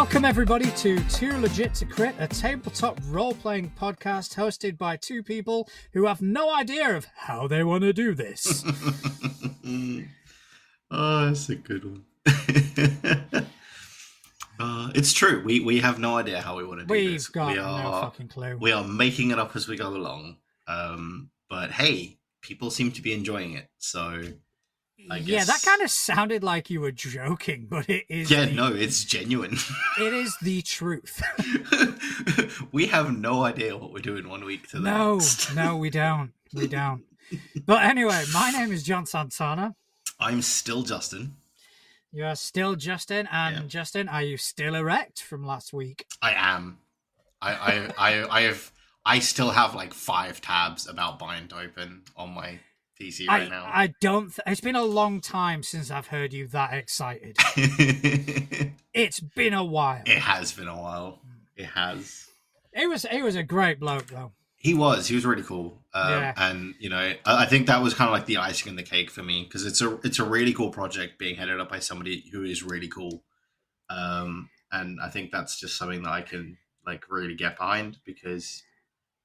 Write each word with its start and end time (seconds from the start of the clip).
Welcome, 0.00 0.24
everybody, 0.24 0.70
to 0.76 0.98
Too 1.10 1.36
Legit 1.36 1.74
to 1.74 1.84
Crit, 1.84 2.14
a 2.18 2.26
tabletop 2.26 2.98
role 3.10 3.34
playing 3.34 3.70
podcast 3.78 4.34
hosted 4.34 4.78
by 4.78 4.96
two 4.96 5.22
people 5.22 5.68
who 5.92 6.06
have 6.06 6.22
no 6.22 6.50
idea 6.54 6.96
of 6.96 7.06
how 7.14 7.46
they 7.46 7.62
want 7.62 7.82
to 7.82 7.92
do 7.92 8.14
this. 8.14 8.64
oh, 10.90 11.26
that's 11.26 11.50
a 11.50 11.54
good 11.54 11.84
one. 11.84 12.04
uh, 14.58 14.90
it's 14.94 15.12
true. 15.12 15.42
We 15.44 15.60
we 15.60 15.80
have 15.80 15.98
no 15.98 16.16
idea 16.16 16.40
how 16.40 16.56
we 16.56 16.64
want 16.64 16.80
to 16.80 16.86
do 16.86 16.92
We've 16.92 17.12
this. 17.12 17.28
got 17.28 17.48
we 17.48 17.56
no 17.56 17.62
are 17.64 18.02
fucking 18.04 18.28
clue. 18.28 18.56
we 18.58 18.72
are 18.72 18.82
making 18.82 19.32
it 19.32 19.38
up 19.38 19.54
as 19.54 19.68
we 19.68 19.76
go 19.76 19.88
along. 19.88 20.38
Um, 20.66 21.28
but 21.50 21.72
hey, 21.72 22.16
people 22.40 22.70
seem 22.70 22.90
to 22.92 23.02
be 23.02 23.12
enjoying 23.12 23.52
it. 23.52 23.68
So 23.76 24.22
yeah, 25.22 25.44
that 25.44 25.62
kind 25.64 25.82
of 25.82 25.90
sounded 25.90 26.42
like 26.42 26.70
you 26.70 26.80
were 26.80 26.92
joking, 26.92 27.66
but 27.68 27.88
it 27.88 28.04
is. 28.08 28.30
yeah, 28.30 28.46
the, 28.46 28.52
no, 28.52 28.72
it's 28.74 29.04
genuine. 29.04 29.56
It 29.98 30.14
is 30.14 30.36
the 30.40 30.62
truth. 30.62 31.22
we 32.72 32.86
have 32.86 33.16
no 33.16 33.44
idea 33.44 33.76
what 33.76 33.92
we're 33.92 33.98
doing 34.00 34.28
one 34.28 34.44
week 34.44 34.68
to 34.68 34.76
the 34.78 34.82
no, 34.82 35.14
next. 35.16 35.54
no, 35.54 35.76
we 35.76 35.90
don't. 35.90 36.32
We 36.54 36.66
don't. 36.68 37.04
But 37.66 37.82
anyway, 37.84 38.24
my 38.32 38.50
name 38.50 38.72
is 38.72 38.82
John 38.82 39.06
Santana. 39.06 39.74
I'm 40.18 40.42
still 40.42 40.82
Justin. 40.82 41.36
You 42.12 42.24
are 42.24 42.34
still 42.36 42.74
Justin, 42.74 43.28
and 43.30 43.54
Yeah. 43.56 43.62
Justin, 43.68 44.08
are 44.08 44.22
you 44.22 44.36
still 44.36 44.74
erect 44.74 45.22
from 45.22 45.46
last 45.46 45.72
week? 45.72 46.06
I 46.20 46.32
am. 46.34 46.78
I 47.40 47.52
I 47.52 47.92
I, 47.98 48.38
I 48.38 48.40
have. 48.42 48.72
I 49.04 49.18
still 49.20 49.50
have 49.50 49.74
like 49.74 49.94
five 49.94 50.40
tabs 50.40 50.86
about 50.88 51.18
bind 51.18 51.52
open 51.52 52.02
on 52.16 52.30
my 52.34 52.58
PC 53.00 53.26
right 53.28 53.42
I, 53.42 53.48
now. 53.48 53.64
I 53.66 53.94
don't. 54.00 54.28
Th- 54.28 54.40
it's 54.46 54.60
been 54.60 54.76
a 54.76 54.84
long 54.84 55.20
time 55.20 55.62
since 55.62 55.90
I've 55.90 56.08
heard 56.08 56.32
you 56.32 56.46
that 56.48 56.74
excited. 56.74 57.36
it 57.56 58.72
It's 58.94 59.20
been 59.20 59.54
a 59.54 59.64
while. 59.64 60.02
It 60.04 60.18
has 60.18 60.52
been 60.52 60.68
a 60.68 60.76
while. 60.76 61.20
It 61.56 61.66
has. 61.66 62.26
It 62.72 62.88
was. 62.88 63.04
It 63.04 63.22
was 63.22 63.36
a 63.36 63.42
great 63.42 63.80
bloke 63.80 64.06
though. 64.08 64.32
He 64.56 64.74
was. 64.74 65.06
He 65.06 65.14
was 65.14 65.24
really 65.24 65.42
cool. 65.42 65.80
Um, 65.94 66.10
Yeah. 66.10 66.34
And 66.36 66.74
you 66.78 66.90
know, 66.90 66.98
I, 66.98 67.16
I 67.24 67.46
think 67.46 67.66
that 67.68 67.82
was 67.82 67.94
kind 67.94 68.08
of 68.08 68.12
like 68.12 68.26
the 68.26 68.36
icing 68.36 68.70
on 68.70 68.76
the 68.76 68.82
cake 68.82 69.10
for 69.10 69.22
me 69.22 69.44
because 69.44 69.64
it's 69.64 69.80
a 69.80 69.98
it's 70.04 70.18
a 70.18 70.24
really 70.24 70.52
cool 70.52 70.70
project 70.70 71.18
being 71.18 71.36
headed 71.36 71.60
up 71.60 71.70
by 71.70 71.78
somebody 71.78 72.24
who 72.32 72.44
is 72.44 72.62
really 72.62 72.88
cool. 72.88 73.22
Um, 73.88 74.50
and 74.70 75.00
I 75.00 75.08
think 75.08 75.32
that's 75.32 75.58
just 75.58 75.76
something 75.76 76.02
that 76.02 76.10
I 76.10 76.22
can 76.22 76.58
like 76.86 77.04
really 77.10 77.34
get 77.34 77.58
behind 77.58 77.98
because 78.04 78.62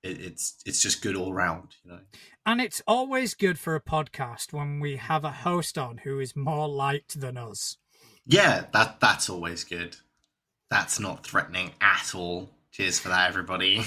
it, 0.05 0.21
it's 0.21 0.55
it's 0.65 0.81
just 0.81 1.01
good 1.01 1.15
all 1.15 1.33
round. 1.33 1.75
You 1.83 1.91
know. 1.91 1.99
And 2.45 2.61
it's 2.61 2.81
always 2.87 3.33
good 3.33 3.57
for 3.57 3.75
a 3.75 3.81
podcast 3.81 4.53
when 4.53 4.79
we 4.79 4.97
have 4.97 5.23
a 5.23 5.31
host 5.31 5.77
on 5.77 5.97
who 5.99 6.19
is 6.19 6.35
more 6.35 6.67
liked 6.67 7.19
than 7.19 7.37
us. 7.37 7.77
Yeah, 8.25 8.65
that 8.73 8.99
that's 8.99 9.29
always 9.29 9.63
good. 9.63 9.97
That's 10.69 10.99
not 10.99 11.25
threatening 11.25 11.71
at 11.81 12.13
all. 12.15 12.49
Cheers 12.71 12.99
for 12.99 13.09
that, 13.09 13.29
everybody. 13.29 13.83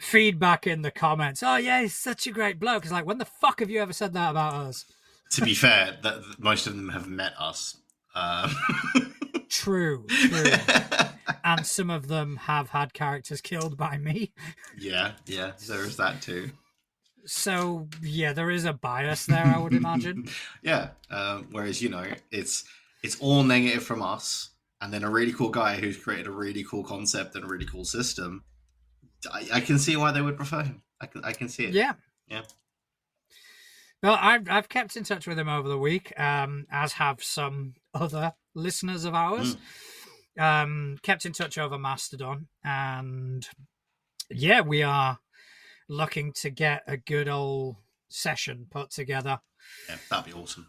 Feedback 0.00 0.66
in 0.66 0.82
the 0.82 0.90
comments. 0.90 1.42
Oh 1.42 1.56
yeah, 1.56 1.82
he's 1.82 1.94
such 1.94 2.26
a 2.26 2.32
great 2.32 2.58
bloke. 2.60 2.84
It's 2.84 2.92
like, 2.92 3.06
when 3.06 3.18
the 3.18 3.24
fuck 3.24 3.60
have 3.60 3.70
you 3.70 3.80
ever 3.80 3.92
said 3.92 4.12
that 4.12 4.30
about 4.30 4.54
us? 4.54 4.84
to 5.32 5.42
be 5.42 5.54
fair, 5.54 5.98
that 6.02 6.22
most 6.38 6.66
of 6.66 6.76
them 6.76 6.90
have 6.90 7.08
met 7.08 7.32
us. 7.38 7.76
Um, 8.14 8.54
True, 9.62 10.04
true. 10.08 10.50
and 11.44 11.64
some 11.64 11.88
of 11.88 12.08
them 12.08 12.34
have 12.34 12.70
had 12.70 12.92
characters 12.92 13.40
killed 13.40 13.76
by 13.76 13.96
me. 13.96 14.32
yeah, 14.76 15.12
yeah, 15.24 15.52
there 15.68 15.84
is 15.84 15.96
that 15.98 16.20
too. 16.20 16.50
So 17.26 17.86
yeah, 18.02 18.32
there 18.32 18.50
is 18.50 18.64
a 18.64 18.72
bias 18.72 19.26
there, 19.26 19.46
I 19.46 19.58
would 19.58 19.72
imagine. 19.72 20.28
Yeah. 20.62 20.88
Um, 21.10 21.46
whereas 21.52 21.80
you 21.80 21.90
know, 21.90 22.04
it's 22.32 22.64
it's 23.04 23.20
all 23.20 23.44
negative 23.44 23.84
from 23.84 24.02
us, 24.02 24.50
and 24.80 24.92
then 24.92 25.04
a 25.04 25.10
really 25.10 25.32
cool 25.32 25.50
guy 25.50 25.76
who's 25.76 25.96
created 25.96 26.26
a 26.26 26.32
really 26.32 26.64
cool 26.64 26.82
concept 26.82 27.36
and 27.36 27.44
a 27.44 27.46
really 27.46 27.66
cool 27.66 27.84
system. 27.84 28.42
I, 29.32 29.46
I 29.54 29.60
can 29.60 29.78
see 29.78 29.96
why 29.96 30.10
they 30.10 30.22
would 30.22 30.36
prefer 30.36 30.64
him. 30.64 30.82
I 31.00 31.06
can 31.06 31.24
I 31.24 31.30
can 31.30 31.48
see 31.48 31.66
it. 31.66 31.74
Yeah. 31.74 31.92
Yeah. 32.26 32.42
Well, 34.02 34.18
I've 34.20 34.50
I've 34.50 34.68
kept 34.68 34.96
in 34.96 35.04
touch 35.04 35.28
with 35.28 35.38
him 35.38 35.48
over 35.48 35.68
the 35.68 35.78
week, 35.78 36.18
um, 36.18 36.66
as 36.72 36.94
have 36.94 37.22
some 37.22 37.74
other 37.94 38.32
listeners 38.54 39.04
of 39.04 39.14
ours. 39.14 39.56
Um, 40.38 40.98
kept 41.02 41.26
in 41.26 41.32
touch 41.32 41.58
over 41.58 41.78
Mastodon, 41.78 42.48
and 42.64 43.46
yeah, 44.30 44.62
we 44.62 44.82
are 44.82 45.18
looking 45.88 46.32
to 46.34 46.48
get 46.48 46.82
a 46.86 46.96
good 46.96 47.28
old 47.28 47.76
session 48.08 48.66
put 48.70 48.90
together. 48.90 49.40
Yeah, 49.90 49.96
that'd 50.08 50.24
be 50.24 50.32
awesome. 50.40 50.68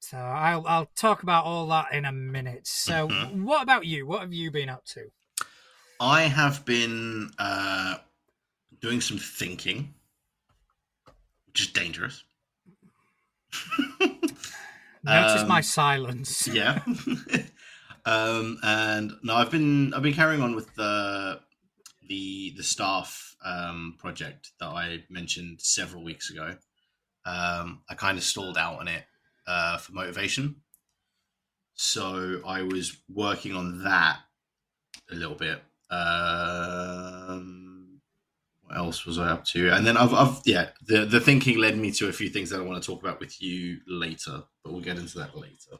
So 0.00 0.18
I'll 0.18 0.66
I'll 0.66 0.90
talk 0.94 1.22
about 1.22 1.44
all 1.46 1.66
that 1.68 1.92
in 1.92 2.04
a 2.04 2.12
minute. 2.12 2.66
So, 2.66 3.08
Mhm. 3.08 3.44
what 3.44 3.62
about 3.62 3.86
you? 3.86 4.06
What 4.06 4.20
have 4.20 4.32
you 4.34 4.50
been 4.50 4.68
up 4.68 4.84
to? 4.86 5.10
I 6.00 6.22
have 6.22 6.64
been 6.66 7.30
uh, 7.38 7.96
doing 8.80 9.00
some 9.00 9.18
thinking, 9.18 9.94
which 11.46 11.60
is 11.62 11.66
dangerous. 11.68 12.24
Notice 15.04 15.42
Um, 15.42 15.48
my 15.48 15.60
silence. 15.60 16.46
yeah. 16.52 16.82
um, 18.04 18.58
and 18.62 19.12
no, 19.22 19.34
I've 19.34 19.50
been 19.50 19.92
I've 19.94 20.02
been 20.02 20.14
carrying 20.14 20.42
on 20.42 20.54
with 20.54 20.74
the 20.74 21.40
the 22.08 22.54
the 22.56 22.62
staff 22.62 23.36
um, 23.44 23.96
project 23.98 24.52
that 24.60 24.68
I 24.68 25.04
mentioned 25.10 25.60
several 25.60 26.04
weeks 26.04 26.30
ago. 26.30 26.56
Um, 27.24 27.82
I 27.88 27.94
kind 27.94 28.18
of 28.18 28.24
stalled 28.24 28.58
out 28.58 28.80
on 28.80 28.88
it 28.88 29.04
uh, 29.46 29.78
for 29.78 29.92
motivation, 29.92 30.56
so 31.74 32.40
I 32.46 32.62
was 32.62 32.96
working 33.08 33.54
on 33.54 33.84
that 33.84 34.18
a 35.10 35.14
little 35.14 35.36
bit. 35.36 35.62
Um, 35.90 37.61
what 38.72 38.78
else 38.78 39.04
was 39.06 39.18
I 39.18 39.28
up 39.28 39.44
to? 39.46 39.70
And 39.70 39.86
then 39.86 39.96
I've, 39.96 40.14
I've 40.14 40.40
yeah, 40.44 40.70
the 40.86 41.04
the 41.04 41.20
thinking 41.20 41.58
led 41.58 41.76
me 41.76 41.90
to 41.92 42.08
a 42.08 42.12
few 42.12 42.28
things 42.28 42.50
that 42.50 42.60
I 42.60 42.62
want 42.62 42.82
to 42.82 42.86
talk 42.86 43.02
about 43.02 43.20
with 43.20 43.40
you 43.42 43.78
later, 43.86 44.42
but 44.64 44.72
we'll 44.72 44.82
get 44.82 44.98
into 44.98 45.18
that 45.18 45.36
later. 45.36 45.78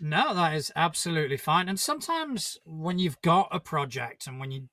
No, 0.00 0.34
that 0.34 0.54
is 0.54 0.72
absolutely 0.76 1.36
fine. 1.36 1.68
And 1.68 1.78
sometimes 1.78 2.58
when 2.64 2.98
you've 2.98 3.20
got 3.22 3.48
a 3.50 3.60
project 3.60 4.26
and 4.26 4.38
when 4.40 4.50
you 4.50 4.68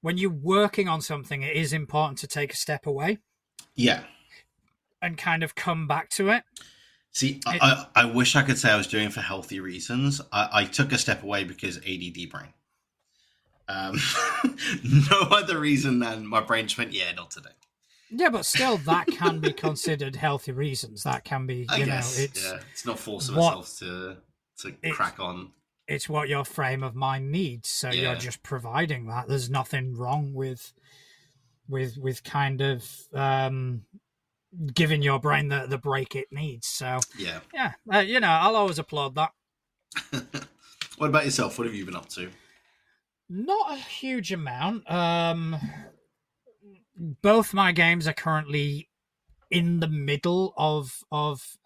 when 0.00 0.18
you're 0.18 0.30
working 0.30 0.88
on 0.88 1.00
something, 1.00 1.42
it 1.42 1.56
is 1.56 1.72
important 1.72 2.18
to 2.18 2.26
take 2.26 2.52
a 2.52 2.56
step 2.56 2.86
away 2.86 3.18
Yeah. 3.74 4.04
and 5.02 5.16
kind 5.18 5.42
of 5.42 5.54
come 5.54 5.86
back 5.88 6.10
to 6.10 6.28
it. 6.30 6.44
See, 7.12 7.40
I, 7.46 7.56
It- 7.56 7.62
I, 7.62 7.86
I 7.96 8.04
wish 8.04 8.36
I 8.36 8.42
could 8.42 8.58
say 8.58 8.70
I 8.70 8.76
was 8.76 8.86
doing 8.86 9.06
it 9.06 9.12
for 9.12 9.20
healthy 9.20 9.58
reasons. 9.60 10.20
I, 10.32 10.48
I 10.52 10.64
took 10.64 10.92
a 10.92 10.98
step 10.98 11.22
away 11.22 11.44
because 11.44 11.78
ADD 11.78 12.30
brain. 12.30 12.52
Um, 13.68 13.98
no 15.10 15.20
other 15.30 15.58
reason 15.58 15.98
than 15.98 16.26
my 16.26 16.40
brain 16.40 16.66
just 16.66 16.78
went, 16.78 16.92
yeah, 16.92 17.12
not 17.12 17.30
today. 17.30 17.50
Yeah, 18.10 18.28
but 18.30 18.46
still, 18.46 18.76
that 18.78 19.08
can 19.08 19.40
be 19.40 19.52
considered 19.52 20.14
healthy 20.16 20.52
reasons. 20.52 21.02
That 21.02 21.24
can 21.24 21.46
be, 21.46 21.66
I 21.68 21.78
you 21.78 21.86
guess. 21.86 22.16
know, 22.18 22.24
it's 22.24 22.44
yeah, 22.44 22.58
it's 22.72 22.86
not 22.86 22.98
forcing 22.98 23.34
what- 23.34 23.46
ourselves 23.56 23.78
to 23.80 24.16
to 24.58 24.72
crack 24.92 25.18
on. 25.20 25.50
it's 25.88 26.08
what 26.08 26.28
your 26.28 26.44
frame 26.44 26.82
of 26.82 26.94
mind 26.94 27.30
needs. 27.32 27.68
So 27.68 27.90
Yeah. 27.90 28.02
you're 28.12 28.14
just 28.20 28.42
providing 28.42 29.06
that. 29.08 29.28
There's 29.28 29.50
nothing 29.50 29.94
wrong 29.96 30.32
with 30.34 30.72
with 31.68 31.96
with 31.98 32.22
kind 32.24 32.60
of 32.60 32.88
um 33.12 33.82
giving 34.72 35.02
your 35.02 35.18
brain 35.18 35.48
the 35.48 35.66
the 35.68 35.76
break 35.78 36.14
it 36.14 36.28
needs. 36.30 36.68
So 36.68 37.00
Yeah. 37.18 37.40
yeah, 37.52 37.72
uh, 37.92 37.98
you 37.98 38.20
know, 38.20 38.28
I'll 38.28 38.56
always 38.56 38.78
applaud 38.78 39.16
that. 39.16 39.32
what 40.98 41.08
about 41.10 41.24
yourself? 41.24 41.58
What 41.58 41.66
have 41.66 41.74
you 41.74 41.84
been 41.84 41.96
up 41.96 42.08
to? 42.10 42.30
Not 43.28 43.72
a 43.72 43.76
huge 43.76 44.32
amount. 44.32 44.88
Um, 44.90 45.56
both 46.96 47.52
my 47.52 47.72
games 47.72 48.06
are 48.06 48.12
currently 48.12 48.88
in 49.50 49.80
the 49.80 49.88
middle 49.88 50.54
of 50.56 51.04
of 51.10 51.56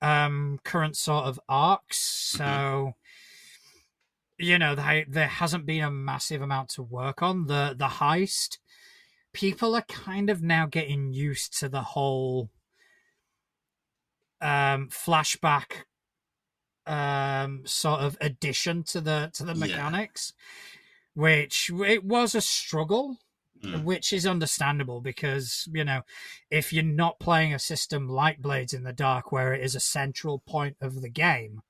um 0.00 0.60
current 0.64 0.96
sort 0.96 1.24
of 1.24 1.40
arcs, 1.48 1.98
so 1.98 2.94
you 4.38 4.56
know, 4.58 4.74
they, 4.76 5.04
there 5.08 5.26
hasn't 5.26 5.66
been 5.66 5.82
a 5.82 5.90
massive 5.90 6.40
amount 6.40 6.70
to 6.70 6.82
work 6.82 7.22
on. 7.22 7.46
The 7.46 7.74
the 7.76 7.88
heist, 7.88 8.58
people 9.32 9.74
are 9.74 9.82
kind 9.82 10.30
of 10.30 10.42
now 10.42 10.66
getting 10.66 11.12
used 11.12 11.58
to 11.58 11.68
the 11.68 11.82
whole 11.82 12.50
um 14.40 14.88
flashback 14.88 15.84
um 16.86 17.62
sort 17.66 18.00
of 18.00 18.16
addition 18.20 18.84
to 18.84 19.00
the 19.00 19.30
to 19.34 19.44
the 19.44 19.54
mechanics 19.54 20.32
which 21.18 21.70
it 21.84 22.04
was 22.04 22.34
a 22.34 22.40
struggle 22.40 23.16
Mm. 23.64 23.82
which 23.82 24.12
is 24.12 24.24
understandable 24.24 25.00
because 25.00 25.68
you 25.72 25.82
know 25.82 26.02
if 26.48 26.72
you're 26.72 26.84
not 26.84 27.18
playing 27.18 27.52
a 27.52 27.58
system 27.58 28.08
like 28.08 28.38
blades 28.40 28.72
in 28.72 28.84
the 28.84 28.92
dark 28.92 29.32
where 29.32 29.52
it 29.52 29.64
is 29.64 29.74
a 29.74 29.80
central 29.80 30.38
point 30.38 30.76
of 30.80 31.02
the 31.02 31.08
game 31.08 31.60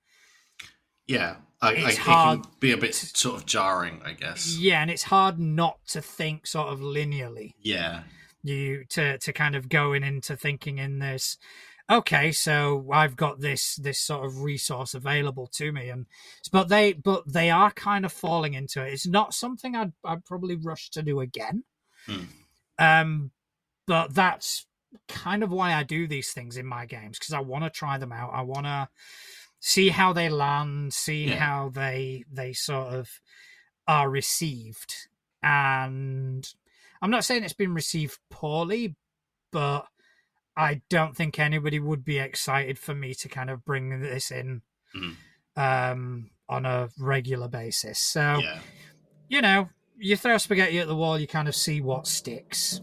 Yeah, 1.06 1.36
I, 1.62 1.68
I, 1.68 1.72
it 1.72 1.96
hard 1.96 2.42
can 2.42 2.52
be 2.60 2.72
a 2.72 2.76
bit 2.76 2.94
sort 2.94 3.36
of 3.36 3.46
jarring, 3.46 4.02
I 4.04 4.12
guess. 4.12 4.58
yeah 4.58 4.82
and 4.82 4.90
it's 4.90 5.04
hard 5.04 5.38
not 5.38 5.78
to 5.88 6.02
think 6.02 6.46
sort 6.46 6.68
of 6.68 6.80
linearly 6.80 7.52
Yeah, 7.62 8.02
you 8.42 8.84
to 8.90 9.16
to 9.16 9.32
kind 9.32 9.56
of 9.56 9.70
going 9.70 10.04
into 10.04 10.36
thinking 10.36 10.76
in 10.76 10.98
this 10.98 11.38
okay, 11.90 12.32
so 12.32 12.86
I've 12.92 13.16
got 13.16 13.40
this 13.40 13.76
this 13.76 14.00
sort 14.00 14.26
of 14.26 14.42
resource 14.42 14.94
available 14.94 15.46
to 15.54 15.72
me, 15.72 15.88
and 15.88 16.06
but 16.52 16.68
they 16.68 16.92
but 16.92 17.32
they 17.32 17.50
are 17.50 17.70
kind 17.70 18.04
of 18.04 18.12
falling 18.12 18.54
into 18.54 18.84
it. 18.84 18.92
It's 18.92 19.06
not 19.06 19.34
something 19.34 19.74
I'd 19.74 19.92
I'd 20.04 20.24
probably 20.24 20.56
rush 20.56 20.90
to 20.90 21.02
do 21.02 21.20
again. 21.20 21.64
Hmm. 22.06 22.24
Um, 22.78 23.30
but 23.86 24.14
that's 24.14 24.66
kind 25.08 25.42
of 25.42 25.50
why 25.50 25.74
I 25.74 25.82
do 25.82 26.06
these 26.06 26.32
things 26.32 26.56
in 26.56 26.66
my 26.66 26.86
games 26.86 27.18
because 27.18 27.34
I 27.34 27.40
want 27.40 27.64
to 27.64 27.70
try 27.70 27.98
them 27.98 28.12
out. 28.12 28.30
I 28.32 28.42
want 28.42 28.66
to 28.66 28.88
see 29.60 29.88
how 29.88 30.12
they 30.12 30.28
land, 30.28 30.94
see 30.94 31.26
Yeah. 31.26 31.36
how 31.36 31.68
they 31.70 32.24
they 32.32 32.52
sort 32.52 32.94
of 32.94 33.10
are 33.86 34.08
received. 34.10 35.08
And 35.42 36.48
I'm 37.00 37.10
not 37.10 37.24
saying 37.24 37.44
it's 37.44 37.52
been 37.52 37.74
received 37.74 38.18
poorly, 38.30 38.96
but 39.52 39.86
I 40.58 40.82
don't 40.90 41.16
think 41.16 41.38
anybody 41.38 41.78
would 41.78 42.04
be 42.04 42.18
excited 42.18 42.78
for 42.78 42.94
me 42.94 43.14
to 43.14 43.28
kind 43.28 43.48
of 43.48 43.64
bring 43.64 44.00
this 44.00 44.30
in 44.32 44.62
Mhm. 44.94 45.16
um, 45.56 46.30
on 46.48 46.66
a 46.66 46.88
regular 46.98 47.48
basis. 47.48 47.98
So 48.00 48.40
Yeah. 48.42 48.60
you 49.28 49.40
know, 49.40 49.70
you 49.96 50.16
throw 50.16 50.36
spaghetti 50.38 50.78
at 50.78 50.88
the 50.88 50.96
wall, 50.96 51.18
you 51.18 51.26
kind 51.26 51.48
of 51.48 51.54
see 51.54 51.80
what 51.80 52.06
sticks. 52.06 52.80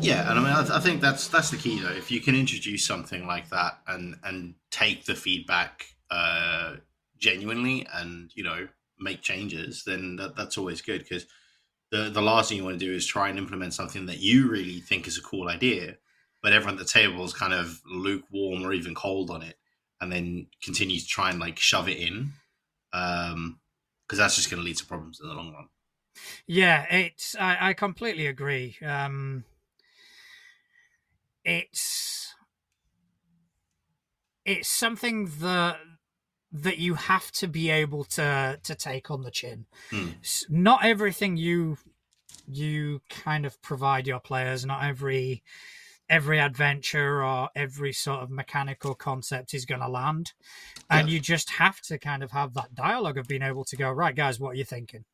Yeah, 0.00 0.28
and 0.30 0.38
I 0.38 0.42
mean, 0.42 0.52
I, 0.52 0.60
th- 0.62 0.70
I 0.72 0.80
think 0.80 1.00
that's 1.00 1.28
that's 1.28 1.50
the 1.50 1.56
key 1.56 1.80
though. 1.80 1.90
If 1.92 2.10
you 2.10 2.20
can 2.20 2.34
introduce 2.34 2.84
something 2.84 3.26
like 3.26 3.48
that 3.50 3.80
and 3.86 4.16
and 4.24 4.54
take 4.70 5.04
the 5.06 5.14
feedback 5.14 5.86
uh, 6.10 6.76
genuinely, 7.18 7.86
and 7.94 8.30
you 8.34 8.44
know 8.44 8.68
make 8.98 9.22
changes, 9.22 9.84
then 9.84 10.16
that, 10.16 10.36
that's 10.36 10.58
always 10.58 10.80
good. 10.82 11.02
Because 11.02 11.26
the 11.90 12.10
the 12.10 12.22
last 12.22 12.48
thing 12.48 12.58
you 12.58 12.64
want 12.64 12.78
to 12.78 12.84
do 12.84 12.92
is 12.92 13.06
try 13.06 13.28
and 13.28 13.38
implement 13.38 13.72
something 13.74 14.06
that 14.06 14.18
you 14.18 14.48
really 14.48 14.80
think 14.80 15.06
is 15.08 15.16
a 15.18 15.22
cool 15.22 15.48
idea, 15.48 15.96
but 16.46 16.52
everyone 16.52 16.74
at 16.74 16.78
the 16.78 16.84
table 16.84 17.24
is 17.24 17.32
kind 17.32 17.52
of 17.52 17.80
lukewarm 17.84 18.62
or 18.64 18.72
even 18.72 18.94
cold 18.94 19.32
on 19.32 19.42
it, 19.42 19.58
and 20.00 20.12
then 20.12 20.46
continue 20.62 20.96
to 21.00 21.04
try 21.04 21.28
and 21.28 21.40
like 21.40 21.58
shove 21.58 21.88
it 21.88 21.96
in, 21.98 22.34
Um 22.92 23.58
because 24.06 24.18
that's 24.20 24.36
just 24.36 24.48
going 24.48 24.60
to 24.60 24.64
lead 24.64 24.76
to 24.76 24.86
problems 24.86 25.18
in 25.20 25.26
the 25.28 25.34
long 25.34 25.52
run. 25.52 25.66
Yeah, 26.46 26.86
it's 26.88 27.34
I, 27.34 27.70
I 27.70 27.72
completely 27.72 28.28
agree. 28.28 28.76
Um 28.80 29.42
it's 31.44 32.32
it's 34.44 34.68
something 34.68 35.28
that 35.40 35.78
that 36.52 36.78
you 36.78 36.94
have 36.94 37.32
to 37.32 37.48
be 37.48 37.70
able 37.70 38.04
to 38.04 38.60
to 38.62 38.74
take 38.76 39.10
on 39.10 39.22
the 39.22 39.32
chin. 39.32 39.66
S- 40.22 40.46
Not 40.48 40.84
everything 40.84 41.36
you 41.36 41.78
you 42.46 43.00
kind 43.10 43.44
of 43.44 43.60
provide 43.62 44.06
your 44.06 44.20
players, 44.20 44.64
not 44.64 44.84
every 44.84 45.42
every 46.08 46.38
adventure 46.38 47.22
or 47.24 47.48
every 47.54 47.92
sort 47.92 48.20
of 48.22 48.30
mechanical 48.30 48.94
concept 48.94 49.54
is 49.54 49.64
going 49.64 49.80
to 49.80 49.88
land. 49.88 50.32
And 50.88 51.08
Yeah. 51.08 51.14
you 51.14 51.20
just 51.20 51.50
have 51.50 51.80
to 51.82 51.98
kind 51.98 52.22
of 52.22 52.30
have 52.30 52.54
that 52.54 52.74
dialogue 52.74 53.18
of 53.18 53.26
being 53.26 53.42
able 53.42 53.64
to 53.64 53.76
go, 53.76 53.90
right, 53.90 54.14
guys, 54.14 54.38
what 54.38 54.50
are 54.50 54.54
you 54.54 54.64
thinking? 54.64 55.04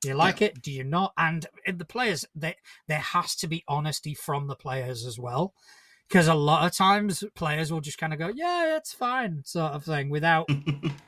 Do 0.00 0.08
you 0.08 0.14
like 0.14 0.42
it? 0.42 0.60
Do 0.62 0.72
you 0.72 0.84
not? 0.84 1.12
And 1.16 1.46
in 1.64 1.78
the 1.78 1.84
players, 1.84 2.24
they, 2.34 2.56
there 2.88 2.98
has 2.98 3.36
to 3.36 3.46
be 3.46 3.64
honesty 3.68 4.14
from 4.14 4.46
the 4.48 4.56
players 4.56 5.04
as 5.06 5.18
well. 5.18 5.54
Because 6.08 6.28
a 6.28 6.34
lot 6.34 6.66
of 6.66 6.72
times 6.76 7.24
players 7.34 7.72
will 7.72 7.80
just 7.80 7.98
kind 7.98 8.12
of 8.12 8.18
go, 8.18 8.28
yeah, 8.34 8.76
it's 8.76 8.92
fine, 8.92 9.42
sort 9.44 9.72
of 9.72 9.84
thing, 9.84 10.10
without 10.10 10.48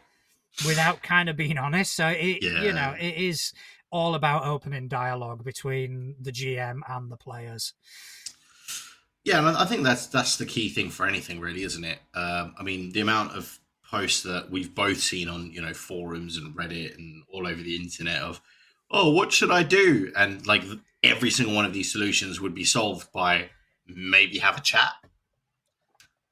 without 0.67 1.02
kind 1.02 1.28
of 1.28 1.37
being 1.37 1.58
honest. 1.58 1.94
So 1.94 2.08
it, 2.08 2.43
you 2.43 2.72
know, 2.72 2.94
it 2.99 3.17
is 3.17 3.52
all 3.90 4.14
about 4.14 4.46
opening 4.46 4.88
dialogue 4.88 5.44
between 5.44 6.14
the 6.20 6.32
GM 6.32 6.81
and 6.88 7.10
the 7.10 7.17
players. 7.17 7.75
Yeah, 9.25 9.38
and 9.47 9.56
I 9.56 9.65
think 9.65 9.85
that's 9.85 10.06
that's 10.06 10.37
the 10.37 10.47
key 10.47 10.69
thing 10.69 10.91
for 10.91 11.06
anything, 11.06 11.41
really, 11.41 11.62
isn't 11.62 11.85
it? 11.85 11.99
Um, 12.15 12.55
I 12.59 12.62
mean, 12.62 12.93
the 12.93 13.00
amount 13.00 13.32
of 13.37 13.59
posts 13.91 14.23
that 14.25 14.50
we've 14.50 14.75
both 14.75 14.99
seen 14.99 15.29
on 15.29 15.50
you 15.53 15.62
know 15.62 15.73
forums 15.75 16.37
and 16.37 16.55
Reddit 16.55 16.97
and 16.99 17.23
all 17.32 17.47
over 17.47 17.62
the 17.62 17.76
internet 17.76 18.21
of, 18.23 18.41
oh, 18.91 19.11
what 19.12 19.32
should 19.32 19.50
I 19.50 19.62
do? 19.62 20.12
And 20.17 20.47
like 20.47 20.62
every 21.03 21.31
single 21.31 21.55
one 21.55 21.65
of 21.65 21.73
these 21.73 21.91
solutions 21.93 22.41
would 22.41 22.55
be 22.55 22.65
solved 22.65 23.12
by 23.12 23.49
maybe 23.87 24.38
have 24.38 24.59
a 24.59 24.61
chat. 24.61 24.93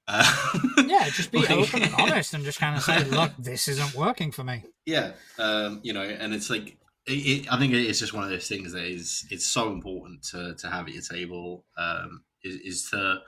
Uh, 0.08 0.52
Yeah, 0.86 1.08
just 1.10 1.30
be 1.32 1.38
Like- 1.40 1.50
open 1.50 1.82
and 1.82 1.94
honest 1.94 2.34
and 2.34 2.44
just 2.44 2.58
kind 2.58 2.76
of 2.76 2.82
say, 2.82 3.04
look, 3.10 3.32
this 3.38 3.68
isn't 3.68 3.94
working 3.94 4.32
for 4.32 4.44
me. 4.44 4.64
yeah, 4.84 5.12
um, 5.38 5.80
you 5.82 5.92
know, 5.92 6.02
and 6.02 6.34
it's 6.34 6.50
like 6.50 6.76
it, 7.06 7.12
it, 7.12 7.52
I 7.52 7.58
think 7.58 7.72
it's 7.72 7.98
just 8.00 8.12
one 8.12 8.24
of 8.24 8.30
those 8.30 8.48
things 8.48 8.72
that 8.72 8.84
is 8.84 9.24
it's 9.30 9.46
so 9.46 9.70
important 9.72 10.22
to 10.24 10.54
to 10.56 10.68
have 10.68 10.86
at 10.88 10.94
your 10.94 11.02
table 11.02 11.64
um, 11.78 12.22
is, 12.44 12.56
is 12.56 12.90
to 12.90 13.20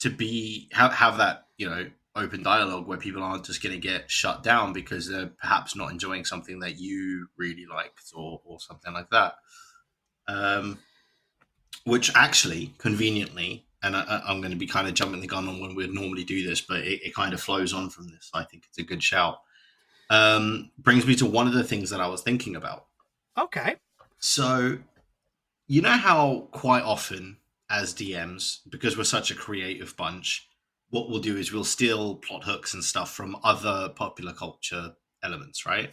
to 0.00 0.10
be 0.10 0.68
have 0.72 0.92
have 0.92 1.18
that 1.18 1.46
you 1.56 1.68
know 1.68 1.86
open 2.16 2.42
dialogue 2.42 2.86
where 2.86 2.98
people 2.98 3.22
aren't 3.22 3.44
just 3.44 3.62
going 3.62 3.74
to 3.74 3.80
get 3.80 4.10
shut 4.10 4.42
down 4.42 4.72
because 4.72 5.08
they're 5.08 5.30
perhaps 5.40 5.76
not 5.76 5.90
enjoying 5.90 6.24
something 6.24 6.60
that 6.60 6.78
you 6.78 7.28
really 7.36 7.66
liked 7.66 8.12
or 8.14 8.40
or 8.44 8.60
something 8.60 8.92
like 8.92 9.10
that. 9.10 9.34
Um, 10.26 10.78
which 11.84 12.14
actually 12.14 12.74
conveniently, 12.78 13.64
and 13.82 13.96
I, 13.96 14.22
I'm 14.26 14.40
going 14.40 14.52
to 14.52 14.58
be 14.58 14.66
kind 14.66 14.86
of 14.86 14.94
jumping 14.94 15.20
the 15.20 15.26
gun 15.26 15.48
on 15.48 15.60
when 15.60 15.74
we'd 15.74 15.90
normally 15.90 16.24
do 16.24 16.46
this, 16.46 16.60
but 16.60 16.80
it, 16.80 17.00
it 17.02 17.14
kind 17.14 17.32
of 17.32 17.40
flows 17.40 17.72
on 17.72 17.88
from 17.88 18.08
this. 18.08 18.30
I 18.34 18.44
think 18.44 18.64
it's 18.68 18.78
a 18.78 18.82
good 18.82 19.02
shout. 19.02 19.38
Um, 20.10 20.70
brings 20.78 21.06
me 21.06 21.14
to 21.16 21.26
one 21.26 21.46
of 21.46 21.54
the 21.54 21.64
things 21.64 21.90
that 21.90 22.00
I 22.00 22.08
was 22.08 22.22
thinking 22.22 22.56
about. 22.56 22.86
Okay. 23.38 23.76
So, 24.18 24.78
you 25.66 25.80
know 25.80 25.90
how 25.90 26.48
quite 26.50 26.82
often 26.82 27.38
as 27.70 27.94
DMs, 27.94 28.58
because 28.68 28.96
we're 28.96 29.04
such 29.04 29.30
a 29.30 29.34
creative 29.34 29.96
bunch, 29.96 30.48
what 30.90 31.10
we'll 31.10 31.20
do 31.20 31.36
is 31.36 31.52
we'll 31.52 31.64
steal 31.64 32.16
plot 32.16 32.44
hooks 32.44 32.74
and 32.74 32.82
stuff 32.82 33.12
from 33.12 33.36
other 33.44 33.90
popular 33.94 34.32
culture 34.32 34.92
elements, 35.22 35.66
right? 35.66 35.90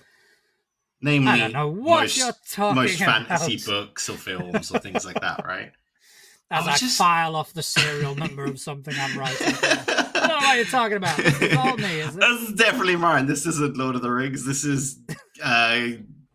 Namely, 1.01 1.31
I 1.33 1.37
don't 1.37 1.53
know 1.53 1.67
what 1.67 2.01
most, 2.17 2.57
most 2.57 2.97
fantasy 2.99 3.55
about. 3.55 3.65
books 3.87 4.09
or 4.09 4.15
films 4.15 4.71
or 4.71 4.79
things 4.79 5.05
like 5.05 5.19
that, 5.19 5.45
right? 5.45 5.71
As 6.51 6.67
I 6.67 6.73
I, 6.73 6.77
just- 6.77 6.97
file 6.97 7.35
off 7.35 7.53
the 7.53 7.63
serial 7.63 8.15
number 8.15 8.45
of 8.45 8.59
something 8.59 8.93
I'm 8.97 9.17
writing. 9.17 9.51
for. 9.51 9.65
I 9.65 10.11
don't 10.13 10.27
know 10.29 10.35
what 10.35 10.55
you're 10.55 10.65
talking 10.65 10.97
about. 10.97 11.19
Is 11.19 11.57
all 11.57 11.75
me, 11.75 11.99
is 12.01 12.15
it? 12.15 12.19
This 12.19 12.41
is 12.49 12.53
definitely 12.53 12.95
mine. 12.95 13.25
This 13.25 13.45
isn't 13.45 13.75
Lord 13.75 13.95
of 13.95 14.01
the 14.03 14.11
Rings. 14.11 14.45
This 14.45 14.63
is 14.63 14.99
uh, 15.43 15.87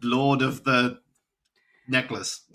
Lord 0.02 0.42
of 0.42 0.64
the 0.64 0.98
Necklace. 1.88 2.44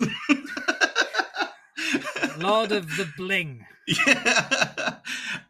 Lord 2.38 2.72
of 2.72 2.88
the 2.96 3.08
Bling. 3.16 3.66
yeah. 3.86 4.96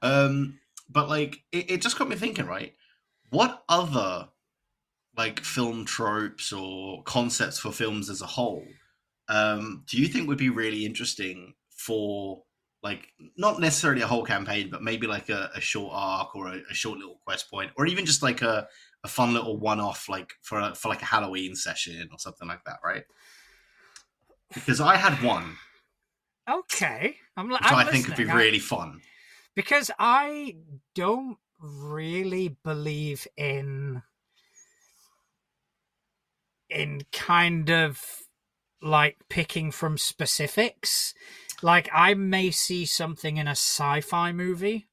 Um, 0.03 0.59
but 0.89 1.09
like, 1.09 1.43
it, 1.53 1.71
it 1.71 1.83
just 1.83 1.99
got 1.99 2.09
me 2.09 2.17
thinking, 2.17 2.47
right? 2.47 2.75
What 3.31 3.63
other 3.69 4.29
like 5.17 5.41
film 5.41 5.85
tropes 5.85 6.53
or 6.53 7.03
concepts 7.05 7.59
for 7.59 7.73
films 7.73 8.11
as 8.11 8.21
a 8.21 8.27
whole 8.27 8.65
um, 9.29 9.85
do 9.87 9.99
you 9.99 10.09
think 10.09 10.29
would 10.29 10.39
be 10.39 10.51
really 10.51 10.87
interesting 10.87 11.55
for 11.71 12.43
like 12.83 13.09
not 13.37 13.59
necessarily 13.59 14.03
a 14.03 14.07
whole 14.07 14.25
campaign, 14.25 14.69
but 14.71 14.83
maybe 14.83 15.07
like 15.07 15.29
a, 15.29 15.51
a 15.55 15.61
short 15.61 15.93
arc 15.95 16.37
or 16.37 16.49
a, 16.49 16.61
a 16.71 16.75
short 16.75 16.99
little 16.99 17.21
quest 17.25 17.51
point, 17.51 17.73
or 17.77 17.87
even 17.87 18.07
just 18.07 18.23
like 18.23 18.43
a, 18.43 18.69
a 19.03 19.09
fun 19.09 19.33
little 19.33 19.59
one-off, 19.59 20.09
like 20.09 20.35
for 20.43 20.61
a, 20.61 20.75
for 20.75 20.89
like 20.89 21.03
a 21.03 21.07
Halloween 21.07 21.57
session 21.57 22.09
or 22.13 22.19
something 22.19 22.47
like 22.47 22.65
that, 22.65 22.79
right? 22.85 23.03
Because 24.55 24.81
I 24.81 24.97
had 24.97 25.21
one, 25.25 25.57
Okay. 26.49 27.17
I'm, 27.37 27.49
which 27.49 27.59
I'm 27.63 27.77
I 27.77 27.85
think 27.85 28.07
would 28.09 28.17
be 28.17 28.25
listening. 28.25 28.37
Really 28.45 28.59
fun. 28.59 29.01
because 29.55 29.91
I 29.99 30.57
don't 30.95 31.39
really 31.59 32.57
believe 32.63 33.27
in 33.37 34.03
in 36.69 37.03
kind 37.13 37.71
of 37.71 38.03
like 38.83 39.17
picking 39.29 39.71
from 39.71 39.97
specifics. 39.99 41.15
Like 41.63 41.89
I 41.93 42.15
may 42.15 42.51
see 42.51 42.85
something 42.85 43.37
in 43.39 43.49
a 43.49 43.53
sci-fi 43.53 44.33
movie 44.33 44.89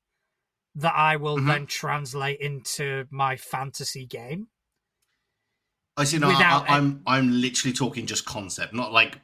that 0.75 0.93
I 0.95 1.17
will 1.17 1.37
Mhm. 1.37 1.47
then 1.47 1.67
translate 1.67 2.39
into 2.39 3.05
my 3.11 3.35
fantasy 3.37 4.05
game. 4.05 4.47
I 5.97 6.05
see. 6.05 6.17
No, 6.17 6.29
I, 6.29 6.65
I'm 6.69 7.03
I'm 7.05 7.41
literally 7.41 7.73
talking 7.73 8.07
just 8.07 8.25
concept, 8.25 8.73
not 8.73 8.91
like 8.91 9.19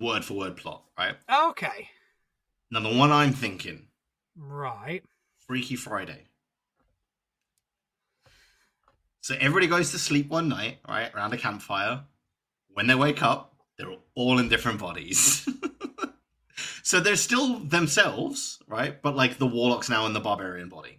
word 0.00 0.24
for 0.24 0.34
word 0.34 0.56
plot, 0.56 0.84
right? 0.98 1.16
Okay. 1.48 1.88
Now 2.70 2.80
the 2.80 2.94
one 2.94 3.12
I'm 3.12 3.32
thinking, 3.32 3.86
Right. 4.36 5.04
Freaky 5.46 5.76
Friday. 5.76 6.24
So 9.20 9.36
everybody 9.40 9.68
goes 9.68 9.92
to 9.92 9.98
sleep 9.98 10.28
one 10.28 10.48
night, 10.48 10.78
right, 10.88 11.14
around 11.14 11.32
a 11.32 11.38
campfire. 11.38 12.02
When 12.68 12.86
they 12.86 12.94
wake 12.94 13.22
up, 13.22 13.54
they're 13.78 13.94
all 14.14 14.38
in 14.38 14.48
different 14.48 14.80
bodies. 14.80 15.48
so 16.82 17.00
they're 17.00 17.16
still 17.16 17.60
themselves, 17.60 18.58
right? 18.66 19.00
But 19.00 19.16
like 19.16 19.38
the 19.38 19.46
warlock's 19.46 19.88
now 19.88 20.06
in 20.06 20.12
the 20.12 20.20
barbarian 20.20 20.68
body. 20.68 20.98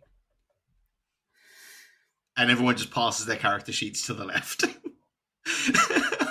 And 2.38 2.50
everyone 2.50 2.78
just 2.78 2.92
passes 2.92 3.26
their 3.26 3.38
character 3.38 3.72
sheets 3.72 4.08
to 4.08 4.14
the 4.14 4.26
left. 4.26 4.66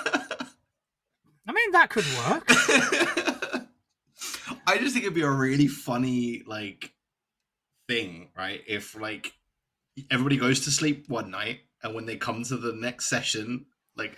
I 1.47 1.53
mean 1.53 1.71
that 1.71 1.89
could 1.89 2.05
work. 2.27 2.45
I 4.67 4.77
just 4.79 4.93
think 4.93 5.05
it'd 5.05 5.13
be 5.13 5.21
a 5.21 5.29
really 5.29 5.67
funny, 5.67 6.43
like, 6.47 6.95
thing, 7.87 8.29
right? 8.37 8.61
If 8.67 8.99
like 8.99 9.33
everybody 10.11 10.37
goes 10.37 10.61
to 10.61 10.71
sleep 10.71 11.05
one 11.07 11.31
night 11.31 11.61
and 11.83 11.93
when 11.93 12.05
they 12.05 12.17
come 12.17 12.43
to 12.43 12.57
the 12.57 12.73
next 12.73 13.07
session, 13.07 13.65
like 13.95 14.17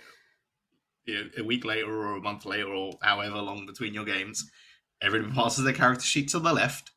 you 1.04 1.14
know, 1.14 1.30
a 1.38 1.44
week 1.44 1.64
later 1.64 1.90
or 1.90 2.16
a 2.16 2.20
month 2.20 2.44
later 2.44 2.68
or 2.68 2.98
however 3.00 3.38
long 3.38 3.66
between 3.66 3.94
your 3.94 4.04
games, 4.04 4.50
everybody 5.00 5.32
passes 5.32 5.64
their 5.64 5.72
character 5.72 6.04
sheet 6.04 6.28
to 6.28 6.38
the 6.38 6.52
left. 6.52 6.90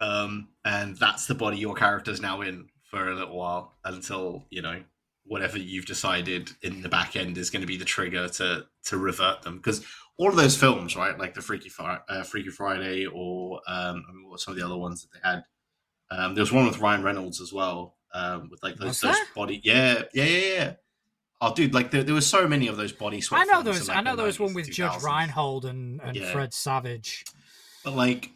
Um, 0.00 0.48
and 0.64 0.96
that's 0.96 1.26
the 1.26 1.34
body 1.34 1.56
your 1.56 1.74
character's 1.74 2.20
now 2.20 2.40
in 2.42 2.68
for 2.90 3.08
a 3.08 3.14
little 3.14 3.36
while 3.36 3.74
until, 3.84 4.44
you 4.50 4.60
know, 4.60 4.82
whatever 5.26 5.58
you've 5.58 5.86
decided 5.86 6.50
in 6.62 6.82
the 6.82 6.88
back 6.88 7.16
end 7.16 7.38
is 7.38 7.50
going 7.50 7.60
to 7.62 7.66
be 7.66 7.76
the 7.76 7.84
trigger 7.84 8.28
to 8.28 8.66
to 8.84 8.98
revert 8.98 9.42
them 9.42 9.56
because 9.56 9.84
all 10.18 10.28
of 10.28 10.36
those 10.36 10.56
films 10.56 10.94
right 10.96 11.18
like 11.18 11.34
the 11.34 11.40
freaky 11.40 11.68
Fri- 11.68 11.96
uh, 12.08 12.22
freaky 12.22 12.50
friday 12.50 13.06
or 13.06 13.60
um 13.66 14.04
I 14.08 14.12
mean, 14.12 14.28
what 14.28 14.40
some 14.40 14.52
of 14.52 14.58
the 14.58 14.64
other 14.64 14.76
ones 14.76 15.02
that 15.02 15.08
they 15.12 15.28
had 15.28 15.44
um 16.10 16.34
there 16.34 16.42
was 16.42 16.52
one 16.52 16.66
with 16.66 16.78
ryan 16.78 17.02
reynolds 17.02 17.40
as 17.40 17.52
well 17.52 17.96
um 18.12 18.48
with 18.50 18.62
like 18.62 18.76
those, 18.76 19.00
those 19.00 19.16
body 19.34 19.60
yeah 19.64 20.02
yeah 20.12 20.24
yeah 20.24 20.54
yeah 20.56 20.72
oh 21.40 21.54
dude 21.54 21.72
like 21.74 21.90
there, 21.90 22.02
there 22.04 22.14
were 22.14 22.20
so 22.20 22.46
many 22.46 22.68
of 22.68 22.76
those 22.76 22.92
body 22.92 23.20
swap 23.20 23.40
I 23.40 23.44
know 23.44 23.60
in, 23.60 23.64
those. 23.64 23.88
like, 23.88 23.96
I 23.96 24.00
know 24.02 24.12
the 24.12 24.16
there 24.18 24.26
was 24.26 24.38
one 24.38 24.54
with 24.54 24.70
Judge 24.70 25.02
Reinhold 25.02 25.64
and, 25.64 26.00
and 26.02 26.16
Yeah. 26.16 26.30
Fred 26.32 26.52
Savage. 26.54 27.24
but 27.82 27.94
like 27.94 28.30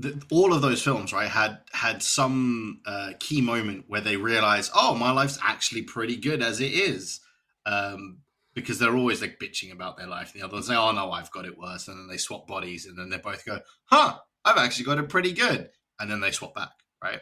the, 0.00 0.22
all 0.30 0.52
of 0.52 0.62
those 0.62 0.82
films 0.82 1.12
right 1.12 1.28
had 1.28 1.58
had 1.72 2.02
some 2.02 2.80
uh, 2.86 3.12
key 3.18 3.40
moment 3.40 3.84
where 3.88 4.00
they 4.00 4.16
realize 4.16 4.70
oh 4.74 4.94
my 4.94 5.10
life's 5.10 5.38
actually 5.42 5.82
pretty 5.82 6.16
good 6.16 6.42
as 6.42 6.60
it 6.60 6.72
is. 6.72 7.20
Um, 7.66 8.18
because 8.52 8.80
they're 8.80 8.96
always 8.96 9.20
like 9.20 9.38
bitching 9.38 9.72
about 9.72 9.96
their 9.96 10.08
life. 10.08 10.32
And 10.32 10.42
the 10.42 10.46
others 10.46 10.66
say 10.66 10.74
oh 10.74 10.92
no 10.92 11.12
i've 11.12 11.30
got 11.30 11.46
it 11.46 11.58
worse. 11.58 11.88
And 11.88 11.98
then 11.98 12.08
they 12.08 12.16
swap 12.16 12.46
bodies. 12.46 12.86
And 12.86 12.98
then 12.98 13.10
they 13.10 13.18
both 13.18 13.44
go 13.44 13.60
huh 13.84 14.18
i've 14.44 14.58
actually 14.58 14.86
got 14.86 14.98
it 14.98 15.08
pretty 15.08 15.32
good. 15.32 15.70
And 15.98 16.10
then 16.10 16.20
they 16.20 16.30
swap 16.30 16.54
back 16.54 16.70
right? 17.02 17.20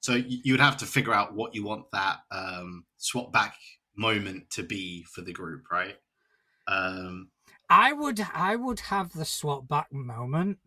So 0.00 0.14
y- 0.14 0.24
you 0.26 0.52
would 0.52 0.60
have 0.60 0.78
to 0.78 0.86
figure 0.86 1.14
out 1.14 1.34
what 1.34 1.54
you 1.54 1.64
want 1.64 1.90
that 1.92 2.18
um, 2.30 2.84
swap 2.96 3.32
back 3.32 3.56
moment 3.96 4.50
to 4.50 4.62
be 4.62 5.04
for 5.04 5.22
the 5.22 5.32
group 5.32 5.64
right? 5.70 5.96
Um, 6.66 7.30
I 7.70 7.92
would. 7.92 8.20
I 8.32 8.56
would 8.56 8.80
have 8.80 9.12
the 9.12 9.24
swap 9.24 9.68
back 9.68 9.92
moment 9.92 10.58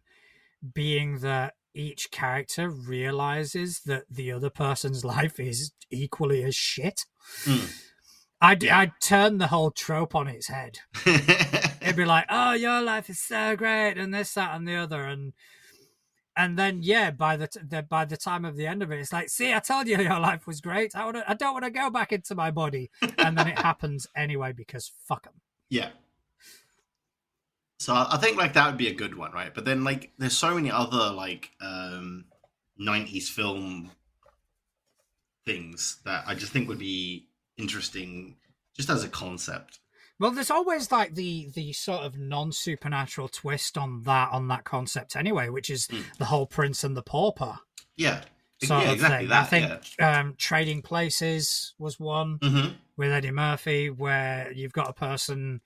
being 0.74 1.20
that 1.20 1.54
each 1.74 2.12
character 2.12 2.70
realizes 2.70 3.82
that 3.86 4.04
the 4.10 4.32
other 4.32 4.50
person's 4.50 5.04
life 5.16 5.40
is 5.40 5.72
equally 5.90 6.44
as 6.44 6.56
shit. 6.56 7.06
Mm. 7.44 7.74
I'd, 8.42 8.64
Yeah. 8.64 8.80
I'd 8.80 8.92
turn 9.02 9.38
the 9.38 9.48
whole 9.48 9.72
trope 9.72 10.16
on 10.16 10.28
its 10.28 10.48
head. 10.48 10.80
It'd 11.06 11.96
be 11.96 12.06
like, 12.06 12.26
"Oh, 12.30 12.54
your 12.54 12.82
life 12.82 13.10
is 13.10 13.22
so 13.22 13.56
great," 13.56 13.98
and 13.98 14.14
this, 14.14 14.34
that, 14.34 14.56
and 14.56 14.68
the 14.68 14.76
other, 14.76 15.04
and 15.04 15.34
and 16.38 16.58
then 16.58 16.80
yeah, 16.82 17.12
by 17.12 17.38
the, 17.38 17.48
t- 17.48 17.60
the 17.68 17.84
by 17.84 18.06
the 18.06 18.18
time 18.18 18.46
of 18.46 18.56
the 18.56 18.66
end 18.66 18.82
of 18.82 18.92
it, 18.92 19.00
it's 19.00 19.14
like, 19.14 19.30
"See, 19.30 19.54
I 19.54 19.60
told 19.60 19.88
you 19.88 19.98
your 19.98 20.20
life 20.20 20.48
was 20.48 20.62
great. 20.62 20.96
I 20.96 21.06
want 21.06 21.18
I 21.28 21.34
don't 21.36 21.54
want 21.54 21.66
to 21.66 21.72
go 21.72 21.90
back 21.90 22.12
into 22.12 22.34
my 22.34 22.50
body," 22.52 22.90
and 23.20 23.38
then 23.38 23.48
it 23.48 23.60
happens 23.70 24.08
anyway 24.16 24.54
because 24.54 24.92
fuck 25.08 25.24
them. 25.26 25.42
Yeah. 25.70 25.90
So 27.82 27.96
I 27.96 28.18
think 28.18 28.38
like 28.38 28.54
that 28.54 28.68
would 28.68 28.78
be 28.78 28.90
a 28.90 28.94
good 28.94 29.18
one, 29.18 29.32
right? 29.32 29.52
But 29.52 29.66
then 29.66 29.84
like 29.84 30.12
there's 30.20 30.38
so 30.38 30.54
many 30.54 30.70
other 30.70 31.10
like 31.12 31.50
um 31.60 32.26
90s 32.80 33.24
film 33.24 33.90
things 35.48 35.98
that 36.06 36.24
I 36.28 36.36
just 36.36 36.52
think 36.52 36.68
would 36.70 36.78
be 36.78 37.28
interesting 37.58 38.36
just 38.78 38.92
as 38.92 39.04
a 39.04 39.10
concept. 39.10 39.80
Well, 40.20 40.30
there's 40.30 40.52
always 40.52 40.92
like 40.92 41.16
the 41.16 41.50
the 41.56 41.74
sort 41.74 42.04
of 42.04 42.20
non 42.20 42.52
supernatural 42.52 43.28
twist 43.30 43.80
on 43.80 44.04
that 44.04 44.30
on 44.32 44.48
that 44.50 44.64
concept 44.64 45.16
anyway, 45.16 45.50
which 45.50 45.72
is 45.72 45.88
Mm. 45.88 46.18
the 46.20 46.26
whole 46.26 46.46
prince 46.46 46.84
and 46.84 46.96
the 46.96 47.02
pauper 47.02 47.58
Yeah. 47.96 48.22
sort 48.62 48.84
yeah, 48.84 48.90
of 48.90 48.94
exactly 48.94 49.18
thing. 49.26 49.30
that. 49.30 49.42
I 49.42 49.44
think 49.48 50.00
um, 50.00 50.36
Trading 50.38 50.84
Places 50.84 51.74
was 51.80 52.00
one 52.00 52.38
yeah. 52.44 52.50
hmm 52.50 52.68
with 52.96 53.12
Eddie 53.12 53.32
Murphy, 53.32 53.90
where 53.90 54.52
you've 54.52 54.74
got 54.74 54.88
a 54.88 54.94
person 54.94 55.62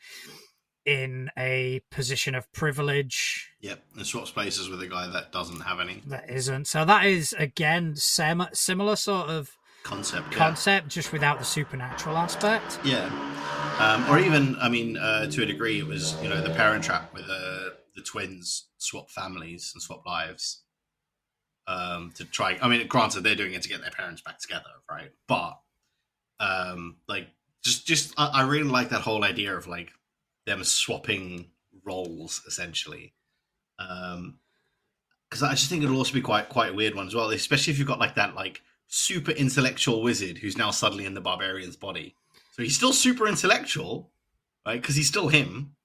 in 0.85 1.31
a 1.37 1.81
position 1.89 2.35
of 2.35 2.51
privilege 2.53 3.51
Yep. 3.61 3.83
And 3.97 4.05
swaps 4.05 4.29
places 4.29 4.69
with 4.69 4.81
a 4.81 4.87
guy 4.87 5.07
that 5.07 5.31
doesn't 5.31 5.61
have 5.61 5.79
any 5.79 6.03
that 6.07 6.29
isn't. 6.29 6.67
So 6.67 6.85
that 6.85 7.05
is 7.05 7.33
again 7.37 7.95
sem- 7.95 8.47
similar 8.53 8.95
sort 8.95 9.29
of 9.29 9.57
concept. 9.83 10.31
yeah. 10.31 10.37
concept, 10.37 10.89
just 10.89 11.11
without 11.11 11.39
the 11.39 11.45
supernatural 11.45 12.17
aspect. 12.17 12.79
Yeah. 12.83 13.05
Um, 13.79 14.09
or 14.09 14.19
even, 14.19 14.55
I 14.61 14.69
mean, 14.69 14.97
uh, 14.97 15.27
to 15.31 15.43
a 15.43 15.45
degree, 15.45 15.79
it 15.79 15.85
was, 15.87 16.15
you 16.21 16.29
know, 16.29 16.41
the 16.41 16.49
parent 16.51 16.83
trap 16.83 17.13
where 17.13 17.23
the, 17.23 17.73
the 17.95 18.01
twins 18.01 18.67
swap 18.77 19.09
families 19.09 19.71
and 19.73 19.81
swap 19.81 20.05
lives 20.05 20.61
um, 21.67 22.11
to 22.15 22.25
try. 22.25 22.57
I 22.61 22.67
mean, 22.67 22.85
granted, 22.87 23.21
they're 23.21 23.35
doing 23.35 23.53
it 23.53 23.61
to 23.63 23.69
get 23.69 23.81
their 23.81 23.91
parents 23.91 24.21
back 24.21 24.39
together, 24.39 24.69
right? 24.89 25.11
But, 25.27 25.59
um, 26.39 26.97
like, 27.07 27.27
just, 27.63 27.85
just, 27.85 28.13
I, 28.17 28.27
I 28.27 28.41
really 28.43 28.69
like 28.69 28.89
that 28.89 29.01
whole 29.01 29.23
idea 29.23 29.55
of 29.55 29.67
like 29.67 29.91
them 30.45 30.63
swapping 30.63 31.49
roles 31.85 32.41
essentially. 32.47 33.13
Um, 33.79 34.39
because 35.29 35.41
I 35.43 35.51
just 35.51 35.69
think 35.69 35.83
it'll 35.83 35.97
also 35.97 36.13
be 36.13 36.21
quite, 36.21 36.49
quite 36.49 36.71
a 36.71 36.73
weird 36.73 36.95
one 36.95 37.07
as 37.07 37.15
well, 37.15 37.29
especially 37.31 37.73
if 37.73 37.79
you've 37.79 37.87
got 37.87 37.99
like 37.99 38.15
that, 38.15 38.35
like, 38.35 38.61
super 38.87 39.31
intellectual 39.31 40.03
wizard 40.03 40.37
who's 40.37 40.57
now 40.57 40.69
suddenly 40.69 41.05
in 41.05 41.15
the 41.15 41.19
barbarian's 41.19 41.75
body. 41.75 42.15
So 42.51 42.61
he's 42.61 42.75
still 42.75 42.93
super 42.93 43.27
intellectual, 43.27 44.11
right? 44.65 44.79
Because 44.79 44.95
he's 44.95 45.07
still 45.07 45.27
him, 45.27 45.75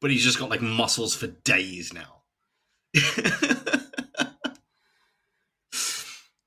but 0.00 0.10
he's 0.10 0.24
just 0.24 0.38
got 0.38 0.50
like 0.50 0.60
muscles 0.60 1.14
for 1.14 1.28
days 1.28 1.92
now. 1.94 2.22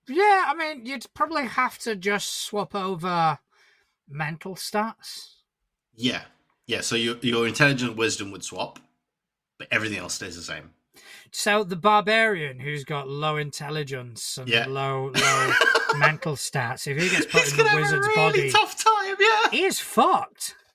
Yeah, 0.08 0.46
I 0.48 0.54
mean, 0.56 0.86
you'd 0.86 1.06
probably 1.14 1.46
have 1.46 1.80
to 1.80 1.96
just 1.96 2.44
swap 2.44 2.76
over 2.76 3.40
mental 4.08 4.56
stats. 4.56 5.36
yeah, 5.96 6.24
yeah. 6.68 6.82
So 6.82 6.96
your 6.96 7.18
your 7.22 7.48
intelligent 7.48 7.96
wisdom 7.98 8.32
would 8.32 8.44
swap, 8.44 8.80
but 9.60 9.68
everything 9.72 9.98
else 10.00 10.14
stays 10.16 10.36
the 10.36 10.42
same. 10.42 10.72
So 11.32 11.64
the 11.64 11.76
barbarian 11.76 12.60
who's 12.60 12.84
got 12.84 13.08
low 13.10 13.38
intelligence 13.38 14.38
and 14.38 14.48
Yeah. 14.48 14.66
low 14.68 15.12
low 15.16 15.54
mental 15.98 16.36
stats, 16.36 16.86
if 16.88 17.02
he 17.02 17.10
gets 17.10 17.26
put 17.26 17.42
He's 17.42 17.52
in 17.58 17.66
the 17.66 17.72
wizard's 17.76 18.08
really 18.08 18.16
body, 18.16 18.52
tough 18.52 18.84
time. 18.84 19.16
Yeah. 19.20 19.50
he 19.52 19.64
is 19.64 19.80
fucked. 19.80 20.56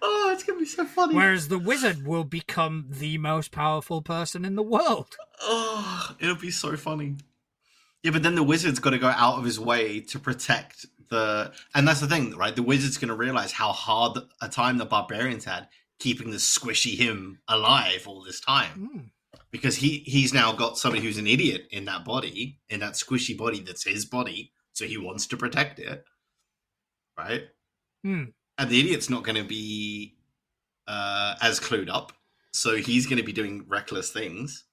Oh, 0.00 0.30
it's 0.32 0.44
gonna 0.44 0.58
be 0.60 0.66
so 0.66 0.84
funny. 0.84 1.14
Whereas 1.14 1.48
the 1.48 1.58
wizard 1.58 2.06
will 2.06 2.22
become 2.24 2.86
the 2.90 3.18
most 3.18 3.50
powerful 3.50 4.02
person 4.02 4.44
in 4.44 4.54
the 4.54 4.62
world. 4.62 5.16
Oh, 5.40 6.14
it'll 6.20 6.36
be 6.36 6.50
so 6.50 6.76
funny. 6.76 7.16
Yeah, 8.04 8.12
but 8.12 8.22
then 8.22 8.36
the 8.36 8.44
wizard's 8.44 8.78
got 8.78 8.90
to 8.90 8.98
go 8.98 9.08
out 9.08 9.38
of 9.38 9.44
his 9.44 9.58
way 9.58 10.00
to 10.00 10.18
protect 10.20 10.86
the. 11.08 11.52
And 11.74 11.86
that's 11.86 12.00
the 12.00 12.06
thing, 12.06 12.36
right? 12.36 12.54
The 12.54 12.62
wizard's 12.62 12.98
going 12.98 13.08
to 13.08 13.14
realize 13.14 13.52
how 13.52 13.72
hard 13.72 14.18
a 14.40 14.48
time 14.48 14.78
the 14.78 14.86
barbarians 14.86 15.44
had 15.44 15.68
keeping 15.98 16.30
the 16.30 16.36
squishy 16.36 16.96
him 16.96 17.40
alive 17.48 18.04
all 18.06 18.22
this 18.22 18.40
time 18.40 18.70
Hmm. 18.70 18.98
because 19.50 19.76
he 19.76 19.98
he's 20.06 20.32
now 20.32 20.52
got 20.52 20.78
somebody 20.78 21.02
who's 21.02 21.18
an 21.18 21.26
idiot 21.26 21.66
in 21.70 21.84
that 21.86 22.04
body, 22.04 22.60
in 22.68 22.80
that 22.80 22.92
squishy 22.92 23.36
body 23.36 23.60
that's 23.60 23.84
his 23.84 24.04
body, 24.04 24.52
so 24.72 24.84
he 24.84 24.96
wants 24.96 25.26
to 25.26 25.36
protect 25.36 25.78
it, 25.80 26.04
right? 27.18 27.44
Hmm. 28.04 28.24
And 28.58 28.70
the 28.70 28.80
idiot's 28.80 29.10
not 29.10 29.24
going 29.24 29.36
to 29.36 29.48
be 29.48 30.16
uh, 30.86 31.34
as 31.42 31.58
clued 31.60 31.88
up, 31.88 32.12
so 32.52 32.76
he's 32.76 33.06
going 33.06 33.18
to 33.18 33.24
be 33.24 33.32
doing 33.32 33.64
reckless 33.68 34.10
things 34.10 34.64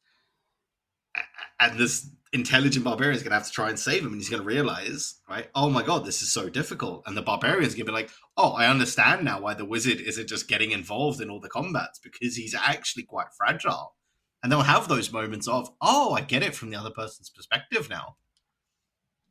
and 1.60 1.78
this 1.78 2.10
intelligent 2.36 2.86
barbarian 2.86 3.16
is 3.16 3.24
going 3.24 3.32
to 3.32 3.36
have 3.36 3.48
to 3.48 3.52
try 3.52 3.70
and 3.70 3.80
save 3.80 4.02
him 4.02 4.12
and 4.12 4.18
he's 4.18 4.30
going 4.30 4.42
to 4.42 4.48
realize 4.48 5.16
right 5.28 5.50
oh 5.56 5.70
my 5.70 5.82
god 5.82 6.06
this 6.06 6.22
is 6.22 6.32
so 6.32 6.50
difficult 6.50 7.02
and 7.08 7.16
the 7.18 7.22
barbarian's 7.22 7.74
going 7.74 7.86
to 7.86 7.92
be 7.92 7.96
like 7.96 8.12
oh 8.38 8.52
i 8.52 8.68
understand 8.68 9.24
now 9.24 9.40
why 9.40 9.54
the 9.54 9.66
wizard 9.66 10.00
isn't 10.02 10.28
just 10.28 10.48
getting 10.48 10.72
involved 10.72 11.22
in 11.22 11.30
all 11.30 11.40
the 11.40 11.50
combats 11.50 11.98
because 11.98 12.36
he's 12.36 12.54
actually 12.54 13.04
quite 13.04 13.28
fragile 13.38 13.96
and 14.44 14.52
they'll 14.52 14.62
have 14.62 14.88
those 14.88 15.12
moments 15.12 15.48
of 15.48 15.70
oh 15.82 16.14
i 16.14 16.22
get 16.22 16.44
it 16.44 16.54
from 16.54 16.70
the 16.70 16.78
other 16.78 16.92
person's 16.92 17.30
perspective 17.30 17.90
now 17.90 18.18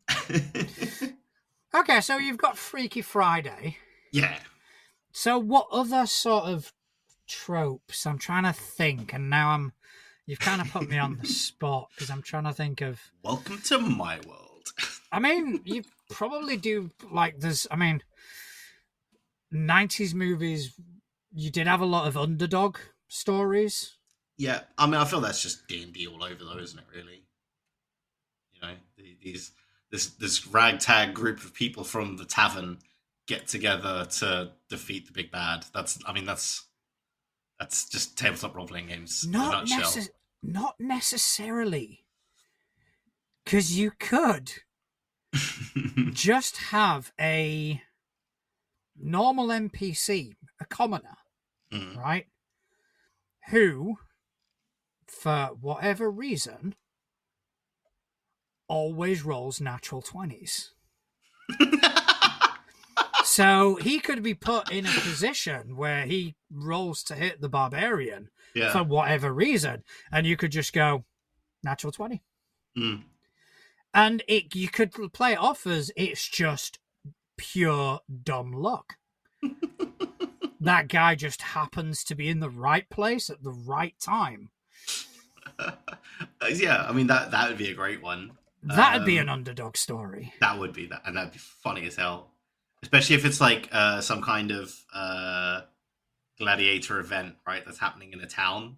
Okay, 1.75 2.01
so 2.01 2.19
you've 2.19 2.39
got 2.39 2.57
Freaky 2.57 3.03
Friday. 3.03 3.79
yeah 4.13 4.39
So 5.11 5.39
what 5.39 5.67
other 5.73 6.07
sort 6.07 6.45
of 6.45 6.73
tropes? 7.27 8.07
I'm 8.07 8.19
trying 8.19 8.45
to 8.45 8.53
think, 8.53 9.13
and 9.13 9.29
now 9.29 9.51
I'm. 9.51 9.73
You've 10.26 10.40
kind 10.40 10.61
of 10.61 10.71
put 10.71 10.88
me 10.88 10.99
on 10.99 11.19
the 11.21 11.26
spot 11.26 11.88
because 11.95 12.11
I'm 12.11 12.23
trying 12.23 12.45
to 12.45 12.52
think 12.52 12.81
of. 12.81 13.00
welcome 13.23 13.61
to 13.66 13.78
my 13.78 14.19
world 14.26 14.73
I 15.12 15.21
mean, 15.21 15.61
you 15.64 15.83
probably 16.11 16.57
do 16.57 16.90
like 17.12 17.38
there's. 17.40 17.66
I 17.71 17.76
mean, 17.76 18.02
'90s 19.52 20.14
movies. 20.14 20.75
You 21.33 21.50
did 21.50 21.66
have 21.66 21.81
a 21.81 21.87
lot 21.87 22.07
of 22.09 22.16
underdog 22.16 22.78
stories. 23.09 23.97
yeah 24.38 24.61
i 24.78 24.87
mean 24.87 24.97
i 24.97 25.04
feel 25.04 25.21
that's 25.21 25.40
just 25.40 25.69
d&d 25.69 26.07
all 26.09 26.25
over 26.25 26.43
though 26.45 26.59
isn't 26.59 26.78
it 26.81 26.85
really 26.93 27.23
you 28.52 28.61
know 28.61 28.75
the- 28.97 29.16
these 29.23 29.52
this 29.93 30.07
this 30.16 30.49
ragtag 30.49 31.14
group 31.14 31.38
of 31.45 31.54
people 31.54 31.85
from 31.85 32.16
the 32.16 32.25
tavern 32.25 32.78
get 33.28 33.47
together 33.47 34.04
to 34.07 34.50
defeat 34.69 35.07
the 35.07 35.12
big 35.12 35.31
bad 35.31 35.64
that's 35.73 35.99
i 36.07 36.12
mean 36.12 36.25
that's 36.25 36.66
that's 37.64 37.88
just 37.88 38.18
tabletop 38.18 38.54
role-playing 38.54 38.88
games 38.88 39.25
in 39.25 39.35
a 39.35 39.38
Not 39.38 39.66
necess- 39.66 40.11
Not 40.42 40.75
necessarily. 40.78 42.04
Because 43.42 43.78
you 43.78 43.90
could 43.99 44.52
just 46.12 46.59
have 46.59 47.11
a 47.18 47.80
normal 48.94 49.49
NPC, 49.49 50.35
a 50.61 50.66
commoner, 50.66 51.16
Mm. 51.73 51.97
right? 51.97 52.26
Who, 53.50 53.97
for 55.06 55.47
whatever 55.59 56.11
reason, 56.11 56.75
always 58.68 59.23
rolls 59.23 59.59
natural 59.61 60.02
20s. 60.02 60.71
So 63.35 63.75
he 63.75 63.99
could 63.99 64.23
be 64.23 64.35
put 64.35 64.71
in 64.71 64.87
a 64.87 65.00
position 65.00 65.75
where 65.75 66.07
he 66.07 66.37
rolls 66.53 67.03
to 67.05 67.17
hit 67.17 67.41
the 67.41 67.49
barbarian 67.49 68.31
yeah. 68.55 68.71
for 68.71 68.85
whatever 68.85 69.33
reason, 69.33 69.83
and 70.12 70.25
you 70.25 70.37
could 70.37 70.53
just 70.53 70.73
go 70.73 71.05
natural 71.64 71.91
20. 71.91 72.23
Mm. 72.79 73.03
And 73.93 74.23
it 74.29 74.55
you 74.55 74.69
could 74.69 74.93
play 75.12 75.33
it 75.33 75.41
off 75.41 75.67
as 75.67 75.91
it's 75.97 76.29
just 76.29 76.79
pure 77.37 77.99
dumb 78.23 78.53
luck. 78.53 78.99
that 80.61 80.87
guy 80.87 81.17
just 81.17 81.43
happens 81.43 82.05
to 82.05 82.14
be 82.14 82.29
in 82.29 82.38
the 82.38 82.50
right 82.50 82.88
place 82.88 83.31
at 83.31 83.43
the 83.43 83.50
right 83.53 83.97
time. 84.00 84.50
Yeah, 86.53 86.85
I 86.87 86.93
mean 86.93 87.07
that 87.07 87.31
that 87.31 87.49
would 87.49 87.57
be 87.57 87.71
a 87.71 87.75
great 87.75 88.03
one. 88.03 88.33
That'd 88.62 89.07
be 89.07 89.19
Um, 89.19 89.23
an 89.23 89.29
underdog 89.31 89.79
story. 89.79 90.35
That 90.41 90.59
would 90.59 90.75
be 90.75 90.87
that, 90.87 91.00
and 91.07 91.17
that'd 91.17 91.33
be 91.33 91.38
funny 91.38 91.87
as 91.87 91.97
hell. 91.97 92.34
Especially 92.85 93.17
if 93.17 93.25
it's 93.25 93.41
like 93.41 93.71
uh, 93.73 94.03
some 94.03 94.21
kind 94.21 94.50
of 94.50 94.71
uh, 94.95 95.62
gladiator 96.38 97.00
event, 97.00 97.37
right? 97.47 97.64
That's 97.64 97.79
happening 97.79 98.12
in 98.12 98.21
a 98.21 98.26
town, 98.26 98.76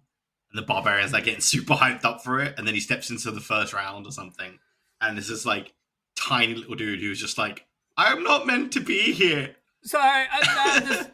and 0.49 0.57
the 0.57 0.61
barbarians 0.61 1.11
like 1.11 1.25
getting 1.25 1.41
super 1.41 1.73
hyped 1.73 2.05
up 2.05 2.23
for 2.23 2.39
it, 2.39 2.55
and 2.57 2.65
then 2.65 2.73
he 2.73 2.79
steps 2.79 3.09
into 3.09 3.31
the 3.31 3.41
first 3.41 3.73
round 3.73 4.05
or 4.05 4.13
something, 4.13 4.59
and 5.01 5.17
this 5.17 5.45
like 5.45 5.73
tiny 6.15 6.55
little 6.55 6.75
dude 6.75 7.01
who's 7.01 7.19
just 7.19 7.37
like, 7.37 7.65
"I'm 7.97 8.23
not 8.23 8.47
meant 8.47 8.71
to 8.73 8.79
be 8.79 9.11
here." 9.11 9.57
Sorry, 9.83 10.25
uh, 10.31 10.79
this, 10.79 11.07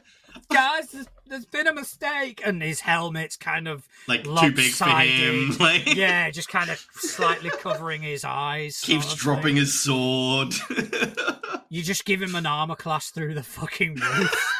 guys, 0.53 0.87
there's, 0.91 1.07
there's 1.25 1.45
been 1.45 1.67
a 1.67 1.73
mistake, 1.73 2.41
and 2.45 2.61
his 2.61 2.79
helmet's 2.79 3.35
kind 3.37 3.67
of 3.67 3.87
Like 4.07 4.23
too 4.23 4.51
big 4.51 4.71
for 4.71 4.85
him. 4.85 5.55
Like 5.59 5.95
yeah, 5.95 6.29
just 6.29 6.49
kind 6.49 6.69
of 6.69 6.79
slightly 6.93 7.49
covering 7.49 8.01
his 8.01 8.23
eyes. 8.23 8.79
keeps 8.81 9.13
dropping 9.15 9.43
thing. 9.43 9.55
his 9.57 9.79
sword. 9.79 10.53
You 11.69 11.81
just 11.81 12.05
give 12.05 12.21
him 12.21 12.35
an 12.35 12.45
armor 12.45 12.75
class 12.75 13.09
through 13.09 13.33
the 13.33 13.41
fucking 13.41 13.95
roof. 13.95 14.53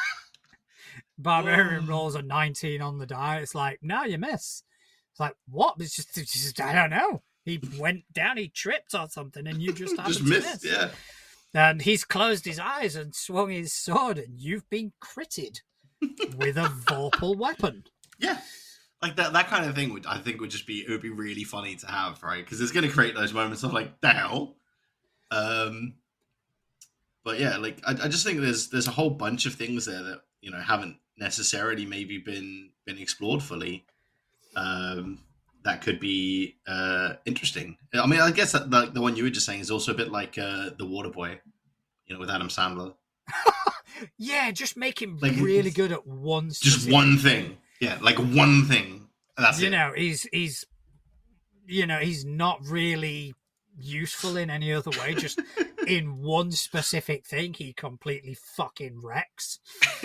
Barbarian 1.16 1.84
Oh. 1.84 1.92
rolls 1.92 2.16
a 2.16 2.22
19 2.22 2.82
on 2.82 2.98
the 2.98 3.06
die. 3.06 3.38
It's 3.38 3.54
like, 3.54 3.78
no, 3.82 4.02
you 4.02 4.18
miss. 4.18 4.64
It's 5.12 5.20
like, 5.20 5.36
what? 5.48 5.76
It's 5.78 5.94
just, 5.94 6.18
it's 6.18 6.32
just 6.32 6.60
I 6.60 6.72
don't 6.72 6.90
know. 6.90 7.22
He 7.44 7.60
went 7.78 8.12
down, 8.12 8.36
he 8.36 8.48
tripped 8.48 8.94
or 8.94 9.08
something, 9.08 9.46
and 9.46 9.62
you 9.62 9.72
just 9.72 9.96
happened 9.96 10.14
just 10.14 10.24
to 10.26 10.30
missed. 10.30 10.64
miss. 10.64 10.72
Yeah. 10.72 10.88
And 11.54 11.82
he's 11.82 12.04
closed 12.04 12.46
his 12.46 12.58
eyes 12.58 12.96
and 12.96 13.14
swung 13.14 13.50
his 13.50 13.72
sword, 13.72 14.18
and 14.18 14.40
you've 14.40 14.68
been 14.68 14.92
critted 15.00 15.60
with 16.36 16.56
a 16.56 16.70
vorpal 16.86 17.36
weapon. 17.36 17.84
Yeah. 18.18 18.38
Like 19.02 19.16
that, 19.16 19.32
that 19.34 19.48
kind 19.48 19.66
of 19.66 19.74
thing 19.74 19.92
would 19.92 20.06
I 20.06 20.18
think 20.18 20.40
would 20.40 20.50
just 20.50 20.66
be 20.66 20.80
it 20.80 20.90
would 20.90 21.02
be 21.02 21.10
really 21.10 21.44
funny 21.44 21.76
to 21.76 21.86
have, 21.86 22.22
right? 22.22 22.44
Because 22.44 22.60
it's 22.60 22.72
going 22.72 22.86
to 22.86 22.92
create 22.92 23.14
those 23.14 23.32
moments 23.32 23.62
of 23.62 23.72
like 23.72 24.00
the. 24.00 24.54
Um, 25.30 25.94
but 27.24 27.38
yeah, 27.40 27.56
like 27.56 27.80
I, 27.86 27.92
I 27.92 28.08
just 28.08 28.24
think 28.24 28.40
there's 28.40 28.68
there's 28.68 28.88
a 28.88 28.92
whole 28.92 29.10
bunch 29.10 29.46
of 29.46 29.54
things 29.54 29.86
there 29.86 30.02
that 30.02 30.22
you 30.40 30.50
know 30.50 30.58
haven't 30.58 30.96
necessarily 31.18 31.86
maybe 31.86 32.18
been 32.18 32.70
been 32.86 32.98
explored 32.98 33.42
fully. 33.42 33.84
Um, 34.56 35.20
that 35.64 35.80
could 35.80 35.98
be 35.98 36.56
uh 36.66 37.14
interesting. 37.24 37.78
I 37.94 38.06
mean, 38.06 38.20
I 38.20 38.30
guess 38.30 38.52
that 38.52 38.70
like 38.70 38.94
the 38.94 39.00
one 39.00 39.16
you 39.16 39.24
were 39.24 39.30
just 39.30 39.46
saying 39.46 39.60
is 39.60 39.70
also 39.70 39.92
a 39.92 39.96
bit 39.96 40.12
like 40.12 40.38
uh 40.38 40.70
the 40.78 40.86
Water 40.86 41.10
Boy, 41.10 41.40
you 42.06 42.14
know, 42.14 42.20
with 42.20 42.30
Adam 42.30 42.48
Sandler. 42.48 42.94
Yeah, 44.18 44.50
just 44.50 44.76
make 44.76 45.00
him 45.00 45.18
Like, 45.22 45.36
really 45.36 45.70
good 45.70 45.92
at 45.92 46.06
one. 46.06 46.50
Just 46.50 46.90
one 46.90 47.16
thing, 47.16 47.56
yeah, 47.80 47.96
like 48.02 48.18
one 48.18 48.66
thing. 48.66 49.08
That's 49.36 49.60
you 49.60 49.68
it. 49.68 49.70
know 49.70 49.92
he's 49.96 50.22
he's 50.32 50.64
you 51.66 51.86
know 51.86 51.98
he's 51.98 52.24
not 52.24 52.60
really 52.66 53.34
useful 53.76 54.36
in 54.36 54.50
any 54.50 54.72
other 54.72 54.90
way 55.00 55.14
just 55.14 55.40
in 55.88 56.22
one 56.22 56.52
specific 56.52 57.26
thing 57.26 57.52
he 57.54 57.72
completely 57.72 58.34
fucking 58.34 59.00
wrecks 59.02 59.58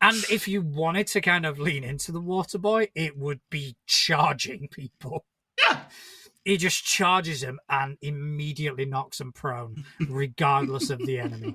and 0.00 0.16
if 0.30 0.48
you 0.48 0.62
wanted 0.62 1.06
to 1.06 1.20
kind 1.20 1.44
of 1.44 1.58
lean 1.58 1.84
into 1.84 2.10
the 2.10 2.20
water 2.20 2.56
boy 2.56 2.88
it 2.94 3.18
would 3.18 3.40
be 3.50 3.76
charging 3.86 4.66
people 4.68 5.26
yeah. 5.68 5.80
he 6.44 6.56
just 6.56 6.84
charges 6.84 7.42
them 7.42 7.60
and 7.68 7.98
immediately 8.00 8.86
knocks 8.86 9.18
them 9.18 9.32
prone 9.32 9.84
regardless 10.08 10.88
of 10.88 10.98
the 11.00 11.18
enemy 11.18 11.54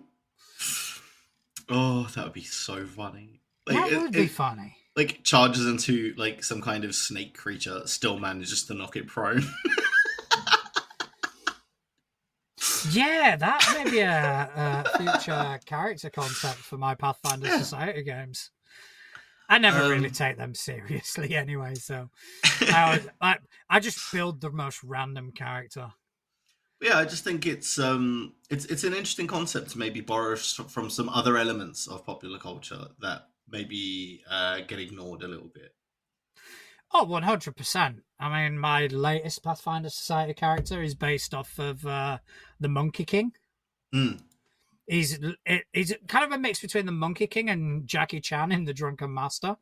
Oh, 1.70 2.04
that 2.16 2.24
would 2.24 2.34
be 2.34 2.44
so 2.44 2.86
funny. 2.86 3.42
Like, 3.68 3.78
that 3.78 3.92
it- 3.92 4.02
would 4.02 4.12
be 4.12 4.24
it- 4.24 4.32
funny 4.32 4.76
like 4.98 5.24
charges 5.24 5.66
into 5.66 6.14
like 6.18 6.44
some 6.44 6.62
kind 6.62 6.84
of 6.84 6.94
snake 6.94 7.38
creature, 7.38 7.82
still 7.86 8.20
manages 8.20 8.64
to 8.66 8.74
knock 8.74 8.98
it 8.98 9.08
prone. 9.08 9.42
Yeah, 12.92 13.36
that 13.36 13.72
may 13.84 13.90
be 13.90 14.00
a, 14.00 14.50
a 14.56 14.98
future 14.98 15.60
character 15.66 16.10
concept 16.10 16.58
for 16.60 16.78
my 16.78 16.96
Pathfinder 16.96 17.48
Yeah. 17.48 17.58
Society 17.60 18.04
games. 18.04 18.52
I 19.50 19.58
never 19.58 19.90
really 19.90 20.08
Um, 20.08 20.14
take 20.14 20.38
them 20.38 20.54
seriously 20.56 21.36
anyway, 21.44 21.76
so 21.76 22.10
I, 22.74 22.84
always, 22.84 23.08
I 23.22 23.38
I 23.70 23.80
just 23.80 24.00
build 24.14 24.42
the 24.42 24.52
most 24.52 24.84
random 24.84 25.32
character. 25.32 25.92
Yeah, 26.82 26.98
I 26.98 27.06
just 27.06 27.24
think 27.24 27.46
it's 27.46 27.78
um 27.80 28.34
it's 28.50 28.66
it's 28.66 28.84
an 28.84 28.94
interesting 28.94 29.28
concept 29.28 29.72
to 29.72 29.78
maybe 29.80 30.02
borrow 30.02 30.36
from 30.36 30.90
some 30.90 31.10
other 31.10 31.38
elements 31.38 31.88
of 31.88 32.06
popular 32.06 32.40
culture 32.40 32.88
that 33.02 33.28
maybe 33.48 34.24
uh, 34.30 34.60
get 34.68 34.80
ignored 34.80 35.24
a 35.24 35.28
little 35.28 35.50
bit. 35.54 35.74
Oh, 36.92 37.06
100%. 37.06 38.02
I 38.20 38.50
mean, 38.50 38.58
my 38.58 38.88
latest 38.88 39.44
Pathfinder 39.44 39.90
Society 39.90 40.34
character 40.34 40.82
is 40.82 40.96
based 40.96 41.34
off 41.36 41.60
of 41.60 41.86
uh, 41.86 42.18
the 42.60 42.68
Monkey 42.68 43.06
King. 43.06 43.32
Mm. 43.94 44.22
He's 44.88 45.20
it- 45.46 45.66
he's 45.72 45.94
kind 46.08 46.26
of 46.26 46.32
a 46.32 46.38
mix 46.40 46.60
between 46.62 46.86
the 46.88 46.92
Monkey 46.92 47.28
King 47.28 47.50
and 47.50 47.88
Jackie 47.88 48.20
Chan 48.22 48.52
in 48.52 48.66
The 48.66 48.74
Drunken 48.74 49.14
Master. 49.14 49.58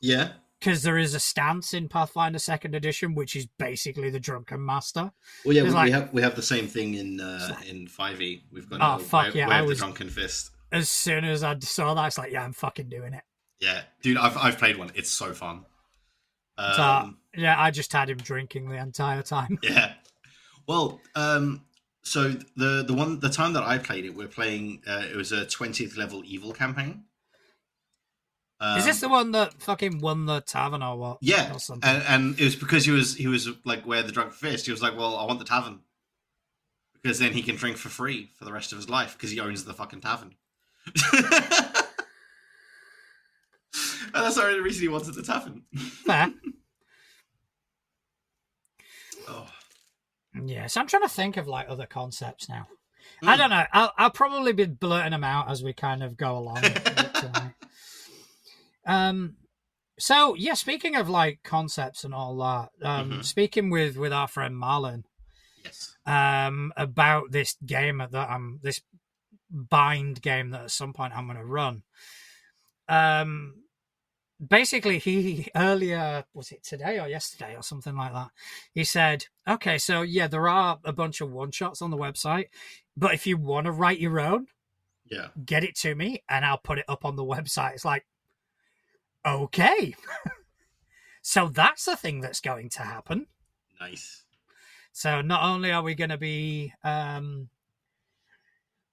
Yeah, 0.00 0.32
Because 0.60 0.82
there 0.82 0.96
is 0.96 1.14
a 1.14 1.20
stance 1.20 1.74
in 1.74 1.88
Pathfinder 1.88 2.38
Second 2.38 2.74
Edition, 2.74 3.14
which 3.14 3.36
is 3.36 3.46
basically 3.58 4.08
the 4.08 4.20
Drunken 4.20 4.64
Master. 4.64 5.12
well, 5.44 5.54
yeah, 5.54 5.62
we, 5.62 5.68
It's 5.68 5.76
we 5.76 5.90
have 5.90 6.12
we 6.14 6.22
have 6.22 6.36
the 6.36 6.42
same 6.42 6.66
thing 6.68 6.94
in 6.94 7.20
uh, 7.20 7.54
in 7.68 7.86
Five 7.86 8.20
E. 8.22 8.44
We've 8.50 8.68
got 8.68 8.80
Oh, 8.80 8.84
uh, 8.84 8.98
fuck 8.98 9.24
Way- 9.34 9.40
yeah, 9.40 9.48
Way 9.48 9.54
I 9.56 9.62
was- 9.62 9.78
the 9.78 9.84
drunken 9.84 10.08
fist. 10.08 10.50
As 10.72 10.88
soon 10.90 11.24
as 11.24 11.44
I 11.44 11.56
saw 11.60 11.94
that, 11.94 12.06
it's 12.08 12.18
like, 12.18 12.32
yeah, 12.32 12.42
I'm 12.42 12.52
fucking 12.52 12.88
doing 12.88 13.12
it. 13.14 13.22
Yeah, 13.60 13.82
dude, 14.02 14.16
I've 14.16 14.36
I've 14.36 14.58
played 14.58 14.76
one. 14.78 14.90
It's 14.94 15.10
so 15.10 15.32
fun. 15.34 15.66
So, 16.58 16.82
Um, 16.82 17.18
yeah, 17.36 17.60
I 17.60 17.70
just 17.70 17.92
had 17.92 18.08
him 18.10 18.18
drinking 18.18 18.68
the 18.70 18.76
entire 18.76 19.22
time. 19.22 19.58
Yeah. 19.62 19.94
Well, 20.66 21.00
um, 21.14 21.62
so 22.02 22.30
the 22.56 22.84
the 22.86 22.94
one 22.94 23.20
the 23.20 23.28
time 23.28 23.52
that 23.52 23.64
I 23.64 23.76
played 23.78 24.04
it, 24.06 24.14
we're 24.14 24.28
playing. 24.28 24.82
Uh, 24.86 25.02
it 25.10 25.14
was 25.16 25.30
a 25.30 25.44
twentieth 25.46 25.96
level 25.96 26.22
evil 26.24 26.52
campaign. 26.52 27.04
Um, 28.60 28.78
is 28.78 28.84
this 28.84 29.00
the 29.00 29.08
one 29.08 29.32
that 29.32 29.60
fucking 29.62 30.00
won 30.00 30.26
the 30.26 30.40
tavern 30.40 30.82
or 30.82 30.96
what? 30.96 31.18
Yeah, 31.20 31.52
Or 31.52 31.58
something? 31.58 31.88
and, 31.88 32.02
and 32.06 32.40
it 32.40 32.44
was 32.44 32.56
because 32.56 32.84
he 32.84 32.90
was 32.92 33.16
he 33.16 33.26
was 33.26 33.48
like 33.64 33.84
where 33.86 34.02
the 34.02 34.12
drunk 34.12 34.32
fist. 34.32 34.66
He 34.66 34.72
was 34.72 34.82
like, 34.82 34.96
well, 34.96 35.16
I 35.16 35.24
want 35.26 35.38
the 35.40 35.44
tavern 35.44 35.80
because 37.02 37.18
then 37.18 37.32
he 37.32 37.42
can 37.42 37.56
drink 37.56 37.76
for 37.76 37.88
free 37.88 38.30
for 38.38 38.44
the 38.44 38.52
rest 38.52 38.72
of 38.72 38.78
his 38.78 38.88
life 38.88 39.14
because 39.14 39.30
he 39.30 39.40
owns 39.40 39.64
the 39.64 39.74
fucking 39.74 40.00
tavern. 40.00 40.34
and 40.86 40.94
that's 44.14 44.36
the 44.36 44.44
only 44.44 44.60
reason 44.60 44.82
he 44.82 44.88
wanted 44.88 45.14
the 45.14 45.22
tavern. 45.22 45.62
Fair. 46.06 46.32
Oh, 49.28 49.48
Yeah, 50.44 50.66
so 50.68 50.80
I'm 50.80 50.86
trying 50.86 51.02
to 51.02 51.08
think 51.08 51.36
of 51.36 51.48
like 51.48 51.66
other 51.68 51.86
concepts 51.86 52.48
now. 52.48 52.68
Hmm. 53.20 53.28
I 53.28 53.36
don't 53.36 53.50
know. 53.50 53.64
I'll, 53.72 53.92
I'll 53.98 54.10
probably 54.10 54.52
be 54.52 54.66
blurting 54.66 55.10
them 55.12 55.24
out 55.24 55.50
as 55.50 55.62
we 55.62 55.72
kind 55.72 56.02
of 56.02 56.16
go 56.16 56.36
along. 56.38 56.62
with 58.84 58.92
it 58.92 58.96
tonight. 58.96 59.08
um, 59.08 59.36
so 59.98 60.34
yeah, 60.34 60.54
speaking 60.54 60.96
of 60.96 61.08
like 61.08 61.40
concepts 61.44 62.04
and 62.04 62.12
all 62.14 62.36
that, 62.38 62.70
um, 62.86 63.10
Mhm. 63.12 63.24
speaking 63.24 63.70
with 63.70 63.96
with 63.96 64.12
our 64.12 64.26
friend 64.28 64.54
Marlon, 64.56 65.04
yes. 65.64 65.96
um, 66.06 66.72
about 66.76 67.30
this 67.30 67.56
game 67.64 67.98
that 67.98 68.14
I'm 68.30 68.58
this 68.62 68.80
bind 69.50 70.20
game 70.20 70.50
that 70.50 70.62
at 70.62 70.70
some 70.72 70.92
point 70.92 71.16
I'm 71.16 71.26
going 71.26 71.38
to 71.38 71.44
run. 71.44 71.84
Um, 72.88 73.62
basically, 74.44 74.98
he 74.98 75.48
earlier 75.54 76.24
was 76.34 76.50
it 76.52 76.64
today 76.64 76.98
or 77.00 77.08
yesterday 77.08 77.54
or 77.56 77.62
something 77.62 77.94
like 77.96 78.12
that. 78.12 78.30
He 78.72 78.84
said, 78.84 79.26
"Okay, 79.48 79.78
so 79.78 80.02
yeah, 80.02 80.26
there 80.26 80.48
are 80.48 80.80
a 80.84 80.92
bunch 80.92 81.20
of 81.20 81.30
one 81.30 81.52
shots 81.52 81.80
on 81.80 81.90
the 81.90 81.96
website, 81.96 82.48
but 82.96 83.14
if 83.14 83.26
you 83.26 83.36
want 83.36 83.66
to 83.66 83.72
write 83.72 84.00
your 84.00 84.18
own, 84.20 84.48
Yeah. 85.04 85.28
get 85.44 85.62
it 85.64 85.76
to 85.76 85.94
me 85.94 86.22
and 86.28 86.44
I'll 86.44 86.58
put 86.58 86.78
it 86.78 86.84
up 86.88 87.04
on 87.04 87.16
the 87.16 87.24
website." 87.34 87.74
It's 87.74 87.84
like, 87.84 88.06
okay. 89.26 89.94
so 91.22 91.48
that's 91.48 91.84
the 91.84 91.96
thing 91.96 92.20
that's 92.20 92.40
going 92.40 92.68
to 92.70 92.82
happen. 92.82 93.26
Nice. 93.80 94.22
So 94.92 95.20
not 95.20 95.42
only 95.42 95.72
are 95.72 95.82
we 95.82 95.94
going 95.94 96.10
to 96.10 96.18
be 96.18 96.72
um, 96.84 97.48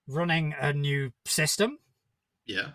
running 0.08 0.54
a 0.60 0.74
new 0.74 1.12
system, 1.26 1.78
Yeah. 2.46 2.70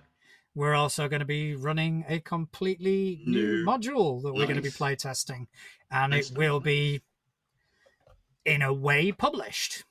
we're 0.54 0.74
also 0.74 1.08
going 1.08 1.20
to 1.20 1.26
be 1.26 1.54
running 1.56 2.04
a 2.08 2.20
completely 2.20 3.22
new, 3.26 3.58
New. 3.58 3.64
module 3.66 4.22
that 4.22 4.32
we're 4.32 4.44
going 4.46 4.56
to 4.56 4.62
be 4.62 4.68
Nice. 4.68 4.78
playtesting, 4.78 5.46
and 5.90 6.12
Nice, 6.12 6.30
it 6.30 6.38
will 6.38 6.60
be, 6.60 7.02
in 8.44 8.62
a 8.62 8.72
way, 8.72 9.10
published 9.12 9.84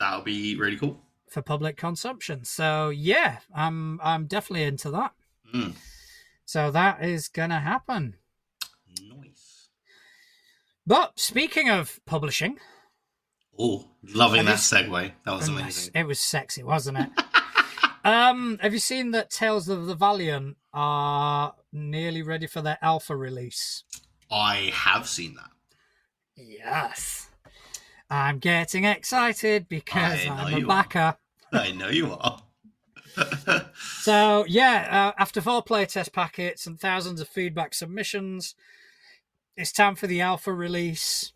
That'll 0.00 0.22
be 0.22 0.56
really 0.56 0.76
cool. 0.76 1.00
for 1.30 1.40
public 1.42 1.76
consumption. 1.76 2.44
So 2.44 2.88
yeah, 2.90 3.38
I'm 3.54 4.00
I'm 4.02 4.26
definitely 4.26 4.64
into 4.64 4.90
that. 4.90 5.12
Mm. 5.54 5.74
So 6.44 6.70
that 6.70 7.02
is 7.04 7.28
going 7.28 7.50
to 7.50 7.58
happen. 7.60 8.16
Nice. 9.00 9.68
But 10.86 11.18
speaking 11.18 11.70
of 11.70 12.00
publishing, 12.06 12.58
Oh, 13.58 13.88
loving 14.02 14.46
that 14.46 14.56
segue. 14.58 15.12
That 15.24 15.32
was 15.32 15.48
amazing. 15.48 15.92
it 15.94 16.06
was 16.06 16.18
sexy, 16.18 16.62
wasn't 16.62 16.98
it? 16.98 17.08
um, 18.04 18.58
have 18.60 18.72
you 18.72 18.80
seen 18.80 19.12
that 19.12 19.30
Tales 19.30 19.68
of 19.68 19.86
the 19.86 19.94
Valiant 19.94 20.56
are 20.72 21.54
nearly 21.72 22.22
ready 22.22 22.46
for 22.48 22.62
their 22.62 22.78
alpha 22.82 23.14
release? 23.16 23.84
I 24.30 24.72
have 24.74 25.08
seen 25.08 25.36
that. 25.36 25.50
Yes. 26.36 27.28
I'm 28.10 28.38
getting 28.38 28.84
excited 28.84 29.68
because 29.68 30.26
I 30.26 30.28
I'm 30.28 30.54
a 30.54 30.58
you 30.58 30.70
are. 30.70 31.16
I 31.52 31.72
know 31.72 31.88
you 31.88 32.12
are. 32.12 32.42
So, 34.00 34.44
yeah, 34.46 35.12
uh, 35.16 35.20
after 35.20 35.40
four 35.40 35.62
playtest 35.62 36.12
packets 36.12 36.66
and 36.66 36.78
thousands 36.78 37.20
of 37.20 37.28
feedback 37.28 37.74
submissions, 37.74 38.54
it's 39.56 39.72
time 39.72 39.94
for 39.94 40.06
the 40.06 40.20
alpha 40.20 40.52
release 40.52 41.32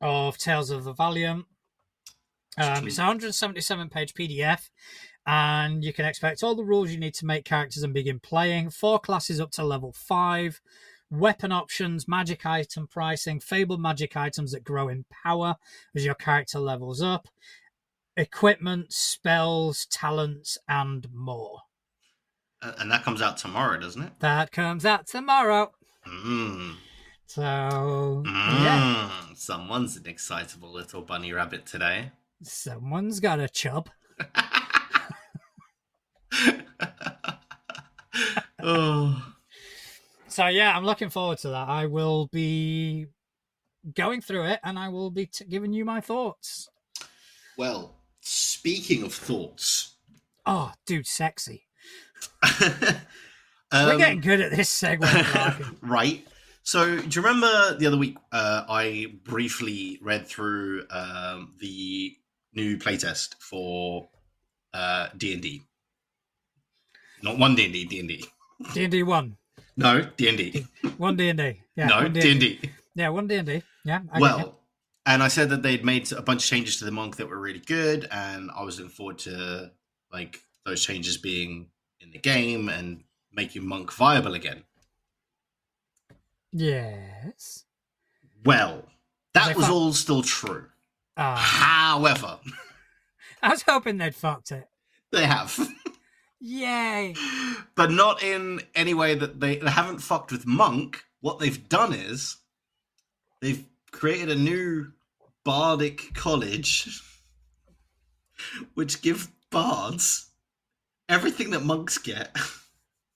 of 0.00 0.36
Tales 0.36 0.70
of 0.70 0.84
the 0.84 0.92
Valiant. 0.92 1.46
Um, 2.58 2.86
it's 2.86 2.98
a 2.98 3.02
177 3.02 3.88
page 3.88 4.14
PDF, 4.14 4.70
and 5.26 5.84
you 5.84 5.92
can 5.92 6.04
expect 6.04 6.42
all 6.42 6.54
the 6.54 6.64
rules 6.64 6.90
you 6.90 6.98
need 6.98 7.14
to 7.14 7.26
make 7.26 7.44
characters 7.44 7.82
and 7.82 7.94
begin 7.94 8.18
playing. 8.18 8.70
Four 8.70 8.98
classes 8.98 9.40
up 9.40 9.50
to 9.52 9.64
level 9.64 9.92
five, 9.92 10.60
weapon 11.10 11.52
options, 11.52 12.08
magic 12.08 12.44
item 12.44 12.86
pricing, 12.86 13.40
fabled 13.40 13.80
magic 13.80 14.16
items 14.16 14.52
that 14.52 14.64
grow 14.64 14.88
in 14.88 15.04
power 15.10 15.56
as 15.94 16.04
your 16.04 16.14
character 16.14 16.58
levels 16.58 17.00
up, 17.00 17.28
equipment, 18.16 18.92
spells, 18.92 19.86
talents, 19.90 20.58
and 20.68 21.06
more. 21.12 21.60
and 22.62 22.90
that 22.90 23.02
comes 23.04 23.22
out 23.22 23.36
tomorrow, 23.38 23.78
doesn't 23.80 24.02
it? 24.02 24.12
That 24.20 24.52
comes 24.52 24.84
out 24.84 25.06
tomorrow. 25.06 25.72
Mm. 26.06 26.74
So, 27.26 27.42
yeah, 28.26 29.10
Mm. 29.22 29.36
Someone's 29.36 29.96
an 29.96 30.06
excitable 30.06 30.70
little 30.72 31.02
bunny 31.02 31.32
rabbit 31.32 31.64
today. 31.66 32.12
someone's 32.42 33.20
got 33.20 33.38
a 33.40 33.48
chub. 33.48 33.88
oh. 38.62 39.32
So, 40.28 40.46
yeah, 40.46 40.76
I'm 40.76 40.84
looking 40.84 41.10
forward 41.10 41.38
to 41.38 41.48
that. 41.48 41.68
I 41.68 41.86
will 41.86 42.26
be 42.28 43.06
going 43.94 44.20
through 44.20 44.44
it 44.44 44.60
and 44.62 44.78
I 44.78 44.88
will 44.88 45.10
be 45.10 45.26
t- 45.26 45.44
giving 45.44 45.72
you 45.72 45.84
my 45.84 46.00
thoughts. 46.00 46.68
Well, 47.56 47.94
speaking 48.30 49.02
of 49.02 49.12
thoughts, 49.12 49.96
Oh, 50.46 50.72
dude, 50.86 51.06
sexy. 51.06 51.66
um, 52.42 52.66
We're 53.72 53.98
getting 53.98 54.20
good 54.20 54.40
at 54.40 54.50
this 54.52 54.70
segue. 54.70 55.76
Right. 55.82 56.26
So, 56.62 56.98
do 56.98 57.08
you 57.08 57.22
remember 57.22 57.76
the 57.76 57.86
other 57.86 57.96
week 57.96 58.16
uh, 58.32 58.64
I 58.68 59.14
briefly 59.24 59.98
read 60.02 60.26
through 60.26 60.84
um, 60.90 61.54
the 61.58 62.14
new 62.54 62.78
playtest 62.78 63.34
for 63.40 64.08
uh, 64.72 65.08
D 65.16 65.32
and 65.32 65.42
D? 65.42 65.62
Not 67.22 67.38
one 67.38 67.54
D 67.54 67.64
and 67.64 67.72
D, 67.72 67.84
D 67.84 68.00
and 68.00 68.08
D. 68.08 68.24
D&D 68.74 69.02
1. 69.02 69.36
No, 69.76 70.02
D 70.16 70.28
and 70.28 70.38
D. 70.38 70.66
One 70.98 71.16
D&D. 71.16 71.60
Yeah, 71.76 71.86
No, 71.86 71.96
one 71.96 72.12
D 72.12 72.30
and 72.30 72.40
D. 72.40 72.60
Yeah, 72.94 73.08
one 73.08 73.26
D&D. 73.26 73.62
Yeah. 73.84 74.00
I. 74.12 74.20
Well, 74.20 74.59
and 75.06 75.22
I 75.22 75.28
said 75.28 75.50
that 75.50 75.62
they'd 75.62 75.84
made 75.84 76.10
a 76.12 76.22
bunch 76.22 76.42
of 76.44 76.48
changes 76.48 76.78
to 76.78 76.84
the 76.84 76.90
monk 76.90 77.16
that 77.16 77.28
were 77.28 77.38
really 77.40 77.58
good, 77.60 78.06
and 78.10 78.50
I 78.54 78.62
was 78.62 78.78
looking 78.78 78.90
forward 78.92 79.18
to 79.20 79.72
like 80.12 80.40
those 80.64 80.84
changes 80.84 81.16
being 81.16 81.68
in 82.00 82.10
the 82.10 82.18
game 82.18 82.68
and 82.68 83.04
making 83.32 83.66
monk 83.66 83.92
viable 83.92 84.34
again. 84.34 84.64
Yes. 86.52 87.64
Well, 88.44 88.84
that 89.34 89.56
was 89.56 89.68
all 89.68 89.92
still 89.92 90.22
true. 90.22 90.66
Ah, 91.16 91.36
However, 91.36 92.38
I 93.42 93.50
was 93.50 93.62
hoping 93.62 93.98
they'd 93.98 94.14
fucked 94.14 94.52
it. 94.52 94.68
they 95.12 95.26
have, 95.26 95.58
Yay. 96.40 97.14
but 97.74 97.90
not 97.90 98.22
in 98.22 98.60
any 98.74 98.94
way 98.94 99.14
that 99.14 99.40
they, 99.40 99.56
they 99.56 99.70
haven't 99.70 99.98
fucked 99.98 100.32
with 100.32 100.46
monk. 100.46 101.04
What 101.20 101.38
they've 101.38 101.68
done 101.68 101.92
is 101.92 102.38
they've 103.42 103.64
created 104.00 104.30
a 104.30 104.34
new 104.34 104.90
bardic 105.44 106.14
college, 106.14 107.02
which 108.72 109.02
give 109.02 109.28
bards 109.50 110.30
everything 111.10 111.50
that 111.50 111.62
monks 111.62 111.98
get. 111.98 112.34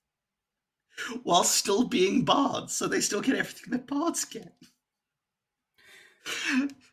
While 1.22 1.44
still 1.44 1.84
being 1.84 2.26
bards, 2.26 2.74
so 2.74 2.86
they 2.86 3.00
still 3.00 3.22
get 3.22 3.34
everything 3.34 3.72
that 3.72 3.86
bards 3.86 4.26
get. 4.26 4.52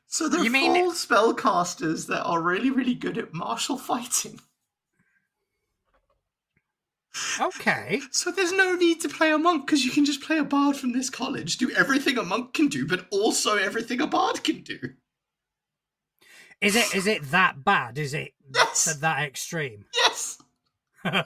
So 0.08 0.30
they're 0.30 0.42
You 0.44 0.50
mean- 0.50 0.74
full 0.74 0.94
spellcasters 0.94 2.08
that 2.08 2.24
are 2.24 2.42
really, 2.42 2.72
really 2.72 2.96
good 2.96 3.18
at 3.18 3.34
martial 3.34 3.78
fighting. 3.78 4.40
Okay. 7.40 8.02
So 8.12 8.32
there's 8.32 8.54
no 8.54 8.76
need 8.76 9.02
to 9.02 9.10
play 9.10 9.32
a 9.32 9.38
monk 9.38 9.66
because 9.66 9.84
you 9.84 9.92
can 9.92 10.06
just 10.06 10.22
play 10.22 10.38
a 10.38 10.44
bard 10.44 10.76
from 10.78 10.94
this 10.94 11.10
college, 11.10 11.58
do 11.58 11.72
everything 11.72 12.18
a 12.18 12.24
monk 12.24 12.54
can 12.54 12.68
do, 12.68 12.88
but 12.88 13.06
also 13.12 13.58
everything 13.58 14.02
a 14.02 14.08
bard 14.08 14.44
can 14.44 14.62
do. 14.62 14.80
Is 16.62 16.76
it 16.76 16.94
is 16.96 17.08
it 17.08 17.24
that 17.32 17.64
bad? 17.64 17.98
Is 17.98 18.14
it 18.14 18.34
Yes. 18.54 18.94
to 18.94 19.00
that 19.02 19.24
extreme? 19.24 19.86
Yes. 19.96 20.38
Oh, 21.04 21.24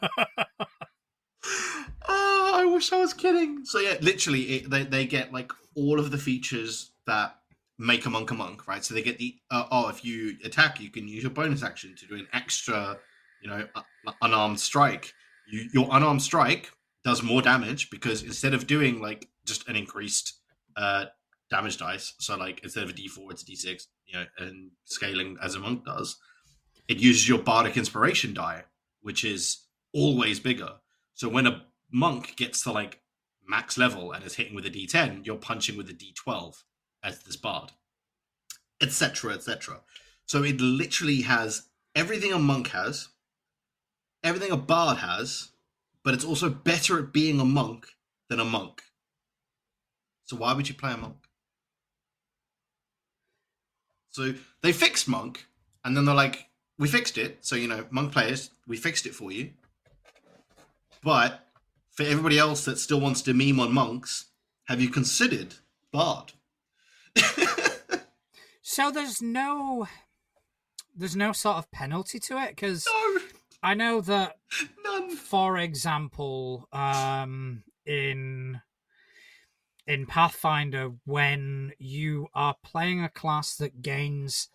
I 2.07 2.65
wish 2.65 2.91
I 2.93 2.97
was 2.99 3.13
kidding. 3.13 3.65
So 3.65 3.79
yeah, 3.79 3.97
literally, 4.01 4.41
it, 4.43 4.69
they 4.69 4.83
they 4.83 5.05
get 5.05 5.33
like 5.33 5.51
all 5.75 5.99
of 5.99 6.11
the 6.11 6.17
features 6.17 6.91
that 7.05 7.35
make 7.77 8.05
a 8.05 8.09
monk 8.09 8.31
a 8.31 8.33
monk, 8.33 8.67
right? 8.67 8.83
So 8.83 8.93
they 8.93 9.01
get 9.01 9.17
the 9.17 9.35
uh, 9.51 9.65
oh, 9.71 9.89
if 9.89 10.05
you 10.05 10.37
attack, 10.45 10.79
you 10.79 10.89
can 10.89 11.07
use 11.07 11.23
your 11.23 11.31
bonus 11.31 11.63
action 11.63 11.95
to 11.95 12.05
do 12.07 12.15
an 12.15 12.27
extra, 12.31 12.97
you 13.41 13.49
know, 13.49 13.67
uh, 13.75 14.11
unarmed 14.21 14.59
strike. 14.59 15.13
You, 15.51 15.69
your 15.73 15.87
unarmed 15.91 16.21
strike 16.21 16.71
does 17.03 17.21
more 17.21 17.41
damage 17.41 17.89
because 17.89 18.23
instead 18.23 18.53
of 18.53 18.67
doing 18.67 19.01
like 19.01 19.27
just 19.45 19.67
an 19.69 19.75
increased 19.75 20.39
uh 20.75 21.05
damage 21.49 21.77
dice, 21.77 22.13
so 22.19 22.35
like 22.35 22.61
instead 22.63 22.83
of 22.83 22.89
a 22.89 22.93
D4, 22.93 23.31
it's 23.31 23.43
a 23.43 23.45
D6, 23.45 23.83
you 24.07 24.19
know, 24.19 24.25
and 24.39 24.71
scaling 24.85 25.37
as 25.41 25.55
a 25.55 25.59
monk 25.59 25.85
does, 25.85 26.17
it 26.87 26.97
uses 26.97 27.27
your 27.27 27.39
bardic 27.39 27.77
inspiration 27.77 28.33
die, 28.33 28.63
which 29.01 29.23
is 29.23 29.65
always 29.93 30.39
bigger. 30.39 30.73
So 31.13 31.29
when 31.29 31.47
a 31.47 31.63
monk 31.91 32.35
gets 32.35 32.63
to 32.63 32.71
like 32.71 33.01
max 33.47 33.77
level 33.77 34.11
and 34.11 34.23
is 34.25 34.35
hitting 34.35 34.55
with 34.55 34.65
a 34.65 34.69
D10, 34.69 35.25
you're 35.25 35.37
punching 35.37 35.77
with 35.77 35.89
a 35.89 35.93
D12 35.93 36.55
as 37.03 37.19
this 37.23 37.37
bard, 37.37 37.71
etc., 38.81 39.33
etc. 39.33 39.81
So 40.25 40.43
it 40.43 40.59
literally 40.59 41.21
has 41.21 41.69
everything 41.95 42.33
a 42.33 42.39
monk 42.39 42.69
has, 42.69 43.09
everything 44.25 44.51
a 44.51 44.57
bard 44.57 44.97
has, 44.97 45.49
but 46.03 46.13
it's 46.13 46.25
also 46.25 46.49
better 46.49 46.99
at 46.99 47.13
being 47.13 47.39
a 47.39 47.45
monk 47.45 47.87
than 48.29 48.39
a 48.39 48.45
monk. 48.45 48.81
So 50.25 50.35
why 50.35 50.53
would 50.53 50.67
you 50.67 50.75
play 50.75 50.93
a 50.93 50.97
monk? 50.97 51.15
So 54.09 54.33
they 54.61 54.73
fixed 54.73 55.07
monk, 55.07 55.45
and 55.83 55.95
then 55.95 56.05
they're 56.05 56.15
like, 56.15 56.49
"We 56.77 56.87
fixed 56.87 57.17
it." 57.17 57.45
So 57.45 57.55
you 57.55 57.67
know, 57.67 57.85
monk 57.89 58.11
players, 58.11 58.51
we 58.67 58.77
fixed 58.77 59.05
it 59.05 59.15
for 59.15 59.31
you. 59.31 59.53
But 61.03 61.47
for 61.91 62.03
everybody 62.03 62.39
else 62.39 62.65
that 62.65 62.79
still 62.79 62.99
wants 62.99 63.21
to 63.23 63.33
meme 63.33 63.59
on 63.59 63.73
monks, 63.73 64.25
have 64.65 64.81
you 64.81 64.89
considered 64.89 65.55
bard? 65.91 66.33
So 68.67 68.89
there's 68.89 69.21
no 69.21 69.87
there's 70.93 71.15
no 71.15 71.31
sort 71.33 71.57
of 71.57 71.71
penalty 71.71 72.19
to 72.21 72.37
it 72.43 72.49
because 72.49 72.85
no, 72.87 73.19
I 73.65 73.73
know 73.73 73.99
that 74.01 74.37
none. 74.83 75.15
for 75.15 75.57
example, 75.57 76.67
um, 76.71 77.63
in 77.85 78.61
in 79.87 80.05
Pathfinder, 80.05 80.91
when 81.05 81.73
you 81.77 82.27
are 82.33 82.55
playing 82.63 83.03
a 83.03 83.09
class 83.09 83.55
that 83.57 83.81
gains 83.81 84.49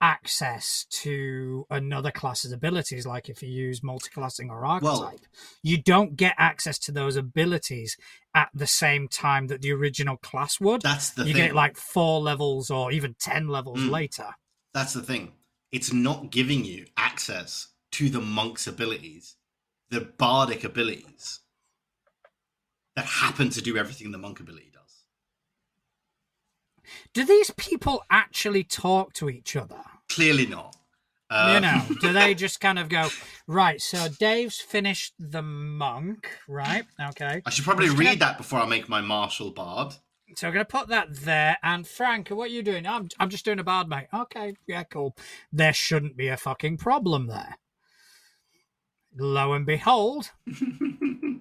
access 0.00 0.84
to 0.90 1.66
another 1.70 2.10
class's 2.10 2.52
abilities, 2.52 3.06
like 3.06 3.28
if 3.28 3.42
you 3.42 3.48
use 3.48 3.80
multiclassing 3.80 4.50
or 4.50 4.66
archetype. 4.66 4.92
Well- 5.00 5.14
you 5.62 5.78
don't 5.80 6.16
get 6.16 6.34
access 6.36 6.78
to 6.80 6.92
those 6.92 7.16
abilities 7.16 7.96
at 8.34 8.50
the 8.52 8.66
same 8.66 9.08
time 9.08 9.46
that 9.46 9.62
the 9.62 9.72
original 9.72 10.16
class 10.18 10.60
would. 10.60 10.82
That's 10.82 11.10
the 11.10 11.24
you 11.24 11.32
thing. 11.32 11.42
get 11.46 11.54
like 11.54 11.76
four 11.76 12.20
levels 12.20 12.70
or 12.70 12.92
even 12.92 13.14
ten 13.18 13.48
levels 13.48 13.78
Mm. 13.80 13.90
later. 13.90 14.34
That's 14.74 14.92
the 14.92 15.02
thing. 15.02 15.32
It's 15.72 15.92
not 15.92 16.30
giving 16.30 16.64
you 16.64 16.86
access 16.96 17.68
to 17.94 18.08
the 18.10 18.20
monk's 18.20 18.66
abilities, 18.66 19.36
the 19.90 20.00
bardic 20.00 20.64
abilities 20.64 21.40
that 22.96 23.04
happen 23.06 23.50
to 23.50 23.60
do 23.60 23.76
everything 23.76 24.10
the 24.12 24.18
monk 24.18 24.40
ability 24.40 24.70
does. 24.72 25.04
Do 27.12 27.24
these 27.24 27.50
people 27.50 28.02
actually 28.10 28.64
talk 28.64 29.12
to 29.14 29.28
each 29.28 29.56
other? 29.56 29.80
Clearly 30.08 30.46
not. 30.46 30.76
you 31.30 31.36
Um, 31.36 31.62
know, 31.62 31.82
do 32.00 32.12
they 32.12 32.34
just 32.34 32.60
kind 32.60 32.78
of 32.78 32.88
go, 32.88 33.08
right, 33.46 33.80
so 33.80 34.08
Dave's 34.08 34.60
finished 34.60 35.14
the 35.18 35.42
monk, 35.42 36.28
right? 36.46 36.84
Okay. 37.10 37.42
I 37.44 37.50
should 37.50 37.64
probably 37.64 37.86
Just 37.86 37.96
gonna- 37.96 38.10
read 38.10 38.20
that 38.20 38.38
before 38.38 38.60
I 38.60 38.66
make 38.66 38.88
my 38.88 39.00
martial 39.00 39.50
bard. 39.50 39.94
So 40.36 40.48
I'm 40.48 40.54
going 40.54 40.66
to 40.66 40.70
put 40.70 40.88
that 40.88 41.14
there. 41.14 41.58
And 41.62 41.86
Frank, 41.86 42.28
what 42.30 42.46
are 42.46 42.52
you 42.52 42.62
doing? 42.62 42.86
I'm, 42.88 43.08
I'm 43.20 43.28
just 43.30 43.44
doing 43.44 43.60
a 43.60 43.64
bard, 43.64 43.88
mate. 43.88 44.08
Okay, 44.12 44.56
yeah, 44.66 44.82
cool. 44.82 45.14
There 45.52 45.72
shouldn't 45.72 46.16
be 46.16 46.26
a 46.26 46.36
fucking 46.36 46.78
problem 46.78 47.28
there. 47.28 47.56
Lo 49.16 49.52
and 49.52 49.66
behold. 49.66 50.30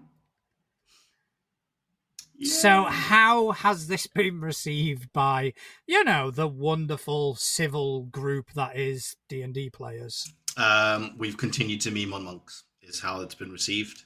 So, 2.42 2.84
how 2.84 3.52
has 3.52 3.88
this 3.88 4.06
been 4.08 4.42
received 4.42 5.14
by, 5.14 5.54
you 5.88 6.04
know, 6.04 6.30
the 6.30 6.48
wonderful 6.48 7.36
civil 7.36 8.02
group 8.04 8.52
that 8.54 8.76
is 8.76 9.16
D 9.30 9.42
and 9.42 9.54
D 9.54 9.70
players? 9.70 10.34
um, 10.58 11.16
we've 11.18 11.38
continued 11.38 11.82
to 11.82 11.92
meme 11.92 12.14
on 12.14 12.24
monks. 12.24 12.64
Is 12.82 13.00
how 13.00 13.22
it's 13.22 13.36
been 13.36 13.52
received. 13.52 14.04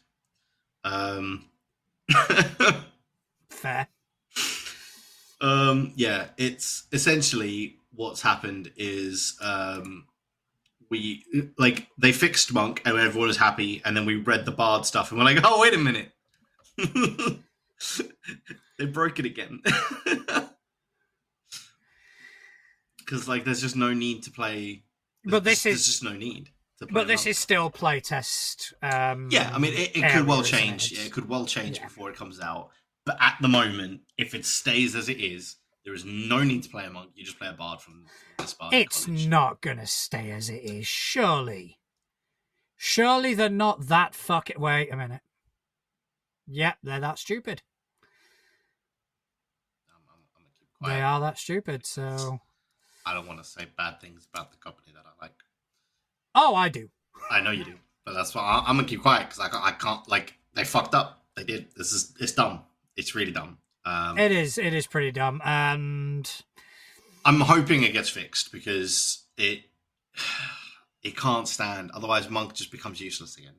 Um, 0.84 1.50
Fair. 3.50 3.88
um, 5.42 5.94
yeah, 5.96 6.28
it's 6.38 6.84
essentially 6.92 7.78
what's 7.92 8.22
happened 8.22 8.72
is 8.78 9.36
um, 9.42 10.06
we 10.90 11.24
like 11.58 11.88
they 11.98 12.12
fixed 12.12 12.54
monk 12.54 12.82
and 12.86 12.98
everyone 12.98 13.28
was 13.28 13.38
happy, 13.38 13.82
and 13.86 13.96
then 13.96 14.06
we 14.06 14.16
read 14.16 14.46
the 14.46 14.52
bard 14.52 14.86
stuff 14.86 15.12
and 15.12 15.20
we're 15.20 15.26
like, 15.26 15.40
oh 15.44 15.60
wait 15.62 15.74
a 15.74 15.78
minute, 15.78 16.12
they 18.78 18.86
broke 18.86 19.20
it 19.20 19.26
again. 19.26 19.62
Because 23.00 23.28
like, 23.28 23.46
there's 23.46 23.62
just 23.62 23.76
no 23.78 23.94
need 23.94 24.24
to 24.24 24.32
play. 24.32 24.84
But 25.24 25.44
this 25.46 25.64
there's 25.64 25.78
is- 25.80 25.86
just 25.86 26.04
no 26.04 26.14
need. 26.14 26.50
To 26.80 26.86
play 26.86 26.94
But 26.94 27.08
this 27.08 27.22
monk. 27.22 27.28
is 27.32 27.38
still 27.40 27.72
playtest. 27.72 28.74
Um, 28.84 29.30
Yeah, 29.32 29.50
I 29.54 29.58
mean, 29.58 29.74
it, 29.74 29.96
it 29.96 30.12
could 30.12 30.28
well 30.28 30.44
change. 30.44 30.92
it? 30.92 30.98
Yeah, 31.00 31.06
it 31.06 31.12
could 31.14 31.28
well 31.28 31.46
change 31.46 31.78
Yeah. 31.80 31.86
before 31.86 32.10
it 32.12 32.16
comes 32.18 32.40
out. 32.40 32.70
But 33.06 33.18
at 33.22 33.38
the 33.42 33.48
moment, 33.48 34.02
if 34.18 34.36
it 34.36 34.46
stays 34.46 34.94
as 34.96 35.08
it 35.10 35.20
is, 35.22 35.56
there 35.88 35.96
is 35.96 36.04
no 36.04 36.44
need 36.44 36.64
to 36.64 36.70
play 36.70 36.84
a 36.84 36.90
monk. 36.90 37.12
You 37.16 37.24
just 37.24 37.40
play 37.40 37.48
a 37.48 37.54
bard 37.54 37.80
from 37.80 38.04
this 38.38 38.54
bard. 38.54 38.74
It's 38.74 39.06
college. 39.06 39.28
not 39.30 39.62
gonna 39.62 39.88
stay 39.88 40.32
as 40.32 40.50
it 40.50 40.62
is, 40.62 40.86
surely. 40.86 41.80
Surely 42.76 43.34
they're 43.34 43.48
not 43.48 43.88
that 43.88 44.14
fucking. 44.14 44.60
Wait 44.60 44.92
a 44.92 44.98
minute. 44.98 45.22
Yep, 46.46 46.80
they're 46.84 47.00
that 47.00 47.20
stupid. 47.20 47.62
I'm, 49.90 50.02
I'm, 50.10 50.20
I'm 50.36 50.44
keep 50.60 50.68
quiet. 50.78 50.94
They 50.94 51.02
are 51.02 51.22
that 51.22 51.38
stupid. 51.40 51.86
So, 51.86 52.42
I 53.06 53.14
don't 53.14 53.26
want 53.26 53.42
to 53.42 53.50
say 53.50 53.68
bad 53.78 54.02
things 54.02 54.28
about 54.34 54.52
the 54.52 54.58
company 54.58 54.92
that 54.94 55.06
I 55.06 55.24
like. 55.24 55.36
oh, 56.36 56.54
I 56.54 56.68
do. 56.68 56.90
I 57.32 57.40
know 57.40 57.52
you 57.52 57.64
do, 57.64 57.76
but 58.04 58.14
that's 58.14 58.36
why 58.36 58.42
I, 58.42 58.66
I'm 58.68 58.76
gonna 58.76 58.90
keep 58.90 59.04
quiet 59.04 59.30
because 59.30 59.40
I, 59.40 59.48
I 59.58 59.72
can't. 59.72 60.06
Like 60.10 60.34
they 60.54 60.66
fucked 60.66 60.96
up. 60.96 61.24
They 61.38 61.46
did. 61.46 61.68
This 61.78 61.94
is 61.94 62.14
it's 62.20 62.34
dumb. 62.34 62.64
It's 62.98 63.16
really 63.16 63.32
dumb. 63.32 63.60
Um, 63.88 64.18
It 64.18 64.32
is. 64.32 64.58
It 64.58 64.74
is 64.74 64.86
pretty 64.86 65.12
dumb, 65.12 65.42
and 65.46 66.30
I'm 67.24 67.40
hoping 67.40 67.84
it 67.84 67.94
gets 67.94 68.10
fixed 68.10 68.52
because 68.52 69.24
it 69.38 69.62
it 71.04 71.16
can't 71.16 71.48
stand. 71.48 71.92
Otherwise, 71.94 72.30
monk 72.30 72.54
just 72.54 72.72
becomes 72.72 73.00
useless 73.00 73.38
again. 73.38 73.56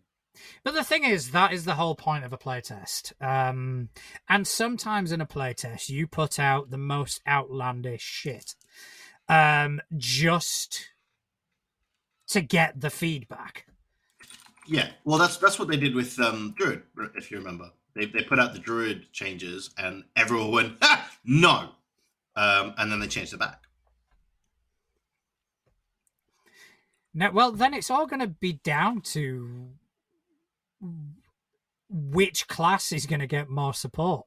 But 0.64 0.74
the 0.74 0.84
thing 0.84 1.04
is, 1.04 1.30
that 1.30 1.52
is 1.52 1.64
the 1.64 1.74
whole 1.74 1.94
point 1.94 2.24
of 2.24 2.32
a 2.32 2.38
playtest. 2.38 3.12
Um, 3.22 3.88
and 4.28 4.46
sometimes 4.46 5.12
in 5.12 5.20
a 5.20 5.26
playtest, 5.26 5.88
you 5.88 6.06
put 6.06 6.38
out 6.38 6.70
the 6.70 6.78
most 6.78 7.22
outlandish 7.26 8.02
shit 8.02 8.54
um, 9.28 9.80
just 9.96 10.90
to 12.28 12.40
get 12.42 12.80
the 12.80 12.90
feedback. 12.90 13.66
Yeah, 14.66 14.90
well, 15.04 15.18
that's 15.18 15.38
that's 15.38 15.58
what 15.58 15.68
they 15.68 15.78
did 15.78 15.94
with 15.94 16.20
um, 16.20 16.54
Druid, 16.56 16.82
if 17.16 17.30
you 17.30 17.38
remember. 17.38 17.70
They 17.94 18.06
they 18.06 18.22
put 18.22 18.38
out 18.38 18.52
the 18.52 18.58
Druid 18.58 19.12
changes, 19.12 19.70
and 19.78 20.04
everyone 20.16 20.50
went 20.52 20.76
ha, 20.82 21.10
no, 21.24 21.70
um, 22.36 22.74
and 22.78 22.90
then 22.92 23.00
they 23.00 23.08
changed 23.08 23.32
it 23.32 23.40
back. 23.40 23.64
Now, 27.14 27.32
well, 27.32 27.52
then 27.52 27.74
it's 27.74 27.90
all 27.90 28.06
going 28.06 28.20
to 28.20 28.28
be 28.28 28.54
down 28.54 29.00
to 29.00 29.70
which 31.90 32.46
class 32.48 32.92
is 32.92 33.06
going 33.06 33.20
to 33.20 33.26
get 33.26 33.48
more 33.48 33.74
support. 33.74 34.26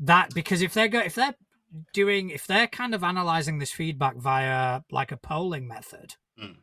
That 0.00 0.32
because 0.32 0.62
if 0.62 0.72
they're 0.74 0.88
go 0.88 1.00
if 1.00 1.14
they're 1.16 1.34
doing 1.92 2.30
if 2.30 2.46
they're 2.46 2.68
kind 2.68 2.94
of 2.94 3.02
analyzing 3.02 3.58
this 3.58 3.72
feedback 3.72 4.16
via 4.16 4.82
like 4.90 5.12
a 5.12 5.16
polling 5.16 5.66
method, 5.66 6.14
Mm. 6.40 6.58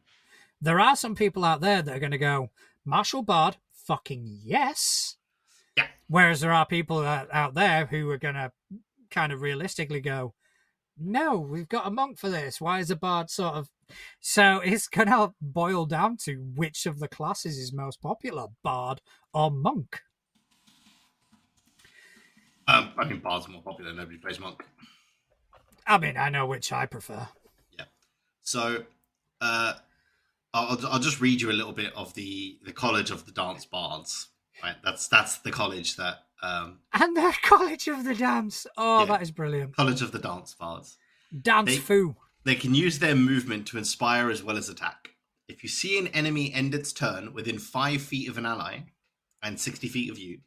there 0.62 0.80
are 0.80 0.96
some 0.96 1.16
people 1.16 1.44
out 1.44 1.60
there 1.60 1.82
that 1.82 1.94
are 1.94 2.00
going 2.00 2.14
to 2.14 2.18
go 2.18 2.50
martial 2.86 3.22
bard, 3.22 3.58
fucking 3.74 4.40
yes. 4.42 5.18
Yeah. 5.76 5.88
Whereas 6.08 6.42
there 6.42 6.54
are 6.54 6.66
people 6.66 7.00
out 7.00 7.28
out 7.34 7.54
there 7.54 7.86
who 7.86 8.10
are 8.10 8.18
going 8.18 8.36
to 8.36 8.52
kind 9.10 9.32
of 9.32 9.42
realistically 9.42 10.02
go, 10.02 10.34
no, 10.98 11.38
we've 11.40 11.70
got 11.70 11.88
a 11.88 11.92
monk 11.92 12.18
for 12.18 12.30
this. 12.30 12.62
Why 12.62 12.80
is 12.80 12.90
a 12.90 12.96
bard 12.96 13.30
sort 13.30 13.56
of 13.56 13.70
so 14.20 14.60
it's 14.60 14.88
gonna 14.88 15.34
boil 15.42 15.86
down 15.86 16.18
to 16.24 16.36
which 16.56 16.86
of 16.86 17.00
the 17.00 17.08
classes 17.08 17.58
is 17.58 17.74
most 17.74 18.02
popular, 18.02 18.48
bard 18.64 19.02
or 19.34 19.52
monk. 19.52 20.02
Um, 22.68 22.92
I 22.98 23.08
think 23.08 23.22
Bard's 23.22 23.48
more 23.48 23.62
popular. 23.62 23.94
Nobody 23.94 24.18
plays 24.18 24.40
monk. 24.40 24.66
I 25.86 26.00
mean, 26.00 26.18
I 26.18 26.30
know 26.30 26.48
which 26.48 26.72
I 26.72 26.88
prefer. 26.88 27.28
Yeah. 27.78 27.86
So, 28.42 28.86
uh, 29.40 29.74
I'll, 30.52 30.80
I'll 30.88 31.00
just 31.00 31.22
read 31.22 31.42
you 31.42 31.52
a 31.52 31.54
little 31.54 31.74
bit 31.74 31.94
of 31.96 32.14
the 32.16 32.58
the 32.66 32.72
College 32.72 33.12
of 33.12 33.26
the 33.26 33.32
Dance 33.32 33.66
Bards. 33.66 34.30
Right, 34.64 34.76
that's 34.84 35.08
that's 35.08 35.40
the 35.40 35.52
college 35.52 35.96
that 35.98 36.20
um, 36.42 36.80
And 36.94 37.16
the 37.16 37.34
College 37.44 37.88
of 37.88 38.04
the 38.04 38.16
Dance. 38.16 38.66
Oh, 38.78 39.00
Yeah. 39.02 39.06
that 39.06 39.22
is 39.22 39.32
brilliant. 39.32 39.76
College 39.76 40.02
of 40.02 40.12
the 40.12 40.20
Dance 40.20 40.54
Bards. 40.54 40.98
Dance 41.42 41.70
They- 41.72 41.78
foo. 41.78 42.16
They 42.44 42.56
can 42.56 42.76
use 42.76 43.00
their 43.00 43.16
movement 43.16 43.66
to 43.68 43.78
inspire 43.80 44.30
as 44.30 44.44
well 44.44 44.56
as 44.56 44.70
attack. 44.70 45.10
If 45.48 45.64
you 45.64 45.70
see 45.70 45.98
an 45.98 46.08
enemy 46.10 46.54
end 46.54 46.76
its 46.76 46.94
turn 46.94 47.34
within 47.34 47.58
five 47.58 48.02
feet 48.04 48.30
of 48.30 48.38
an 48.38 48.46
ally 48.46 48.82
and 49.42 49.60
60 49.60 49.88
feet 49.88 50.12
of 50.12 50.20
you, 50.20 50.40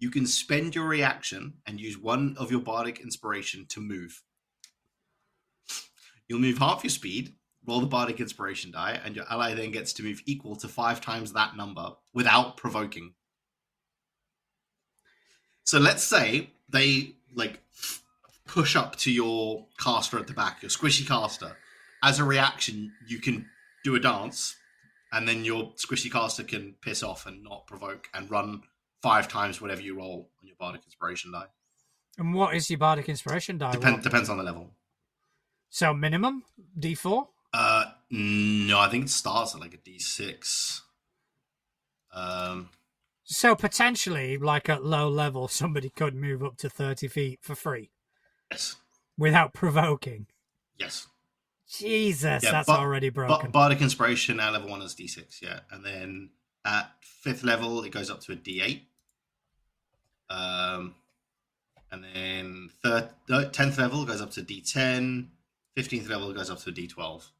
you 0.00 0.10
can 0.10 0.26
spend 0.26 0.74
your 0.74 0.88
reaction 0.88 1.54
and 1.64 1.80
use 1.80 1.96
one 1.96 2.34
of 2.36 2.50
your 2.50 2.60
bardic 2.60 2.98
inspiration 3.00 3.64
to 3.68 3.80
move. 3.80 4.22
You'll 6.28 6.40
move 6.40 6.58
half 6.58 6.82
your 6.82 6.90
speed, 6.90 7.34
roll 7.64 7.80
the 7.80 7.86
bardic 7.86 8.20
inspiration 8.20 8.72
die, 8.72 9.00
and 9.04 9.14
your 9.14 9.24
ally 9.30 9.54
then 9.54 9.70
gets 9.70 9.92
to 9.94 10.02
move 10.02 10.20
equal 10.26 10.56
to 10.56 10.68
five 10.68 11.00
times 11.00 11.32
that 11.32 11.56
number 11.56 11.90
without 12.12 12.56
provoking. 12.56 13.14
So 15.66 15.80
let's 15.80 16.04
say 16.04 16.50
they 16.68 17.16
like 17.34 17.60
push 18.46 18.76
up 18.76 18.94
to 18.96 19.10
your 19.10 19.66
caster 19.78 20.16
at 20.18 20.28
the 20.28 20.32
back, 20.32 20.62
your 20.62 20.70
squishy 20.70 21.06
caster. 21.06 21.56
As 22.02 22.20
a 22.20 22.24
reaction, 22.24 22.92
you 23.06 23.18
can 23.18 23.46
do 23.82 23.96
a 23.96 24.00
dance, 24.00 24.54
and 25.12 25.28
then 25.28 25.44
your 25.44 25.72
squishy 25.72 26.10
caster 26.10 26.44
can 26.44 26.76
piss 26.82 27.02
off 27.02 27.26
and 27.26 27.42
not 27.42 27.66
provoke 27.66 28.08
and 28.14 28.30
run 28.30 28.62
five 29.02 29.26
times 29.26 29.60
whatever 29.60 29.82
you 29.82 29.98
roll 29.98 30.30
on 30.40 30.46
your 30.46 30.56
bardic 30.58 30.82
inspiration 30.84 31.32
die. 31.32 31.46
And 32.16 32.32
what 32.32 32.54
is 32.54 32.70
your 32.70 32.78
bardic 32.78 33.08
inspiration 33.08 33.58
die? 33.58 33.72
Depend, 33.72 34.02
depends 34.02 34.30
on 34.30 34.38
the 34.38 34.44
level. 34.44 34.70
So 35.68 35.92
minimum 35.92 36.44
D4. 36.78 37.26
Uh, 37.52 37.84
no, 38.10 38.78
I 38.78 38.88
think 38.88 39.06
it 39.06 39.10
starts 39.10 39.54
at 39.54 39.60
like 39.60 39.74
a 39.74 39.78
d6. 39.78 40.80
Um, 42.12 42.70
So 43.28 43.56
potentially, 43.56 44.38
like 44.38 44.68
at 44.68 44.84
low 44.84 45.08
level, 45.08 45.48
somebody 45.62 45.90
could 45.90 46.14
move 46.14 46.42
up 46.44 46.56
to 46.58 46.70
thirty 46.70 47.08
feet 47.08 47.40
for 47.42 47.54
free 47.54 47.90
yes, 48.50 48.76
without 49.18 49.52
provoking. 49.52 50.26
yes. 50.78 51.08
Jesus, 51.68 52.44
Yeah, 52.44 52.52
that's 52.52 52.68
but- 52.68 52.78
already 52.78 53.08
But 53.08 53.26
broken. 53.26 53.50
bardic 53.50 53.80
inspiration 53.80 54.38
at 54.38 54.52
level 54.52 54.70
one 54.70 54.82
is 54.82 54.94
d6, 54.94 55.42
yeah, 55.42 55.60
and 55.72 55.84
then 55.84 56.30
at 56.64 56.92
fifth 57.00 57.42
level 57.42 57.82
it 57.82 57.90
goes 57.90 58.08
up 58.08 58.20
to 58.20 58.32
a 58.32 58.36
d8. 58.36 58.82
Um, 60.30 60.94
and 61.90 62.04
then 62.04 62.70
third, 62.84 63.10
tenth 63.52 63.78
level 63.78 64.04
goes 64.04 64.20
up 64.20 64.30
to 64.32 64.42
d10. 64.42 65.26
Fifteenth 65.74 66.08
level 66.08 66.32
goes 66.32 66.50
up 66.50 66.58
to 66.60 66.70
a 66.70 66.72
d12. 66.72 67.30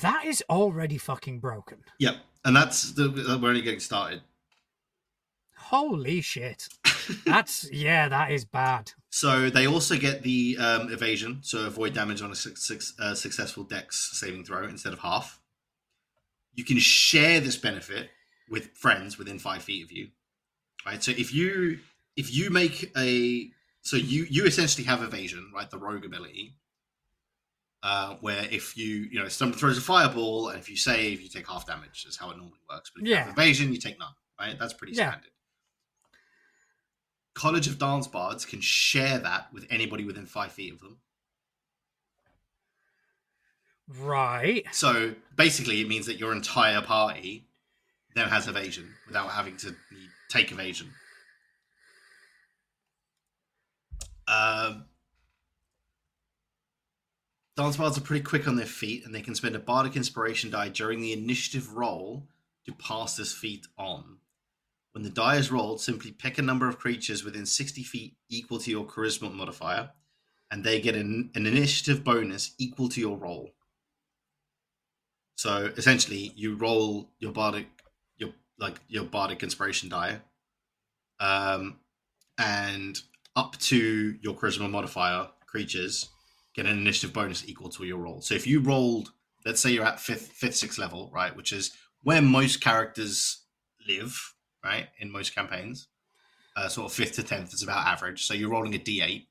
That 0.00 0.24
is 0.24 0.42
already 0.48 0.96
fucking 0.96 1.40
broken. 1.40 1.78
Yep, 1.98 2.16
and 2.44 2.56
that's 2.56 2.92
the 2.92 3.10
we're 3.10 3.48
only 3.48 3.62
getting 3.62 3.80
started. 3.80 4.22
Holy 5.56 6.20
shit. 6.20 6.68
That's 7.26 7.70
yeah, 7.72 8.08
that 8.08 8.30
is 8.30 8.44
bad. 8.44 8.92
So 9.10 9.48
they 9.48 9.66
also 9.66 9.96
get 9.96 10.22
the 10.22 10.56
um, 10.58 10.92
evasion, 10.92 11.38
so 11.42 11.66
avoid 11.66 11.94
damage 11.94 12.20
on 12.22 12.30
a 12.30 12.34
su- 12.34 12.54
su- 12.56 12.94
uh, 13.00 13.14
successful 13.14 13.64
Dex 13.64 14.10
saving 14.18 14.44
throw 14.44 14.64
instead 14.64 14.92
of 14.92 14.98
half. 15.00 15.40
You 16.54 16.64
can 16.64 16.78
share 16.78 17.40
this 17.40 17.56
benefit 17.56 18.10
with 18.48 18.70
friends 18.74 19.18
within 19.18 19.38
five 19.38 19.62
feet 19.62 19.84
of 19.84 19.92
you, 19.92 20.08
right? 20.84 21.02
So 21.02 21.12
if 21.12 21.32
you 21.32 21.78
if 22.16 22.34
you 22.34 22.50
make 22.50 22.90
a 22.96 23.50
so 23.82 23.96
you 23.96 24.26
you 24.28 24.44
essentially 24.44 24.84
have 24.84 25.02
evasion, 25.02 25.50
right? 25.54 25.70
The 25.70 25.78
rogue 25.78 26.04
ability, 26.04 26.54
uh, 27.82 28.16
where 28.20 28.46
if 28.50 28.76
you 28.76 28.86
you 29.10 29.18
know 29.20 29.28
someone 29.28 29.58
throws 29.58 29.76
a 29.78 29.80
fireball 29.80 30.48
and 30.48 30.58
if 30.58 30.70
you 30.70 30.76
save, 30.76 31.20
you 31.20 31.28
take 31.28 31.48
half 31.48 31.66
damage. 31.66 32.04
Is 32.08 32.16
how 32.16 32.30
it 32.30 32.36
normally 32.36 32.58
works. 32.70 32.90
But 32.94 33.02
if 33.02 33.08
you 33.08 33.14
have 33.16 33.28
evasion, 33.30 33.72
you 33.72 33.78
take 33.80 33.98
none. 33.98 34.12
Right? 34.38 34.56
That's 34.58 34.72
pretty 34.72 34.94
Yeah. 34.94 35.10
standard. 35.10 35.30
College 37.34 37.66
of 37.66 37.78
Dance 37.78 38.06
Bards 38.08 38.44
can 38.44 38.60
share 38.60 39.18
that 39.18 39.52
with 39.52 39.66
anybody 39.70 40.04
within 40.04 40.26
five 40.26 40.52
feet 40.52 40.72
of 40.74 40.80
them. 40.80 40.98
Right. 43.88 44.66
So 44.72 45.14
basically, 45.36 45.80
it 45.80 45.88
means 45.88 46.06
that 46.06 46.18
your 46.18 46.32
entire 46.32 46.82
party 46.82 47.46
then 48.14 48.28
has 48.28 48.48
evasion 48.48 48.94
without 49.06 49.30
having 49.30 49.56
to 49.58 49.74
take 50.28 50.52
evasion. 50.52 50.92
Um, 54.28 54.86
Dance 57.56 57.76
bards 57.76 57.98
are 57.98 58.02
pretty 58.02 58.24
quick 58.24 58.48
on 58.48 58.56
their 58.56 58.64
feet, 58.64 59.04
and 59.04 59.14
they 59.14 59.20
can 59.20 59.34
spend 59.34 59.54
a 59.54 59.60
bardic 59.60 59.94
inspiration 59.94 60.50
die 60.50 60.68
during 60.68 61.00
the 61.00 61.12
initiative 61.12 61.74
roll 61.74 62.26
to 62.64 62.72
pass 62.72 63.16
this 63.16 63.34
feat 63.34 63.66
on. 63.76 64.18
When 64.92 65.04
the 65.04 65.10
die 65.10 65.36
is 65.36 65.50
rolled, 65.50 65.80
simply 65.80 66.12
pick 66.12 66.38
a 66.38 66.42
number 66.42 66.68
of 66.68 66.78
creatures 66.78 67.24
within 67.24 67.44
60 67.44 67.82
feet 67.82 68.16
equal 68.30 68.58
to 68.60 68.70
your 68.70 68.86
charisma 68.86 69.32
modifier, 69.32 69.90
and 70.50 70.64
they 70.64 70.80
get 70.80 70.94
an, 70.94 71.30
an 71.34 71.46
initiative 71.46 72.04
bonus 72.04 72.54
equal 72.58 72.88
to 72.90 73.00
your 73.00 73.18
roll. 73.18 73.50
So 75.36 75.72
essentially, 75.76 76.32
you 76.34 76.56
roll 76.56 77.10
your 77.18 77.32
bardic, 77.32 77.66
your 78.16 78.30
like 78.58 78.80
your 78.88 79.04
bardic 79.04 79.42
inspiration 79.42 79.88
die, 79.88 80.20
um, 81.20 81.80
and 82.38 83.00
up 83.36 83.58
to 83.58 84.16
your 84.22 84.34
charisma 84.34 84.70
modifier 84.70 85.28
creatures 85.46 86.08
get 86.54 86.66
an 86.66 86.78
initiative 86.78 87.12
bonus 87.12 87.46
equal 87.48 87.68
to 87.70 87.84
your 87.84 87.98
roll. 87.98 88.20
So 88.20 88.34
if 88.34 88.46
you 88.46 88.60
rolled, 88.60 89.12
let's 89.44 89.60
say 89.60 89.70
you're 89.70 89.84
at 89.84 90.00
fifth, 90.00 90.28
fifth, 90.28 90.56
sixth 90.56 90.78
level, 90.78 91.10
right, 91.12 91.34
which 91.36 91.52
is 91.52 91.72
where 92.02 92.22
most 92.22 92.60
characters 92.60 93.44
live, 93.88 94.16
right, 94.64 94.88
in 94.98 95.10
most 95.10 95.34
campaigns, 95.34 95.88
uh, 96.56 96.68
sort 96.68 96.90
of 96.90 96.92
fifth 96.92 97.14
to 97.14 97.22
tenth 97.22 97.54
is 97.54 97.62
about 97.62 97.86
average. 97.86 98.24
So 98.24 98.34
you're 98.34 98.50
rolling 98.50 98.74
a 98.74 98.78
d8. 98.78 99.26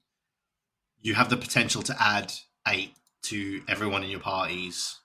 You 1.01 1.13
have 1.15 1.29
the 1.29 1.38
potential 1.38 1.81
to 1.84 1.95
add 2.01 2.34
eight 2.67 2.93
to 3.23 3.62
everyone 3.67 4.03
in 4.03 4.10
your 4.10 4.19
party's 4.19 4.99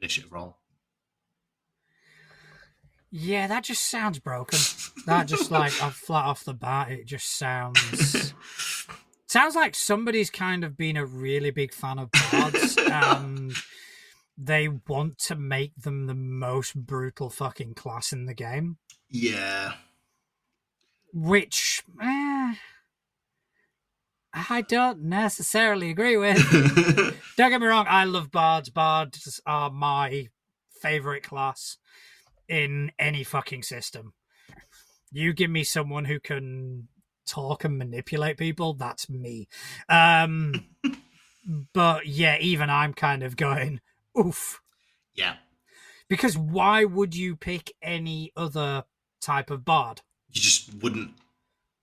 initiative 0.00 0.32
roll. 0.32 0.56
Yeah, 3.12 3.48
that 3.48 3.64
just 3.64 3.90
sounds 3.90 4.20
broken. 4.20 4.60
That 5.06 5.26
just 5.26 5.50
like 5.50 5.72
flat 5.72 6.26
off 6.26 6.44
the 6.44 6.54
bat, 6.54 6.92
it 6.92 7.06
just 7.06 7.36
sounds 7.36 8.32
sounds 9.30 9.54
like 9.54 9.76
somebody's 9.76 10.28
kind 10.28 10.64
of 10.64 10.76
been 10.76 10.96
a 10.96 11.06
really 11.06 11.52
big 11.52 11.72
fan 11.72 12.00
of 12.00 12.10
bards 12.10 12.76
and 12.90 13.52
they 14.36 14.66
want 14.66 15.18
to 15.18 15.36
make 15.36 15.72
them 15.76 16.06
the 16.06 16.14
most 16.14 16.74
brutal 16.74 17.30
fucking 17.30 17.74
class 17.74 18.12
in 18.12 18.26
the 18.26 18.34
game, 18.34 18.78
yeah. 19.08 19.74
which 21.12 21.84
eh, 22.02 22.54
I 24.32 24.62
don't 24.62 25.02
necessarily 25.02 25.90
agree 25.90 26.16
with. 26.16 26.38
Don't 27.36 27.50
get 27.50 27.60
me 27.60 27.66
wrong, 27.66 27.86
I 27.88 28.04
love 28.04 28.30
bards. 28.30 28.68
Bards 28.68 29.40
are 29.46 29.70
my 29.70 30.28
favorite 30.80 31.22
class 31.22 31.78
in 32.48 32.90
any 32.98 33.22
fucking 33.22 33.62
system. 33.62 34.12
You 35.12 35.32
give 35.32 35.50
me 35.50 35.64
someone 35.64 36.04
who 36.04 36.20
can 36.20 36.88
talk 37.26 37.64
and 37.64 37.78
manipulate 37.78 38.36
people, 38.36 38.74
that's 38.74 39.08
me. 39.08 39.48
Um 39.88 40.66
but 41.72 42.06
yeah, 42.06 42.38
even 42.38 42.70
I'm 42.70 42.94
kind 42.94 43.22
of 43.22 43.36
going, 43.36 43.80
oof. 44.18 44.60
yeah. 45.14 45.34
Because 46.08 46.36
why 46.36 46.84
would 46.84 47.14
you 47.14 47.36
pick 47.36 47.72
any 47.80 48.32
other 48.36 48.84
type 49.20 49.50
of 49.50 49.64
bard? 49.64 50.02
You 50.32 50.40
just 50.40 50.74
wouldn't 50.82 51.12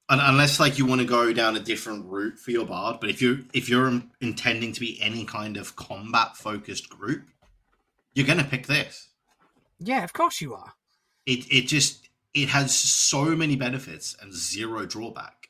unless 0.10 0.60
like 0.60 0.78
you 0.78 0.86
want 0.86 1.02
to 1.02 1.08
go 1.08 1.34
down 1.34 1.56
a 1.56 1.60
different 1.60 2.06
route 2.06 2.40
for 2.40 2.52
your 2.52 2.66
bard, 2.66 2.98
but 3.00 3.10
if 3.10 3.22
you 3.22 3.46
if 3.54 3.70
you're 3.70 4.02
intending 4.22 4.72
to 4.74 4.80
be 4.80 5.00
any 5.02 5.26
kind 5.26 5.58
of 5.58 5.76
combat 5.76 6.38
focused 6.38 6.90
group, 6.90 7.24
you're 8.14 8.28
to 8.28 8.44
pick 8.44 8.68
this. 8.68 9.10
Yeah, 9.80 10.04
of 10.04 10.14
course 10.14 10.42
you 10.42 10.54
are. 10.54 10.74
It 11.26 11.52
it 11.52 11.68
just 11.68 12.07
it 12.38 12.50
has 12.50 12.74
so 12.74 13.36
many 13.36 13.56
benefits 13.56 14.16
and 14.22 14.32
zero 14.32 14.86
drawback. 14.86 15.50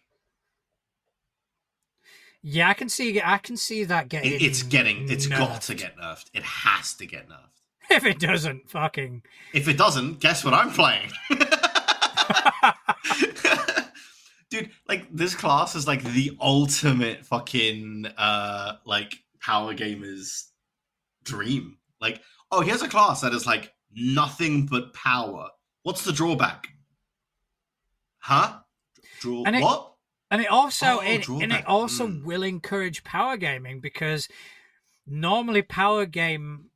Yeah, 2.41 2.69
I 2.69 2.73
can 2.75 2.87
see 2.87 3.21
I 3.21 3.39
can 3.39 3.57
see 3.57 3.83
that 3.83 4.07
getting 4.07 4.31
It, 4.31 4.41
it's 4.41 4.63
getting 4.63 5.09
it's 5.09 5.27
got 5.27 5.63
to 5.63 5.75
get 5.75 5.97
nerfed. 5.97 6.27
It 6.33 6.43
has 6.43 6.93
to 6.95 7.05
get 7.05 7.27
nerfed. 7.27 7.59
if 7.91 8.05
it 8.05 8.19
doesn't 8.19 8.69
fucking 8.69 9.23
If 9.53 9.67
it 9.67 9.77
doesn't, 9.77 10.21
guess 10.21 10.45
what 10.45 10.53
I'm 10.53 10.71
playing? 10.71 11.11
Dude, 14.49 14.69
like 14.87 15.07
this 15.11 15.35
class 15.35 15.75
is 15.75 15.87
like 15.87 16.01
the 16.03 16.37
ultimate 16.39 17.25
fucking 17.25 18.07
uh 18.17 18.75
like 18.85 19.13
power 19.41 19.73
gamer's 19.73 20.47
dream. 21.25 21.79
Like, 21.99 22.21
oh, 22.49 22.61
here's 22.61 22.81
a 22.81 22.87
class 22.87 23.19
that 23.21 23.33
is 23.33 23.45
like 23.45 23.73
nothing 23.93 24.67
but 24.67 24.93
power. 24.93 25.49
What's 25.83 26.05
the 26.05 26.13
drawback? 26.13 26.69
Huh? 28.19 28.59
Draw 29.19 29.43
And 29.45 29.55
it- 29.55 29.61
what? 29.61 29.93
And 30.29 30.41
it 30.41 30.47
also 30.49 30.85
Oh, 30.85 30.99
it, 30.99 31.27
and 31.29 31.53
it 31.53 31.65
also 31.65 32.07
Mm. 32.07 32.23
will 32.23 32.43
encourage 32.43 33.03
power 33.05 33.37
gaming 33.37 33.79
because 33.79 34.27
normally 35.05 35.61
power 35.61 36.05
game 36.05 36.69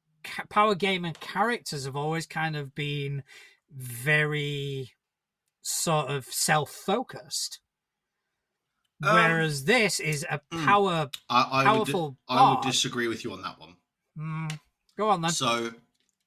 power 0.50 0.76
gaming 0.76 1.16
characters 1.20 1.84
have 1.86 1.96
always 1.96 2.26
kind 2.28 2.56
of 2.56 2.74
been 2.76 3.24
very 3.70 4.94
sort 5.64 6.10
of 6.10 6.26
self-focused. 6.26 7.60
Um, 9.04 9.16
Whereas 9.16 9.66
this 9.66 10.00
is 10.00 10.26
a 10.30 10.40
mm. 10.52 10.64
power 10.66 11.10
I, 11.28 11.42
I 11.42 11.64
would 11.64 11.66
powerful 11.88 12.18
I 12.30 12.52
would 12.54 12.62
disagree 12.62 13.08
with 13.08 13.24
you 13.24 13.34
on 13.34 13.42
that 13.42 13.60
one. 13.60 13.76
Mm, 14.18 14.60
go 14.96 15.10
on 15.10 15.22
then. 15.22 15.32
So, 15.32 15.74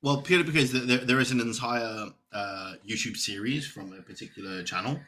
well, 0.04 0.20
purely 0.20 0.44
because 0.44 0.70
th- 0.70 0.84
there, 0.84 0.98
there 0.98 1.18
is 1.18 1.30
an 1.30 1.40
entire 1.40 2.10
uh, 2.30 2.74
YouTube 2.86 3.16
series 3.16 3.66
from 3.66 3.90
a 3.94 4.02
particular 4.02 4.62
channel 4.62 5.00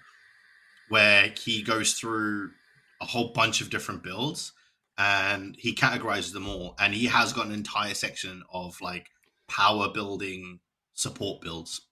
where 0.88 1.34
he 1.38 1.62
goes 1.62 1.92
through 1.92 2.52
a 3.02 3.04
whole 3.04 3.28
bunch 3.34 3.60
of 3.60 3.68
different 3.68 4.02
builds 4.02 4.52
and 4.96 5.54
he 5.58 5.74
categorizes 5.74 6.32
them 6.32 6.48
all. 6.48 6.74
And 6.80 6.94
he 6.94 7.06
has 7.08 7.34
got 7.34 7.44
an 7.44 7.52
entire 7.52 7.92
section 7.92 8.42
of 8.50 8.80
like 8.80 9.10
power 9.48 9.90
building 9.92 10.60
support 10.94 11.42
builds. 11.42 11.82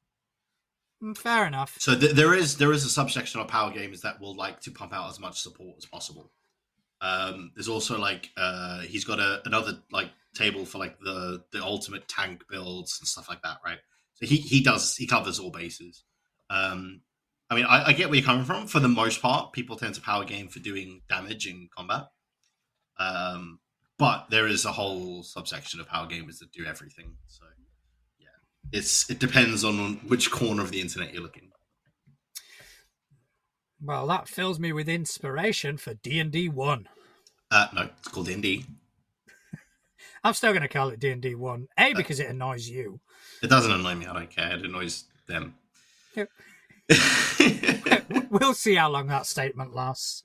Mm, 1.02 1.14
Fair 1.14 1.46
enough. 1.46 1.76
So 1.78 1.94
th- 1.94 2.12
there 2.12 2.32
is 2.32 2.56
there 2.56 2.72
is 2.72 2.86
a 2.86 2.88
subsection 2.88 3.38
of 3.38 3.48
power 3.48 3.70
gamers 3.70 4.00
that 4.00 4.18
will 4.18 4.34
like 4.34 4.60
to 4.60 4.70
pump 4.70 4.94
out 4.94 5.11
as 5.11 5.20
much 5.20 5.42
support 5.42 5.74
as 5.76 5.84
possible. 5.84 6.30
Um, 7.05 7.52
there's 7.55 7.68
also 7.68 7.98
like 7.98 8.30
uh, 8.36 8.80
he's 8.80 9.05
got 9.05 9.20
a, 9.20 9.42
another 9.44 9.78
like 9.92 10.11
table 10.34 10.64
for 10.64 10.78
like 10.78 10.98
the 11.00 11.44
the 11.52 11.62
ultimate 11.62 12.09
tank 12.09 12.44
builds 12.48 12.98
and 12.98 13.07
stuff 13.07 13.28
like 13.28 13.42
that, 13.42 13.59
right? 13.64 13.78
So 14.14 14.26
he 14.26 14.36
he 14.36 14.62
does 14.62 14.96
he 14.96 15.07
covers 15.07 15.38
all 15.38 15.50
bases. 15.50 16.02
Um, 16.48 17.02
I 17.50 17.57
mean, 17.57 17.66
I, 17.66 17.88
I 17.88 17.92
get 17.92 18.09
where 18.09 18.16
you're 18.16 18.24
coming 18.24 18.46
from. 18.46 18.66
For 18.66 18.80
the 18.80 18.88
most 18.88 19.20
part, 19.20 19.52
people 19.52 19.76
tend 19.76 19.94
to 19.96 20.00
power 20.00 20.24
game 20.24 20.48
for 20.48 20.61
doing 20.61 21.02
damage 21.09 21.46
in 21.46 21.68
combat. 21.76 22.07
Um, 22.98 23.61
but 23.98 24.26
there 24.30 24.46
is 24.46 24.64
a 24.64 24.72
whole 24.72 25.22
subsection 25.22 25.80
of 25.80 25.88
power 25.88 26.07
gamers 26.07 26.38
that 26.38 26.52
do 26.52 26.64
everything. 26.64 27.16
So 27.26 27.44
yeah, 28.18 28.28
it's 28.72 29.11
it 29.11 29.18
depends 29.18 29.62
on 29.62 29.96
which 30.09 30.30
corner 30.30 30.62
of 30.62 30.70
the 30.70 30.80
internet 30.80 31.12
you're 31.12 31.22
looking. 31.22 31.50
Well, 33.85 34.07
that 34.07 34.28
fills 34.28 34.59
me 34.59 34.72
with 34.72 34.89
inspiration 34.89 35.76
for 35.76 35.93
D 35.93 36.18
and 36.18 36.32
D 36.32 36.49
one. 36.49 36.89
Uh, 37.51 37.66
no, 37.74 37.82
it's 37.99 38.09
called 38.09 38.26
D&D. 38.26 38.64
I'm 40.24 40.32
still 40.32 40.53
going 40.53 40.62
to 40.62 40.68
call 40.68 40.89
it 40.89 40.99
D 40.99 41.11
and 41.11 41.20
D 41.20 41.35
one. 41.35 41.68
A 41.78 41.93
because 41.93 42.18
it 42.18 42.28
annoys 42.28 42.66
you. 42.68 43.01
It 43.43 43.51
doesn't 43.51 43.70
annoy 43.70 43.95
me. 43.95 44.07
I 44.07 44.14
don't 44.14 44.30
care. 44.30 44.57
It 44.57 44.64
annoys 44.64 45.05
them. 45.28 45.55
Yep. 46.14 46.30
We'll 48.30 48.55
see 48.55 48.74
how 48.74 48.91
long 48.91 49.07
that 49.09 49.26
statement 49.26 49.76
lasts. 49.76 50.24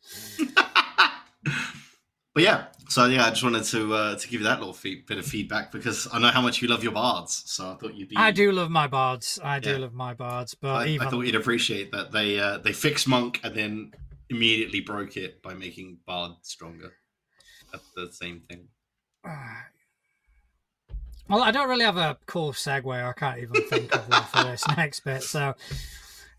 But 2.39 2.43
yeah, 2.43 2.65
so 2.87 3.05
yeah, 3.05 3.25
I 3.25 3.29
just 3.29 3.43
wanted 3.43 3.63
to 3.65 3.93
uh, 3.93 4.15
to 4.15 4.27
give 4.27 4.39
you 4.41 4.47
that 4.47 4.59
little 4.59 4.73
fe- 4.73 5.03
bit 5.07 5.17
of 5.17 5.25
feedback 5.25 5.71
because 5.71 6.07
I 6.11 6.19
know 6.19 6.29
how 6.29 6.41
much 6.41 6.61
you 6.61 6.67
love 6.67 6.83
your 6.83 6.93
bards. 6.93 7.43
So 7.47 7.71
I 7.71 7.75
thought 7.75 7.95
you'd 7.95 8.09
be. 8.09 8.15
I 8.15 8.31
do 8.31 8.51
love 8.51 8.69
my 8.71 8.87
bards. 8.87 9.39
I 9.43 9.59
do 9.59 9.71
Yeah. 9.71 9.77
love 9.77 9.93
my 9.93 10.13
bards, 10.13 10.53
but 10.55 10.69
I, 10.75 10.87
even 10.87 11.07
I 11.07 11.09
thought 11.09 11.25
you'd 11.25 11.35
appreciate 11.35 11.91
that 11.91 12.11
they 12.11 12.39
uh, 12.39 12.57
they 12.59 12.71
fixed 12.73 13.07
monk 13.07 13.39
and 13.43 13.53
then 13.55 13.91
immediately 14.29 14.79
broke 14.79 15.17
it 15.17 15.41
by 15.41 15.53
making 15.53 15.97
bard 16.05 16.31
stronger. 16.43 16.93
That's 17.71 17.83
the 17.95 18.11
same 18.11 18.41
thing. 18.49 18.67
Well, 21.27 21.43
I 21.43 21.51
don't 21.51 21.69
really 21.69 21.85
have 21.85 21.97
a 21.97 22.17
cool 22.25 22.53
segue. 22.53 22.91
I 23.07 23.13
can't 23.13 23.37
even 23.39 23.61
think 23.67 23.93
of 23.95 24.09
one 24.09 24.23
for 24.23 24.43
this 24.45 24.67
next 24.77 25.01
bit. 25.01 25.21
So, 25.21 25.53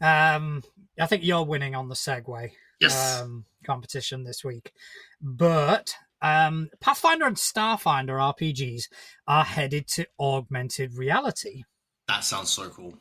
um, 0.01 0.65
I 0.99 1.07
think 1.07 1.23
you're 1.25 1.45
winning 1.45 1.77
on 1.77 1.89
the 1.89 1.95
segue 1.95 2.51
Yes. 2.81 3.21
um, 3.21 3.45
competition 3.65 4.25
this 4.25 4.45
week. 4.45 4.73
But 5.21 5.95
um, 6.23 6.69
Pathfinder 6.81 7.27
and 7.27 7.37
Starfinder 7.37 8.19
RPGs 8.35 8.85
are 9.27 9.45
headed 9.45 9.87
to 9.89 10.07
augmented 10.19 10.95
reality. 10.95 11.65
that 12.09 12.25
sounds 12.25 12.51
so 12.51 12.69
cool. 12.71 12.95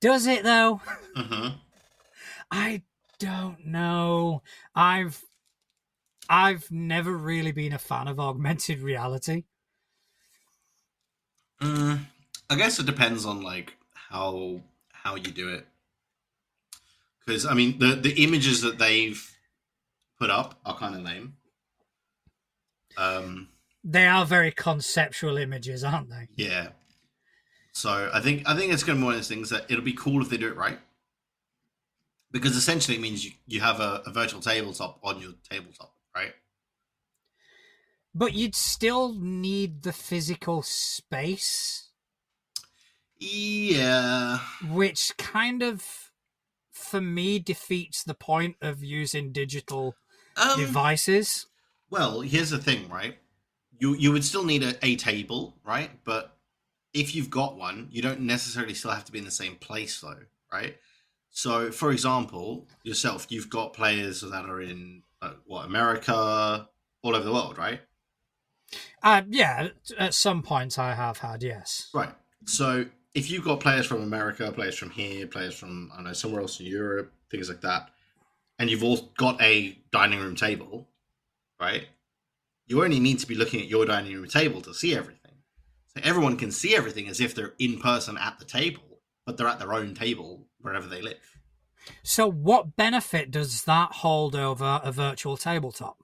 Does 0.00 0.26
it 0.26 0.44
though? 0.44 0.80
hmm 1.14 1.48
I 2.50 2.82
don't 3.18 3.66
know. 3.66 4.42
I've 4.74 5.24
I've 6.28 6.70
never 6.70 7.16
really 7.16 7.52
been 7.52 7.72
a 7.72 7.78
fan 7.78 8.06
of 8.08 8.20
augmented 8.20 8.80
reality. 8.80 9.44
Mm, 11.60 12.06
I 12.50 12.54
guess 12.54 12.78
it 12.78 12.86
depends 12.86 13.24
on 13.26 13.42
like 13.42 13.76
how 13.94 14.60
how 14.92 15.16
you 15.16 15.30
do 15.30 15.48
it. 15.48 15.66
Because 17.28 17.44
I 17.44 17.52
mean, 17.52 17.78
the 17.78 17.94
the 17.94 18.24
images 18.24 18.62
that 18.62 18.78
they've 18.78 19.22
put 20.18 20.30
up 20.30 20.58
are 20.64 20.74
kind 20.78 20.94
of 20.96 21.02
lame. 21.02 21.34
Um, 22.96 23.48
They 23.84 24.06
are 24.06 24.24
very 24.24 24.50
conceptual 24.50 25.36
images, 25.36 25.84
aren't 25.84 26.08
they? 26.08 26.28
yeah. 26.36 26.68
So 27.72 28.10
I 28.12 28.20
think 28.20 28.48
I 28.48 28.56
think 28.56 28.72
it's 28.72 28.82
going 28.82 28.96
to 28.98 29.00
be 29.02 29.04
one 29.04 29.12
of 29.14 29.20
those 29.20 29.28
things 29.28 29.50
that 29.50 29.66
it'll 29.70 29.84
be 29.84 29.92
cool 29.92 30.22
if 30.22 30.30
they 30.30 30.38
do 30.38 30.48
it 30.48 30.56
right. 30.56 30.78
Because 32.32 32.56
essentially 32.56 32.96
it 32.96 33.00
means 33.00 33.24
you, 33.24 33.32
you 33.46 33.60
have 33.60 33.78
a, 33.78 34.02
a 34.06 34.10
virtual 34.10 34.40
tabletop 34.40 34.98
on 35.02 35.20
your 35.20 35.32
tabletop, 35.48 35.92
right? 36.16 36.32
But 38.14 38.32
you'd 38.34 38.54
still 38.56 39.12
need 39.14 39.82
the 39.82 39.92
physical 39.92 40.62
space, 40.62 41.90
Yeah. 43.18 44.40
which 44.70 45.16
kind 45.16 45.62
of, 45.62 46.07
for 46.78 47.00
me, 47.00 47.38
defeats 47.38 48.02
the 48.04 48.14
point 48.14 48.56
of 48.60 48.82
using 48.82 49.32
digital 49.32 49.94
Um, 50.36 50.58
devices. 50.58 51.46
Well, 51.90 52.20
here's 52.20 52.50
the 52.50 52.58
thing, 52.58 52.88
right? 52.88 53.18
You 53.78 53.94
you 53.94 54.12
would 54.12 54.24
still 54.24 54.44
need 54.44 54.62
a, 54.62 54.74
a 54.84 54.96
table, 54.96 55.56
right? 55.64 55.90
But 56.04 56.36
if 56.94 57.14
you've 57.14 57.30
got 57.30 57.56
one, 57.56 57.88
you 57.90 58.02
don't 58.02 58.20
necessarily 58.20 58.74
still 58.74 58.90
have 58.90 59.04
to 59.04 59.12
be 59.12 59.18
in 59.18 59.24
the 59.24 59.30
same 59.30 59.56
place, 59.56 60.00
though, 60.00 60.22
right? 60.52 60.76
So, 61.30 61.70
for 61.70 61.92
example, 61.92 62.66
yourself, 62.82 63.26
you've 63.28 63.50
got 63.50 63.72
players 63.74 64.22
that 64.22 64.44
are 64.46 64.60
in 64.60 65.02
uh, 65.20 65.32
what 65.46 65.66
America, 65.66 66.68
all 67.02 67.14
over 67.14 67.24
the 67.24 67.32
world, 67.32 67.58
right? 67.58 67.80
Uh, 69.02 69.22
yeah, 69.28 69.68
at 69.98 70.14
some 70.14 70.42
points 70.42 70.78
I 70.78 70.94
have 70.94 71.18
had, 71.18 71.42
yes. 71.42 71.90
Right. 71.94 72.14
So, 72.46 72.86
if 73.14 73.30
you've 73.30 73.44
got 73.44 73.60
players 73.60 73.86
from 73.86 74.02
America, 74.02 74.50
players 74.52 74.76
from 74.76 74.90
here, 74.90 75.26
players 75.26 75.54
from 75.54 75.90
I 75.92 75.96
don't 75.96 76.04
know 76.04 76.12
somewhere 76.12 76.40
else 76.40 76.60
in 76.60 76.66
Europe, 76.66 77.12
things 77.30 77.48
like 77.48 77.60
that, 77.62 77.90
and 78.58 78.70
you've 78.70 78.84
all 78.84 79.12
got 79.16 79.40
a 79.40 79.78
dining 79.92 80.20
room 80.20 80.36
table, 80.36 80.88
right? 81.60 81.86
You 82.66 82.84
only 82.84 83.00
need 83.00 83.18
to 83.20 83.26
be 83.26 83.34
looking 83.34 83.60
at 83.60 83.68
your 83.68 83.86
dining 83.86 84.14
room 84.14 84.28
table 84.28 84.60
to 84.62 84.74
see 84.74 84.94
everything. 84.94 85.32
So 85.96 86.02
everyone 86.04 86.36
can 86.36 86.50
see 86.50 86.76
everything 86.76 87.08
as 87.08 87.20
if 87.20 87.34
they're 87.34 87.54
in 87.58 87.78
person 87.78 88.18
at 88.18 88.38
the 88.38 88.44
table, 88.44 89.00
but 89.24 89.36
they're 89.36 89.48
at 89.48 89.58
their 89.58 89.72
own 89.72 89.94
table 89.94 90.46
wherever 90.60 90.86
they 90.86 91.00
live. 91.00 91.38
So, 92.02 92.30
what 92.30 92.76
benefit 92.76 93.30
does 93.30 93.64
that 93.64 93.92
hold 93.92 94.36
over 94.36 94.80
a 94.84 94.92
virtual 94.92 95.36
tabletop? 95.36 95.96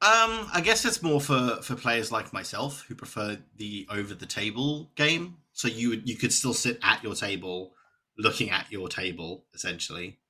Um, 0.00 0.48
I 0.54 0.60
guess 0.62 0.84
it's 0.84 1.02
more 1.02 1.20
for 1.20 1.58
for 1.62 1.74
players 1.74 2.12
like 2.12 2.32
myself 2.32 2.84
who 2.86 2.94
prefer 2.94 3.38
the 3.56 3.86
over 3.90 4.14
the 4.14 4.26
table 4.26 4.90
game. 4.94 5.38
So 5.58 5.66
you 5.66 6.00
you 6.04 6.16
could 6.16 6.32
still 6.32 6.54
sit 6.54 6.78
at 6.84 7.02
your 7.02 7.16
table, 7.16 7.72
looking 8.16 8.50
at 8.50 8.70
your 8.70 8.88
table 8.88 9.44
essentially, 9.52 10.20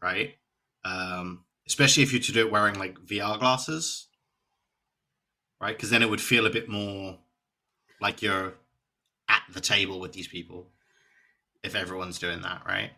right? 0.00 0.36
Um, 0.84 1.44
especially 1.66 2.04
if 2.04 2.12
you're 2.12 2.22
to 2.22 2.30
do 2.32 2.46
it 2.46 2.52
wearing 2.52 2.78
like 2.78 2.96
VR 3.00 3.36
glasses, 3.36 4.06
right? 5.60 5.76
Because 5.76 5.90
then 5.90 6.02
it 6.02 6.08
would 6.08 6.20
feel 6.20 6.46
a 6.46 6.50
bit 6.50 6.68
more 6.68 7.18
like 8.00 8.22
you're 8.22 8.54
at 9.28 9.42
the 9.52 9.60
table 9.60 9.98
with 9.98 10.12
these 10.12 10.28
people 10.28 10.70
if 11.64 11.74
everyone's 11.74 12.20
doing 12.20 12.42
that, 12.42 12.62
right? 12.64 12.92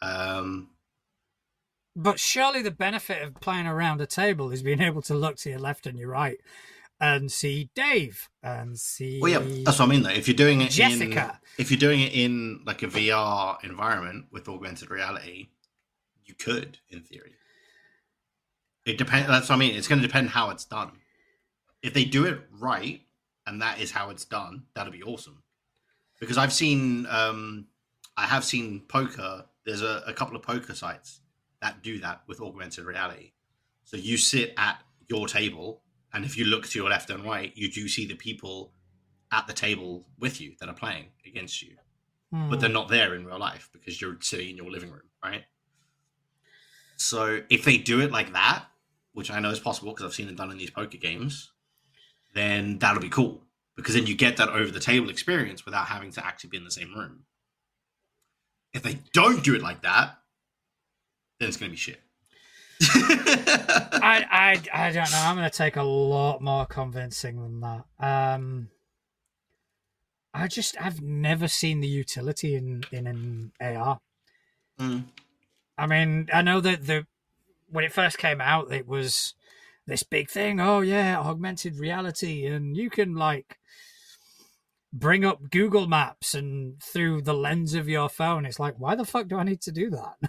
Um, 0.00 0.70
But 1.94 2.18
surely 2.18 2.62
the 2.62 2.70
benefit 2.70 3.22
of 3.22 3.34
playing 3.34 3.66
around 3.66 4.00
a 4.00 4.06
table 4.06 4.50
is 4.52 4.62
being 4.62 4.80
able 4.80 5.02
to 5.02 5.14
look 5.14 5.36
to 5.40 5.50
your 5.50 5.58
left 5.58 5.86
and 5.86 5.98
your 5.98 6.08
right 6.08 6.40
and 7.00 7.32
see 7.32 7.70
Dave 7.74 8.28
and 8.42 8.78
see. 8.78 9.20
Well, 9.20 9.30
yeah, 9.30 9.62
that's 9.64 9.78
what 9.78 9.86
I 9.86 9.88
mean. 9.88 10.02
Though, 10.02 10.10
if 10.10 10.28
you're 10.28 10.36
doing 10.36 10.60
it 10.60 10.70
Jessica. 10.70 11.40
in, 11.56 11.62
if 11.62 11.70
you're 11.70 11.78
doing 11.78 12.00
it 12.00 12.12
in 12.12 12.60
like 12.66 12.82
a 12.82 12.86
VR 12.86 13.62
environment 13.64 14.26
with 14.30 14.48
augmented 14.48 14.90
reality, 14.90 15.48
you 16.24 16.34
could, 16.34 16.78
in 16.90 17.02
theory. 17.02 17.34
It 18.86 18.98
depends. 18.98 19.28
That's 19.28 19.48
what 19.48 19.56
I 19.56 19.58
mean. 19.58 19.74
It's 19.74 19.88
going 19.88 20.00
to 20.00 20.06
depend 20.06 20.30
how 20.30 20.50
it's 20.50 20.64
done. 20.64 20.92
If 21.82 21.94
they 21.94 22.04
do 22.04 22.26
it 22.26 22.40
right, 22.58 23.02
and 23.46 23.62
that 23.62 23.80
is 23.80 23.90
how 23.90 24.10
it's 24.10 24.24
done, 24.24 24.64
that'll 24.74 24.92
be 24.92 25.02
awesome. 25.02 25.42
Because 26.20 26.36
I've 26.36 26.52
seen, 26.52 27.06
um, 27.08 27.66
I 28.16 28.26
have 28.26 28.44
seen 28.44 28.82
poker. 28.88 29.46
There's 29.64 29.82
a, 29.82 30.02
a 30.06 30.12
couple 30.12 30.36
of 30.36 30.42
poker 30.42 30.74
sites 30.74 31.20
that 31.62 31.82
do 31.82 31.98
that 32.00 32.22
with 32.26 32.40
augmented 32.40 32.84
reality. 32.84 33.32
So 33.84 33.96
you 33.96 34.16
sit 34.16 34.54
at 34.56 34.82
your 35.08 35.26
table, 35.26 35.82
and 36.12 36.24
if 36.24 36.36
you 36.36 36.44
look 36.44 36.66
to 36.68 36.78
your 36.78 36.88
left 36.90 37.10
and 37.10 37.24
right, 37.24 37.52
you 37.56 37.70
do 37.70 37.88
see 37.88 38.06
the 38.06 38.14
people 38.14 38.72
at 39.32 39.46
the 39.46 39.52
table 39.52 40.06
with 40.18 40.40
you 40.40 40.54
that 40.60 40.68
are 40.68 40.74
playing 40.74 41.06
against 41.26 41.62
you, 41.62 41.76
Hmm. 42.32 42.48
but 42.50 42.60
they're 42.60 42.68
not 42.68 42.88
there 42.88 43.14
in 43.14 43.24
real 43.24 43.38
life 43.38 43.68
because 43.72 44.00
you're 44.00 44.16
sitting 44.20 44.50
in 44.50 44.56
your 44.56 44.70
living 44.70 44.90
room, 44.90 45.08
right? 45.22 45.44
So 46.96 47.42
if 47.48 47.64
they 47.64 47.78
do 47.78 48.00
it 48.00 48.10
like 48.10 48.32
that, 48.32 48.66
which 49.12 49.30
I 49.30 49.40
know 49.40 49.50
is 49.50 49.58
possible 49.60 49.92
because 49.92 50.04
I've 50.06 50.14
seen 50.14 50.28
it 50.28 50.36
done 50.36 50.50
in 50.50 50.58
these 50.58 50.70
poker 50.70 50.98
games, 50.98 51.50
then 52.34 52.78
that'll 52.78 53.00
be 53.02 53.08
cool 53.08 53.44
because 53.76 53.94
then 53.94 54.06
you 54.06 54.14
get 54.14 54.36
that 54.36 54.50
over 54.50 54.70
the 54.70 54.80
table 54.80 55.10
experience 55.10 55.64
without 55.64 55.86
having 55.86 56.10
to 56.12 56.24
actually 56.24 56.50
be 56.50 56.56
in 56.58 56.64
the 56.64 56.70
same 56.70 56.94
room. 56.94 57.24
If 58.72 58.82
they 58.82 58.98
don't 59.12 59.42
do 59.42 59.54
it 59.54 59.62
like 59.62 59.82
that, 59.82 60.18
then 61.38 61.48
it's 61.48 61.56
going 61.56 61.70
to 61.70 61.74
be 61.74 61.76
shit. 61.78 62.00
I, 62.82 64.24
I, 64.72 64.86
I 64.88 64.92
don't 64.92 65.10
know. 65.10 65.20
I'm 65.20 65.36
going 65.36 65.50
to 65.50 65.56
take 65.56 65.76
a 65.76 65.82
lot 65.82 66.40
more 66.40 66.66
convincing 66.66 67.42
than 67.42 67.60
that. 67.60 67.84
Um, 67.98 68.68
I 70.32 70.48
just, 70.48 70.80
I've 70.80 71.02
never 71.02 71.48
seen 71.48 71.80
the 71.80 71.88
utility 71.88 72.54
in 72.54 72.84
in 72.92 73.06
an 73.06 73.52
AR. 73.60 74.00
Mm. 74.78 75.04
I 75.76 75.86
mean, 75.86 76.28
I 76.32 76.42
know 76.42 76.60
that 76.60 76.86
the 76.86 77.06
when 77.68 77.84
it 77.84 77.92
first 77.92 78.18
came 78.18 78.40
out, 78.40 78.72
it 78.72 78.86
was 78.86 79.34
this 79.86 80.02
big 80.02 80.30
thing. 80.30 80.60
Oh 80.60 80.80
yeah, 80.80 81.18
augmented 81.18 81.76
reality, 81.78 82.46
and 82.46 82.76
you 82.76 82.90
can 82.90 83.14
like 83.14 83.58
bring 84.92 85.24
up 85.24 85.50
Google 85.50 85.86
Maps 85.86 86.34
and 86.34 86.80
through 86.82 87.22
the 87.22 87.34
lens 87.34 87.74
of 87.74 87.88
your 87.88 88.08
phone. 88.08 88.44
It's 88.44 88.58
like, 88.58 88.74
why 88.78 88.94
the 88.94 89.04
fuck 89.04 89.28
do 89.28 89.36
I 89.36 89.44
need 89.44 89.60
to 89.62 89.72
do 89.72 89.90
that? 89.90 90.16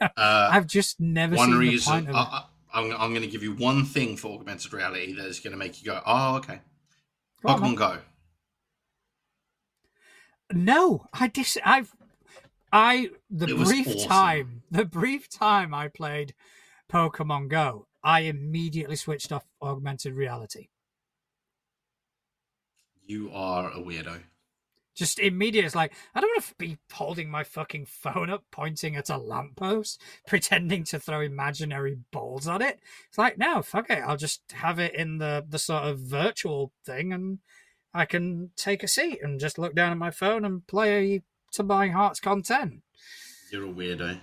Uh, 0.00 0.48
I've 0.52 0.68
just 0.68 1.00
never 1.00 1.34
one 1.34 1.46
seen 1.46 1.54
the 1.54 1.58
reason 1.58 1.92
point 1.92 2.08
of 2.08 2.14
it. 2.14 2.18
I, 2.18 2.44
I'm 2.72 3.10
going 3.10 3.22
to 3.22 3.26
give 3.26 3.42
you 3.42 3.52
one 3.54 3.84
thing 3.84 4.16
for 4.16 4.38
augmented 4.38 4.72
reality 4.72 5.12
that 5.14 5.26
is 5.26 5.40
going 5.40 5.52
to 5.52 5.56
make 5.56 5.82
you 5.82 5.86
go, 5.86 6.00
oh, 6.06 6.36
okay. 6.36 6.60
Go 7.44 7.52
on, 7.52 7.60
Pokemon 7.60 7.62
man. 7.62 7.74
Go. 7.74 7.98
No, 10.52 11.06
I 11.12 11.28
dis. 11.28 11.58
I've. 11.64 11.92
I 12.72 13.10
the 13.30 13.48
brief 13.48 13.88
awesome. 13.88 14.08
time 14.08 14.62
the 14.70 14.84
brief 14.84 15.28
time 15.28 15.74
I 15.74 15.88
played 15.88 16.34
Pokemon 16.90 17.48
Go, 17.48 17.86
I 18.02 18.20
immediately 18.20 18.96
switched 18.96 19.32
off 19.32 19.44
augmented 19.60 20.14
reality. 20.14 20.68
You 23.04 23.30
are 23.32 23.70
a 23.70 23.78
weirdo. 23.78 24.22
Just 24.94 25.18
immediate. 25.18 25.64
It's 25.64 25.74
like 25.74 25.94
I 26.14 26.20
don't 26.20 26.30
want 26.30 26.44
to 26.44 26.54
be 26.58 26.78
holding 26.92 27.30
my 27.30 27.44
fucking 27.44 27.86
phone 27.86 28.28
up, 28.28 28.44
pointing 28.50 28.94
at 28.94 29.08
a 29.08 29.16
lamppost, 29.16 30.00
pretending 30.26 30.84
to 30.84 31.00
throw 31.00 31.20
imaginary 31.20 31.98
balls 32.10 32.46
at 32.46 32.60
it. 32.60 32.78
It's 33.08 33.18
like 33.18 33.38
no, 33.38 33.62
fuck 33.62 33.88
it. 33.88 34.02
I'll 34.06 34.18
just 34.18 34.42
have 34.52 34.78
it 34.78 34.94
in 34.94 35.18
the 35.18 35.44
the 35.48 35.58
sort 35.58 35.84
of 35.84 35.98
virtual 35.98 36.72
thing, 36.84 37.12
and 37.12 37.38
I 37.94 38.04
can 38.04 38.50
take 38.56 38.82
a 38.82 38.88
seat 38.88 39.20
and 39.22 39.40
just 39.40 39.58
look 39.58 39.74
down 39.74 39.92
at 39.92 39.98
my 39.98 40.10
phone 40.10 40.44
and 40.44 40.66
play 40.66 41.22
to 41.52 41.62
my 41.62 41.88
heart's 41.88 42.20
content. 42.20 42.82
You're 43.50 43.66
a 43.66 43.72
weirdo. 43.72 44.20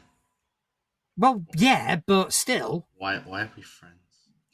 Well, 1.17 1.45
yeah, 1.55 1.97
but 2.05 2.31
still, 2.31 2.87
Why? 2.97 3.17
Why 3.17 3.41
are 3.41 3.51
we 3.55 3.63
friends? 3.63 3.99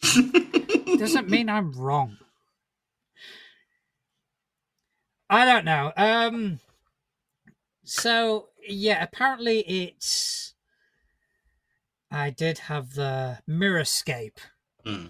doesn't 1.00 1.30
mean 1.30 1.50
I'm 1.50 1.72
wrong. 1.74 2.18
I 5.30 5.46
don't 5.46 5.66
know. 5.66 5.92
Um 5.98 6.60
so 7.84 8.50
yeah, 8.68 9.04
apparently 9.04 9.60
it's 9.62 10.54
I 12.12 12.30
did 12.30 12.60
have 12.60 12.94
the 12.94 13.40
Mirrorscape. 13.50 14.38
Hmm. 14.86 15.08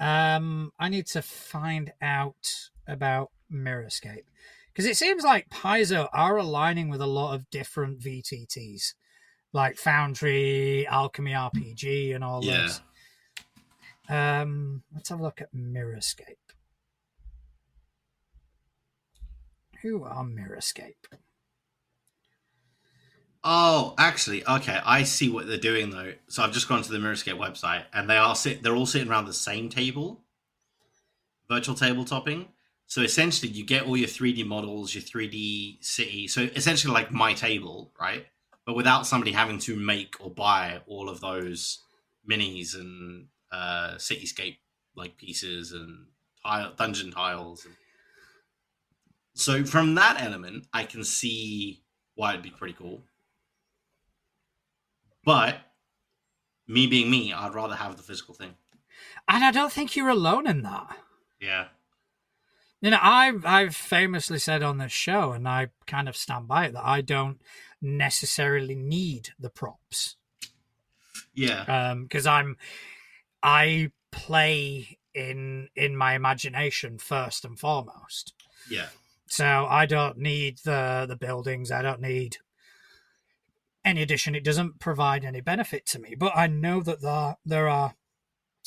Um 0.00 0.72
I 0.78 0.88
need 0.88 1.06
to 1.08 1.22
find 1.22 1.92
out 2.00 2.70
about 2.86 3.30
Mirrorscape. 3.52 4.24
Because 4.72 4.86
it 4.86 4.96
seems 4.96 5.24
like 5.24 5.48
Paizo 5.50 6.08
are 6.12 6.36
aligning 6.36 6.88
with 6.88 7.00
a 7.00 7.06
lot 7.06 7.34
of 7.34 7.50
different 7.50 7.98
VTTs, 7.98 8.94
like 9.52 9.76
Foundry, 9.78 10.86
Alchemy 10.86 11.32
RPG, 11.32 12.14
and 12.14 12.22
all 12.22 12.44
Yeah. 12.44 12.58
those. 12.60 12.80
Um, 14.08 14.84
let's 14.94 15.08
have 15.08 15.18
a 15.18 15.22
look 15.22 15.40
at 15.40 15.52
Mirrorscape. 15.52 16.47
Who 19.82 20.04
are 20.04 20.24
Mirrorscape? 20.24 21.18
Oh, 23.44 23.94
actually, 23.98 24.46
okay. 24.46 24.80
I 24.84 25.04
see 25.04 25.28
what 25.28 25.46
they're 25.46 25.58
doing 25.58 25.90
though. 25.90 26.12
So 26.26 26.42
I've 26.42 26.52
just 26.52 26.68
gone 26.68 26.82
to 26.82 26.92
the 26.92 26.98
Mirrorscape 26.98 27.38
website, 27.38 27.84
and 27.92 28.10
they 28.10 28.16
are 28.16 28.34
sit. 28.34 28.62
They're 28.62 28.74
all 28.74 28.86
sitting 28.86 29.08
around 29.08 29.26
the 29.26 29.32
same 29.32 29.68
table, 29.68 30.20
virtual 31.48 31.76
tabletopping. 31.76 32.48
So 32.86 33.02
essentially, 33.02 33.52
you 33.52 33.64
get 33.64 33.86
all 33.86 33.96
your 33.96 34.08
3D 34.08 34.46
models, 34.46 34.94
your 34.94 35.02
3D 35.02 35.84
city. 35.84 36.26
So 36.26 36.42
essentially, 36.42 36.92
like 36.92 37.12
my 37.12 37.34
table, 37.34 37.92
right? 38.00 38.26
But 38.66 38.76
without 38.76 39.06
somebody 39.06 39.32
having 39.32 39.58
to 39.60 39.76
make 39.76 40.16
or 40.20 40.30
buy 40.30 40.80
all 40.86 41.08
of 41.08 41.20
those 41.20 41.82
minis 42.28 42.74
and 42.74 43.26
uh, 43.52 43.94
cityscape 43.96 44.58
like 44.96 45.16
pieces 45.16 45.72
and 45.72 46.06
tile, 46.44 46.72
dungeon 46.76 47.12
tiles. 47.12 47.66
So 49.38 49.64
from 49.64 49.94
that 49.94 50.20
element, 50.20 50.66
I 50.72 50.82
can 50.82 51.04
see 51.04 51.84
why 52.16 52.30
it'd 52.30 52.42
be 52.42 52.50
pretty 52.50 52.74
cool. 52.74 53.04
But 55.24 55.60
me 56.66 56.88
being 56.88 57.08
me, 57.08 57.32
I'd 57.32 57.54
rather 57.54 57.76
have 57.76 57.96
the 57.96 58.02
physical 58.02 58.34
thing. 58.34 58.56
And 59.28 59.44
I 59.44 59.52
don't 59.52 59.72
think 59.72 59.94
you're 59.94 60.08
alone 60.08 60.48
in 60.48 60.62
that. 60.62 60.98
Yeah. 61.40 61.66
You 62.80 62.90
know, 62.90 62.98
I've 63.00 63.46
I've 63.46 63.76
famously 63.76 64.40
said 64.40 64.64
on 64.64 64.78
this 64.78 64.90
show, 64.90 65.30
and 65.30 65.46
I 65.46 65.68
kind 65.86 66.08
of 66.08 66.16
stand 66.16 66.48
by 66.48 66.66
it, 66.66 66.72
that 66.72 66.84
I 66.84 67.00
don't 67.00 67.40
necessarily 67.80 68.74
need 68.74 69.30
the 69.38 69.50
props. 69.50 70.16
Yeah. 71.32 71.62
Um, 71.62 72.02
because 72.04 72.26
I'm 72.26 72.56
I 73.40 73.92
play 74.10 74.98
in 75.14 75.68
in 75.76 75.96
my 75.96 76.14
imagination 76.14 76.98
first 76.98 77.44
and 77.44 77.56
foremost. 77.56 78.34
Yeah. 78.68 78.88
So 79.28 79.66
I 79.68 79.86
don't 79.86 80.18
need 80.18 80.58
the 80.64 81.06
the 81.08 81.16
buildings. 81.16 81.70
I 81.70 81.82
don't 81.82 82.00
need 82.00 82.38
any 83.84 84.02
addition. 84.02 84.34
It 84.34 84.44
doesn't 84.44 84.80
provide 84.80 85.24
any 85.24 85.40
benefit 85.40 85.86
to 85.86 85.98
me. 85.98 86.14
But 86.16 86.32
I 86.36 86.46
know 86.46 86.80
that 86.82 87.00
there 87.02 87.36
there 87.44 87.68
are 87.68 87.94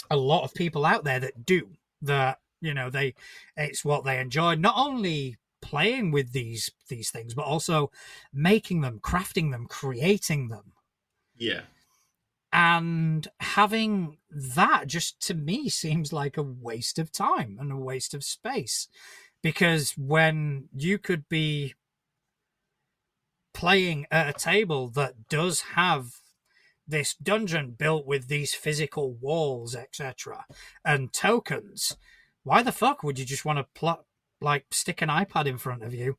a 0.09 0.17
lot 0.17 0.43
of 0.43 0.53
people 0.53 0.85
out 0.85 1.03
there 1.03 1.19
that 1.19 1.45
do 1.45 1.71
that. 2.01 2.39
You 2.61 2.73
know, 2.73 2.89
they 2.89 3.15
it's 3.57 3.83
what 3.85 4.03
they 4.05 4.19
enjoy. 4.19 4.55
Not 4.55 4.75
only 4.77 5.37
playing 5.61 6.11
with 6.11 6.31
these 6.31 6.71
these 6.89 7.09
things, 7.11 7.33
but 7.33 7.45
also 7.45 7.91
making 8.33 8.81
them, 8.81 8.99
crafting 8.99 9.51
them, 9.51 9.65
creating 9.67 10.49
them 10.49 10.73
Yeah. 11.35 11.61
and 12.53 13.27
having 13.39 14.17
that 14.29 14.87
just 14.87 15.21
to 15.27 15.33
me 15.33 15.69
seems 15.69 16.11
like 16.11 16.37
a 16.37 16.43
waste 16.43 16.99
of 16.99 17.11
time 17.11 17.57
and 17.59 17.71
a 17.71 17.77
waste 17.77 18.13
of 18.13 18.23
space 18.23 18.87
because 19.41 19.93
when 19.97 20.69
you 20.75 20.97
could 20.97 21.27
be 21.29 21.73
playing 23.53 24.05
at 24.11 24.29
a 24.29 24.33
table 24.33 24.87
that 24.87 25.27
does 25.29 25.61
have 25.75 26.11
this 26.87 27.13
dungeon 27.15 27.71
built 27.77 28.05
with 28.05 28.27
these 28.27 28.53
physical 28.53 29.13
walls 29.13 29.75
etc 29.75 30.45
and 30.85 31.13
tokens 31.13 31.97
why 32.43 32.63
the 32.63 32.71
fuck 32.71 33.03
would 33.03 33.19
you 33.19 33.25
just 33.25 33.45
want 33.45 33.59
to 33.59 33.65
pl- 33.75 34.05
like 34.39 34.65
stick 34.71 35.01
an 35.01 35.09
ipad 35.09 35.45
in 35.45 35.57
front 35.57 35.83
of 35.83 35.93
you 35.93 36.17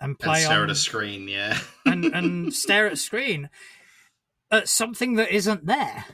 and 0.00 0.10
And 0.10 0.18
play 0.18 0.40
stare 0.40 0.58
on 0.58 0.64
at 0.64 0.70
a 0.70 0.74
screen. 0.76 1.26
Yeah. 1.26 1.58
and, 1.86 2.04
and 2.04 2.54
stare 2.64 2.86
at 2.86 2.92
a 2.92 2.96
screen 2.96 3.50
at 4.50 4.68
something 4.68 5.14
that 5.14 5.32
isn't 5.32 5.66
there 5.66 6.04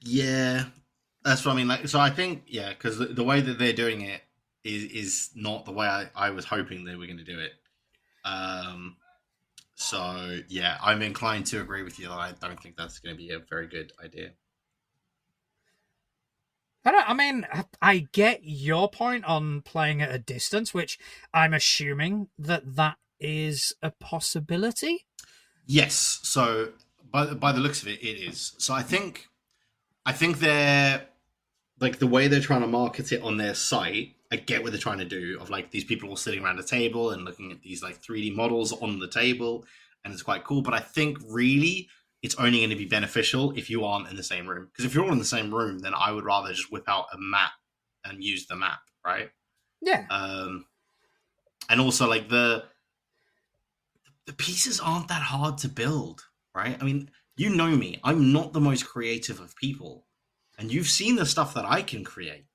yeah. 0.00 0.64
That's 1.24 1.44
what 1.44 1.52
I 1.52 1.56
mean. 1.56 1.68
Like, 1.68 1.88
so 1.88 1.98
I 1.98 2.10
think 2.10 2.44
yeah, 2.46 2.70
because 2.70 2.98
the, 2.98 3.06
the 3.06 3.24
way 3.24 3.40
that 3.40 3.58
they're 3.58 3.72
doing 3.72 4.00
it 4.02 4.22
is 4.66 4.84
is 4.84 5.30
not 5.34 5.64
the 5.64 5.72
way 5.72 5.86
I, 5.86 6.06
I 6.14 6.30
was 6.30 6.44
hoping 6.44 6.84
they 6.84 6.96
were 6.96 7.06
going 7.06 7.18
to 7.18 7.24
do 7.24 7.38
it. 7.38 7.52
Um. 8.24 8.96
So 9.74 10.40
yeah, 10.48 10.78
I'm 10.82 11.02
inclined 11.02 11.46
to 11.46 11.60
agree 11.60 11.82
with 11.82 11.98
you 11.98 12.08
that 12.08 12.18
I 12.18 12.32
don't 12.40 12.60
think 12.60 12.76
that's 12.76 12.98
going 12.98 13.14
to 13.14 13.18
be 13.18 13.30
a 13.30 13.38
very 13.38 13.68
good 13.68 13.92
idea. 14.02 14.30
I 16.84 16.92
don't. 16.92 17.10
I 17.10 17.14
mean, 17.14 17.46
I- 17.82 18.08
get 18.12 18.40
your 18.42 18.88
point 18.88 19.24
on 19.24 19.60
playing 19.62 20.00
at 20.02 20.14
a 20.14 20.18
distance, 20.18 20.72
which 20.72 20.98
I'm 21.34 21.52
assuming 21.52 22.28
that 22.38 22.76
that 22.76 22.96
is 23.20 23.74
a 23.82 23.90
possibility. 23.90 25.06
Yes. 25.66 26.20
So 26.22 26.70
by 27.10 27.34
by 27.34 27.52
the 27.52 27.60
looks 27.60 27.82
of 27.82 27.88
it, 27.88 28.00
it 28.02 28.18
is. 28.28 28.54
So 28.58 28.72
I 28.72 28.82
think, 28.82 29.28
I 30.04 30.12
think 30.12 30.38
they're 30.38 31.06
like 31.80 31.98
the 31.98 32.06
way 32.06 32.28
they're 32.28 32.40
trying 32.40 32.62
to 32.62 32.66
market 32.66 33.12
it 33.12 33.22
on 33.22 33.36
their 33.36 33.54
site. 33.54 34.15
I 34.32 34.36
get 34.36 34.62
what 34.62 34.72
they're 34.72 34.80
trying 34.80 34.98
to 34.98 35.04
do 35.04 35.38
of 35.40 35.50
like 35.50 35.70
these 35.70 35.84
people 35.84 36.08
all 36.08 36.16
sitting 36.16 36.44
around 36.44 36.58
a 36.58 36.64
table 36.64 37.10
and 37.10 37.24
looking 37.24 37.52
at 37.52 37.62
these 37.62 37.82
like 37.82 38.02
3D 38.02 38.34
models 38.34 38.72
on 38.72 38.98
the 38.98 39.08
table, 39.08 39.64
and 40.04 40.12
it's 40.12 40.22
quite 40.22 40.44
cool. 40.44 40.62
But 40.62 40.74
I 40.74 40.80
think 40.80 41.18
really 41.28 41.88
it's 42.22 42.34
only 42.36 42.58
going 42.58 42.70
to 42.70 42.76
be 42.76 42.86
beneficial 42.86 43.52
if 43.52 43.70
you 43.70 43.84
aren't 43.84 44.08
in 44.08 44.16
the 44.16 44.22
same 44.22 44.46
room. 44.46 44.68
Because 44.72 44.84
if 44.84 44.94
you're 44.94 45.04
all 45.04 45.12
in 45.12 45.18
the 45.18 45.24
same 45.24 45.54
room, 45.54 45.78
then 45.78 45.92
I 45.94 46.10
would 46.10 46.24
rather 46.24 46.52
just 46.52 46.72
whip 46.72 46.84
out 46.88 47.06
a 47.12 47.18
map 47.18 47.52
and 48.04 48.22
use 48.22 48.46
the 48.46 48.56
map, 48.56 48.80
right? 49.04 49.30
Yeah, 49.82 50.06
um 50.10 50.66
and 51.68 51.80
also 51.80 52.08
like 52.08 52.28
the 52.28 52.64
the 54.26 54.32
pieces 54.32 54.80
aren't 54.80 55.08
that 55.08 55.22
hard 55.22 55.58
to 55.58 55.68
build 55.68 56.24
right 56.54 56.76
i 56.80 56.84
mean 56.84 57.10
you 57.36 57.50
know 57.50 57.68
me 57.68 58.00
i'm 58.04 58.32
not 58.32 58.52
the 58.52 58.60
most 58.60 58.86
creative 58.86 59.40
of 59.40 59.56
people 59.56 60.06
and 60.58 60.72
you've 60.72 60.88
seen 60.88 61.16
the 61.16 61.26
stuff 61.26 61.54
that 61.54 61.64
i 61.64 61.82
can 61.82 62.04
create 62.04 62.46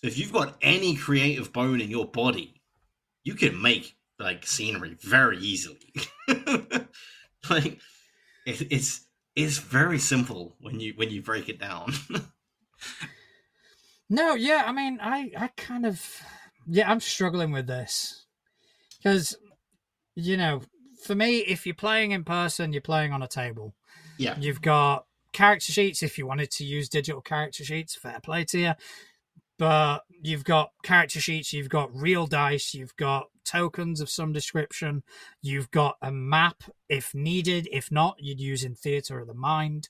so 0.00 0.06
if 0.06 0.18
you've 0.18 0.32
got 0.32 0.56
any 0.62 0.94
creative 0.96 1.52
bone 1.52 1.80
in 1.80 1.90
your 1.90 2.06
body 2.06 2.60
you 3.24 3.34
can 3.34 3.60
make 3.60 3.96
like 4.18 4.46
scenery 4.46 4.96
very 5.00 5.38
easily 5.38 5.92
like 7.50 7.78
it, 8.46 8.72
it's 8.72 9.02
it's 9.36 9.58
very 9.58 9.98
simple 9.98 10.56
when 10.60 10.80
you 10.80 10.92
when 10.96 11.10
you 11.10 11.22
break 11.22 11.48
it 11.48 11.60
down 11.60 11.92
no, 14.10 14.34
yeah. 14.34 14.64
I 14.66 14.72
mean, 14.72 14.98
I, 15.00 15.30
I 15.36 15.48
kind 15.56 15.86
of, 15.86 16.04
yeah, 16.66 16.90
I'm 16.90 17.00
struggling 17.00 17.52
with 17.52 17.66
this 17.66 18.26
because, 18.98 19.36
you 20.14 20.36
know, 20.36 20.62
for 21.04 21.14
me, 21.14 21.38
if 21.38 21.66
you're 21.66 21.74
playing 21.74 22.12
in 22.12 22.24
person, 22.24 22.72
you're 22.72 22.82
playing 22.82 23.12
on 23.12 23.22
a 23.22 23.28
table. 23.28 23.74
yeah 24.16 24.36
You've 24.38 24.62
got 24.62 25.04
character 25.32 25.72
sheets 25.72 26.02
if 26.02 26.18
you 26.18 26.26
wanted 26.26 26.50
to 26.52 26.64
use 26.64 26.88
digital 26.88 27.20
character 27.20 27.64
sheets, 27.64 27.94
fair 27.94 28.20
play 28.22 28.44
to 28.46 28.58
you. 28.58 28.72
But 29.58 30.04
you've 30.22 30.44
got 30.44 30.70
character 30.82 31.20
sheets, 31.20 31.52
you've 31.52 31.68
got 31.68 31.94
real 31.94 32.26
dice, 32.26 32.74
you've 32.74 32.96
got 32.96 33.26
tokens 33.44 34.00
of 34.00 34.08
some 34.08 34.32
description, 34.32 35.02
you've 35.42 35.70
got 35.70 35.96
a 36.00 36.12
map 36.12 36.62
if 36.88 37.14
needed. 37.14 37.68
If 37.72 37.90
not, 37.90 38.16
you'd 38.20 38.40
use 38.40 38.62
in 38.62 38.74
Theatre 38.74 39.18
of 39.18 39.26
the 39.26 39.34
Mind. 39.34 39.88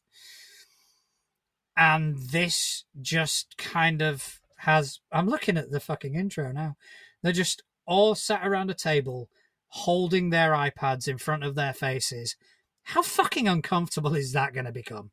And 1.77 2.19
this 2.19 2.85
just 3.01 3.57
kind 3.59 4.03
of 4.03 4.41
has. 4.59 5.01
I'm 5.13 5.29
looking 5.29 5.57
at 5.57 5.71
the 5.71 5.81
fucking 5.81 6.15
intro 6.15 6.51
now. 6.51 6.77
They're 7.23 7.33
just 7.33 7.63
all 7.87 8.15
sat 8.15 8.47
around 8.47 8.71
a 8.71 8.75
table 8.75 9.29
holding 9.69 10.31
their 10.31 10.53
iPads 10.53 11.07
in 11.07 11.19
front 11.19 11.45
of 11.45 11.55
their 11.55 11.73
faces. 11.73 12.37
How 12.83 13.03
fucking 13.03 13.47
uncomfortable 13.47 14.15
is 14.15 14.33
that 14.33 14.55
going 14.55 14.65
to 14.65 14.73
become 14.73 15.11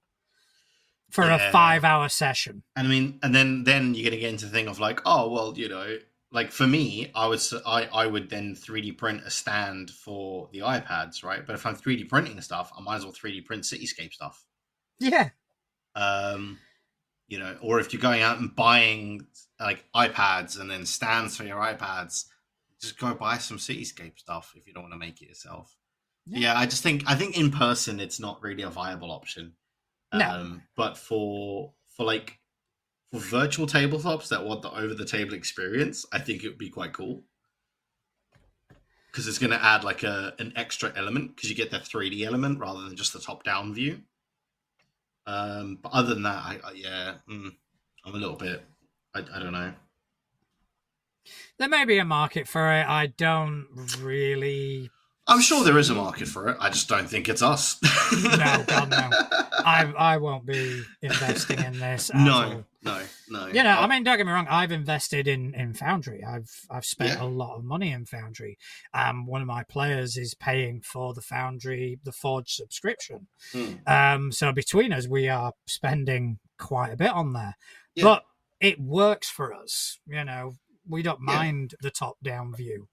for 1.15 1.25
Yeah. 1.25 1.49
a 1.49 1.51
five 1.51 1.83
hour 1.83 2.09
session? 2.09 2.63
And 2.75 2.87
I 2.87 2.89
mean, 2.89 3.19
and 3.23 3.33
then 3.33 3.63
then 3.63 3.93
you're 3.95 4.03
gonna 4.09 4.19
get 4.21 4.29
into 4.31 4.45
the 4.45 4.51
thing 4.51 4.67
of 4.67 4.79
like, 4.79 5.01
oh 5.05 5.29
well, 5.31 5.53
you 5.57 5.69
know, 5.69 5.97
like 6.31 6.51
for 6.51 6.67
me, 6.67 7.11
I 7.15 7.27
would 7.27 7.41
I 7.65 8.05
would 8.07 8.29
then 8.29 8.55
3D 8.55 8.97
print 8.97 9.21
a 9.25 9.29
stand 9.29 9.89
for 9.89 10.49
the 10.51 10.59
iPads, 10.59 11.23
right? 11.23 11.45
But 11.45 11.55
if 11.55 11.65
I'm 11.65 11.75
3D 11.75 12.09
printing 12.09 12.39
stuff, 12.41 12.71
I 12.77 12.81
might 12.81 12.97
as 12.97 13.03
well 13.05 13.13
3D 13.13 13.45
print 13.45 13.63
cityscape 13.63 14.13
stuff. 14.13 14.43
Yeah. 14.99 15.29
Um, 15.95 16.59
you 17.27 17.39
know, 17.39 17.57
or 17.61 17.79
if 17.79 17.93
you're 17.93 18.01
going 18.01 18.21
out 18.21 18.39
and 18.39 18.55
buying 18.55 19.25
like 19.59 19.85
iPads 19.95 20.59
and 20.59 20.69
then 20.69 20.85
stands 20.85 21.37
for 21.37 21.43
your 21.43 21.57
iPads, 21.57 22.25
just 22.81 22.99
go 22.99 23.13
buy 23.13 23.37
some 23.37 23.57
cityscape 23.57 24.19
stuff 24.19 24.53
if 24.55 24.67
you 24.67 24.73
don't 24.73 24.83
want 24.83 24.93
to 24.93 24.99
make 24.99 25.21
it 25.21 25.29
yourself. 25.29 25.75
Yeah. 26.25 26.39
Yeah, 26.39 26.59
I 26.59 26.65
just 26.65 26.83
think 26.83 27.03
I 27.07 27.15
think 27.15 27.37
in 27.37 27.51
person 27.51 27.99
it's 27.99 28.19
not 28.19 28.41
really 28.41 28.63
a 28.63 28.69
viable 28.69 29.11
option. 29.11 29.53
No. 30.13 30.29
Um, 30.29 30.63
but 30.75 30.97
for 30.97 31.73
for 31.95 32.05
like 32.05 32.39
for 33.11 33.19
virtual 33.19 33.67
tabletops 33.67 34.29
that 34.29 34.45
want 34.45 34.61
the 34.61 34.71
over 34.71 34.93
the 34.93 35.05
table 35.05 35.33
experience, 35.33 36.05
I 36.11 36.19
think 36.19 36.43
it 36.43 36.49
would 36.49 36.57
be 36.57 36.69
quite 36.69 36.93
cool. 36.93 37.23
Because 39.11 39.27
it's 39.27 39.39
going 39.39 39.51
to 39.51 39.63
add 39.63 39.83
like 39.83 40.03
a 40.03 40.33
an 40.39 40.53
extra 40.55 40.91
element 40.95 41.35
because 41.35 41.49
you 41.49 41.55
get 41.55 41.71
that 41.71 41.83
3D 41.83 42.25
element 42.25 42.59
rather 42.59 42.81
than 42.81 42.95
just 42.95 43.13
the 43.13 43.19
top 43.19 43.43
down 43.43 43.73
view. 43.73 44.01
Um, 45.27 45.79
but 45.81 45.91
other 45.93 46.13
than 46.13 46.23
that, 46.23 46.43
I, 46.43 46.59
I 46.63 46.71
yeah, 46.73 47.13
mm, 47.29 47.51
I'm 48.05 48.13
a 48.15 48.17
little 48.17 48.35
bit. 48.35 48.63
I, 49.15 49.19
I 49.19 49.39
don't 49.39 49.53
know. 49.53 49.73
There 51.57 51.69
may 51.69 51.85
be 51.85 51.97
a 51.97 52.05
market 52.05 52.47
for 52.47 52.71
it. 52.71 52.87
I 52.87 53.07
don't 53.07 53.67
really. 53.99 54.91
I'm 55.27 55.41
sure 55.41 55.63
there 55.63 55.77
is 55.79 55.89
a 55.89 55.95
market 55.95 56.27
for 56.27 56.49
it. 56.49 56.57
I 56.59 56.69
just 56.69 56.87
don't 56.87 57.09
think 57.09 57.27
it's 57.29 57.41
us. 57.41 57.79
no, 58.23 58.63
God, 58.67 58.89
no. 58.91 59.09
I 59.65 59.91
I 59.97 60.17
won't 60.17 60.45
be 60.45 60.83
investing 61.01 61.59
in 61.59 61.79
this. 61.79 62.11
no, 62.13 62.31
all. 62.33 62.65
no, 62.83 63.01
no. 63.29 63.47
You 63.47 63.63
know, 63.63 63.71
I 63.79 63.87
mean, 63.87 64.03
don't 64.03 64.17
get 64.17 64.25
me 64.27 64.31
wrong. 64.31 64.45
I've 64.47 64.71
invested 64.71 65.27
in 65.27 65.55
in 65.55 65.73
Foundry. 65.73 66.23
I've 66.23 66.51
I've 66.69 66.85
spent 66.85 67.17
Yeah. 67.19 67.23
a 67.23 67.27
lot 67.27 67.55
of 67.57 67.63
money 67.63 67.91
in 67.91 68.05
Foundry. 68.05 68.57
Um, 68.93 69.25
one 69.25 69.41
of 69.41 69.47
my 69.47 69.63
players 69.63 70.15
is 70.15 70.35
paying 70.35 70.81
for 70.81 71.13
the 71.15 71.21
Foundry, 71.21 71.97
the 72.03 72.11
Forge 72.11 72.51
subscription. 72.53 73.27
Hmm. 73.51 73.73
Um, 73.87 74.31
so 74.31 74.51
between 74.51 74.93
us, 74.93 75.07
we 75.07 75.27
are 75.27 75.53
spending 75.65 76.37
quite 76.59 76.91
a 76.93 76.97
bit 76.97 77.09
on 77.11 77.33
there. 77.33 77.55
Yeah. 77.95 78.03
But 78.03 78.23
it 78.59 78.79
works 78.79 79.27
for 79.29 79.53
us. 79.55 79.97
You 80.05 80.23
know, 80.23 80.57
we 80.87 81.01
don't 81.01 81.19
Yeah. 81.27 81.35
mind 81.35 81.73
the 81.81 81.89
top 81.89 82.17
down 82.23 82.53
view. 82.55 82.87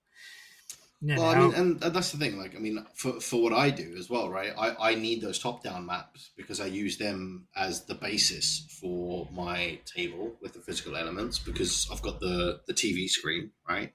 Well, 1.04 1.26
I 1.26 1.38
mean, 1.38 1.54
and 1.54 1.80
that's 1.80 2.12
the 2.12 2.18
thing. 2.18 2.38
Like, 2.38 2.54
I 2.54 2.58
mean, 2.60 2.84
for 2.94 3.20
for 3.20 3.42
what 3.42 3.52
I 3.52 3.70
do 3.70 3.96
as 3.98 4.08
well, 4.08 4.30
right? 4.30 4.52
I 4.56 4.92
I 4.92 4.94
need 4.94 5.20
those 5.20 5.38
top 5.38 5.62
down 5.62 5.84
maps 5.84 6.30
because 6.36 6.60
I 6.60 6.66
use 6.66 6.96
them 6.96 7.48
as 7.56 7.84
the 7.86 7.94
basis 7.94 8.66
for 8.80 9.28
my 9.32 9.80
table 9.84 10.36
with 10.40 10.52
the 10.52 10.60
physical 10.60 10.96
elements 10.96 11.40
because 11.40 11.88
I've 11.90 12.02
got 12.02 12.20
the 12.20 12.60
the 12.68 12.74
TV 12.74 13.08
screen, 13.08 13.50
right? 13.68 13.92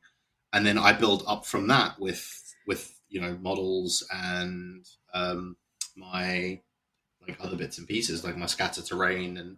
And 0.51 0.65
then 0.65 0.77
I 0.77 0.91
build 0.91 1.23
up 1.27 1.45
from 1.45 1.67
that 1.67 1.97
with 1.97 2.53
with 2.67 2.99
you 3.07 3.21
know 3.21 3.37
models 3.41 4.05
and 4.11 4.85
um 5.13 5.55
my 5.95 6.59
like 7.25 7.37
other 7.39 7.55
bits 7.55 7.77
and 7.77 7.87
pieces, 7.87 8.23
like 8.23 8.37
my 8.37 8.45
scatter 8.47 8.81
terrain 8.81 9.37
and 9.37 9.57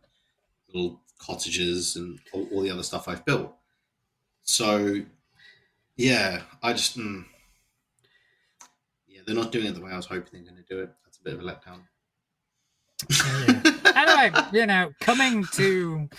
little 0.71 1.01
cottages 1.19 1.95
and 1.95 2.19
all, 2.31 2.47
all 2.51 2.61
the 2.61 2.71
other 2.71 2.83
stuff 2.83 3.07
I've 3.07 3.25
built. 3.25 3.53
So, 4.43 5.01
yeah, 5.95 6.41
I 6.61 6.73
just. 6.73 6.97
Mm, 6.97 7.25
yeah, 9.20 9.24
they're 9.26 9.36
not 9.36 9.51
doing 9.51 9.65
it 9.65 9.76
the 9.76 9.82
way 9.82 9.91
I 9.91 9.95
was 9.97 10.05
hoping 10.05 10.43
they're 10.43 10.51
going 10.53 10.63
to 10.63 10.74
do 10.74 10.82
it. 10.82 10.89
That's 11.03 11.17
a 11.17 11.22
bit 11.24 11.34
of 11.34 11.41
a 11.41 11.43
letdown. 11.43 11.82
Yeah. 13.09 13.91
anyway, 13.95 14.41
you 14.53 14.65
know, 14.65 14.91
coming 15.01 15.45
to 15.53 16.09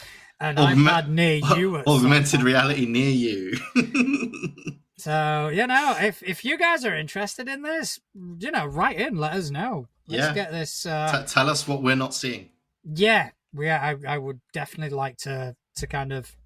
an 0.41 0.59
Augment- 0.59 0.87
iPad 0.89 1.09
near 1.09 1.37
you. 1.59 1.77
at 1.77 1.87
Augmented 1.87 2.43
reality 2.43 2.87
near 2.87 3.11
you. 3.11 3.53
So 4.99 5.49
you 5.49 5.67
know, 5.67 5.97
if 5.99 6.23
if 6.23 6.45
you 6.45 6.59
guys 6.59 6.85
are 6.85 6.95
interested 6.95 7.49
in 7.49 7.63
this, 7.63 7.99
you 8.39 8.51
know, 8.51 8.67
write 8.67 8.99
in, 9.01 9.17
let 9.17 9.33
us 9.33 9.49
know. 9.49 9.87
Let's 10.07 10.27
Yeah. 10.27 10.35
get 10.35 10.51
this. 10.53 10.85
Uh, 10.85 11.23
T- 11.23 11.27
tell 11.33 11.49
us 11.49 11.67
what 11.67 11.83
we're 11.83 11.97
not 11.97 12.13
seeing. 12.13 12.51
yeah, 12.85 13.31
we. 13.55 13.71
I, 13.71 13.97
I 14.07 14.19
would 14.19 14.43
definitely 14.53 14.95
like 14.95 15.17
to 15.21 15.57
to 15.77 15.87
kind 15.87 16.13
of 16.13 16.37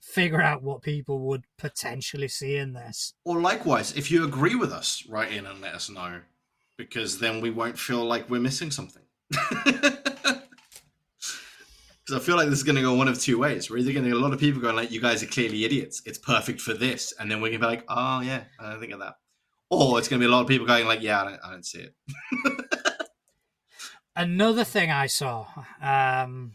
figure 0.00 0.40
out 0.42 0.62
what 0.62 0.82
people 0.82 1.20
would 1.20 1.44
potentially 1.58 2.28
see 2.28 2.56
in 2.56 2.72
this. 2.72 3.14
Or 3.24 3.40
likewise, 3.40 3.92
if 3.96 4.10
you 4.10 4.24
agree 4.24 4.54
with 4.54 4.72
us, 4.72 5.04
write 5.08 5.32
in 5.32 5.46
and 5.46 5.60
let 5.60 5.74
us 5.74 5.90
know, 5.90 6.20
because 6.76 7.18
then 7.18 7.40
we 7.40 7.50
won't 7.50 7.78
feel 7.78 8.04
like 8.04 8.28
we're 8.30 8.40
missing 8.40 8.70
something. 8.70 9.02
Because 12.04 12.22
I 12.22 12.24
feel 12.24 12.36
like 12.36 12.48
this 12.48 12.56
is 12.60 12.64
going 12.64 12.76
to 12.76 12.80
go 12.80 12.94
one 12.94 13.06
of 13.06 13.20
two 13.20 13.38
ways. 13.38 13.68
We're 13.68 13.76
either 13.76 13.92
going 13.92 14.04
to 14.04 14.10
get 14.10 14.16
a 14.16 14.20
lot 14.20 14.32
of 14.32 14.40
people 14.40 14.62
going 14.62 14.74
like, 14.74 14.90
"You 14.90 14.98
guys 14.98 15.22
are 15.22 15.26
clearly 15.26 15.66
idiots. 15.66 16.00
It's 16.06 16.16
perfect 16.16 16.58
for 16.62 16.72
this," 16.72 17.12
and 17.20 17.30
then 17.30 17.42
we're 17.42 17.48
going 17.50 17.60
to 17.60 17.66
be 17.66 17.70
like, 17.70 17.84
"Oh 17.86 18.20
yeah, 18.20 18.44
I 18.58 18.70
don't 18.70 18.80
think 18.80 18.94
of 18.94 19.00
that." 19.00 19.16
Or 19.68 19.98
it's 19.98 20.08
going 20.08 20.18
to 20.18 20.26
be 20.26 20.28
a 20.30 20.34
lot 20.34 20.40
of 20.40 20.48
people 20.48 20.66
going 20.66 20.86
like, 20.86 21.02
"Yeah, 21.02 21.20
I 21.20 21.24
don't, 21.28 21.40
I 21.44 21.50
don't 21.50 21.66
see 21.66 21.80
it." 21.80 21.94
Another 24.16 24.64
thing 24.64 24.90
I 24.90 25.06
saw, 25.06 25.48
um, 25.82 26.52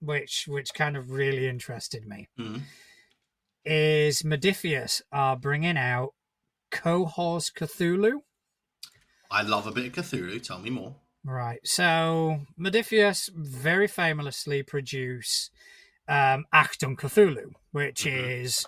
which 0.00 0.46
which 0.48 0.72
kind 0.72 0.96
of 0.96 1.10
really 1.10 1.48
interested 1.48 2.06
me, 2.06 2.28
Mhm. 2.38 2.62
Is 3.64 4.22
Modiphius 4.22 5.00
are 5.10 5.36
bringing 5.36 5.76
out 5.78 6.14
Cohors 6.70 7.52
Cthulhu. 7.52 8.20
I 9.30 9.42
love 9.42 9.66
a 9.66 9.72
bit 9.72 9.86
of 9.86 9.92
Cthulhu. 9.92 10.42
Tell 10.42 10.58
me 10.58 10.70
more. 10.70 10.94
Right. 11.24 11.60
So 11.64 12.40
Modiphius 12.60 13.30
very 13.34 13.86
famously 13.88 14.62
produce 14.62 15.50
um, 16.06 16.44
Achtung 16.52 16.96
Cthulhu, 16.96 17.52
which 17.72 18.04
Mhm. 18.04 18.42
is 18.42 18.66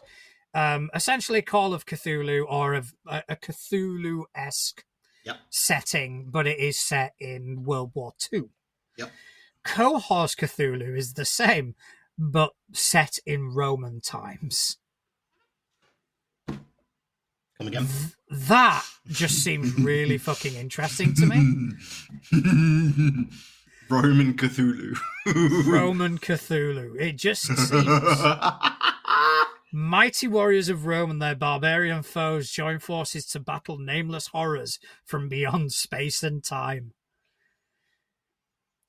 um, 0.55 0.89
essentially 0.95 1.43
Call 1.43 1.75
of 1.75 1.85
Cthulhu 1.85 2.47
or 2.49 2.73
a, 2.75 2.85
a 3.29 3.37
Cthulhu 3.37 4.25
esque 4.35 4.85
Yep. 5.25 5.37
setting, 5.51 6.31
but 6.31 6.47
it 6.47 6.59
is 6.59 6.79
set 6.79 7.15
in 7.19 7.65
World 7.65 7.91
War 7.95 8.15
Two. 8.19 8.49
Yep. 8.97 9.11
Cohors 9.65 10.35
Cthulhu 10.35 10.97
is 10.97 11.13
the 11.15 11.25
same, 11.27 11.75
but 12.17 12.53
set 12.73 13.19
in 13.27 13.53
Roman 13.53 14.01
times. 14.01 14.79
Come 17.59 17.69
again. 17.69 17.87
That 18.31 18.85
just 19.09 19.43
seems 19.43 19.75
really 19.79 20.19
fucking 20.19 20.55
interesting 20.55 21.15
to 21.15 21.27
me. 21.27 21.73
Roman 23.89 24.35
Cthulhu. 24.35 24.97
Roman 25.67 26.19
Cthulhu. 26.19 27.01
It 27.01 27.17
just 27.17 27.47
seems 27.47 27.71
Mighty 29.73 30.29
warriors 30.29 30.69
of 30.69 30.87
Rome 30.87 31.11
and 31.11 31.21
their 31.21 31.35
barbarian 31.35 32.03
foes 32.03 32.51
join 32.51 32.79
forces 32.79 33.27
to 33.27 33.41
battle 33.41 33.79
nameless 33.79 34.29
horrors 34.29 34.79
from 35.05 35.29
beyond 35.29 35.73
space 35.73 36.23
and 36.23 36.43
time. 36.43 36.93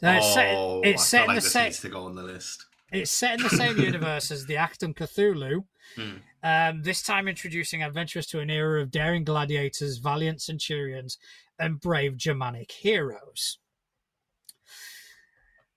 Uh, 0.02 0.16
it's 0.18 0.34
set, 0.34 0.56
oh, 0.56 0.82
it's 0.84 1.02
I 1.02 1.06
set 1.06 1.22
in 1.22 1.28
like 1.28 1.36
the 1.36 1.50
same. 1.50 1.72
to 1.72 1.90
go 1.90 2.06
on 2.06 2.16
the 2.16 2.24
list. 2.24 2.66
It's 2.92 3.12
set 3.12 3.38
in 3.38 3.44
the 3.44 3.50
same 3.50 3.78
universe 3.80 4.32
as 4.32 4.46
the 4.46 4.56
Achtung 4.56 4.96
Cthulhu. 4.96 5.66
Hmm. 5.96 6.18
Um, 6.48 6.84
this 6.84 7.02
time 7.02 7.28
introducing 7.28 7.84
adventurers 7.84 8.26
to 8.28 8.40
an 8.40 8.50
era 8.50 8.82
of 8.82 8.90
daring 8.90 9.26
gladiators, 9.26 9.98
valiant 9.98 10.42
centurions, 10.42 11.18
and 11.60 11.78
brave 11.78 12.16
Germanic 12.16 12.72
heroes. 12.72 13.60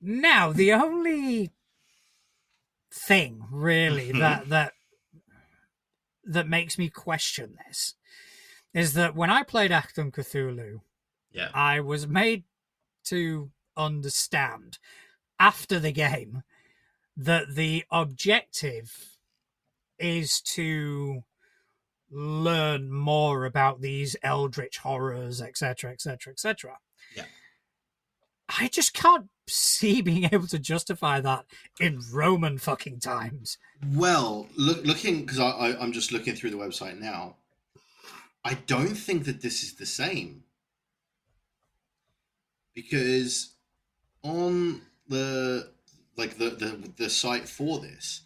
Now, 0.00 0.52
the 0.52 0.72
only 0.72 1.50
thing 2.92 3.42
really 3.50 4.12
that 4.12 4.48
that 4.50 4.74
that 6.24 6.48
makes 6.48 6.78
me 6.78 6.88
question 6.88 7.56
this 7.66 7.94
is 8.72 8.92
that 8.92 9.16
when 9.16 9.30
I 9.30 9.42
played 9.42 9.72
Achtung 9.72 10.12
Cthulhu, 10.12 10.82
Yeah. 11.32 11.50
I 11.52 11.80
was 11.80 12.06
made 12.06 12.44
to 13.06 13.50
understand 13.76 14.78
after 15.40 15.80
the 15.80 15.92
game 15.92 16.44
that 17.16 17.56
the 17.56 17.84
objective 17.90 19.16
is 20.01 20.40
to 20.40 21.22
learn 22.11 22.90
more 22.90 23.44
about 23.44 23.80
these 23.80 24.16
eldritch 24.22 24.78
horrors, 24.78 25.40
etc., 25.40 25.92
etc., 25.92 26.32
etc. 26.32 26.78
Yeah. 27.16 27.24
I 28.59 28.68
just 28.68 28.94
can't 28.94 29.28
see 29.46 30.03
being 30.03 30.24
able 30.32 30.46
to 30.48 30.59
justify 30.59 31.20
that 31.20 31.44
in 31.78 32.01
Roman 32.12 32.59
fucking 32.59 33.01
times. 33.01 33.59
Well, 33.94 34.48
look, 34.57 34.84
looking 34.84 35.20
because 35.20 35.38
I, 35.38 35.51
I, 35.51 35.80
I'm 35.80 35.92
just 35.92 36.12
looking 36.12 36.34
through 36.34 36.51
the 36.51 36.57
website 36.57 36.98
now. 36.98 37.36
I 38.44 38.55
don't 38.55 38.94
think 38.94 39.24
that 39.26 39.42
this 39.42 39.62
is 39.62 39.74
the 39.74 39.86
same 39.86 40.44
because 42.74 43.55
on 44.22 44.80
the 45.09 45.70
like 46.16 46.38
the 46.38 46.51
the, 46.51 46.90
the 46.96 47.11
site 47.11 47.48
for 47.48 47.78
this, 47.80 48.22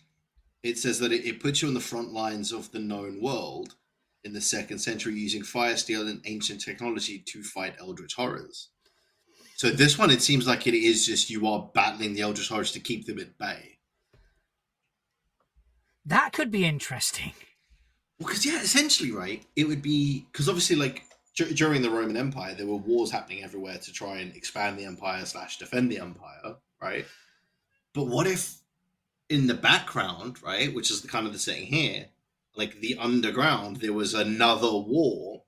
it 0.65 0.79
says 0.79 0.99
that 0.99 1.13
it, 1.13 1.27
it 1.27 1.41
puts 1.41 1.63
you 1.63 1.69
on 1.69 1.75
the 1.75 1.81
front 1.81 2.13
lines 2.13 2.51
of 2.51 2.73
the 2.73 2.79
known 2.79 3.21
world 3.21 3.77
in 4.25 4.33
the 4.33 4.41
second 4.41 4.79
century 4.79 5.13
using 5.15 5.43
fire, 5.43 5.77
steel, 5.77 6.09
and 6.09 6.23
ancient 6.25 6.63
technology 6.63 7.23
to 7.27 7.43
fight 7.43 7.75
eldritch 7.79 8.15
horrors. 8.15 8.71
So 9.57 9.71
this 9.71 9.99
one, 9.99 10.11
it 10.11 10.23
seems 10.23 10.47
like 10.47 10.67
it 10.67 10.75
is 10.75 11.07
just 11.07 11.31
you 11.31 11.47
are 11.47 11.71
battling 11.75 12.15
the 12.15 12.23
eldritch 12.23 12.49
horrors 12.49 12.73
to 12.73 12.81
keep 12.81 13.07
them 13.07 13.21
at 13.21 13.39
bay. 13.39 13.79
That 16.07 16.33
could 16.33 16.51
be 16.51 16.65
interesting. 16.65 17.33
Well, 18.19 18.29
because 18.29 18.47
yeah, 18.47 18.61
essentially, 18.61 19.13
right? 19.13 19.45
It 19.57 19.69
would 19.69 19.83
be 19.83 20.27
because 20.33 20.49
obviously, 20.49 20.77
like 20.77 21.05
dur- 21.37 21.53
during 21.53 21.83
the 21.83 21.91
Roman 21.91 22.17
Empire, 22.17 22.55
there 22.55 22.67
were 22.67 22.77
wars 22.77 23.11
happening 23.11 23.45
everywhere 23.45 23.79
to 23.79 23.93
try 23.93 24.19
and 24.19 24.35
expand 24.35 24.79
the 24.79 24.85
empire 24.85 25.25
slash 25.27 25.59
defend 25.59 25.91
the 25.91 25.99
empire, 25.99 26.57
right? 26.81 27.05
But 27.93 28.07
what 28.07 28.27
if 28.27 28.59
in 29.29 29.47
the 29.47 29.55
background, 29.55 30.43
right, 30.43 30.75
which 30.75 30.91
is 30.91 31.01
the 31.03 31.09
kind 31.09 31.27
of 31.27 31.33
the 31.33 31.39
setting 31.39 31.67
here, 31.67 32.07
like 32.57 32.81
the 32.81 32.97
underground, 32.99 33.77
there 33.79 33.93
was 33.93 34.15
another 34.15 34.71
war 34.71 35.45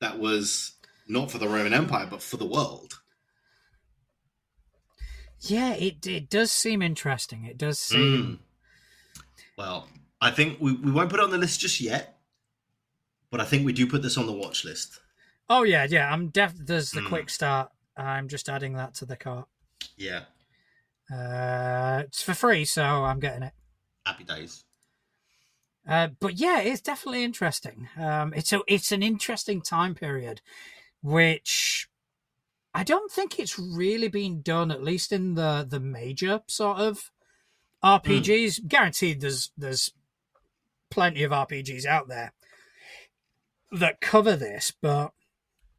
that 0.00 0.18
was 0.18 0.72
not 1.08 1.30
for 1.30 1.38
the 1.38 1.48
Roman 1.48 1.72
Empire 1.74 2.06
but 2.08 2.22
for 2.22 2.36
the 2.36 2.46
world. 2.46 3.00
Yeah, 5.40 5.74
it 5.74 6.06
it 6.06 6.30
does 6.30 6.50
seem 6.52 6.80
interesting. 6.80 7.44
It 7.44 7.58
does 7.58 7.78
seem 7.78 8.40
Well, 9.58 9.88
I 10.20 10.30
think 10.30 10.58
we, 10.60 10.72
we 10.72 10.90
won't 10.90 11.10
put 11.10 11.20
it 11.20 11.24
on 11.24 11.30
the 11.30 11.38
list 11.38 11.60
just 11.60 11.80
yet, 11.80 12.18
but 13.30 13.40
I 13.40 13.44
think 13.44 13.64
we 13.66 13.72
do 13.72 13.86
put 13.86 14.02
this 14.02 14.16
on 14.16 14.26
the 14.26 14.32
watch 14.32 14.64
list. 14.64 15.00
Oh 15.50 15.62
yeah, 15.64 15.86
yeah. 15.88 16.10
I'm 16.10 16.28
def. 16.28 16.54
There's 16.56 16.92
the 16.92 17.00
Mm. 17.02 17.08
quick 17.08 17.30
start. 17.30 17.70
I'm 17.96 18.28
just 18.28 18.48
adding 18.48 18.72
that 18.74 18.94
to 18.96 19.06
the 19.06 19.16
cart. 19.16 19.46
Yeah, 19.96 20.24
Uh, 21.12 22.02
it's 22.06 22.22
for 22.22 22.34
free, 22.34 22.64
so 22.64 22.82
I'm 22.82 23.20
getting 23.20 23.42
it. 23.42 23.52
happy 24.06 24.24
days. 24.24 24.64
Uh, 25.86 26.08
but 26.18 26.38
yeah, 26.38 26.60
it's 26.60 26.80
definitely 26.80 27.24
interesting. 27.24 27.88
Um, 27.98 28.32
it's 28.34 28.52
a 28.52 28.60
it's 28.66 28.90
an 28.90 29.02
interesting 29.02 29.60
time 29.60 29.94
period, 29.94 30.40
which 31.02 31.88
I 32.72 32.84
don't 32.84 33.12
think 33.12 33.38
it's 33.38 33.58
really 33.58 34.08
been 34.08 34.40
done, 34.40 34.70
at 34.70 34.82
least 34.82 35.12
in 35.12 35.34
the 35.34 35.66
the 35.68 35.80
major 35.80 36.40
sort 36.46 36.78
of 36.78 37.10
RPGs. 37.84 38.66
Guaranteed, 38.66 39.20
there's 39.20 39.52
there's 39.58 39.92
plenty 40.90 41.22
of 41.22 41.32
RPGs 41.32 41.84
out 41.84 42.08
there 42.08 42.32
that 43.72 44.00
cover 44.00 44.36
this, 44.36 44.72
but 44.80 45.12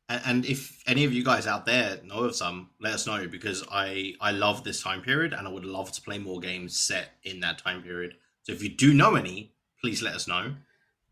And, 0.08 0.22
and 0.26 0.46
if 0.46 0.82
any 0.88 1.04
of 1.06 1.14
you 1.14 1.24
guys 1.24 1.48
out 1.48 1.66
there 1.66 2.00
know 2.04 2.20
of 2.26 2.36
some, 2.36 2.70
let 2.80 2.94
us 2.94 3.08
know 3.08 3.28
because 3.28 3.64
I 3.72 4.14
I 4.22 4.32
love 4.32 4.64
this 4.64 4.82
time 4.82 5.02
period 5.02 5.34
and 5.34 5.48
I 5.48 5.52
would 5.52 5.66
love 5.66 5.92
to 5.94 6.02
play 6.02 6.18
more 6.18 6.40
games 6.40 6.78
set 6.80 7.12
in 7.24 7.40
that 7.42 7.58
time 7.58 7.82
period. 7.82 8.16
So 8.44 8.52
if 8.52 8.62
you 8.62 8.70
do 8.70 8.94
know 8.94 9.16
any, 9.16 9.54
please 9.82 10.02
let 10.02 10.14
us 10.16 10.28
know 10.28 10.56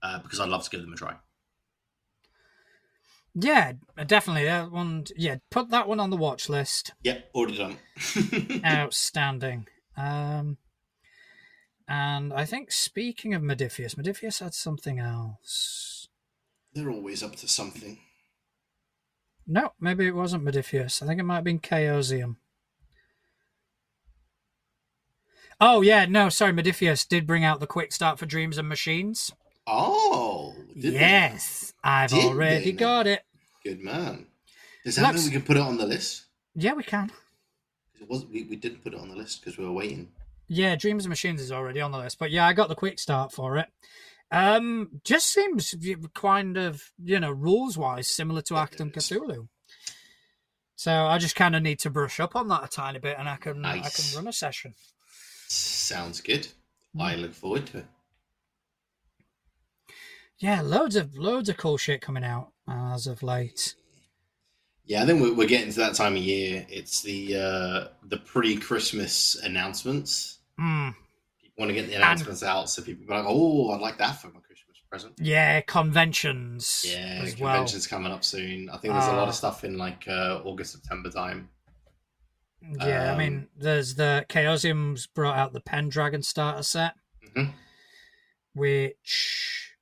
uh, 0.03 0.19
because 0.19 0.39
I'd 0.39 0.49
love 0.49 0.63
to 0.65 0.69
give 0.69 0.81
them 0.81 0.93
a 0.93 0.95
try. 0.95 1.15
yeah, 3.33 3.73
definitely 4.05 4.45
that 4.45 4.71
one. 4.71 5.05
Yeah, 5.15 5.37
put 5.49 5.69
that 5.69 5.87
one 5.87 5.99
on 5.99 6.11
the 6.11 6.17
watch 6.17 6.49
list. 6.49 6.93
Yep, 7.03 7.29
already 7.33 7.57
done. 7.57 7.77
Outstanding. 8.65 9.67
Um, 9.97 10.57
and 11.87 12.33
I 12.33 12.45
think 12.45 12.71
speaking 12.71 13.33
of 13.33 13.41
Modiphius, 13.41 13.95
Modiphius 13.95 14.39
had 14.39 14.53
something 14.53 14.99
else. 14.99 16.07
They're 16.73 16.89
always 16.89 17.23
up 17.23 17.35
to 17.37 17.47
something. 17.47 17.99
No, 19.45 19.73
maybe 19.79 20.07
it 20.07 20.15
wasn't 20.15 20.45
Modiphius. 20.45 21.01
I 21.01 21.07
think 21.07 21.19
it 21.19 21.23
might 21.23 21.35
have 21.35 21.43
been 21.43 21.59
Chaosium. 21.59 22.37
Oh 25.59 25.81
yeah, 25.81 26.05
no, 26.05 26.29
sorry, 26.29 26.51
Modiphius 26.51 27.07
did 27.07 27.27
bring 27.27 27.43
out 27.43 27.59
the 27.59 27.67
quick 27.67 27.91
start 27.91 28.19
for 28.19 28.25
Dreams 28.25 28.57
and 28.57 28.67
Machines. 28.67 29.31
Oh, 29.65 30.55
did 30.77 30.93
yes, 30.93 31.73
I've 31.83 32.09
Did 32.09 32.25
already 32.25 32.71
got 32.73 33.07
it. 33.07 33.23
Good 33.63 33.79
man. 33.79 34.27
Does 34.83 34.97
that 34.97 35.15
mean 35.15 35.23
we 35.23 35.31
can 35.31 35.41
put 35.41 35.55
it 35.55 35.61
on 35.61 35.77
the 35.77 35.85
list? 35.85 36.25
Yeah, 36.55 36.73
we 36.73 36.83
can. 36.83 37.11
It 38.01 38.09
was 38.09 38.25
we, 38.25 38.43
we 38.43 38.57
didn't 38.57 38.83
put 38.83 38.93
it 38.93 38.99
on 38.99 39.07
the 39.07 39.15
list 39.15 39.41
because 39.41 39.57
we 39.57 39.65
were 39.65 39.71
waiting. 39.71 40.11
Yeah, 40.49 40.75
Dreams 40.75 41.05
and 41.05 41.09
Machines 41.09 41.39
is 41.39 41.51
already 41.51 41.79
on 41.79 41.91
the 41.91 41.97
list, 41.97 42.19
but 42.19 42.31
yeah, 42.31 42.45
I 42.45 42.53
got 42.53 42.67
the 42.67 42.75
quick 42.75 42.99
start 42.99 43.31
for 43.31 43.57
it. 43.57 43.67
Um, 44.33 44.89
just 45.03 45.27
seems 45.29 45.75
kind 46.15 46.57
of 46.57 46.91
you 47.01 47.19
know 47.19 47.31
rules 47.31 47.77
wise 47.77 48.07
similar 48.07 48.41
to 48.43 48.55
Achtung. 48.55 48.91
Cthulhu. 48.91 49.47
So 50.75 50.91
I 50.91 51.19
just 51.19 51.35
kind 51.35 51.55
of 51.55 51.61
need 51.61 51.77
to 51.79 51.91
brush 51.91 52.19
up 52.19 52.35
on 52.35 52.47
that 52.47 52.63
a 52.63 52.67
tiny 52.67 52.97
bit, 52.97 53.15
and 53.19 53.29
I 53.29 53.35
can 53.35 53.63
I 53.63 53.79
can 53.79 54.15
run 54.15 54.27
a 54.27 54.33
session. 54.33 54.73
Sounds 55.47 56.19
good. 56.19 56.47
Mm. 56.97 57.01
I 57.01 57.15
look 57.15 57.33
forward 57.33 57.67
to 57.67 57.77
it. 57.79 57.85
Yeah, 60.39 60.61
loads 60.61 60.95
of 60.95 61.15
loads 61.15 61.47
of 61.49 61.57
cool 61.57 61.77
shit 61.77 62.01
coming 62.01 62.23
out 62.23 62.53
as 62.67 63.05
of 63.05 63.21
late. 63.21 63.75
Yeah, 64.85 65.03
I 65.03 65.05
think 65.05 65.21
we're, 65.21 65.33
we're 65.33 65.47
getting 65.47 65.71
to 65.71 65.79
that 65.79 65.93
time 65.93 66.13
of 66.13 66.23
year. 66.23 66.65
It's 66.69 67.03
the 67.03 67.37
uh, 67.37 67.87
the 68.07 68.17
pre-Christmas 68.17 69.35
announcements. 69.43 70.39
Hmm. 70.57 70.89
Want 71.57 71.69
to 71.69 71.75
get 71.75 71.87
the 71.87 71.93
announcements 71.95 72.41
out 72.41 72.69
so 72.69 72.81
people 72.81 73.05
be 73.05 73.13
like, 73.13 73.25
"Oh, 73.27 73.69
I'd 73.71 73.81
like 73.81 73.97
that 73.99 74.13
for 74.19 74.27
my 74.27 74.39
Christmas 74.39 74.77
present." 74.89 75.13
Yeah, 75.19 75.61
conventions 75.61 76.83
Yeah, 76.87 77.19
as 77.23 77.37
well. 77.37 77.53
conventions 77.53 77.85
coming 77.85 78.11
up 78.11 78.23
soon. 78.23 78.69
I 78.71 78.77
think 78.77 78.93
there's 78.93 79.05
a 79.07 79.13
lot 79.13 79.25
Ah. 79.25 79.29
of 79.29 79.35
stuff 79.35 79.63
in 79.63 79.77
like 79.77 80.07
uh, 80.07 80.41
August, 80.43 80.71
September 80.73 81.11
time. 81.11 81.49
Yeah, 82.79 83.09
I 83.09 83.11
Um, 83.11 83.17
mean, 83.19 83.47
there's 83.55 83.95
the 83.95 84.25
Chaosium's 84.29 85.05
brought 85.05 85.37
out 85.37 85.53
the 85.53 85.59
Pendragon 85.61 86.23
starter 86.23 86.63
set, 86.63 86.95
Mhm. 87.35 87.53
which 88.53 89.75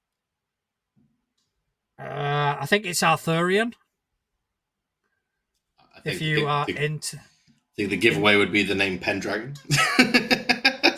uh, 1.99 2.57
I 2.59 2.65
think 2.65 2.85
it's 2.85 3.01
Arthurian. 3.03 3.75
I 5.95 6.01
think 6.01 6.15
If 6.15 6.21
you 6.21 6.47
are 6.47 6.65
the, 6.65 6.83
into, 6.83 7.17
I 7.17 7.21
think 7.77 7.91
the 7.91 7.97
giveaway 7.97 8.35
would 8.35 8.51
be 8.51 8.63
the 8.63 8.73
name 8.75 8.97
Pendragon. 8.99 9.53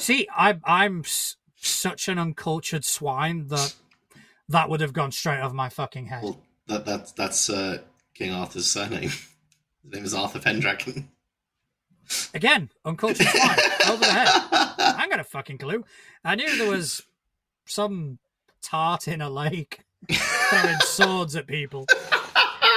see, 0.03 0.27
I, 0.35 0.59
I'm 0.65 0.99
s- 1.01 1.37
such 1.55 2.07
an 2.07 2.19
uncultured 2.19 2.85
swine 2.85 3.47
that 3.47 3.73
that 4.49 4.69
would 4.69 4.81
have 4.81 4.93
gone 4.93 5.11
straight 5.11 5.39
over 5.41 5.53
my 5.53 5.69
fucking 5.69 6.07
head. 6.07 6.23
well, 6.23 6.39
that 6.67 6.85
that's 6.85 7.11
that's 7.13 7.49
uh, 7.49 7.79
King 8.13 8.31
Arthur's 8.33 8.67
surname. 8.69 9.09
His 9.09 9.91
name 9.91 10.05
is 10.05 10.13
Arthur 10.13 10.39
Pendragon. 10.39 11.09
Again, 12.33 12.69
uncultured 12.85 13.27
swine 13.27 13.57
over 13.89 13.97
the 13.97 14.11
head. 14.11 14.27
I 14.79 15.07
got 15.09 15.19
a 15.19 15.23
fucking 15.23 15.57
clue. 15.57 15.83
I 16.23 16.35
knew 16.35 16.57
there 16.57 16.69
was 16.69 17.01
some 17.65 18.19
tart 18.61 19.07
in 19.07 19.21
a 19.21 19.29
lake 19.29 19.79
throwing 20.11 20.77
swords 20.81 21.35
at 21.35 21.47
people. 21.47 21.85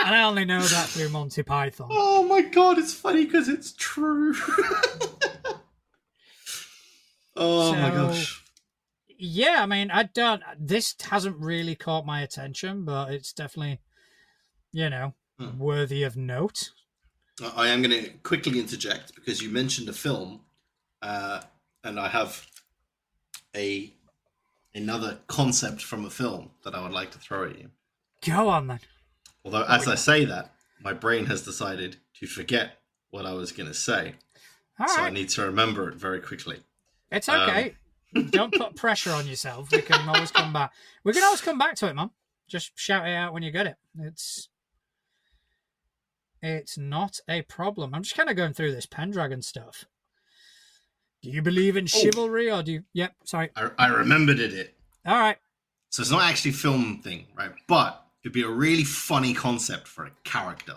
And 0.05 0.15
I 0.15 0.23
only 0.23 0.45
know 0.45 0.61
that 0.63 0.87
through 0.89 1.09
Monty 1.09 1.43
Python. 1.43 1.89
Oh 1.91 2.23
my 2.25 2.41
god, 2.43 2.79
it's 2.79 2.95
funny 2.95 3.25
because 3.25 3.49
it's 3.49 3.73
true. 3.73 4.35
oh 7.37 7.75
my 7.75 7.91
gosh. 7.91 8.43
Yeah, 9.19 9.57
I 9.61 9.67
mean, 9.67 9.91
I 9.91 10.05
don't. 10.05 10.43
This 10.59 10.95
hasn't 11.11 11.39
really 11.39 11.75
caught 11.75 12.05
my 12.05 12.21
attention, 12.21 12.85
but 12.85 13.13
it's 13.13 13.33
definitely, 13.33 13.81
you 14.73 14.91
know, 14.91 15.15
Hmm. 15.39 15.59
worthy 15.59 16.03
of 16.03 16.17
note. 16.17 16.71
I 17.55 17.69
am 17.69 17.83
going 17.83 18.05
to 18.05 18.11
quickly 18.23 18.59
interject 18.59 19.15
because 19.15 19.43
you 19.43 19.51
mentioned 19.51 19.89
a 19.91 19.93
film, 19.93 20.41
uh, 21.03 21.43
and 21.85 22.01
I 22.01 22.09
have 22.09 22.47
a 23.55 23.93
another 24.75 25.21
concept 25.27 25.83
from 25.83 26.05
a 26.05 26.11
film 26.11 26.51
that 26.65 26.75
I 26.75 26.83
would 26.83 26.93
like 26.93 27.11
to 27.13 27.19
throw 27.19 27.45
at 27.49 27.59
you. 27.59 27.71
Go 28.27 28.49
on 28.49 28.67
then. 28.67 28.81
Although, 29.45 29.65
as 29.65 29.87
I 29.89 29.95
say 29.95 30.25
that, 30.25 30.55
my 30.83 30.93
brain 30.93 31.27
has 31.27 31.43
decided 31.43 31.97
to 32.21 32.27
forget 32.27 32.79
what 33.11 33.25
I 33.27 33.33
was 33.33 33.53
going 33.53 33.69
to 33.69 33.75
say, 33.75 34.15
All 34.81 34.89
so 34.89 35.03
I 35.03 35.11
need 35.11 35.29
to 35.31 35.43
remember 35.43 35.89
it 35.89 35.95
very 35.97 36.21
quickly. 36.21 36.61
It's 37.11 37.29
um, 37.29 37.41
okay. 37.49 37.75
don't 38.31 38.53
put 38.53 38.77
pressure 38.77 39.11
on 39.13 39.27
yourself. 39.27 39.71
We 39.71 39.83
can 39.83 40.09
always 40.09 40.31
come 40.31 40.53
back. 40.53 40.73
We 41.05 41.13
can 41.13 41.23
always 41.25 41.41
come 41.41 41.59
back 41.59 41.75
to 41.77 41.89
it, 41.89 41.95
man. 41.95 42.11
Just 42.49 42.73
shout 42.79 43.07
it 43.07 43.15
out 43.15 43.33
when 43.33 43.43
you 43.43 43.51
get 43.51 43.67
it. 43.67 43.77
It's 43.99 44.49
it's 46.43 46.79
not 46.79 47.19
a 47.29 47.43
problem. 47.43 47.95
I'm 47.95 48.03
just 48.03 48.17
kind 48.17 48.31
of 48.31 48.37
going 48.37 48.53
through 48.53 48.73
this 48.73 48.87
Pendragon 48.87 49.43
stuff. 49.43 49.85
Do 51.23 51.31
you 51.31 51.43
believe 51.43 51.77
in 51.77 51.85
Oh. 51.85 51.87
chivalry, 51.87 52.51
or 52.51 52.63
do 52.63 52.73
you? 52.73 52.85
Yep. 52.93 53.15
Sorry. 53.25 53.51
I, 53.57 53.71
I 53.79 53.87
remembered 53.89 54.39
it. 54.39 54.53
it. 54.53 54.77
All 55.05 55.19
right. 55.19 55.39
So 55.91 56.03
it's 56.03 56.11
not 56.11 56.23
actually 56.23 56.53
film 56.53 57.01
thing, 57.03 57.27
right? 57.37 57.51
But 57.67 58.05
it'd 58.23 58.33
be 58.33 58.43
a 58.43 58.49
really 58.49 58.85
funny 58.85 59.35
concept 59.35 59.89
for 59.89 60.05
a 60.05 60.11
character. 60.25 60.77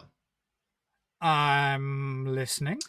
I'm 1.21 2.25
listening. 2.25 2.79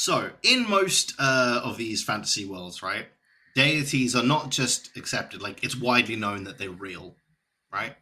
So, 0.00 0.30
in 0.42 0.66
most 0.66 1.12
uh, 1.18 1.60
of 1.62 1.76
these 1.76 2.02
fantasy 2.02 2.46
worlds, 2.46 2.82
right, 2.82 3.08
deities 3.54 4.16
are 4.16 4.22
not 4.22 4.48
just 4.48 4.96
accepted, 4.96 5.42
like, 5.42 5.62
it's 5.62 5.76
widely 5.76 6.16
known 6.16 6.44
that 6.44 6.56
they're 6.56 6.70
real, 6.70 7.16
right? 7.70 7.94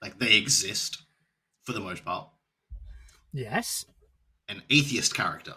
Like, 0.00 0.20
they 0.20 0.36
exist 0.36 1.02
for 1.64 1.72
the 1.72 1.80
most 1.80 2.04
part. 2.04 2.28
Yes. 3.32 3.84
An 4.48 4.62
atheist 4.70 5.12
character. 5.12 5.54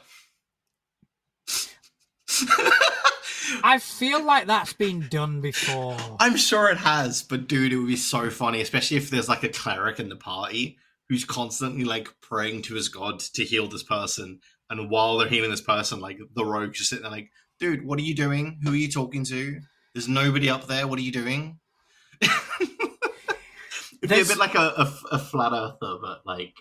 I 3.63 3.77
feel 3.77 4.23
like 4.23 4.47
that's 4.47 4.73
been 4.73 5.07
done 5.07 5.39
before. 5.39 5.95
I'm 6.19 6.35
sure 6.35 6.71
it 6.71 6.77
has, 6.77 7.21
but 7.21 7.47
dude, 7.47 7.73
it 7.73 7.77
would 7.77 7.85
be 7.85 7.95
so 7.95 8.31
funny, 8.31 8.59
especially 8.59 8.97
if 8.97 9.11
there's 9.11 9.29
like 9.29 9.43
a 9.43 9.49
cleric 9.49 9.99
in 9.99 10.09
the 10.09 10.15
party 10.15 10.79
who's 11.09 11.25
constantly 11.25 11.83
like 11.83 12.09
praying 12.21 12.63
to 12.63 12.73
his 12.73 12.89
god 12.89 13.19
to 13.19 13.43
heal 13.43 13.67
this 13.67 13.83
person. 13.83 14.39
And 14.70 14.89
while 14.89 15.18
they're 15.18 15.28
healing 15.28 15.51
this 15.51 15.61
person, 15.61 15.99
like 15.99 16.20
the 16.36 16.45
rogue 16.45 16.74
just 16.74 16.89
sitting 16.89 17.03
there 17.03 17.11
like, 17.11 17.30
dude, 17.59 17.86
what 17.86 17.99
are 17.99 18.03
you 18.03 18.16
doing? 18.16 18.59
Who 18.64 18.74
are 18.74 18.76
you 18.76 18.89
talking 18.89 19.24
to? 19.26 19.59
There's 19.93 20.07
nobody 20.07 20.49
up 20.49 20.68
there. 20.68 20.88
What 20.88 20.99
are 20.99 21.03
you 21.03 21.11
doing? 21.11 21.59
It'd 22.22 24.09
be 24.09 24.22
a 24.22 24.26
bit 24.26 24.38
like 24.38 24.55
a, 24.55 24.74
a, 24.78 24.93
a 25.11 25.20
flat 25.20 25.53
earther, 25.53 25.97
but 26.01 26.22
like, 26.26 26.55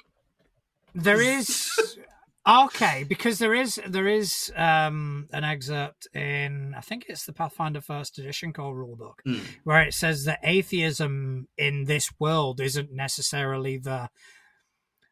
There 0.94 1.20
is 1.38 1.98
okay 2.46 3.04
because 3.04 3.38
there 3.38 3.54
is 3.54 3.80
there 3.86 4.08
is 4.08 4.52
um 4.56 5.28
an 5.32 5.44
excerpt 5.44 6.08
in 6.12 6.74
I 6.76 6.80
think 6.80 7.06
it's 7.08 7.24
the 7.24 7.32
Pathfinder 7.32 7.80
First 7.80 8.18
Edition 8.18 8.52
core 8.52 8.74
rulebook 8.74 9.20
hmm, 9.24 9.44
where 9.62 9.80
it 9.80 9.94
says 9.94 10.24
that 10.24 10.40
atheism 10.42 11.46
in 11.56 11.84
this 11.84 12.10
world 12.18 12.60
isn't 12.60 12.92
necessarily 12.92 13.78
the 13.78 14.10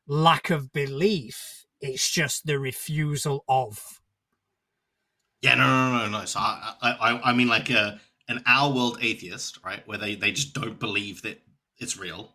lack 0.08 0.50
of 0.50 0.72
belief; 0.72 1.59
it's 1.80 2.10
just 2.10 2.46
the 2.46 2.58
refusal 2.58 3.44
of. 3.48 4.00
yeah, 5.42 5.54
no, 5.54 5.66
no, 5.66 6.06
no, 6.06 6.18
no. 6.18 6.24
So 6.24 6.38
I, 6.40 6.74
I, 6.82 7.20
I- 7.30 7.32
mean 7.32 7.48
like 7.48 7.70
a 7.70 8.00
an 8.28 8.42
our 8.46 8.72
world 8.72 8.98
atheist, 9.00 9.58
right, 9.64 9.86
where 9.88 9.98
they 9.98 10.14
they 10.14 10.32
just 10.32 10.54
don't 10.54 10.78
believe 10.78 11.22
that 11.22 11.40
it's 11.78 11.98
real, 11.98 12.34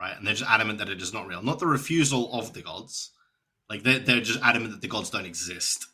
right, 0.00 0.16
and 0.16 0.26
they're 0.26 0.34
just 0.34 0.50
adamant 0.50 0.78
that 0.80 0.88
it 0.88 1.00
is 1.00 1.12
not 1.12 1.26
real. 1.26 1.42
Not 1.42 1.58
the 1.60 1.66
refusal 1.66 2.32
of 2.32 2.52
the 2.52 2.62
gods, 2.62 3.10
like 3.70 3.82
they're 3.82 4.00
they're 4.00 4.20
just 4.20 4.40
adamant 4.42 4.72
that 4.72 4.80
the 4.80 4.88
gods 4.88 5.10
don't 5.10 5.24
exist. 5.26 5.86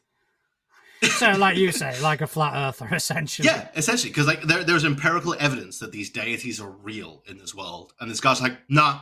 so, 1.03 1.33
like 1.39 1.57
you 1.57 1.71
say, 1.73 2.01
like 2.01 2.21
a 2.23 2.27
flat 2.27 2.55
earther, 2.57 2.95
essentially. 2.95 3.47
Yeah, 3.47 3.69
essentially, 3.77 4.11
because 4.11 4.27
like 4.27 4.43
there, 4.43 4.65
there's 4.65 4.85
empirical 4.85 5.35
evidence 5.39 5.79
that 5.81 5.93
these 5.93 6.11
deities 6.11 6.61
are 6.61 6.71
real 6.71 7.23
in 7.27 7.39
this 7.39 7.55
world, 7.55 7.93
and 8.01 8.11
this 8.11 8.21
guy's 8.21 8.41
like, 8.41 8.57
nah. 8.69 9.01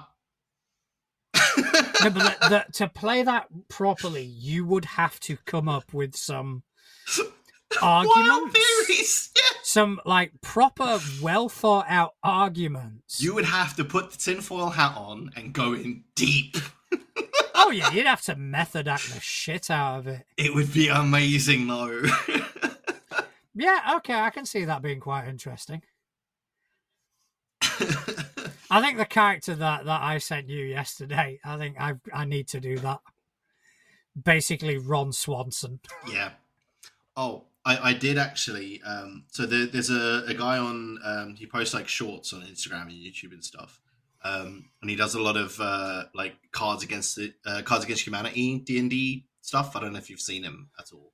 No, 2.02 2.10
but 2.10 2.40
the, 2.40 2.48
the, 2.48 2.72
to 2.74 2.88
play 2.88 3.22
that 3.22 3.48
properly, 3.68 4.22
you 4.24 4.64
would 4.64 4.84
have 4.84 5.20
to 5.20 5.36
come 5.44 5.68
up 5.68 5.92
with 5.92 6.16
some 6.16 6.62
arguments, 7.82 8.58
theories. 8.58 9.30
Yeah. 9.36 9.58
some 9.62 10.00
like 10.04 10.32
proper, 10.40 10.98
well 11.22 11.48
thought 11.48 11.86
out 11.88 12.14
arguments. 12.22 13.22
You 13.22 13.34
would 13.34 13.44
have 13.44 13.76
to 13.76 13.84
put 13.84 14.10
the 14.10 14.18
tinfoil 14.18 14.70
hat 14.70 14.96
on 14.96 15.30
and 15.36 15.52
go 15.52 15.72
in 15.74 16.04
deep. 16.14 16.56
Oh 17.62 17.70
yeah, 17.70 17.90
you'd 17.92 18.06
have 18.06 18.22
to 18.22 18.34
method 18.36 18.88
act 18.88 19.12
the 19.12 19.20
shit 19.20 19.70
out 19.70 19.98
of 19.98 20.06
it. 20.08 20.24
It 20.36 20.54
would 20.54 20.72
be 20.72 20.88
amazing, 20.88 21.66
though. 21.68 22.02
Yeah, 23.54 23.92
okay, 23.96 24.14
I 24.14 24.30
can 24.30 24.46
see 24.46 24.64
that 24.64 24.80
being 24.82 24.98
quite 24.98 25.28
interesting. 25.28 25.82
I 28.70 28.80
think 28.80 28.98
the 28.98 29.04
character 29.04 29.54
that 29.54 29.84
that 29.84 30.02
I 30.02 30.18
sent 30.18 30.48
you 30.48 30.64
yesterday, 30.64 31.40
I 31.44 31.58
think 31.58 31.80
I 31.80 31.94
I 32.12 32.24
need 32.24 32.48
to 32.48 32.60
do 32.60 32.78
that. 32.78 33.00
Basically, 34.22 34.78
Ron 34.78 35.12
Swanson. 35.12 35.80
yeah. 36.10 36.30
Oh, 37.16 37.44
I, 37.64 37.90
I 37.90 37.92
did 37.92 38.18
actually. 38.18 38.80
Um, 38.82 39.24
so 39.30 39.46
there, 39.46 39.66
there's 39.66 39.90
a, 39.90 40.24
a 40.26 40.34
guy 40.34 40.58
on. 40.58 40.98
Um, 41.04 41.34
he 41.36 41.46
posts 41.46 41.74
like 41.74 41.88
shorts 41.88 42.32
on 42.32 42.42
Instagram 42.42 42.82
and 42.82 42.92
YouTube 42.92 43.32
and 43.32 43.44
stuff. 43.44 43.80
Um, 44.22 44.66
and 44.82 44.90
he 44.90 44.96
does 44.96 45.14
a 45.14 45.22
lot 45.22 45.36
of 45.36 45.58
uh, 45.60 46.04
like 46.14 46.34
cards 46.52 46.82
against 46.82 47.16
the 47.16 47.32
uh, 47.46 47.62
cards 47.62 47.84
against 47.84 48.06
humanity 48.06 48.58
D 48.58 48.78
and 48.78 48.90
D 48.90 49.26
stuff. 49.40 49.76
I 49.76 49.80
don't 49.80 49.92
know 49.92 49.98
if 49.98 50.10
you've 50.10 50.20
seen 50.20 50.44
him 50.44 50.68
at 50.78 50.92
all. 50.92 51.12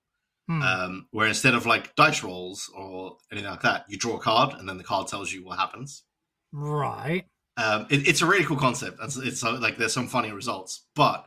Hmm. 0.48 0.62
Um, 0.62 1.07
where 1.11 1.26
instead 1.26 1.54
of 1.54 1.66
like 1.66 1.94
dice 1.96 2.22
rolls 2.22 2.70
or 2.76 3.16
anything 3.32 3.50
like 3.50 3.62
that, 3.62 3.84
you 3.88 3.96
draw 3.96 4.16
a 4.16 4.20
card 4.20 4.54
and 4.59 4.68
then 4.68 4.78
the 4.78 4.84
card 4.84 5.09
tells 5.09 5.32
you 5.32 5.44
what 5.44 5.59
happens. 5.59 6.04
right. 6.52 7.26
Um, 7.57 7.86
it, 7.90 8.07
it's 8.07 8.22
a 8.22 8.26
really 8.26 8.44
cool 8.44 8.57
concept. 8.57 8.98
It's, 9.02 9.16
it's 9.16 9.44
uh, 9.44 9.59
like 9.61 9.78
there's 9.78 9.92
some 9.92 10.09
funny 10.09 10.30
results, 10.32 10.82
but 10.94 11.26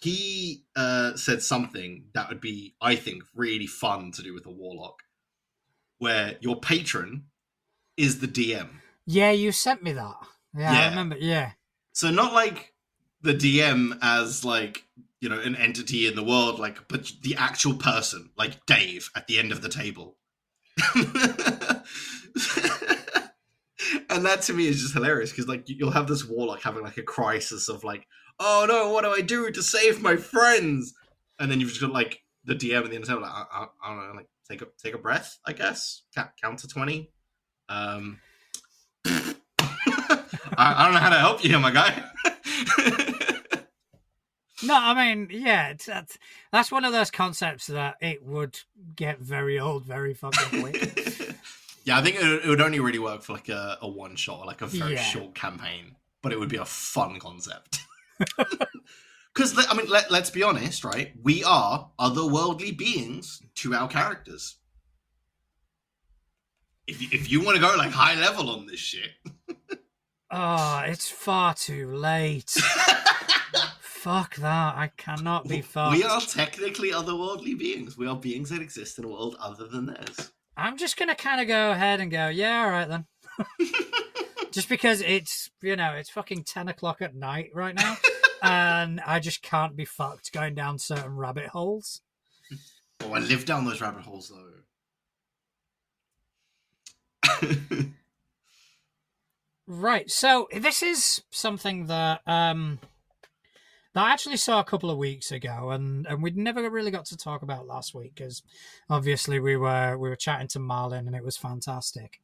he 0.00 0.64
uh, 0.76 1.16
said 1.16 1.42
something 1.42 2.04
that 2.14 2.28
would 2.28 2.40
be, 2.40 2.74
I 2.80 2.96
think, 2.96 3.22
really 3.34 3.66
fun 3.66 4.12
to 4.12 4.22
do 4.22 4.32
with 4.34 4.46
a 4.46 4.50
warlock, 4.50 5.02
where 5.98 6.36
your 6.40 6.60
patron 6.60 7.24
is 7.96 8.20
the 8.20 8.28
DM. 8.28 8.68
Yeah, 9.06 9.30
you 9.30 9.52
sent 9.52 9.82
me 9.82 9.92
that. 9.92 10.16
Yeah, 10.54 10.72
Yeah. 10.72 10.80
I 10.80 10.88
remember. 10.88 11.16
Yeah. 11.18 11.52
So 11.92 12.10
not 12.10 12.32
like 12.32 12.74
the 13.22 13.34
DM 13.34 13.98
as 14.02 14.44
like 14.44 14.84
you 15.20 15.28
know 15.28 15.40
an 15.40 15.56
entity 15.56 16.06
in 16.06 16.14
the 16.14 16.22
world, 16.22 16.58
like 16.58 16.88
but 16.88 17.10
the 17.22 17.36
actual 17.36 17.74
person, 17.74 18.30
like 18.36 18.64
Dave 18.66 19.10
at 19.16 19.26
the 19.26 19.38
end 19.38 19.52
of 19.52 19.62
the 19.62 19.68
table. 19.68 20.16
and 24.10 24.24
that 24.24 24.42
to 24.42 24.52
me 24.52 24.66
is 24.66 24.80
just 24.80 24.94
hilarious 24.94 25.30
because 25.30 25.48
like 25.48 25.64
you'll 25.66 25.90
have 25.90 26.06
this 26.06 26.26
warlock 26.26 26.62
having 26.62 26.82
like 26.82 26.96
a 26.96 27.02
crisis 27.02 27.68
of 27.68 27.84
like, 27.84 28.06
oh 28.38 28.66
no, 28.68 28.90
what 28.90 29.04
do 29.04 29.10
I 29.10 29.20
do 29.20 29.50
to 29.50 29.62
save 29.62 30.02
my 30.02 30.16
friends? 30.16 30.94
And 31.38 31.50
then 31.50 31.60
you've 31.60 31.70
just 31.70 31.80
got 31.80 31.92
like 31.92 32.20
the 32.44 32.54
DM 32.54 32.84
at 32.84 32.90
the 32.90 32.96
end 32.96 33.08
like 33.08 33.30
I, 33.30 33.44
I, 33.52 33.66
I 33.84 33.88
don't 33.88 34.08
know, 34.08 34.14
like 34.14 34.28
take 34.48 34.62
a 34.62 34.66
take 34.82 34.94
a 34.94 34.98
breath, 34.98 35.38
I 35.46 35.52
guess, 35.52 36.02
count, 36.14 36.30
count 36.42 36.58
to 36.60 36.68
twenty. 36.68 37.10
Um, 37.68 38.20
I, 39.06 39.34
I 40.58 40.84
don't 40.84 40.94
know 40.94 41.00
how 41.00 41.10
to 41.10 41.18
help 41.18 41.42
you 41.42 41.50
here, 41.50 41.58
my 41.58 41.72
guy. 41.72 42.04
No, 44.62 44.74
I 44.74 44.94
mean, 44.94 45.28
yeah, 45.30 45.68
it's, 45.68 45.84
that's 45.84 46.18
that's 46.50 46.72
one 46.72 46.84
of 46.84 46.92
those 46.92 47.10
concepts 47.10 47.66
that 47.66 47.96
it 48.00 48.24
would 48.24 48.58
get 48.94 49.20
very 49.20 49.60
old 49.60 49.84
very 49.84 50.14
fucking 50.14 50.60
quick. 50.60 50.76
yeah, 51.86 51.96
I 51.98 52.02
think 52.02 52.16
it, 52.16 52.22
would- 52.22 52.44
it 52.44 52.48
would 52.48 52.60
only 52.60 52.80
really 52.80 52.98
work 52.98 53.22
for 53.22 53.32
like 53.32 53.48
a, 53.48 53.78
a 53.80 53.88
one 53.88 54.16
shot, 54.16 54.44
like 54.46 54.60
a 54.60 54.66
very 54.66 54.94
Yeah. 54.94 55.02
short 55.02 55.34
campaign, 55.34 55.96
but 56.22 56.32
it 56.32 56.38
would 56.38 56.50
be 56.50 56.56
a 56.58 56.64
fun 56.66 57.18
concept. 57.18 57.80
Because 59.34 59.66
I 59.68 59.74
mean, 59.74 59.86
let, 59.90 60.10
let's 60.10 60.30
be 60.30 60.42
honest, 60.42 60.82
right? 60.82 61.12
We 61.22 61.44
are 61.44 61.90
otherworldly 62.00 62.74
beings 62.78 63.42
to 63.56 63.74
our 63.74 63.86
characters. 63.86 64.56
If 66.86 67.02
you, 67.02 67.08
if 67.12 67.30
you 67.30 67.44
want 67.44 67.56
to 67.56 67.60
go 67.60 67.74
like 67.76 67.90
high 67.90 68.14
level 68.18 68.48
on 68.48 68.66
this 68.66 68.80
shit, 68.80 69.10
oh, 70.30 70.78
it's 70.86 71.10
far 71.10 71.52
too 71.52 71.94
late. 71.94 72.48
Fuck 73.80 74.36
that! 74.36 74.76
I 74.76 74.90
cannot 74.96 75.48
be 75.48 75.60
fucked. 75.60 75.96
we 75.96 76.04
are 76.04 76.20
technically 76.22 76.92
otherworldly 76.92 77.58
beings. 77.58 77.98
We 77.98 78.06
are 78.06 78.16
beings 78.16 78.48
that 78.48 78.62
exist 78.62 78.98
in 78.98 79.04
a 79.04 79.08
world 79.08 79.36
other 79.40 79.66
than 79.66 79.84
theirs. 79.86 80.30
I'm 80.56 80.76
just 80.76 80.96
gonna 80.96 81.14
kind 81.14 81.40
of 81.40 81.48
go 81.48 81.70
ahead 81.70 82.00
and 82.00 82.10
go, 82.10 82.28
yeah, 82.28 82.64
all 82.64 82.70
right 82.70 82.88
then. 82.88 83.06
just 84.50 84.68
because 84.68 85.02
it's 85.02 85.50
you 85.62 85.76
know 85.76 85.92
it's 85.92 86.10
fucking 86.10 86.44
ten 86.44 86.68
o'clock 86.68 87.02
at 87.02 87.14
night 87.14 87.50
right 87.54 87.74
now, 87.74 87.96
and 88.42 89.00
I 89.00 89.20
just 89.20 89.42
can't 89.42 89.76
be 89.76 89.84
fucked 89.84 90.32
going 90.32 90.54
down 90.54 90.78
certain 90.78 91.16
rabbit 91.16 91.48
holes. 91.48 92.00
Oh, 93.00 93.12
I 93.12 93.18
live 93.18 93.44
down 93.44 93.66
those 93.66 93.80
rabbit 93.80 94.02
holes 94.02 94.32
though. 94.32 94.52
Right. 99.66 100.10
So 100.10 100.48
this 100.52 100.82
is 100.82 101.22
something 101.30 101.86
that 101.86 102.22
um 102.26 102.78
that 103.96 104.04
I 104.04 104.12
actually 104.12 104.36
saw 104.36 104.60
a 104.60 104.64
couple 104.64 104.90
of 104.90 104.98
weeks 104.98 105.32
ago, 105.32 105.70
and 105.70 106.06
and 106.06 106.22
we'd 106.22 106.36
never 106.36 106.68
really 106.68 106.90
got 106.90 107.06
to 107.06 107.16
talk 107.16 107.40
about 107.40 107.66
last 107.66 107.94
week 107.94 108.14
because 108.14 108.42
obviously 108.90 109.40
we 109.40 109.56
were 109.56 109.96
we 109.96 110.10
were 110.10 110.16
chatting 110.16 110.48
to 110.48 110.58
Marlin 110.58 111.06
and 111.06 111.16
it 111.16 111.24
was 111.24 111.38
fantastic. 111.38 112.20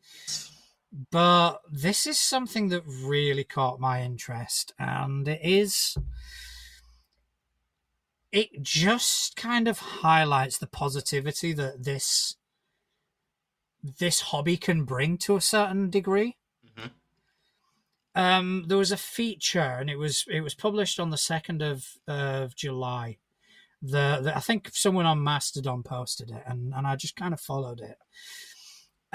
But 1.10 1.60
this 1.70 2.06
is 2.06 2.20
something 2.20 2.68
that 2.68 2.82
really 2.86 3.44
caught 3.44 3.80
my 3.80 4.02
interest, 4.02 4.74
and 4.78 5.26
it 5.26 5.40
is. 5.42 5.96
It 8.30 8.60
just 8.60 9.36
kind 9.36 9.66
of 9.66 9.78
highlights 9.78 10.58
the 10.58 10.66
positivity 10.66 11.54
that 11.54 11.84
this 11.84 12.36
this 13.82 14.20
hobby 14.20 14.58
can 14.58 14.84
bring 14.84 15.16
to 15.18 15.36
a 15.36 15.40
certain 15.40 15.88
degree 15.88 16.36
um, 18.14 18.64
there 18.68 18.78
was 18.78 18.92
a 18.92 18.96
feature, 18.96 19.60
and 19.60 19.88
it 19.90 19.96
was 19.96 20.24
it 20.28 20.40
was 20.40 20.54
published 20.54 21.00
on 21.00 21.10
the 21.10 21.16
second 21.18 21.62
of 21.62 21.86
of 22.06 22.54
July. 22.54 23.18
The, 23.80 24.20
the 24.22 24.36
I 24.36 24.40
think 24.40 24.70
someone 24.72 25.06
on 25.06 25.24
Mastodon 25.24 25.82
posted 25.82 26.30
it, 26.30 26.42
and 26.46 26.72
and 26.74 26.86
I 26.86 26.94
just 26.96 27.16
kind 27.16 27.34
of 27.34 27.40
followed 27.40 27.80
it. 27.80 27.96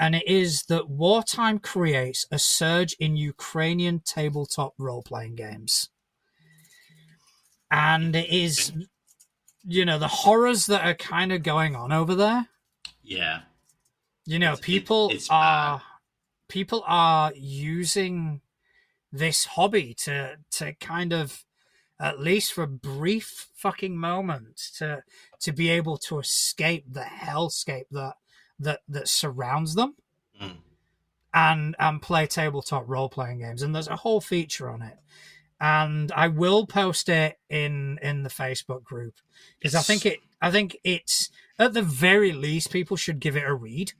And 0.00 0.14
it 0.14 0.26
is 0.28 0.62
that 0.64 0.88
wartime 0.88 1.58
creates 1.58 2.24
a 2.30 2.38
surge 2.38 2.94
in 3.00 3.16
Ukrainian 3.16 4.00
tabletop 4.00 4.74
role 4.78 5.02
playing 5.02 5.34
games, 5.36 5.88
and 7.70 8.14
it 8.14 8.28
is, 8.30 8.72
you 9.64 9.84
know, 9.84 9.98
the 9.98 10.08
horrors 10.08 10.66
that 10.66 10.84
are 10.84 10.94
kind 10.94 11.32
of 11.32 11.42
going 11.42 11.74
on 11.76 11.92
over 11.92 12.14
there. 12.14 12.48
yeah. 13.02 13.40
You 14.26 14.38
know, 14.38 14.52
It's- 14.52 14.58
it- 14.58 14.66
people 14.66 15.08
it's 15.10 15.28
are 15.30 15.82
people 16.48 16.84
are 16.86 17.32
using 17.34 18.42
this 19.12 19.44
hobby 19.46 19.94
to 19.94 20.36
to 20.50 20.74
kind 20.74 21.12
of 21.12 21.44
at 22.00 22.20
least 22.20 22.52
for 22.52 22.62
a 22.62 22.68
brief 22.68 23.48
fucking 23.54 23.96
moment 23.96 24.56
to 24.76 25.02
to 25.40 25.52
be 25.52 25.68
able 25.68 25.96
to 25.96 26.18
escape 26.18 26.84
the 26.92 27.00
hellscape 27.02 27.86
that 27.90 28.14
that 28.58 28.80
that 28.88 29.08
surrounds 29.08 29.74
them 29.74 29.94
Mm. 30.40 30.58
and 31.34 31.74
and 31.80 32.00
play 32.00 32.26
tabletop 32.26 32.84
role 32.86 33.08
playing 33.08 33.40
games 33.40 33.62
and 33.62 33.74
there's 33.74 33.88
a 33.88 33.96
whole 33.96 34.20
feature 34.20 34.70
on 34.70 34.82
it 34.82 34.96
and 35.60 36.12
I 36.12 36.28
will 36.28 36.64
post 36.66 37.08
it 37.08 37.38
in 37.50 37.98
in 38.02 38.22
the 38.22 38.28
Facebook 38.30 38.84
group 38.84 39.14
because 39.58 39.74
I 39.74 39.80
think 39.82 40.06
it 40.06 40.20
I 40.40 40.52
think 40.52 40.76
it's 40.84 41.30
at 41.58 41.72
the 41.74 41.82
very 41.82 42.30
least 42.32 42.70
people 42.70 42.96
should 42.96 43.18
give 43.18 43.36
it 43.36 43.42
a 43.44 43.52
read 43.54 43.94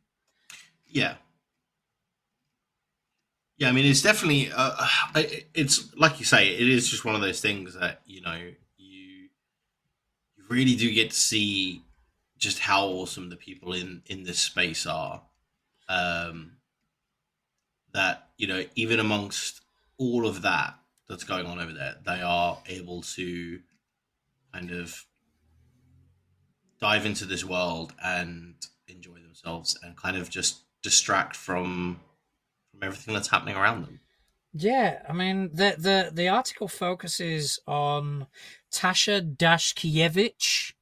Yeah. 0.87 1.17
Yeah, 3.59 3.69
I 3.69 3.73
mean, 3.73 3.87
it's 3.87 4.03
definitely. 4.03 4.51
Uh, 4.55 4.87
it's 5.53 5.95
like 5.97 6.21
you 6.21 6.25
say, 6.25 6.49
it 6.55 6.69
is 6.69 6.89
just 6.89 7.05
one 7.05 7.17
of 7.17 7.21
those 7.21 7.41
things 7.41 7.75
that 7.75 8.01
you 8.07 8.21
know 8.21 8.37
you 8.77 9.29
you 10.37 10.45
really 10.49 10.77
do 10.77 10.93
get 10.95 11.11
to 11.11 11.17
see 11.17 11.83
just 12.39 12.61
how 12.61 12.87
awesome 12.87 13.31
the 13.31 13.37
people 13.37 13.73
in 13.73 14.03
in 14.07 14.23
this 14.23 14.39
space 14.39 14.87
are. 14.87 15.23
Um, 15.89 16.53
that 17.93 18.29
you 18.37 18.47
know, 18.47 18.65
even 18.77 19.01
amongst 19.01 19.61
all 19.99 20.25
of 20.25 20.43
that 20.43 20.75
that's 21.09 21.25
going 21.25 21.47
on 21.47 21.61
over 21.61 21.73
there, 21.73 21.97
they 22.07 22.21
are 22.23 22.59
able 22.69 23.03
to 23.03 23.59
kind 24.53 24.71
of 24.71 25.05
dive 26.81 27.05
into 27.05 27.25
this 27.25 27.45
world 27.45 27.93
and 28.05 28.55
enjoy 28.87 29.15
themselves 29.15 29.77
and 29.83 29.97
kind 29.97 30.17
of 30.17 30.31
just 30.31 30.61
distract 30.81 31.35
from 31.35 31.99
from 32.79 32.87
everything 32.87 33.15
that's 33.15 33.29
happening 33.29 33.57
around 33.57 33.83
them. 33.83 34.01
Yeah, 34.55 35.03
I 35.09 35.13
mean 35.13 35.51
the 35.53 35.75
the 35.79 36.11
the 36.13 36.29
article 36.29 36.69
focuses 36.69 37.61
on 37.67 38.27
Tasha 38.73 39.37
Dashkiewicz, 39.37 40.73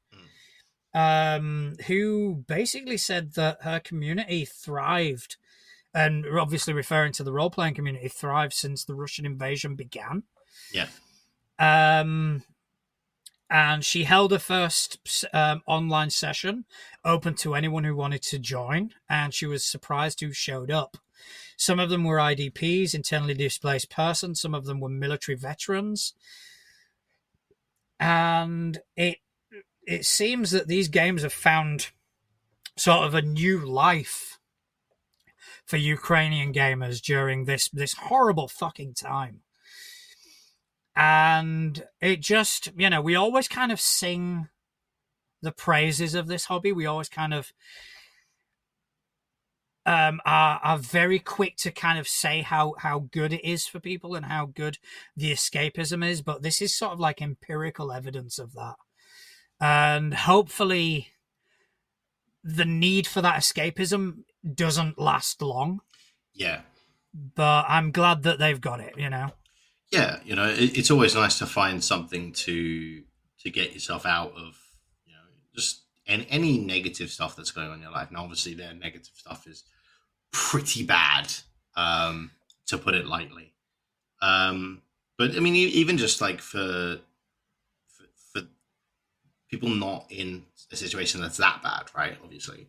um, 0.94 1.76
who 1.86 2.44
basically 2.46 2.96
said 2.96 3.34
that 3.34 3.62
her 3.62 3.80
community 3.80 4.44
thrived, 4.44 5.36
and 5.92 6.24
obviously 6.38 6.74
referring 6.74 7.12
to 7.14 7.24
the 7.24 7.32
role 7.32 7.50
playing 7.50 7.74
community, 7.74 8.08
thrived 8.08 8.52
since 8.52 8.84
the 8.84 8.94
Russian 8.94 9.26
invasion 9.26 9.74
began. 9.74 10.22
Yeah. 10.72 10.88
Um, 11.58 12.44
and 13.50 13.84
she 13.84 14.04
held 14.04 14.32
her 14.32 14.38
first 14.38 15.24
um, 15.32 15.62
online 15.66 16.10
session 16.10 16.64
open 17.04 17.34
to 17.34 17.54
anyone 17.54 17.84
who 17.84 17.96
wanted 17.96 18.22
to 18.22 18.38
join, 18.38 18.90
and 19.08 19.34
she 19.34 19.46
was 19.46 19.64
surprised 19.64 20.20
who 20.20 20.32
showed 20.32 20.70
up. 20.70 20.96
Some 21.56 21.78
of 21.78 21.90
them 21.90 22.04
were 22.04 22.18
IDPs, 22.18 22.94
internally 22.94 23.34
displaced 23.34 23.90
persons. 23.90 24.40
Some 24.40 24.54
of 24.54 24.64
them 24.66 24.80
were 24.80 24.88
military 24.88 25.36
veterans, 25.36 26.14
and 27.98 28.78
it 28.96 29.18
it 29.86 30.04
seems 30.04 30.50
that 30.50 30.68
these 30.68 30.88
games 30.88 31.22
have 31.22 31.32
found 31.32 31.90
sort 32.76 33.06
of 33.06 33.14
a 33.14 33.22
new 33.22 33.58
life 33.64 34.38
for 35.64 35.76
Ukrainian 35.76 36.52
gamers 36.52 37.00
during 37.00 37.44
this 37.44 37.68
this 37.68 37.94
horrible 37.94 38.48
fucking 38.48 38.94
time. 38.94 39.42
And 40.94 41.84
it 42.00 42.20
just, 42.20 42.70
you 42.76 42.88
know, 42.88 43.02
we 43.02 43.14
always 43.14 43.48
kind 43.48 43.70
of 43.70 43.80
sing 43.80 44.48
the 45.42 45.52
praises 45.52 46.14
of 46.14 46.26
this 46.26 46.46
hobby. 46.46 46.72
We 46.72 46.86
always 46.86 47.10
kind 47.10 47.34
of 47.34 47.52
um, 49.86 50.20
are 50.26 50.60
are 50.62 50.78
very 50.78 51.20
quick 51.20 51.56
to 51.58 51.70
kind 51.70 51.98
of 51.98 52.08
say 52.08 52.42
how 52.42 52.74
how 52.78 53.06
good 53.12 53.32
it 53.32 53.44
is 53.44 53.66
for 53.66 53.78
people 53.78 54.16
and 54.16 54.26
how 54.26 54.46
good 54.46 54.78
the 55.16 55.32
escapism 55.32 56.06
is. 56.06 56.22
But 56.22 56.42
this 56.42 56.60
is 56.60 56.76
sort 56.76 56.92
of 56.92 57.00
like 57.00 57.22
empirical 57.22 57.92
evidence 57.92 58.38
of 58.38 58.52
that, 58.54 58.74
and 59.60 60.12
hopefully, 60.12 61.08
the 62.42 62.64
need 62.64 63.06
for 63.06 63.22
that 63.22 63.40
escapism 63.40 64.24
doesn't 64.54 64.98
last 64.98 65.40
long. 65.40 65.80
Yeah, 66.34 66.62
but 67.14 67.64
I'm 67.68 67.92
glad 67.92 68.24
that 68.24 68.40
they've 68.40 68.60
got 68.60 68.80
it. 68.80 68.94
You 68.98 69.08
know. 69.08 69.30
Yeah, 69.92 70.18
you 70.24 70.34
know, 70.34 70.48
it, 70.48 70.76
it's 70.76 70.90
always 70.90 71.14
nice 71.14 71.38
to 71.38 71.46
find 71.46 71.82
something 71.82 72.32
to 72.32 73.02
to 73.40 73.50
get 73.50 73.72
yourself 73.72 74.04
out 74.04 74.32
of, 74.32 74.56
you 75.06 75.12
know, 75.12 75.20
just 75.54 75.82
any, 76.08 76.26
any 76.28 76.58
negative 76.58 77.10
stuff 77.10 77.36
that's 77.36 77.52
going 77.52 77.68
on 77.68 77.74
in 77.74 77.82
your 77.82 77.92
life. 77.92 78.08
And 78.08 78.16
obviously, 78.16 78.54
their 78.54 78.74
negative 78.74 79.12
stuff 79.14 79.46
is 79.46 79.62
pretty 80.36 80.84
bad, 80.84 81.32
um, 81.76 82.30
to 82.66 82.76
put 82.76 82.94
it 82.94 83.06
lightly. 83.06 83.54
Um, 84.20 84.82
but 85.16 85.34
I 85.34 85.40
mean, 85.40 85.54
even 85.54 85.96
just 85.96 86.20
like 86.20 86.42
for, 86.42 86.98
for 87.88 88.04
for 88.32 88.42
people 89.50 89.70
not 89.70 90.04
in 90.10 90.44
a 90.70 90.76
situation 90.76 91.22
that's 91.22 91.38
that 91.38 91.62
bad, 91.62 91.84
right? 91.96 92.18
Obviously, 92.22 92.68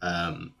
um, 0.00 0.54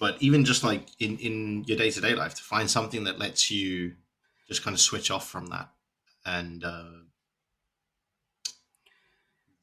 but 0.00 0.16
even 0.20 0.46
just 0.46 0.64
like 0.64 0.88
in 0.98 1.18
in 1.18 1.64
your 1.66 1.76
day 1.76 1.90
to 1.90 2.00
day 2.00 2.14
life, 2.14 2.34
to 2.36 2.42
find 2.42 2.70
something 2.70 3.04
that 3.04 3.18
lets 3.18 3.50
you 3.50 3.92
just 4.48 4.64
kind 4.64 4.74
of 4.74 4.80
switch 4.80 5.10
off 5.10 5.28
from 5.28 5.46
that 5.46 5.68
and 6.24 6.64
uh, 6.64 6.84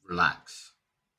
relax. 0.08 0.74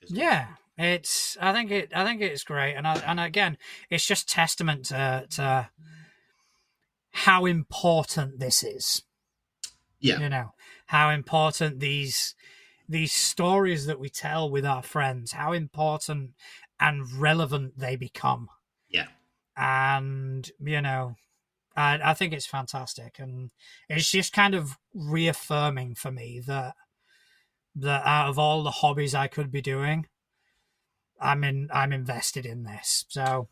Yeah, 0.07 0.47
it's. 0.79 1.37
I 1.41 1.53
think 1.53 1.71
it. 1.71 1.93
I 1.95 2.05
think 2.05 2.21
it's 2.23 2.45
great, 2.45 2.75
and 2.75 2.87
I, 2.87 2.95
and 3.01 3.21
again, 3.21 3.59
it's 3.91 4.07
just 4.07 4.29
testament 4.29 4.87
to, 4.87 5.27
to 5.31 5.69
how 7.13 7.45
important 7.47 8.39
this 8.39 8.63
is. 8.63 9.03
Yeah, 9.99 10.21
you 10.21 10.29
know 10.29 10.55
how 10.87 11.11
important 11.11 11.81
these 11.81 12.35
these 12.89 13.13
stories 13.13 13.87
that 13.87 14.01
we 14.01 14.09
tell 14.09 14.51
with 14.51 14.65
our 14.65 14.83
friends, 14.83 15.33
how 15.33 15.53
important 15.53 16.31
and 16.81 17.13
relevant 17.13 17.79
they 17.79 17.97
become. 17.97 18.49
Yeah, 18.89 19.09
and 19.57 20.51
you 20.59 20.81
know, 20.81 21.17
I, 21.77 22.01
I 22.03 22.15
think 22.15 22.33
it's 22.33 22.47
fantastic, 22.47 23.19
and 23.19 23.51
it's 23.89 24.11
just 24.11 24.33
kind 24.33 24.55
of 24.55 24.79
reaffirming 24.95 25.95
for 25.95 26.11
me 26.11 26.41
that 26.47 26.75
that 27.77 28.07
out 28.07 28.29
of 28.29 28.39
all 28.39 28.63
the 28.63 28.71
hobbies 28.71 29.15
I 29.15 29.29
could 29.29 29.53
be 29.53 29.63
doing, 29.63 30.07
I'm 31.21 31.45
in 31.45 31.69
I'm 31.73 31.93
invested 31.93 32.47
in 32.47 32.65
this. 32.65 33.05
So 33.09 33.49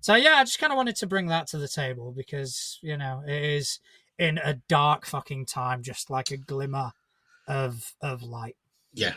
so 0.00 0.14
yeah, 0.14 0.34
I 0.34 0.44
just 0.44 0.58
kind 0.58 0.72
of 0.72 0.76
wanted 0.76 0.96
to 0.96 1.06
bring 1.06 1.26
that 1.26 1.46
to 1.48 1.58
the 1.58 1.68
table 1.68 2.12
because 2.12 2.78
you 2.82 2.96
know 2.96 3.22
it 3.26 3.42
is 3.42 3.80
in 4.18 4.38
a 4.38 4.54
dark 4.68 5.06
fucking 5.06 5.46
time, 5.46 5.82
just 5.82 6.10
like 6.10 6.30
a 6.30 6.36
glimmer 6.36 6.92
of 7.46 7.94
of 8.00 8.22
light. 8.22 8.56
Yeah, 8.92 9.14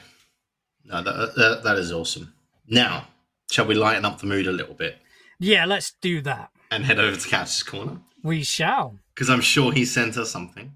no, 0.84 1.01
that 1.01 1.36
that, 1.36 1.62
that 1.64 1.78
is 1.78 1.91
awesome. 1.91 2.34
Now, 2.68 3.08
shall 3.49 3.66
we 3.66 3.76
lighten 3.76 4.06
up 4.06 4.20
the 4.20 4.28
mood 4.28 4.47
a 4.47 4.51
little 4.51 4.74
bit? 4.74 4.97
Yeah, 5.39 5.66
let's 5.66 5.93
do 6.01 6.22
that. 6.22 6.51
And 6.72 6.86
head 6.86 6.99
over 6.99 7.18
to 7.18 7.30
Couch's 7.30 7.64
corner. 7.64 7.99
We 8.24 8.43
shall, 8.43 8.97
because 9.14 9.30
I'm 9.30 9.41
sure 9.41 9.72
he 9.72 9.86
sent 9.86 10.18
us 10.18 10.32
something. 10.32 10.74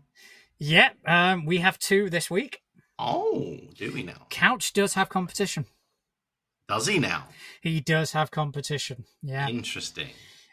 Yeah, 0.59 0.89
um, 1.05 1.45
we 1.45 1.59
have 1.59 1.79
two 1.79 2.09
this 2.09 2.29
week. 2.29 2.61
Oh, 2.99 3.57
do 3.75 3.93
we 3.93 4.03
now? 4.03 4.27
Couch 4.29 4.73
does 4.73 4.93
have 4.93 5.07
competition. 5.09 5.65
Does 6.69 6.85
he 6.85 6.99
now? 6.99 7.27
He 7.61 7.81
does 7.81 8.11
have 8.11 8.29
competition. 8.29 9.05
Yeah. 9.23 9.49
Interesting. 9.49 10.09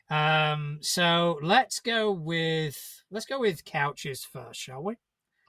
Um, 0.09 0.79
so 0.81 1.39
let's 1.43 1.79
go 1.79 2.11
with 2.11 3.03
let's 3.11 3.27
go 3.27 3.39
with 3.39 3.67
couches 3.67 4.25
first, 4.25 4.59
shall 4.59 4.83
we? 4.83 4.95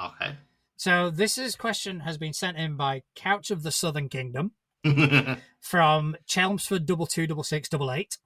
Okay. 0.04 0.36
So 0.76 1.10
this 1.10 1.38
is 1.38 1.56
question 1.56 2.02
has 2.02 2.18
been 2.18 2.34
sent 2.34 2.58
in 2.58 2.76
by 2.76 3.04
Couch 3.16 3.50
of 3.50 3.64
the 3.64 3.72
Southern 3.72 4.10
Kingdom 4.10 4.52
from 5.62 6.18
Chelmsford 6.26 6.86
double 6.86 7.08
two 7.08 7.28
double 7.28 7.44
six 7.44 7.70
double 7.70 7.90
eight. 7.90 8.18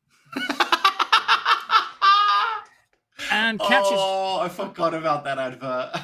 and 3.31 3.59
Couch's 3.59 3.91
Oh, 3.93 4.39
I 4.41 4.49
forgot 4.49 4.95
about 4.95 5.25
that 5.25 5.37
advert. 5.37 5.95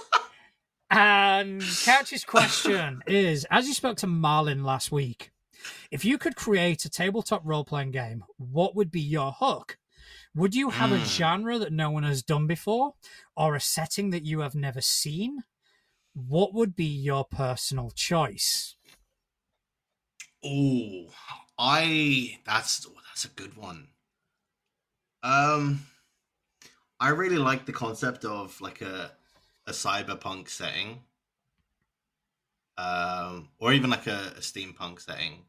and 0.90 1.62
Couch's 1.84 2.24
question 2.24 3.02
is 3.06 3.46
as 3.50 3.66
you 3.66 3.72
spoke 3.72 3.96
to 3.98 4.06
Marlin 4.06 4.62
last 4.62 4.92
week, 4.92 5.30
if 5.90 6.04
you 6.04 6.18
could 6.18 6.36
create 6.36 6.84
a 6.84 6.90
tabletop 6.90 7.42
role 7.44 7.64
playing 7.64 7.90
game, 7.92 8.24
what 8.36 8.74
would 8.74 8.90
be 8.90 9.00
your 9.00 9.32
hook? 9.32 9.78
Would 10.34 10.54
you 10.54 10.70
have 10.70 10.90
mm. 10.90 10.96
a 10.96 10.98
Hmm. 10.98 11.04
genre 11.04 11.58
that 11.58 11.72
no 11.72 11.90
one 11.90 12.02
has 12.02 12.22
done 12.22 12.46
before 12.46 12.94
or 13.36 13.54
a 13.54 13.60
setting 13.60 14.10
that 14.10 14.24
you 14.24 14.40
have 14.40 14.54
never 14.54 14.80
seen? 14.80 15.44
What 16.14 16.54
would 16.54 16.76
be 16.76 16.86
your 16.86 17.24
personal 17.24 17.90
choice? 17.90 18.76
Oh, 20.44 21.08
I 21.58 22.38
that's 22.44 22.86
that's 23.08 23.24
a 23.24 23.28
good 23.28 23.56
one. 23.56 23.88
Um 25.24 25.86
I 26.98 27.10
really 27.10 27.38
like 27.38 27.66
the 27.66 27.72
concept 27.72 28.24
of 28.24 28.60
like 28.60 28.80
a 28.80 29.12
a 29.66 29.70
cyberpunk 29.72 30.48
setting. 30.48 31.04
Um 32.76 33.50
or 33.58 33.72
even 33.72 33.90
like 33.90 34.06
a, 34.06 34.34
a 34.36 34.40
steampunk 34.40 35.00
setting. 35.00 35.44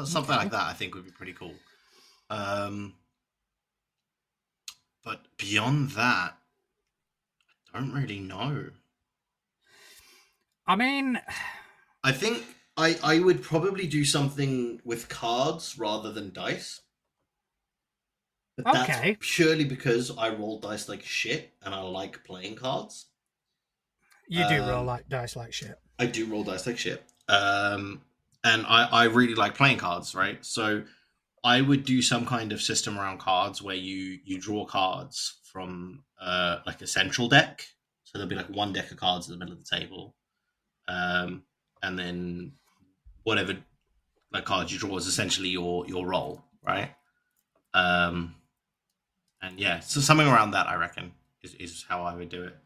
So 0.00 0.06
something 0.06 0.34
Okay. 0.34 0.44
like 0.44 0.50
that 0.52 0.62
I 0.66 0.72
think 0.72 0.94
would 0.94 1.04
be 1.04 1.10
pretty 1.10 1.34
cool. 1.34 1.54
Um 2.30 2.94
but 5.04 5.20
beyond 5.36 5.90
that 5.90 6.38
I 7.74 7.78
don't 7.78 7.92
really 7.92 8.18
know. 8.18 8.70
I 10.66 10.76
mean, 10.76 11.20
I 12.02 12.12
think 12.12 12.44
I 12.76 12.98
I 13.02 13.18
would 13.18 13.42
probably 13.42 13.86
do 13.86 14.04
something 14.04 14.80
with 14.84 15.08
cards 15.10 15.78
rather 15.78 16.10
than 16.12 16.32
dice. 16.32 16.80
But 18.56 18.70
that's 18.72 18.88
Okay. 18.88 19.16
purely 19.20 19.64
because 19.64 20.10
I 20.16 20.30
roll 20.30 20.60
dice 20.60 20.88
like 20.88 21.02
shit 21.02 21.52
and 21.62 21.74
I 21.74 21.80
like 21.82 22.24
playing 22.24 22.56
cards. 22.56 23.06
you 24.28 24.44
do 24.44 24.62
roll 24.62 24.84
Um, 24.84 24.86
like 24.86 25.08
dice 25.08 25.36
like 25.36 25.52
shit. 25.52 25.78
I 25.98 26.06
do 26.06 26.26
roll 26.26 26.44
dice 26.44 26.66
like 26.66 26.78
shit. 26.78 27.04
Um 27.28 28.02
and 28.44 28.64
I, 28.66 28.84
I 28.84 29.04
really 29.04 29.34
like 29.34 29.54
playing 29.54 29.78
cards, 29.78 30.14
right? 30.14 30.44
So 30.44 30.82
I 31.44 31.60
would 31.60 31.84
do 31.84 32.02
some 32.02 32.26
kind 32.26 32.52
of 32.52 32.60
system 32.60 32.98
around 32.98 33.18
cards 33.18 33.62
where 33.62 33.76
you 33.76 34.18
you 34.24 34.38
draw 34.40 34.64
cards 34.64 35.38
from 35.44 36.04
uh 36.20 36.58
like 36.66 36.80
a 36.82 36.86
central 36.86 37.28
deck. 37.28 37.66
So 38.04 38.18
there'll 38.18 38.28
be 38.28 38.36
like 38.36 38.50
one 38.50 38.72
deck 38.72 38.90
of 38.90 38.96
cards 38.96 39.28
in 39.28 39.32
the 39.32 39.38
middle 39.38 39.54
of 39.54 39.64
the 39.64 39.76
table. 39.76 40.14
Um 40.88 41.44
and 41.82 41.98
then 41.98 42.52
whatever 43.22 43.56
like 44.32 44.44
cards 44.44 44.72
you 44.72 44.78
draw 44.78 44.96
is 44.96 45.06
essentially 45.06 45.48
your 45.48 45.86
your 45.86 46.06
role, 46.06 46.44
right? 46.66 46.90
Um 47.74 48.34
and 49.42 49.58
yeah, 49.58 49.80
so 49.80 50.00
something 50.00 50.26
around 50.26 50.50
that 50.50 50.68
I 50.68 50.74
reckon 50.74 51.12
is, 51.42 51.54
is 51.54 51.84
how 51.88 52.02
I 52.02 52.14
would 52.14 52.28
do 52.28 52.44
it. 52.44 52.56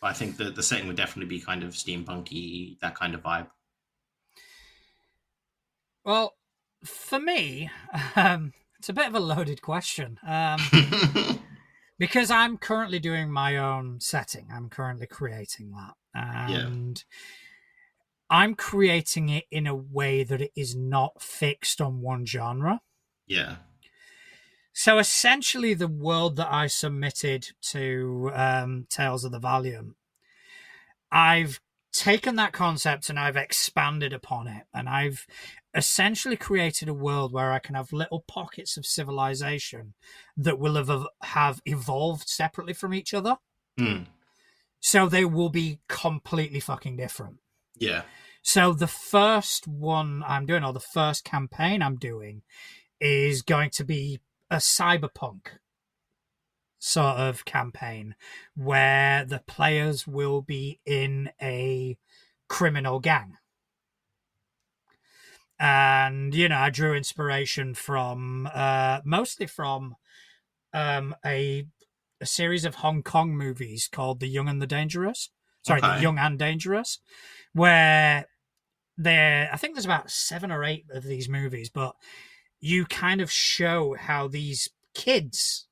But 0.00 0.08
I 0.08 0.12
think 0.12 0.36
the 0.36 0.50
the 0.50 0.62
setting 0.62 0.88
would 0.88 0.96
definitely 0.96 1.28
be 1.36 1.40
kind 1.40 1.62
of 1.62 1.70
steampunky, 1.74 2.78
that 2.80 2.96
kind 2.96 3.14
of 3.14 3.22
vibe. 3.22 3.48
Well, 6.06 6.34
for 6.84 7.18
me, 7.18 7.68
um, 8.16 8.54
it's 8.78 8.88
a 8.88 8.94
bit 8.94 9.08
of 9.08 9.14
a 9.14 9.20
loaded 9.20 9.60
question. 9.60 10.18
Um, 10.26 10.60
because 11.98 12.30
I'm 12.30 12.56
currently 12.56 13.00
doing 13.00 13.30
my 13.30 13.56
own 13.56 14.00
setting. 14.00 14.48
I'm 14.54 14.70
currently 14.70 15.08
creating 15.08 15.72
that. 15.72 15.94
And 16.14 17.04
I'm 18.30 18.54
creating 18.54 19.28
it 19.28 19.44
in 19.50 19.66
a 19.66 19.74
way 19.74 20.24
that 20.24 20.40
it 20.40 20.52
is 20.56 20.74
not 20.74 21.20
fixed 21.20 21.80
on 21.80 22.00
one 22.00 22.24
genre. 22.24 22.80
yeah. 23.26 23.56
So 24.72 24.98
essentially, 24.98 25.72
the 25.72 25.88
world 25.88 26.36
that 26.36 26.52
I 26.52 26.66
submitted 26.66 27.48
to 27.70 28.30
um, 28.34 28.86
Tales 28.90 29.24
of 29.24 29.32
the 29.32 29.38
Valiant, 29.38 29.94
I've 31.10 31.60
taken 31.98 32.36
that 32.36 32.52
concept 32.52 33.08
and 33.10 33.18
I've 33.18 33.36
expanded 33.36 34.12
upon 34.12 34.48
it, 34.48 34.64
and 34.74 34.88
I've 34.88 35.26
essentially 35.74 36.36
created 36.36 36.88
a 36.88 36.94
world 36.94 37.32
where 37.32 37.52
I 37.52 37.58
can 37.58 37.74
have 37.74 37.92
little 37.92 38.24
pockets 38.26 38.76
of 38.76 38.86
civilization 38.86 39.94
that 40.36 40.58
will 40.58 40.74
have 40.74 41.06
have 41.22 41.60
evolved 41.66 42.28
separately 42.28 42.72
from 42.72 42.94
each 42.94 43.12
other. 43.12 43.36
Hmm. 43.78 44.04
So 44.80 45.08
they 45.08 45.24
will 45.24 45.50
be 45.50 45.80
completely 45.88 46.60
fucking 46.60 46.96
different. 46.96 47.36
Yeah. 47.76 48.02
So 48.42 48.72
the 48.72 48.86
first 48.86 49.66
one 49.66 50.22
I'm 50.26 50.46
doing, 50.46 50.64
or 50.64 50.72
the 50.72 50.80
first 50.80 51.24
campaign 51.24 51.82
I'm 51.82 51.96
doing, 51.96 52.42
is 53.00 53.42
going 53.42 53.70
to 53.70 53.84
be 53.84 54.20
a 54.50 54.56
cyberpunk 54.56 55.48
sort 56.78 57.16
of 57.16 57.44
campaign 57.44 58.14
where 58.54 59.24
the 59.24 59.42
players 59.46 60.06
will 60.06 60.42
be 60.42 60.80
in 60.84 61.30
a 61.40 61.96
criminal 62.48 63.00
gang. 63.00 63.36
And, 65.58 66.34
you 66.34 66.48
know, 66.48 66.58
I 66.58 66.70
drew 66.70 66.94
inspiration 66.94 67.74
from 67.74 68.48
uh, 68.52 69.00
mostly 69.04 69.46
from 69.46 69.96
um, 70.74 71.16
a, 71.24 71.66
a 72.20 72.26
series 72.26 72.66
of 72.66 72.76
Hong 72.76 73.02
Kong 73.02 73.34
movies 73.34 73.88
called 73.90 74.20
The 74.20 74.28
Young 74.28 74.48
and 74.48 74.60
the 74.60 74.66
Dangerous. 74.66 75.30
Sorry, 75.62 75.80
The 75.80 75.98
Young 76.00 76.18
and 76.18 76.38
Dangerous, 76.38 77.00
where 77.52 78.26
there, 78.96 79.50
I 79.52 79.56
think 79.56 79.74
there's 79.74 79.84
about 79.84 80.10
seven 80.10 80.52
or 80.52 80.62
eight 80.62 80.84
of 80.92 81.02
these 81.02 81.28
movies, 81.28 81.70
but 81.70 81.96
you 82.60 82.84
kind 82.86 83.20
of 83.20 83.30
show 83.30 83.96
how 83.98 84.28
these 84.28 84.68
kids 84.94 85.66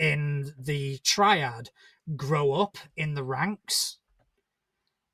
in 0.00 0.52
the 0.58 0.98
triad 1.04 1.70
grow 2.16 2.52
up 2.52 2.76
in 2.96 3.14
the 3.14 3.22
ranks 3.22 3.98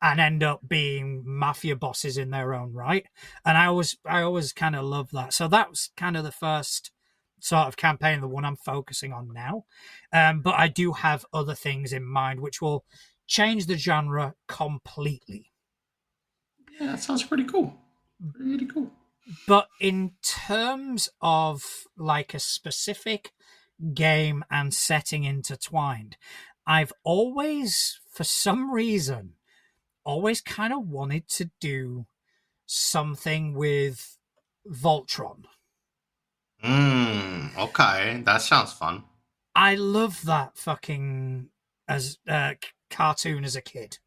and 0.01 0.21
end 0.21 0.43
up 0.43 0.61
being 0.67 1.23
mafia 1.27 1.75
bosses 1.75 2.17
in 2.17 2.31
their 2.31 2.55
own 2.55 2.73
right 2.73 3.07
and 3.45 3.59
i 3.59 3.67
always 3.67 3.97
i 4.07 4.23
always 4.23 4.53
kind 4.53 4.77
of 4.77 4.85
love 4.85 5.11
that 5.11 5.33
so 5.33 5.49
that 5.49 5.69
was 5.69 5.91
kind 5.97 6.17
of 6.17 6.25
the 6.25 6.33
first 6.33 6.91
sort 7.41 7.67
of 7.67 7.77
campaign 7.77 8.21
the 8.21 8.29
one 8.29 8.45
i'm 8.45 8.57
focusing 8.57 9.13
on 9.13 9.33
now 9.33 9.65
um, 10.13 10.41
but 10.41 10.55
i 10.55 10.69
do 10.69 10.93
have 10.93 11.27
other 11.33 11.55
things 11.55 11.93
in 11.93 12.05
mind 12.05 12.41
which 12.41 12.63
will 12.63 12.85
change 13.27 13.67
the 13.67 13.77
genre 13.77 14.35
completely 14.47 15.51
Yeah, 16.81 16.87
that 16.93 17.01
sounds 17.01 17.25
pretty 17.25 17.45
cool. 17.45 17.75
Really 18.39 18.67
cool. 18.67 18.91
but 19.47 19.67
in 19.81 20.13
terms 20.23 21.09
of 21.21 21.63
like 21.99 22.35
a 22.35 22.39
specific 22.39 23.33
game 23.95 24.45
and 24.51 24.73
setting 24.75 25.25
intertwined 25.25 26.17
i've 26.67 26.93
always 27.05 28.01
for 28.11 28.25
some 28.25 28.71
reason 28.73 29.35
always 30.05 30.41
kind 30.41 30.73
of 30.73 30.87
wanted 30.89 31.29
to 31.29 31.51
do 31.61 32.07
something 32.67 33.55
with 33.55 34.19
voltron 34.71 35.45
Mm, 36.65 37.57
okay, 37.57 38.23
that 38.25 38.41
sounds 38.43 38.73
fun. 38.73 39.05
i 39.55 39.75
love 39.75 40.25
that 40.25 40.57
fucking 40.57 41.49
as 41.87 42.19
uh, 42.27 42.55
cartoon 42.91 43.45
as 43.45 43.55
a 43.57 43.61
kid 43.61 43.99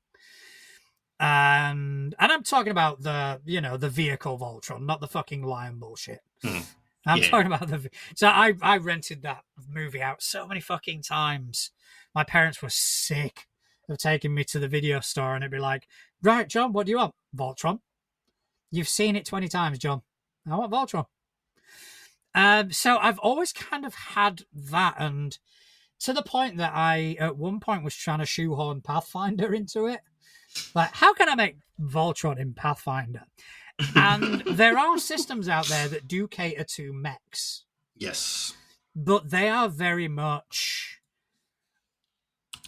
and 1.20 2.15
and 2.20 2.32
i'm 2.32 2.43
talking 2.43 2.72
about 2.72 3.01
the 3.01 3.41
you 3.45 3.61
know 3.61 3.78
the 3.78 3.89
vehicle 3.89 4.38
voltron 4.39 4.82
not 4.86 4.99
the 5.01 5.07
fucking 5.07 5.43
lion 5.43 5.78
bullshit 5.80 6.22
Hmm. 6.41 6.59
I'm 7.06 7.18
Yeah. 7.20 7.30
talking 7.30 7.47
about 7.52 7.68
the 7.68 7.89
so 8.16 8.28
i 8.28 8.54
i 8.62 8.78
rented 8.78 9.22
that 9.24 9.43
movie 9.68 10.02
out 10.02 10.22
so 10.22 10.47
many 10.47 10.60
fucking 10.62 11.02
times. 11.02 11.72
My 12.16 12.24
parents 12.24 12.62
were 12.62 12.70
sick 12.72 13.47
of 13.88 13.97
taking 13.97 14.34
me 14.34 14.43
to 14.45 14.60
the 14.60 14.68
video 14.68 15.00
store 15.00 15.36
and 15.36 15.43
it'd 15.43 15.52
be 15.52 15.60
like 15.60 15.88
right 16.22 16.47
john 16.47 16.74
what 16.74 16.86
do 16.86 16.91
you 16.91 16.97
want? 16.97 17.14
Voltron. 17.36 17.80
You've 18.72 18.88
seen 18.89 19.16
it 19.16 19.26
20 19.26 19.47
times 19.47 19.80
john. 19.80 20.02
I 20.50 20.56
want 20.58 20.72
voltron. 20.72 21.06
Um 22.36 22.72
so 22.72 22.97
i've 22.97 23.20
always 23.20 23.52
kind 23.54 23.86
of 23.86 23.93
had 23.95 24.43
that 24.54 24.95
and 25.00 25.38
to 26.00 26.14
the 26.14 26.22
point 26.24 26.58
that 26.58 26.72
i 26.76 27.16
at 27.20 27.38
one 27.38 27.60
point 27.60 27.84
was 27.84 27.95
trying 27.95 28.20
to 28.20 28.26
shoehorn 28.26 28.82
pathfinder 28.82 29.54
into 29.54 29.86
it. 29.88 30.02
Like, 30.74 30.93
how 30.95 31.14
can 31.14 31.30
I 31.30 31.36
make 31.36 31.58
Voltron 31.80 32.39
in 32.39 32.54
Pathfinder? 32.56 33.22
And 33.95 34.41
there 34.45 34.77
are 34.77 34.97
systems 34.97 35.47
out 35.47 35.67
there 35.67 35.88
that 35.88 36.07
do 36.07 36.27
cater 36.27 36.65
to 36.75 36.93
mechs, 36.93 37.65
yes. 37.95 38.53
but 38.95 39.30
they 39.30 39.47
are 39.47 39.69
very 39.69 40.07
much 40.07 40.99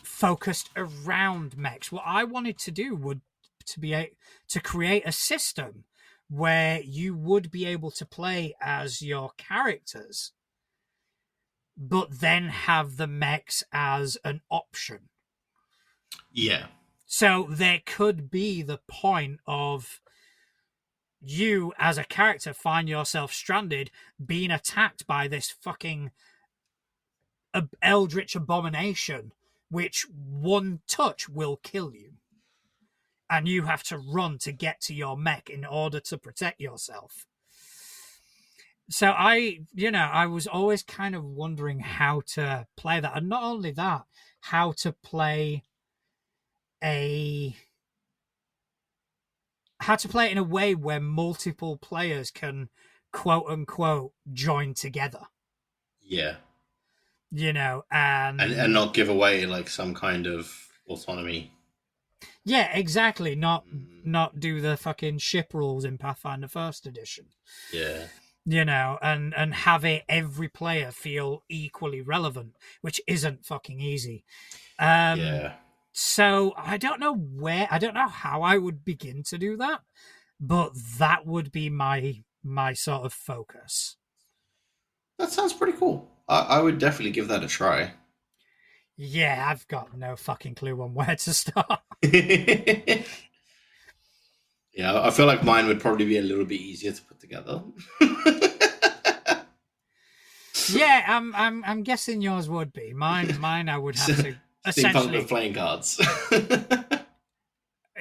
focused 0.03 0.70
around 0.76 1.57
mechs. 1.57 1.91
What 1.91 2.03
I 2.05 2.24
wanted 2.24 2.57
to 2.59 2.72
do 2.72 2.95
would 2.95 3.22
to 3.66 3.80
be 3.80 3.93
a, 3.93 4.12
to 4.49 4.59
create 4.59 5.03
a 5.05 5.12
system 5.12 5.86
where 6.30 6.80
you 6.82 7.16
would 7.16 7.51
be 7.51 7.66
able 7.66 7.91
to 7.91 8.05
play 8.05 8.55
as 8.62 9.01
your 9.01 9.32
characters, 9.38 10.32
but 11.78 12.20
then 12.22 12.47
have 12.47 12.97
the 12.97 13.07
mechs 13.07 13.64
as 13.74 14.18
an 14.24 14.41
option. 14.49 15.09
Yeah. 16.32 16.68
So 17.05 17.47
there 17.49 17.82
could 17.86 18.32
be 18.32 18.62
the 18.62 18.80
point 18.88 19.39
of 19.45 19.99
you 21.22 21.74
as 21.78 21.98
a 21.98 22.04
character 22.04 22.54
find 22.54 22.90
yourself 22.90 23.32
stranded 23.34 23.92
being 24.24 24.52
attacked 24.52 25.06
by 25.06 25.28
this 25.28 25.50
fucking 25.50 26.12
eldritch 27.82 28.36
abomination 28.36 29.32
which 29.70 30.06
one 30.12 30.82
touch 30.88 31.30
will 31.30 31.58
kill 31.64 31.93
you. 31.93 32.12
And 33.30 33.48
you 33.48 33.64
have 33.64 33.84
to 33.84 33.98
run 33.98 34.38
to 34.39 34.52
get 34.52 34.82
to 34.82 34.93
your 34.93 35.18
mech 35.18 35.50
in 35.50 35.64
order 35.64 36.02
to 36.02 36.18
protect 36.18 36.60
yourself. 36.60 37.26
So 38.89 39.12
i 39.12 39.60
you 39.74 39.89
know 39.89 40.10
i 40.12 40.26
was 40.26 40.48
always 40.48 40.84
kind 40.84 41.16
of 41.16 41.24
wondering 41.24 41.80
how 41.80 42.24
to 42.34 42.68
play 42.76 43.00
that. 43.00 43.16
And 43.16 43.30
not 43.30 43.43
only 43.43 43.72
that 43.72 44.04
how 44.42 44.74
to 44.74 44.92
play 44.92 45.64
a 46.84 47.56
how 49.82 49.95
to 49.95 50.08
play 50.08 50.28
it 50.28 50.32
in 50.32 50.37
a 50.37 50.43
way 50.43 50.74
where 50.75 50.99
multiple 50.99 51.78
players 51.78 52.32
can 52.32 52.70
quote 53.12 53.45
unquote 53.49 54.13
join 54.33 54.74
together 54.74 55.21
Yeah. 56.01 56.36
you 57.32 57.51
know 57.53 57.83
and, 57.91 58.39
And 58.41 58.53
and 58.53 58.74
not 58.74 58.93
give 58.93 59.09
away 59.09 59.45
like 59.45 59.70
some 59.70 59.93
kind 59.93 60.28
of 60.28 60.70
autonomy. 60.87 61.51
yeah 62.43 62.70
exactly 62.75 63.36
not 63.36 63.66
Mm, 63.67 64.05
not 64.05 64.39
do 64.39 64.62
the 64.62 64.78
fucking 64.78 65.17
ship 65.20 65.53
rules 65.53 65.86
in 65.86 65.97
pathfinder 65.97 66.47
first 66.47 66.86
edition 66.87 67.25
Yeah. 67.74 68.05
you 68.45 68.66
know 68.66 68.97
and 69.01 69.33
and 69.36 69.53
have 69.53 69.83
it 69.86 70.03
every 70.09 70.47
player 70.49 70.91
feel 70.91 71.43
equally 71.49 72.01
relevant 72.01 72.55
which 72.82 72.99
isn't 73.08 73.45
fucking 73.45 73.79
easy 73.82 74.24
um 74.79 75.20
yeah. 75.20 75.53
So 75.93 76.54
I 76.58 76.78
don't 76.78 77.00
know 77.00 77.16
where 77.16 77.68
I 77.70 77.78
don't 77.78 77.93
know 77.93 78.08
how 78.08 78.42
I 78.42 78.58
would 78.58 78.86
begin 78.86 79.24
to 79.24 79.38
do 79.38 79.58
that, 79.58 79.82
but 80.39 80.72
that 80.97 81.26
would 81.26 81.51
be 81.51 81.70
my 81.70 82.24
my 82.43 82.74
sort 82.74 83.05
of 83.05 83.13
focus. 83.13 83.97
That 85.20 85.32
sounds 85.32 85.54
pretty 85.54 85.78
cool. 85.78 86.09
I, 86.28 86.39
I 86.39 86.62
would 86.62 86.80
definitely 86.80 87.12
give 87.12 87.28
that 87.28 87.43
a 87.43 87.47
try. 87.47 87.93
Yeah, 88.97 89.46
I've 89.47 89.68
got 89.68 89.97
no 89.97 90.16
fucking 90.16 90.55
clue 90.55 90.80
on 90.82 90.93
where 90.93 91.16
to 91.16 91.34
start. 91.34 91.82
yeah, 92.04 93.04
I 95.01 95.12
feel 95.12 95.26
like 95.26 95.43
mine 95.43 95.68
would 95.68 95.80
probably 95.80 96.05
be 96.05 96.18
a 96.18 96.22
little 96.22 96.46
bit 96.46 96.62
easier 96.62 96.92
to 96.92 97.01
put 97.01 97.20
together. 97.20 97.63
yeah, 100.70 101.05
I'm 101.08 101.34
I'm 101.36 101.63
I'm 101.66 101.84
guessing 101.84 102.22
yours 102.22 102.50
would 102.50 102.74
be. 102.74 102.93
Mine 102.93 103.38
mine 103.39 103.70
I 103.70 103.78
would 103.78 103.96
have 103.96 104.24
to 104.24 104.36
essentially 104.66 105.17
with 105.17 105.28
playing 105.28 105.54
cards. 105.54 106.00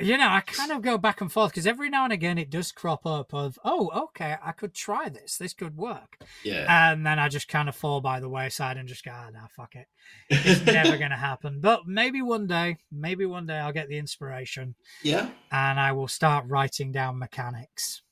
you 0.00 0.16
know, 0.16 0.28
I 0.28 0.40
kind 0.40 0.70
of 0.72 0.82
go 0.82 0.98
back 0.98 1.20
and 1.20 1.30
forth 1.30 1.52
because 1.52 1.66
every 1.66 1.88
now 1.88 2.04
and 2.04 2.12
again 2.12 2.38
it 2.38 2.50
does 2.50 2.72
crop 2.72 3.06
up 3.06 3.32
of, 3.34 3.58
oh, 3.64 3.90
okay, 4.04 4.36
I 4.42 4.52
could 4.52 4.74
try 4.74 5.08
this. 5.08 5.36
This 5.36 5.52
could 5.52 5.76
work. 5.76 6.18
yeah. 6.44 6.92
And 6.92 7.06
then 7.06 7.18
I 7.18 7.28
just 7.28 7.48
kind 7.48 7.68
of 7.68 7.76
fall 7.76 8.00
by 8.00 8.20
the 8.20 8.28
wayside 8.28 8.76
and 8.76 8.88
just 8.88 9.04
go, 9.04 9.12
ah, 9.14 9.30
no, 9.32 9.40
fuck 9.56 9.74
it. 9.74 9.86
It's 10.28 10.64
never 10.64 10.96
going 10.96 11.10
to 11.10 11.16
happen. 11.16 11.60
But 11.60 11.86
maybe 11.86 12.22
one 12.22 12.46
day, 12.46 12.78
maybe 12.90 13.26
one 13.26 13.46
day 13.46 13.58
I'll 13.58 13.72
get 13.72 13.88
the 13.88 13.98
inspiration 13.98 14.74
yeah. 15.02 15.28
and 15.50 15.78
I 15.78 15.92
will 15.92 16.08
start 16.08 16.46
writing 16.48 16.92
down 16.92 17.18
mechanics. 17.18 18.02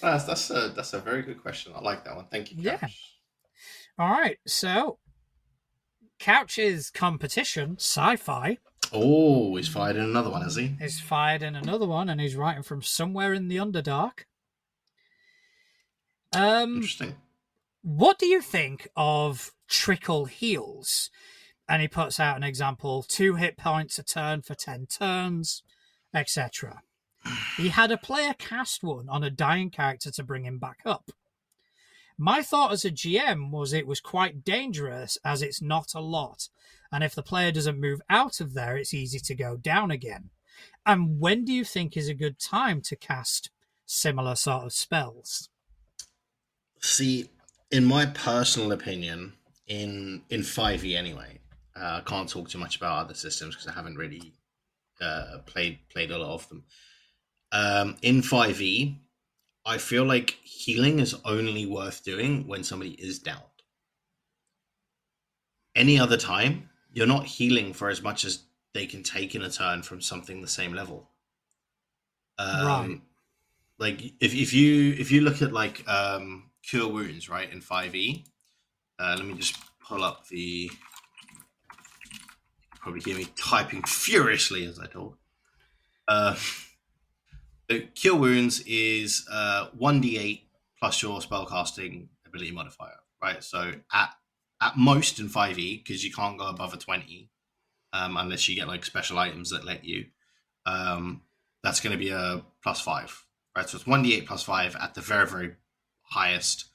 That's 0.00 0.24
that's 0.24 0.50
a 0.50 0.72
that's 0.74 0.92
a 0.94 0.98
very 0.98 1.22
good 1.22 1.42
question. 1.42 1.72
I 1.76 1.80
like 1.80 2.04
that 2.04 2.16
one. 2.16 2.26
Thank 2.30 2.52
you. 2.52 2.58
Yeah. 2.60 2.80
All 3.98 4.08
right, 4.08 4.38
so 4.46 4.98
Couch's 6.20 6.90
competition, 6.90 7.76
sci-fi, 7.78 8.58
Oh, 8.92 9.54
he's 9.56 9.68
fired 9.68 9.96
in 9.96 10.02
another 10.02 10.30
one, 10.30 10.42
has 10.42 10.56
he? 10.56 10.74
He's 10.80 11.00
fired 11.00 11.42
in 11.42 11.54
another 11.54 11.86
one, 11.86 12.08
and 12.08 12.20
he's 12.20 12.34
writing 12.34 12.62
from 12.62 12.82
somewhere 12.82 13.32
in 13.32 13.48
the 13.48 13.56
Underdark. 13.56 14.24
Um, 16.32 16.76
Interesting. 16.76 17.14
what 17.82 18.18
do 18.18 18.26
you 18.26 18.40
think 18.40 18.88
of 18.96 19.52
trickle 19.68 20.24
heals? 20.26 21.10
And 21.68 21.80
he 21.82 21.88
puts 21.88 22.18
out 22.18 22.36
an 22.36 22.42
example: 22.42 23.04
two 23.06 23.36
hit 23.36 23.56
points 23.56 23.98
a 23.98 24.02
turn 24.02 24.42
for 24.42 24.54
ten 24.54 24.86
turns, 24.86 25.62
etc. 26.12 26.82
He 27.56 27.68
had 27.68 27.92
a 27.92 27.96
player 27.98 28.34
cast 28.36 28.82
one 28.82 29.08
on 29.08 29.22
a 29.22 29.30
dying 29.30 29.70
character 29.70 30.10
to 30.10 30.22
bring 30.24 30.44
him 30.44 30.58
back 30.58 30.78
up. 30.84 31.10
My 32.22 32.42
thought 32.42 32.70
as 32.70 32.84
a 32.84 32.90
GM 32.90 33.50
was 33.50 33.72
it 33.72 33.86
was 33.86 33.98
quite 33.98 34.44
dangerous 34.44 35.16
as 35.24 35.40
it's 35.40 35.62
not 35.62 35.94
a 35.94 36.02
lot, 36.02 36.50
and 36.92 37.02
if 37.02 37.14
the 37.14 37.22
player 37.22 37.50
doesn't 37.50 37.80
move 37.80 38.02
out 38.10 38.42
of 38.42 38.52
there, 38.52 38.76
it's 38.76 38.92
easy 38.92 39.18
to 39.20 39.34
go 39.34 39.56
down 39.56 39.90
again. 39.90 40.28
And 40.84 41.18
when 41.18 41.46
do 41.46 41.52
you 41.54 41.64
think 41.64 41.96
is 41.96 42.10
a 42.10 42.14
good 42.14 42.38
time 42.38 42.82
to 42.82 42.94
cast 42.94 43.48
similar 43.86 44.34
sort 44.34 44.66
of 44.66 44.74
spells? 44.74 45.48
See, 46.82 47.30
in 47.70 47.86
my 47.86 48.04
personal 48.04 48.72
opinion, 48.72 49.32
in 49.66 50.20
in 50.28 50.42
five 50.42 50.84
E 50.84 50.94
anyway, 50.94 51.38
uh, 51.74 52.02
I 52.04 52.10
can't 52.10 52.28
talk 52.28 52.50
too 52.50 52.58
much 52.58 52.76
about 52.76 52.98
other 52.98 53.14
systems 53.14 53.54
because 53.54 53.66
I 53.66 53.72
haven't 53.72 53.96
really 53.96 54.34
uh, 55.00 55.38
played 55.46 55.78
played 55.88 56.10
a 56.10 56.18
lot 56.18 56.34
of 56.34 56.48
them. 56.50 56.64
Um, 57.50 57.96
in 58.02 58.20
five 58.20 58.60
E, 58.60 59.00
I 59.70 59.78
feel 59.78 60.04
like 60.04 60.30
healing 60.42 60.98
is 60.98 61.14
only 61.24 61.64
worth 61.64 62.02
doing 62.02 62.48
when 62.48 62.64
somebody 62.64 62.90
is 62.90 63.20
down. 63.20 63.44
Any 65.76 65.96
other 65.96 66.16
time, 66.16 66.70
you're 66.92 67.06
not 67.06 67.24
healing 67.24 67.72
for 67.72 67.88
as 67.88 68.02
much 68.02 68.24
as 68.24 68.42
they 68.74 68.86
can 68.86 69.04
take 69.04 69.36
in 69.36 69.42
a 69.42 69.48
turn 69.48 69.82
from 69.82 70.00
something 70.00 70.42
the 70.42 70.48
same 70.48 70.72
level. 70.72 71.08
Um, 72.36 72.66
Right. 72.66 73.00
Like 73.78 74.02
if 74.18 74.34
if 74.34 74.52
you 74.52 74.92
if 74.98 75.12
you 75.12 75.20
look 75.20 75.40
at 75.40 75.52
like 75.52 75.88
um, 75.88 76.50
cure 76.68 76.88
wounds 76.88 77.28
right 77.28 77.50
in 77.50 77.60
five 77.60 77.94
E, 77.94 78.24
uh, 78.98 79.14
let 79.16 79.24
me 79.24 79.34
just 79.34 79.56
pull 79.86 80.02
up 80.02 80.26
the. 80.26 80.68
Probably 82.80 83.02
hear 83.02 83.16
me 83.16 83.28
typing 83.36 83.82
furiously 83.84 84.66
as 84.66 84.80
I 84.80 84.86
talk. 84.86 85.16
Uh, 86.08 86.34
the 87.70 87.80
cure 87.94 88.16
wounds 88.16 88.60
is 88.66 89.26
one 89.78 90.00
d 90.00 90.18
eight 90.18 90.42
plus 90.78 91.00
your 91.02 91.20
spellcasting 91.20 92.08
ability 92.26 92.50
modifier, 92.50 92.98
right? 93.22 93.42
So 93.42 93.72
at 93.92 94.10
at 94.60 94.76
most 94.76 95.20
in 95.20 95.28
five 95.28 95.58
E 95.58 95.78
because 95.78 96.04
you 96.04 96.12
can't 96.12 96.38
go 96.38 96.48
above 96.48 96.74
a 96.74 96.76
twenty 96.76 97.30
um, 97.92 98.16
unless 98.16 98.48
you 98.48 98.56
get 98.56 98.68
like 98.68 98.84
special 98.84 99.18
items 99.18 99.50
that 99.50 99.64
let 99.64 99.84
you. 99.84 100.06
Um, 100.66 101.22
that's 101.62 101.80
going 101.80 101.92
to 101.92 101.98
be 101.98 102.10
a 102.10 102.42
plus 102.62 102.80
five, 102.80 103.24
right? 103.56 103.68
So 103.68 103.76
it's 103.76 103.86
one 103.86 104.02
d 104.02 104.16
eight 104.16 104.26
plus 104.26 104.42
five 104.42 104.74
at 104.76 104.94
the 104.94 105.00
very 105.00 105.26
very 105.26 105.54
highest 106.02 106.66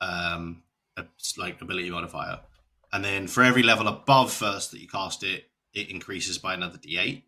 um, 0.00 0.62
like 1.36 1.60
ability 1.60 1.90
modifier, 1.90 2.38
and 2.92 3.04
then 3.04 3.26
for 3.26 3.42
every 3.42 3.64
level 3.64 3.88
above 3.88 4.32
first 4.32 4.70
that 4.70 4.80
you 4.80 4.86
cast 4.86 5.24
it, 5.24 5.50
it 5.74 5.90
increases 5.90 6.38
by 6.38 6.54
another 6.54 6.78
d8. 6.78 7.22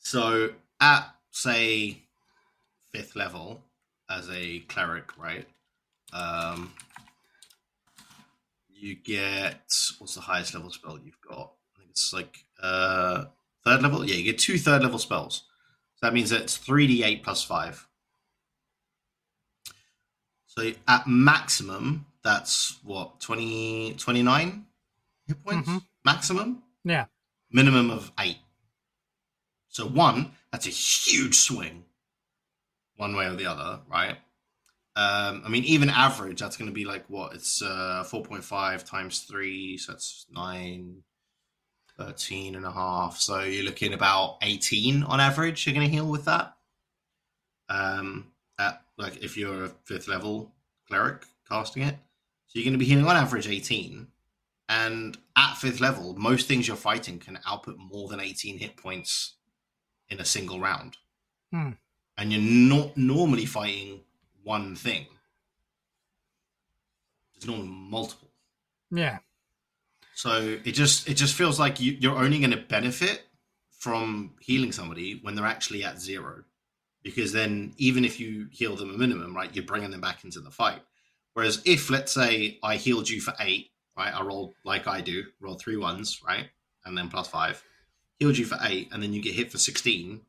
So 0.00 0.50
at 0.80 1.14
say 1.42 2.02
fifth 2.92 3.14
level 3.14 3.62
as 4.10 4.28
a 4.30 4.60
cleric, 4.60 5.16
right? 5.18 5.46
Um, 6.12 6.72
you 8.70 8.94
get 8.96 9.60
what's 9.98 10.14
the 10.14 10.20
highest 10.20 10.54
level 10.54 10.70
spell 10.70 10.98
you've 11.04 11.20
got? 11.20 11.52
I 11.76 11.78
think 11.78 11.90
it's 11.90 12.12
like 12.12 12.44
uh, 12.62 13.24
third 13.64 13.82
level. 13.82 14.04
Yeah, 14.04 14.14
you 14.16 14.24
get 14.24 14.38
two 14.38 14.58
third 14.58 14.82
level 14.82 14.98
spells. 14.98 15.44
So 15.96 16.06
that 16.06 16.14
means 16.14 16.30
that 16.30 16.42
it's 16.42 16.56
three 16.56 16.86
d8 17.02 17.22
plus 17.22 17.44
five. 17.44 17.86
So 20.46 20.72
at 20.88 21.06
maximum, 21.06 22.06
that's 22.24 22.78
what 22.82 23.20
20, 23.20 23.94
29 23.94 24.66
hit 25.26 25.44
points 25.44 25.68
Mhm. 25.68 25.82
maximum. 26.04 26.62
Yeah. 26.84 27.06
Minimum 27.50 27.90
of 27.90 28.10
eight. 28.18 28.38
So 29.68 29.86
one, 29.86 30.32
that's 30.52 30.66
a 30.66 30.70
huge 30.70 31.36
swing, 31.36 31.84
one 32.96 33.14
way 33.14 33.26
or 33.26 33.34
the 33.34 33.46
other, 33.46 33.80
right? 33.90 34.16
Um, 34.96 35.42
I 35.44 35.48
mean, 35.48 35.64
even 35.64 35.90
average, 35.90 36.40
that's 36.40 36.56
going 36.56 36.70
to 36.70 36.74
be 36.74 36.84
like 36.84 37.04
what? 37.08 37.34
It's 37.34 37.62
uh, 37.62 38.04
4.5 38.06 38.84
times 38.84 39.20
3, 39.20 39.78
so 39.78 39.92
that's 39.92 40.26
9, 40.32 41.02
13 41.96 42.54
and 42.54 42.64
a 42.64 42.72
half. 42.72 43.18
So 43.18 43.40
you're 43.42 43.64
looking 43.64 43.94
about 43.94 44.38
18 44.42 45.04
on 45.04 45.20
average, 45.20 45.66
you're 45.66 45.74
going 45.74 45.86
to 45.86 45.92
heal 45.92 46.06
with 46.06 46.24
that. 46.24 46.54
Um, 47.68 48.32
at, 48.58 48.82
like 48.96 49.22
if 49.22 49.36
you're 49.36 49.66
a 49.66 49.68
fifth 49.84 50.08
level 50.08 50.52
cleric 50.88 51.22
casting 51.48 51.82
it. 51.82 51.96
So 52.46 52.58
you're 52.58 52.64
going 52.64 52.72
to 52.72 52.78
be 52.78 52.86
healing 52.86 53.06
on 53.06 53.16
average 53.16 53.46
18. 53.46 54.06
And 54.70 55.16
at 55.36 55.54
fifth 55.54 55.80
level, 55.80 56.14
most 56.14 56.46
things 56.48 56.66
you're 56.66 56.76
fighting 56.76 57.18
can 57.18 57.38
output 57.46 57.78
more 57.78 58.08
than 58.08 58.20
18 58.20 58.58
hit 58.58 58.76
points 58.76 59.34
in 60.10 60.20
a 60.20 60.24
single 60.24 60.60
round. 60.60 60.96
Hmm. 61.52 61.70
And 62.16 62.32
you're 62.32 62.42
not 62.78 62.96
normally 62.96 63.46
fighting 63.46 64.00
one 64.42 64.74
thing. 64.74 65.06
It's 67.36 67.46
normally 67.46 67.68
multiple. 67.68 68.30
Yeah. 68.90 69.18
So 70.14 70.58
it 70.64 70.72
just 70.72 71.08
it 71.08 71.14
just 71.14 71.34
feels 71.36 71.60
like 71.60 71.78
you, 71.80 71.92
you're 72.00 72.16
only 72.16 72.40
going 72.40 72.50
to 72.50 72.56
benefit 72.56 73.22
from 73.70 74.34
healing 74.40 74.72
somebody 74.72 75.20
when 75.22 75.36
they're 75.36 75.46
actually 75.46 75.84
at 75.84 76.00
zero, 76.00 76.42
because 77.04 77.32
then 77.32 77.72
even 77.76 78.04
if 78.04 78.18
you 78.18 78.48
heal 78.50 78.74
them 78.74 78.92
a 78.92 78.98
minimum, 78.98 79.36
right, 79.36 79.54
you're 79.54 79.64
bringing 79.64 79.90
them 79.90 80.00
back 80.00 80.24
into 80.24 80.40
the 80.40 80.50
fight. 80.50 80.80
Whereas 81.34 81.62
if 81.64 81.88
let's 81.88 82.10
say 82.10 82.58
I 82.64 82.74
healed 82.74 83.08
you 83.08 83.20
for 83.20 83.34
eight, 83.38 83.70
right, 83.96 84.12
I 84.12 84.20
rolled 84.22 84.54
like 84.64 84.88
I 84.88 85.00
do, 85.00 85.22
roll 85.40 85.54
three 85.54 85.76
ones, 85.76 86.20
right, 86.26 86.48
and 86.84 86.98
then 86.98 87.08
plus 87.08 87.28
five, 87.28 87.62
healed 88.18 88.36
you 88.38 88.44
for 88.44 88.58
eight, 88.62 88.88
and 88.92 89.02
then 89.02 89.12
you 89.12 89.22
get 89.22 89.34
hit 89.34 89.50
for 89.52 89.58
sixteen. 89.58 90.20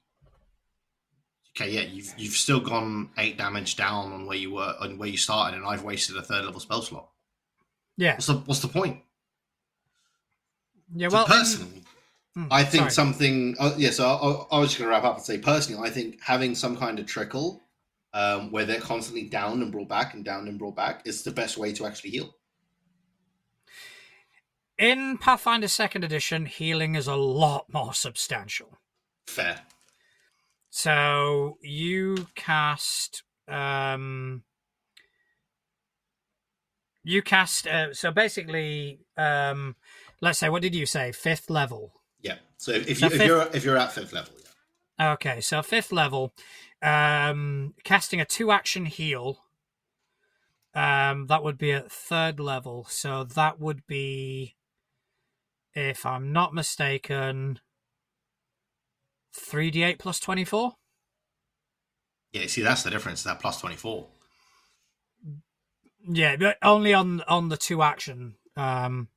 Okay, 1.55 1.71
yeah, 1.71 1.81
you've 1.81 2.13
you've 2.17 2.33
still 2.33 2.59
gone 2.59 3.09
eight 3.17 3.37
damage 3.37 3.75
down 3.75 4.11
on 4.13 4.25
where 4.25 4.37
you 4.37 4.51
were 4.51 4.75
on 4.79 4.97
where 4.97 5.09
you 5.09 5.17
started, 5.17 5.57
and 5.57 5.65
I've 5.65 5.83
wasted 5.83 6.15
a 6.17 6.21
third 6.21 6.45
level 6.45 6.59
spell 6.59 6.81
slot. 6.81 7.09
Yeah. 7.97 8.13
What's 8.13 8.27
the 8.27 8.33
what's 8.35 8.59
the 8.61 8.67
point? 8.67 8.99
Yeah. 10.95 11.09
So 11.09 11.15
Well, 11.15 11.25
in- 11.25 11.31
personally, 11.31 11.83
Hmm, 12.35 12.45
I 12.51 12.63
think 12.63 12.81
sorry. 12.83 12.91
something. 12.91 13.55
Uh, 13.59 13.73
yeah, 13.77 13.89
so 13.89 14.07
I, 14.07 14.55
I 14.55 14.59
was 14.59 14.69
just 14.69 14.77
going 14.79 14.87
to 14.87 14.95
wrap 14.95 15.03
up 15.03 15.15
and 15.17 15.25
say 15.25 15.39
personally, 15.39 15.85
I 15.85 15.89
think 15.91 16.21
having 16.21 16.53
some 16.53 16.77
kind 16.77 16.99
of 16.99 17.07
trickle 17.07 17.63
um, 18.13 18.51
where 18.51 18.65
they're 18.65 18.79
constantly 18.79 19.23
down 19.23 19.63
and 19.63 19.71
brought 19.71 19.89
back 19.89 20.13
and 20.13 20.23
down 20.23 20.47
and 20.47 20.59
brought 20.59 20.75
back 20.75 21.01
is 21.07 21.23
the 21.23 21.31
best 21.31 21.57
way 21.57 21.73
to 21.73 21.87
actually 21.87 22.11
heal. 22.11 22.35
In 24.79 25.17
Pathfinder 25.19 25.67
Second 25.67 26.03
Edition, 26.03 26.45
healing 26.47 26.95
is 26.95 27.05
a 27.07 27.15
lot 27.15 27.65
more 27.71 27.93
substantial. 27.93 28.77
Fair. 29.27 29.61
So 30.71 31.57
you 31.61 32.27
cast 32.35 33.23
um 33.47 34.43
you 37.03 37.21
cast 37.21 37.65
uh, 37.67 37.93
so 37.93 38.11
basically 38.11 38.99
um 39.17 39.75
let's 40.21 40.37
say 40.39 40.49
what 40.49 40.61
did 40.61 40.75
you 40.75 40.85
say 40.85 41.11
fifth 41.11 41.49
level 41.49 41.93
Yeah. 42.21 42.35
So 42.57 42.71
if, 42.71 42.87
if 42.87 42.99
So 42.99 43.05
you 43.07 43.11
if 43.11 43.17
fifth- 43.17 43.27
you're 43.27 43.47
if 43.53 43.63
you're 43.65 43.77
at 43.77 43.91
fifth 43.91 44.13
level, 44.13 44.33
yeah. 44.99 45.13
okay 45.13 45.41
so 45.41 45.61
fifth 45.63 45.91
level 45.91 46.33
um 46.83 47.73
casting 47.83 48.21
a 48.21 48.25
two 48.25 48.51
action 48.51 48.85
heal 48.85 49.39
um 50.75 51.25
that 51.27 51.43
would 51.43 51.57
be 51.57 51.71
at 51.71 51.91
third 51.91 52.39
level 52.39 52.85
so 52.89 53.23
that 53.23 53.59
would 53.59 53.85
be 53.87 54.55
if 55.75 56.05
i'm 56.05 56.31
not 56.31 56.53
mistaken 56.53 57.59
3d8 59.35 59.99
plus 59.99 60.19
24 60.19 60.73
Yeah. 62.31 62.47
See, 62.47 62.61
that's 62.61 62.83
the 62.83 62.89
difference. 62.89 63.23
That 63.23 63.39
plus 63.39 63.59
twenty 63.59 63.75
four. 63.75 64.07
Yeah, 66.07 66.35
but 66.37 66.57
only 66.61 66.93
on 66.93 67.21
on 67.27 67.49
the 67.49 67.57
two 67.57 67.81
action, 67.81 68.35
um, 68.55 69.09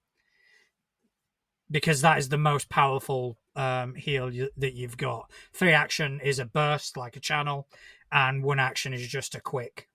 because 1.70 2.00
that 2.02 2.18
is 2.18 2.28
the 2.28 2.38
most 2.38 2.68
powerful 2.68 3.38
um, 3.56 3.94
heal 3.94 4.32
you, 4.32 4.50
that 4.56 4.74
you've 4.74 4.96
got. 4.96 5.30
Three 5.52 5.72
action 5.72 6.20
is 6.22 6.38
a 6.38 6.44
burst 6.44 6.96
like 6.96 7.16
a 7.16 7.20
channel, 7.20 7.68
and 8.10 8.42
one 8.42 8.58
action 8.58 8.92
is 8.92 9.06
just 9.08 9.34
a 9.34 9.40
quick, 9.40 9.88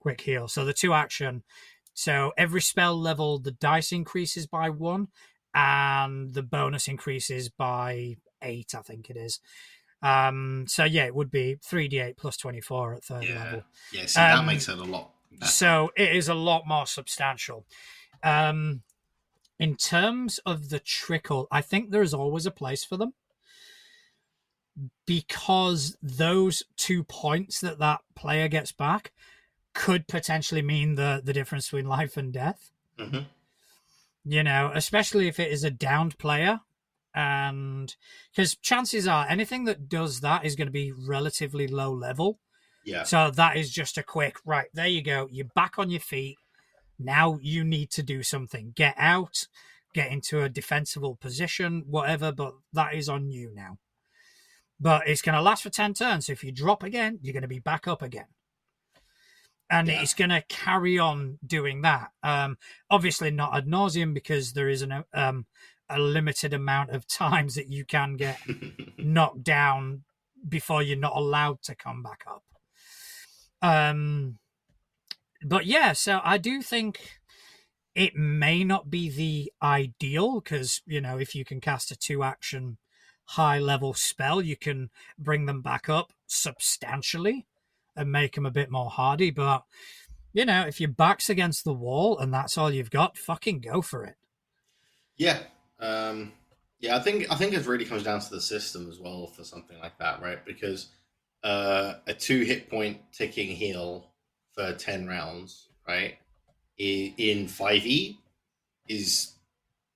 quick 0.00 0.20
heal. 0.20 0.48
So 0.48 0.64
the 0.64 0.72
two 0.74 0.92
action, 0.92 1.42
so 1.94 2.32
every 2.36 2.60
spell 2.60 2.98
level, 2.98 3.38
the 3.38 3.52
dice 3.52 3.92
increases 3.92 4.46
by 4.46 4.70
one, 4.70 5.08
and 5.54 6.32
the 6.34 6.42
bonus 6.42 6.88
increases 6.88 7.48
by 7.48 8.16
eight. 8.42 8.74
I 8.74 8.82
think 8.82 9.10
it 9.10 9.16
is. 9.16 9.40
Um, 10.02 10.64
so 10.66 10.84
yeah, 10.84 11.04
it 11.04 11.14
would 11.14 11.30
be 11.30 11.56
three 11.62 11.86
d 11.88 11.98
eight 12.00 12.16
plus 12.16 12.36
twenty 12.36 12.60
four 12.60 12.94
at 12.94 13.04
third 13.04 13.24
Yeah. 13.24 13.44
level. 13.44 13.64
Yeah, 13.92 14.06
see, 14.06 14.20
that 14.20 14.38
Um, 14.38 14.46
makes 14.46 14.68
it 14.68 14.78
a 14.78 14.82
lot. 14.84 15.10
better. 15.30 15.50
So 15.50 15.92
it 15.96 16.14
is 16.16 16.28
a 16.28 16.34
lot 16.34 16.66
more 16.66 16.86
substantial. 16.86 17.66
Um, 18.22 18.82
in 19.58 19.76
terms 19.76 20.38
of 20.44 20.70
the 20.70 20.80
trickle, 20.80 21.46
I 21.52 21.60
think 21.60 21.90
there 21.90 22.02
is 22.02 22.12
always 22.14 22.46
a 22.46 22.50
place 22.50 22.82
for 22.84 22.96
them 22.96 23.14
because 25.06 25.96
those 26.02 26.62
two 26.76 27.04
points 27.04 27.60
that 27.60 27.78
that 27.78 28.00
player 28.14 28.48
gets 28.48 28.72
back 28.72 29.12
could 29.74 30.06
potentially 30.08 30.62
mean 30.62 30.94
the 30.96 31.20
the 31.24 31.32
difference 31.32 31.66
between 31.66 31.86
life 31.86 32.16
and 32.16 32.32
death. 32.32 32.70
Mhm. 32.98 33.26
You 34.24 34.42
know, 34.42 34.70
especially 34.74 35.28
if 35.28 35.40
it 35.40 35.50
is 35.50 35.64
a 35.64 35.70
downed 35.70 36.18
player. 36.18 36.60
And 37.14 37.94
because 38.30 38.56
chances 38.56 39.06
are 39.06 39.26
anything 39.28 39.64
that 39.64 39.88
does 39.88 40.20
that 40.20 40.46
is 40.46 40.56
going 40.56 40.68
to 40.68 40.72
be 40.72 40.92
relatively 40.92 41.68
low 41.68 41.92
level. 41.92 42.38
Yeah. 42.86 43.02
So 43.02 43.30
that 43.30 43.56
is 43.56 43.70
just 43.70 43.98
a 43.98 44.02
quick 44.02 44.36
right. 44.46 44.68
There 44.72 44.86
you 44.86 45.02
go. 45.02 45.28
You're 45.30 45.46
back 45.54 45.78
on 45.78 45.90
your 45.90 46.00
feet. 46.00 46.36
Now 46.98 47.38
you 47.42 47.64
need 47.64 47.90
to 47.90 48.02
do 48.02 48.22
something. 48.22 48.72
Get 48.74 48.94
out, 48.96 49.46
get 49.92 50.10
into 50.10 50.42
a 50.42 50.48
defensible 50.48 51.16
position, 51.16 51.84
whatever. 51.86 52.32
But 52.32 52.54
that 52.72 52.94
is 52.94 53.08
on 53.08 53.30
you 53.30 53.50
now. 53.54 53.78
But 54.80 55.06
it's 55.06 55.22
going 55.22 55.34
to 55.34 55.42
last 55.42 55.62
for 55.62 55.70
ten 55.70 55.94
turns. 55.94 56.26
So 56.26 56.32
if 56.32 56.42
you 56.42 56.50
drop 56.50 56.82
again, 56.82 57.18
you're 57.20 57.34
going 57.34 57.42
to 57.42 57.48
be 57.48 57.58
back 57.58 57.86
up 57.86 58.00
again, 58.02 58.26
and 59.72 59.88
Yeah. 59.88 60.02
it's 60.02 60.12
going 60.14 60.30
to 60.30 60.42
carry 60.42 60.98
on 60.98 61.38
doing 61.44 61.80
that. 61.82 62.12
Um, 62.22 62.58
obviously 62.90 63.30
not 63.30 63.56
ad 63.56 63.66
nauseum 63.66 64.12
because 64.12 64.52
there 64.52 64.68
is 64.68 64.82
an 64.82 65.04
um, 65.14 65.46
a 65.88 65.98
limited 65.98 66.52
amount 66.54 66.90
of 66.90 67.06
times 67.08 67.54
that 67.54 67.68
you 67.68 67.84
can 67.84 68.16
get 68.16 68.38
knocked 68.98 69.42
down 69.42 70.04
before 70.48 70.82
you're 70.82 70.98
not 70.98 71.16
allowed 71.16 71.62
to 71.62 71.74
come 71.74 72.02
back 72.02 72.24
up. 72.26 72.44
Um, 73.62 74.38
but 75.44 75.66
yeah, 75.66 75.92
so 75.92 76.20
I 76.22 76.36
do 76.38 76.62
think 76.62 77.18
it 77.94 78.14
may 78.14 78.64
not 78.64 78.90
be 78.90 79.08
the 79.08 79.52
ideal 79.62 80.40
because 80.40 80.82
you 80.86 81.00
know 81.00 81.18
if 81.18 81.34
you 81.34 81.44
can 81.44 81.60
cast 81.60 81.90
a 81.90 81.96
two 81.96 82.22
action 82.22 82.76
high 83.24 83.58
level 83.58 83.94
spell, 83.94 84.42
you 84.42 84.56
can 84.56 84.90
bring 85.18 85.46
them 85.46 85.62
back 85.62 85.88
up 85.88 86.12
substantially 86.26 87.46
and 87.96 88.12
make 88.12 88.34
them 88.34 88.46
a 88.46 88.50
bit 88.50 88.70
more 88.70 88.90
hardy. 88.90 89.30
But 89.30 89.64
you 90.32 90.44
know, 90.44 90.62
if 90.66 90.80
your 90.80 90.90
back's 90.90 91.28
against 91.28 91.64
the 91.64 91.74
wall 91.74 92.18
and 92.18 92.32
that's 92.32 92.56
all 92.56 92.70
you've 92.70 92.90
got, 92.90 93.18
fucking 93.18 93.60
go 93.60 93.82
for 93.82 94.04
it. 94.04 94.16
Yeah. 95.16 95.40
Um, 95.78 96.32
yeah, 96.80 96.96
I 96.96 97.00
think 97.00 97.30
I 97.30 97.36
think 97.36 97.54
it 97.54 97.66
really 97.66 97.84
comes 97.84 98.02
down 98.02 98.20
to 98.20 98.30
the 98.30 98.40
system 98.40 98.88
as 98.88 98.98
well 98.98 99.26
for 99.28 99.44
something 99.44 99.78
like 99.78 99.98
that, 99.98 100.20
right? 100.22 100.44
Because 100.44 100.88
uh, 101.44 101.94
a 102.06 102.14
two 102.14 102.42
hit 102.42 102.70
point 102.70 102.98
ticking 103.12 103.54
heal 103.54 104.10
for 104.54 104.72
ten 104.74 105.06
rounds, 105.06 105.68
right? 105.86 106.16
In 106.78 107.46
five 107.46 107.86
E 107.86 108.18
is 108.88 109.34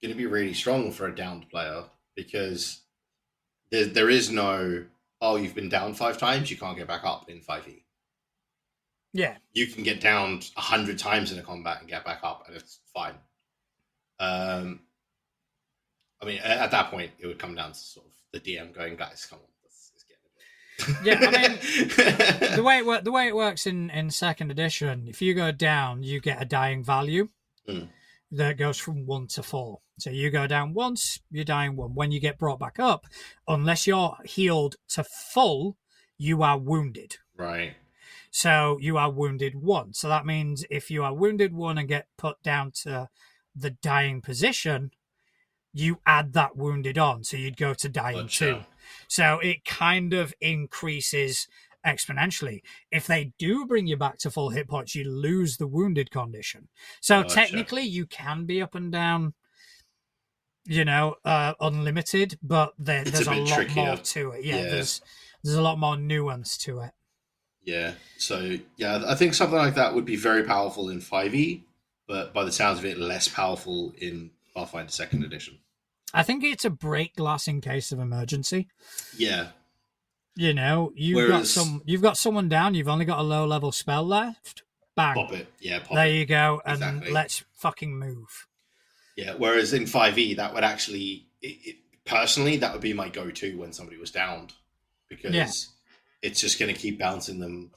going 0.02 0.12
to 0.12 0.18
be 0.18 0.26
really 0.26 0.54
strong 0.54 0.92
for 0.92 1.06
a 1.06 1.14
downed 1.14 1.48
player 1.50 1.84
because 2.14 2.82
there 3.70 3.86
there 3.86 4.10
is 4.10 4.30
no 4.30 4.84
oh 5.20 5.36
you've 5.36 5.54
been 5.54 5.68
down 5.68 5.94
five 5.94 6.18
times 6.18 6.50
you 6.50 6.56
can't 6.56 6.76
get 6.76 6.86
back 6.86 7.04
up 7.04 7.28
in 7.28 7.40
five 7.40 7.66
E. 7.66 7.82
Yeah, 9.16 9.36
you 9.52 9.66
can 9.66 9.82
get 9.82 10.00
down 10.00 10.40
a 10.56 10.60
hundred 10.60 10.98
times 10.98 11.32
in 11.32 11.38
a 11.38 11.42
combat 11.42 11.80
and 11.80 11.88
get 11.88 12.04
back 12.04 12.20
up, 12.22 12.44
and 12.46 12.56
it's 12.56 12.80
fine. 12.94 13.14
Um, 14.18 14.80
I 16.22 16.26
mean, 16.26 16.38
at, 16.38 16.58
at 16.58 16.70
that 16.70 16.90
point, 16.90 17.10
it 17.18 17.26
would 17.26 17.38
come 17.38 17.54
down 17.54 17.72
to 17.72 17.78
sort 17.78 18.06
of 18.06 18.12
the 18.32 18.40
DM 18.40 18.72
going, 18.74 18.96
"Guys, 18.96 19.26
come 19.28 19.38
on, 19.38 19.46
let's, 19.64 19.92
let's 20.96 21.04
Yeah, 21.04 21.18
I 21.20 21.48
mean, 21.48 22.56
the 22.56 22.62
way 22.62 22.78
it 22.78 22.86
work, 22.86 23.04
the 23.04 23.12
way 23.12 23.28
it 23.28 23.36
works 23.36 23.66
in 23.66 23.90
in 23.90 24.10
second 24.10 24.50
edition, 24.50 25.06
if 25.08 25.20
you 25.22 25.34
go 25.34 25.52
down, 25.52 26.02
you 26.02 26.20
get 26.20 26.40
a 26.42 26.44
dying 26.44 26.82
value 26.84 27.28
Mm. 27.68 27.88
that 28.30 28.58
goes 28.58 28.78
from 28.78 29.06
one 29.06 29.26
to 29.28 29.42
four. 29.42 29.80
So 29.98 30.10
you 30.10 30.30
go 30.30 30.46
down 30.46 30.72
once, 30.74 31.18
you're 31.30 31.44
dying 31.44 31.74
one. 31.74 31.94
When 31.94 32.12
you 32.12 32.20
get 32.20 32.38
brought 32.38 32.60
back 32.60 32.78
up, 32.78 33.06
unless 33.48 33.86
you're 33.88 34.16
healed 34.24 34.76
to 34.90 35.02
full, 35.02 35.76
you 36.18 36.42
are 36.44 36.58
wounded. 36.58 37.16
right, 37.36 37.74
So 38.30 38.78
you 38.80 38.98
are 38.98 39.10
wounded 39.10 39.54
one. 39.56 39.92
So 39.94 40.08
that 40.08 40.26
means 40.26 40.64
if 40.70 40.90
you 40.90 41.02
are 41.04 41.14
wounded 41.14 41.52
one 41.54 41.78
and 41.78 41.88
get 41.88 42.06
put 42.18 42.42
down 42.42 42.72
to 42.82 43.08
the 43.54 43.70
dying 43.70 44.20
position, 44.20 44.90
you 45.72 46.00
add 46.06 46.32
that 46.34 46.56
wounded 46.56 46.98
on. 46.98 47.24
So 47.24 47.36
you'd 47.36 47.56
go 47.56 47.74
to 47.74 47.88
dying 47.88 48.28
two. 48.28 48.60
So 49.08 49.38
it 49.40 49.64
kind 49.64 50.12
of 50.14 50.32
increases 50.40 51.48
exponentially. 51.86 52.62
If 52.90 53.06
they 53.06 53.32
do 53.38 53.64
bring 53.66 53.86
you 53.86 53.96
back 53.96 54.18
to 54.18 54.30
full 54.30 54.50
hit 54.50 54.68
points, 54.68 54.94
you 54.94 55.04
lose 55.08 55.56
the 55.56 55.66
wounded 55.66 56.10
condition. 56.10 56.68
So 57.00 57.22
Gotcha. 57.22 57.34
technically, 57.34 57.82
you 57.82 58.06
can 58.06 58.44
be 58.44 58.60
up 58.60 58.74
and 58.74 58.90
down, 58.90 59.34
you 60.64 60.84
know, 60.84 61.14
uh, 61.24 61.54
unlimited, 61.60 62.38
but 62.42 62.72
there, 62.78 63.02
It's 63.02 63.10
a 63.10 63.12
there's 63.12 63.26
a, 63.28 63.34
lot 63.34 63.48
trickier. 63.48 63.84
more 63.84 63.96
to 63.96 64.30
it. 64.32 64.44
Yeah, 64.44 64.56
Yeah. 64.56 64.70
there's 64.70 65.00
there's 65.44 65.56
a 65.56 65.62
lot 65.62 65.78
more 65.78 65.96
nuance 65.96 66.56
to 66.58 66.80
it. 66.80 66.90
Yeah. 67.66 67.92
So 68.16 68.56
yeah, 68.76 69.02
I 69.06 69.14
think 69.14 69.34
something 69.34 69.58
like 69.58 69.74
that 69.74 69.94
would 69.94 70.06
be 70.06 70.16
very 70.16 70.44
powerful 70.44 70.88
in 70.88 71.00
five 71.02 71.34
E, 71.34 71.64
but 72.08 72.32
by 72.32 72.44
the 72.44 72.52
sounds 72.52 72.78
of 72.78 72.86
it, 72.86 72.96
less 72.98 73.28
powerful 73.28 73.92
in 73.98 74.30
Pathfinder 74.54 74.90
Second 74.90 75.24
Edition. 75.24 75.58
I 76.14 76.22
think 76.22 76.42
it's 76.44 76.64
a 76.64 76.70
break 76.70 77.16
glass 77.16 77.46
in 77.48 77.60
case 77.60 77.92
of 77.92 77.98
emergency. 77.98 78.68
Yeah, 79.18 79.48
You 80.36 80.54
know, 80.54 80.92
you've 80.94 81.28
got 81.28 81.46
some, 81.46 81.82
you've 81.84 82.00
got 82.00 82.16
someone 82.16 82.48
down. 82.48 82.74
You've 82.74 82.88
only 82.88 83.04
got 83.04 83.18
a 83.18 83.22
low 83.22 83.44
level 83.44 83.72
spell 83.72 84.04
left. 84.04 84.62
Bang, 84.94 85.14
pop 85.14 85.32
it. 85.32 85.52
Yeah, 85.60 85.80
pop 85.80 85.94
there 85.94 86.06
it. 86.06 86.14
you 86.14 86.24
go, 86.24 86.62
and 86.64 86.76
Exactly. 86.76 87.12
let's 87.12 87.44
fucking 87.52 87.98
move. 87.98 88.46
Yeah, 89.16 89.34
whereas 89.36 89.72
in 89.74 89.82
5e, 89.84 90.36
that 90.36 90.54
would 90.54 90.64
actually, 90.64 91.26
it, 91.42 91.56
it, 91.66 91.76
personally, 92.06 92.56
that 92.58 92.72
would 92.72 92.80
be 92.82 92.94
my 92.94 93.08
go 93.10 93.30
to 93.30 93.58
when 93.58 93.72
somebody 93.74 93.98
was 93.98 94.10
downed 94.10 94.54
because 95.08 95.34
Yeah. 95.34 95.50
It's 96.22 96.40
just 96.40 96.58
going 96.58 96.72
to 96.72 96.80
keep 96.80 96.98
bouncing 96.98 97.40
them 97.40 97.70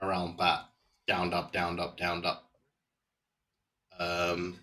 around 0.00 0.38
that 0.38 0.64
down, 1.06 1.32
up, 1.32 1.52
down, 1.52 1.78
up, 1.80 1.96
down, 1.96 2.24
up. 2.24 2.48
Um, 3.98 4.58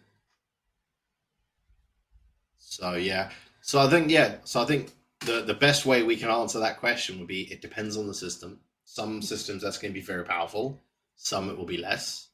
so, 2.58 2.96
yeah. 2.96 3.30
So, 3.62 3.80
I 3.80 3.90
think, 3.90 4.10
yeah. 4.10 4.36
So, 4.44 4.62
I 4.62 4.66
think 4.66 4.92
the, 5.22 5.42
the 5.42 5.54
best 5.54 5.86
way 5.86 6.04
we 6.04 6.16
can 6.16 6.30
answer 6.30 6.60
that 6.60 6.80
question 6.80 7.20
would 7.20 7.28
be 7.28 7.52
it 7.52 7.62
depends 7.62 7.98
on 7.98 8.08
the 8.08 8.14
system. 8.14 8.60
Some 8.86 9.22
systems 9.22 9.62
that's 9.62 9.78
going 9.78 9.94
to 9.94 10.00
be 10.00 10.06
very 10.06 10.26
powerful, 10.26 10.82
some 11.16 11.50
it 11.50 11.58
will 11.58 11.66
be 11.66 11.78
less. 11.78 12.30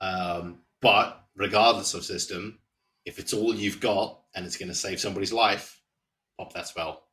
Um, 0.00 0.58
but 0.80 1.24
regardless 1.36 1.94
of 1.94 2.04
system, 2.04 2.58
if 3.04 3.18
it's 3.18 3.32
all 3.32 3.54
you've 3.54 3.80
got 3.80 4.20
and 4.34 4.44
it's 4.44 4.56
going 4.56 4.68
to 4.68 4.74
save 4.74 5.00
somebody's 5.00 5.32
life, 5.32 5.80
pop 6.38 6.52
that 6.52 6.66
spell. 6.66 7.04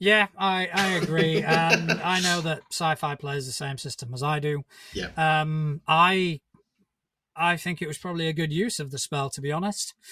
Yeah, 0.00 0.28
I, 0.38 0.68
I 0.72 0.88
agree. 0.90 1.42
and 1.42 1.90
I 1.92 2.20
know 2.20 2.40
that 2.42 2.60
sci-fi 2.70 3.14
plays 3.16 3.46
the 3.46 3.52
same 3.52 3.78
system 3.78 4.14
as 4.14 4.22
I 4.22 4.38
do. 4.38 4.62
Yeah. 4.92 5.08
Um, 5.16 5.80
I 5.88 6.40
I 7.34 7.56
think 7.56 7.80
it 7.82 7.88
was 7.88 7.98
probably 7.98 8.28
a 8.28 8.32
good 8.32 8.52
use 8.52 8.78
of 8.80 8.90
the 8.90 8.98
spell, 8.98 9.30
to 9.30 9.40
be 9.40 9.52
honest. 9.52 9.94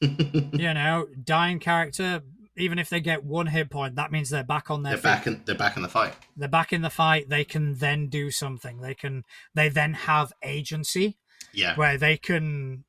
You 0.00 0.74
know, 0.74 1.06
dying 1.24 1.58
character, 1.58 2.20
even 2.56 2.78
if 2.78 2.90
they 2.90 3.00
get 3.00 3.24
one 3.24 3.46
hit 3.46 3.70
point, 3.70 3.94
that 3.96 4.12
means 4.12 4.28
they're 4.28 4.44
back 4.44 4.70
on 4.70 4.82
their 4.82 4.92
they're 4.92 4.98
feet. 4.98 5.02
back 5.04 5.26
in 5.26 5.42
they're 5.46 5.54
back 5.54 5.76
in 5.76 5.82
the 5.82 5.88
fight. 5.88 6.14
They're 6.36 6.48
back 6.48 6.72
in 6.72 6.82
the 6.82 6.90
fight. 6.90 7.28
They 7.30 7.44
can 7.44 7.74
then 7.76 8.08
do 8.08 8.30
something. 8.30 8.80
They 8.82 8.94
can 8.94 9.24
they 9.54 9.68
then 9.70 9.94
have 9.94 10.32
agency 10.42 11.16
Yeah. 11.54 11.76
where 11.76 11.96
they 11.96 12.18
can 12.18 12.84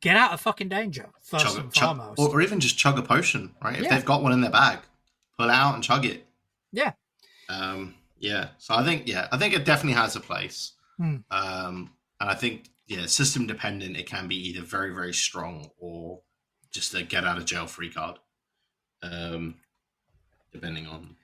get 0.00 0.16
out 0.16 0.32
of 0.32 0.40
fucking 0.40 0.68
danger 0.70 1.10
first 1.22 1.44
Chug, 1.44 1.58
and 1.58 1.72
chug- 1.72 1.96
foremost. 1.98 2.18
or, 2.18 2.28
or 2.30 2.40
even 2.40 2.60
just 2.60 2.78
chug 2.78 2.98
a 2.98 3.02
potion, 3.02 3.54
right? 3.62 3.76
If 3.76 3.82
Yeah. 3.84 3.90
they've 3.96 4.04
got 4.04 4.22
one 4.22 4.32
in 4.32 4.40
their 4.40 4.50
bag, 4.50 4.78
pull 5.38 5.50
out 5.50 5.74
and 5.74 5.84
chug 5.84 6.04
it. 6.04 6.26
Yeah. 6.72 6.92
Um, 7.48 7.94
yeah. 8.18 8.48
So 8.58 8.74
I 8.74 8.84
think 8.84 9.06
yeah, 9.06 9.28
I 9.32 9.38
think 9.38 9.54
it 9.54 9.64
definitely 9.64 10.00
has 10.00 10.16
a 10.16 10.20
place. 10.20 10.72
Hmm. 10.96 11.16
Um, 11.30 11.90
and 12.20 12.30
I 12.30 12.34
think 12.34 12.70
yeah, 12.86 13.06
system 13.06 13.46
dependent, 13.46 13.96
it 13.96 14.06
can 14.06 14.28
be 14.28 14.36
either 14.48 14.62
very 14.62 14.94
very 14.94 15.14
strong 15.14 15.70
or 15.78 16.20
just 16.70 16.94
a 16.94 17.02
get 17.02 17.24
out 17.24 17.38
of 17.38 17.44
jail 17.44 17.66
free 17.66 17.90
card. 17.90 18.18
Um, 19.02 19.56
depending 20.52 20.86
on, 20.86 20.94
on 20.94 21.16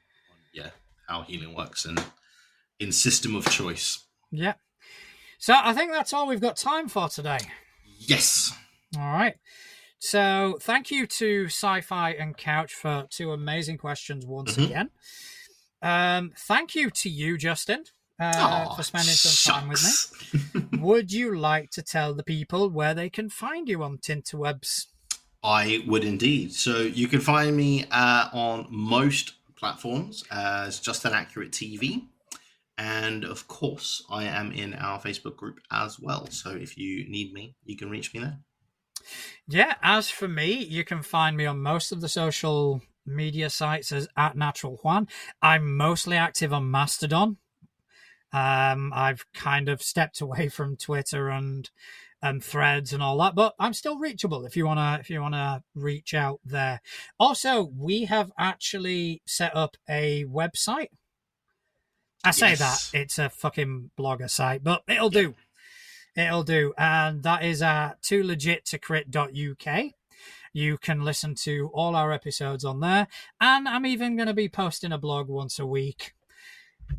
yeah 0.52 0.70
how 1.08 1.22
healing 1.22 1.54
works 1.54 1.84
and 1.84 2.02
in 2.78 2.92
system 2.92 3.34
of 3.34 3.48
choice. 3.48 4.04
Yeah. 4.30 4.54
So 5.38 5.54
I 5.56 5.72
think 5.72 5.90
that's 5.90 6.12
all 6.12 6.28
we've 6.28 6.40
got 6.40 6.56
time 6.56 6.88
for 6.88 7.08
today. 7.08 7.38
Yes. 7.98 8.52
All 8.96 9.12
right. 9.12 9.34
So 10.04 10.58
thank 10.60 10.90
you 10.90 11.06
to 11.06 11.44
Sci-Fi 11.44 12.10
and 12.10 12.36
Couch 12.36 12.74
for 12.74 13.06
two 13.08 13.30
amazing 13.30 13.78
questions 13.78 14.26
once 14.26 14.56
Mhm. 14.56 14.64
again. 14.64 14.90
Um, 15.80 16.32
thank 16.36 16.74
you 16.74 16.90
to 16.90 17.08
you, 17.08 17.38
Justin, 17.38 17.84
uh, 18.18 18.32
Aw, 18.34 18.74
for 18.74 18.82
spending 18.82 19.14
some 19.14 19.54
time 19.54 19.68
with 19.68 19.80
me. 20.72 20.80
Would 20.80 21.12
you 21.12 21.38
like 21.38 21.70
to 21.70 21.82
tell 21.82 22.14
the 22.14 22.24
people 22.24 22.68
where 22.68 22.94
they 22.94 23.08
can 23.08 23.30
find 23.30 23.68
you 23.68 23.84
on 23.84 23.98
Tinterwebs? 23.98 24.88
I 25.44 25.84
would 25.86 26.02
indeed. 26.04 26.52
So 26.52 26.78
you 26.80 27.06
can 27.06 27.20
find 27.20 27.56
me 27.56 27.84
uh, 27.92 28.28
on 28.32 28.66
most 28.70 29.34
platforms 29.54 30.24
as 30.32 30.80
Just 30.80 31.04
an 31.04 31.12
Accurate 31.14 31.52
TV. 31.52 32.08
And 32.76 33.24
of 33.24 33.46
course, 33.46 34.02
I 34.10 34.24
am 34.24 34.50
in 34.50 34.74
our 34.74 35.00
Facebook 35.00 35.36
group 35.36 35.60
as 35.70 36.00
well. 36.00 36.28
So 36.30 36.50
if 36.50 36.76
you 36.76 37.08
need 37.08 37.32
me, 37.32 37.54
you 37.64 37.76
can 37.76 37.88
reach 37.88 38.12
me 38.12 38.18
there. 38.18 38.40
Yeah, 39.48 39.74
as 39.82 40.08
for 40.10 40.28
me, 40.28 40.52
you 40.52 40.84
can 40.84 41.02
find 41.02 41.36
me 41.36 41.46
on 41.46 41.60
most 41.60 41.92
of 41.92 42.00
the 42.00 42.08
social 42.08 42.82
media 43.06 43.50
sites 43.50 43.92
as 43.92 44.08
at 44.16 44.36
Natural 44.36 44.78
Juan. 44.82 45.08
I'm 45.40 45.76
mostly 45.76 46.16
active 46.16 46.52
on 46.52 46.70
Mastodon. 46.70 47.38
Um, 48.32 48.92
I've 48.94 49.26
kind 49.34 49.68
of 49.68 49.82
stepped 49.82 50.20
away 50.20 50.48
from 50.48 50.76
Twitter 50.76 51.28
and 51.28 51.68
and 52.24 52.42
threads 52.42 52.92
and 52.92 53.02
all 53.02 53.18
that, 53.18 53.34
but 53.34 53.52
I'm 53.58 53.72
still 53.72 53.98
reachable 53.98 54.46
if 54.46 54.56
you 54.56 54.64
wanna 54.64 54.98
if 55.00 55.10
you 55.10 55.20
wanna 55.20 55.64
reach 55.74 56.14
out 56.14 56.40
there. 56.44 56.80
Also, 57.18 57.68
we 57.76 58.04
have 58.04 58.30
actually 58.38 59.22
set 59.26 59.54
up 59.56 59.76
a 59.90 60.24
website. 60.24 60.88
I 62.24 62.30
say 62.30 62.50
yes. 62.50 62.90
that 62.92 62.98
it's 62.98 63.18
a 63.18 63.28
fucking 63.28 63.90
blogger 63.98 64.30
site, 64.30 64.62
but 64.62 64.82
it'll 64.86 65.12
yeah. 65.12 65.20
do. 65.22 65.34
It'll 66.16 66.42
do. 66.42 66.74
And 66.76 67.22
that 67.22 67.44
is 67.44 67.62
uh, 67.62 67.90
at 67.92 68.02
too 68.02 68.22
legit 68.22 68.64
to 68.66 68.78
crit.uk. 68.78 69.84
You 70.52 70.76
can 70.76 71.02
listen 71.02 71.34
to 71.36 71.70
all 71.72 71.96
our 71.96 72.12
episodes 72.12 72.64
on 72.64 72.80
there. 72.80 73.06
And 73.40 73.66
I'm 73.66 73.86
even 73.86 74.16
going 74.16 74.28
to 74.28 74.34
be 74.34 74.48
posting 74.48 74.92
a 74.92 74.98
blog 74.98 75.28
once 75.28 75.58
a 75.58 75.66
week 75.66 76.12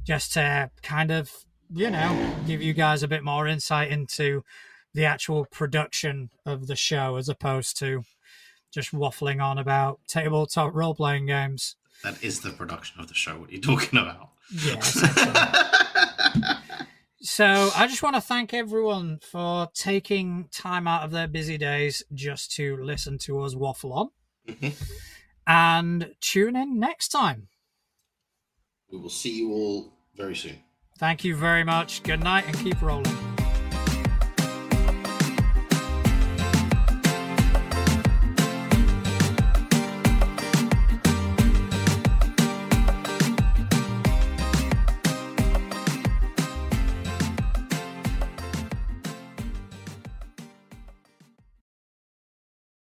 just 0.04 0.34
to 0.34 0.72
kind 0.82 1.12
of, 1.12 1.32
you 1.72 1.92
know, 1.92 2.36
give 2.48 2.62
you 2.62 2.74
guys 2.74 3.04
a 3.04 3.08
bit 3.08 3.24
more 3.24 3.48
insight 3.48 3.92
into 3.92 4.44
the 4.94 5.06
actual 5.06 5.46
production 5.46 6.30
of 6.46 6.68
the 6.68 6.76
show 6.76 7.16
as 7.16 7.30
opposed 7.30 7.78
to 7.80 8.04
just 8.72 8.92
waffling 8.92 9.44
on 9.44 9.60
about 9.60 10.00
tabletop 10.08 10.74
role 10.74 10.96
playing 10.96 11.28
games. 11.28 11.76
That 12.04 12.22
is 12.24 12.42
the 12.42 12.50
production 12.50 13.00
of 13.00 13.08
the 13.08 13.14
show. 13.14 13.38
What 13.38 13.50
are 13.50 13.54
you 13.54 13.62
talking 13.62 14.00
about? 14.00 14.30
Yeah. 14.52 15.70
so 17.24 17.72
I 17.76 17.88
just 17.88 18.04
want 18.04 18.16
to 18.16 18.22
thank 18.22 18.54
everyone 18.54 19.20
for 19.22 19.70
taking 19.74 20.50
time 20.52 20.88
out 20.88 21.04
of 21.04 21.12
their 21.12 21.28
busy 21.28 21.58
days 21.58 22.04
just 22.14 22.52
to 22.56 22.78
listen 22.84 23.18
to 23.20 23.42
us 23.42 23.56
waffle 23.56 23.94
on. 23.94 24.10
Mm-hmm. 24.48 24.84
And 25.48 26.16
tune 26.20 26.56
in 26.56 26.80
next 26.80 27.10
time. 27.10 27.48
We 28.92 29.00
will 29.00 29.10
see 29.10 29.38
you 29.38 29.52
all 29.52 29.94
very 30.16 30.36
soon. 30.36 30.60
Thank 31.00 31.24
you 31.24 31.36
very 31.36 31.64
much. 31.64 32.04
Good 32.04 32.24
night 32.24 32.46
and 32.46 32.58
keep 32.58 32.82
rolling. 32.82 33.23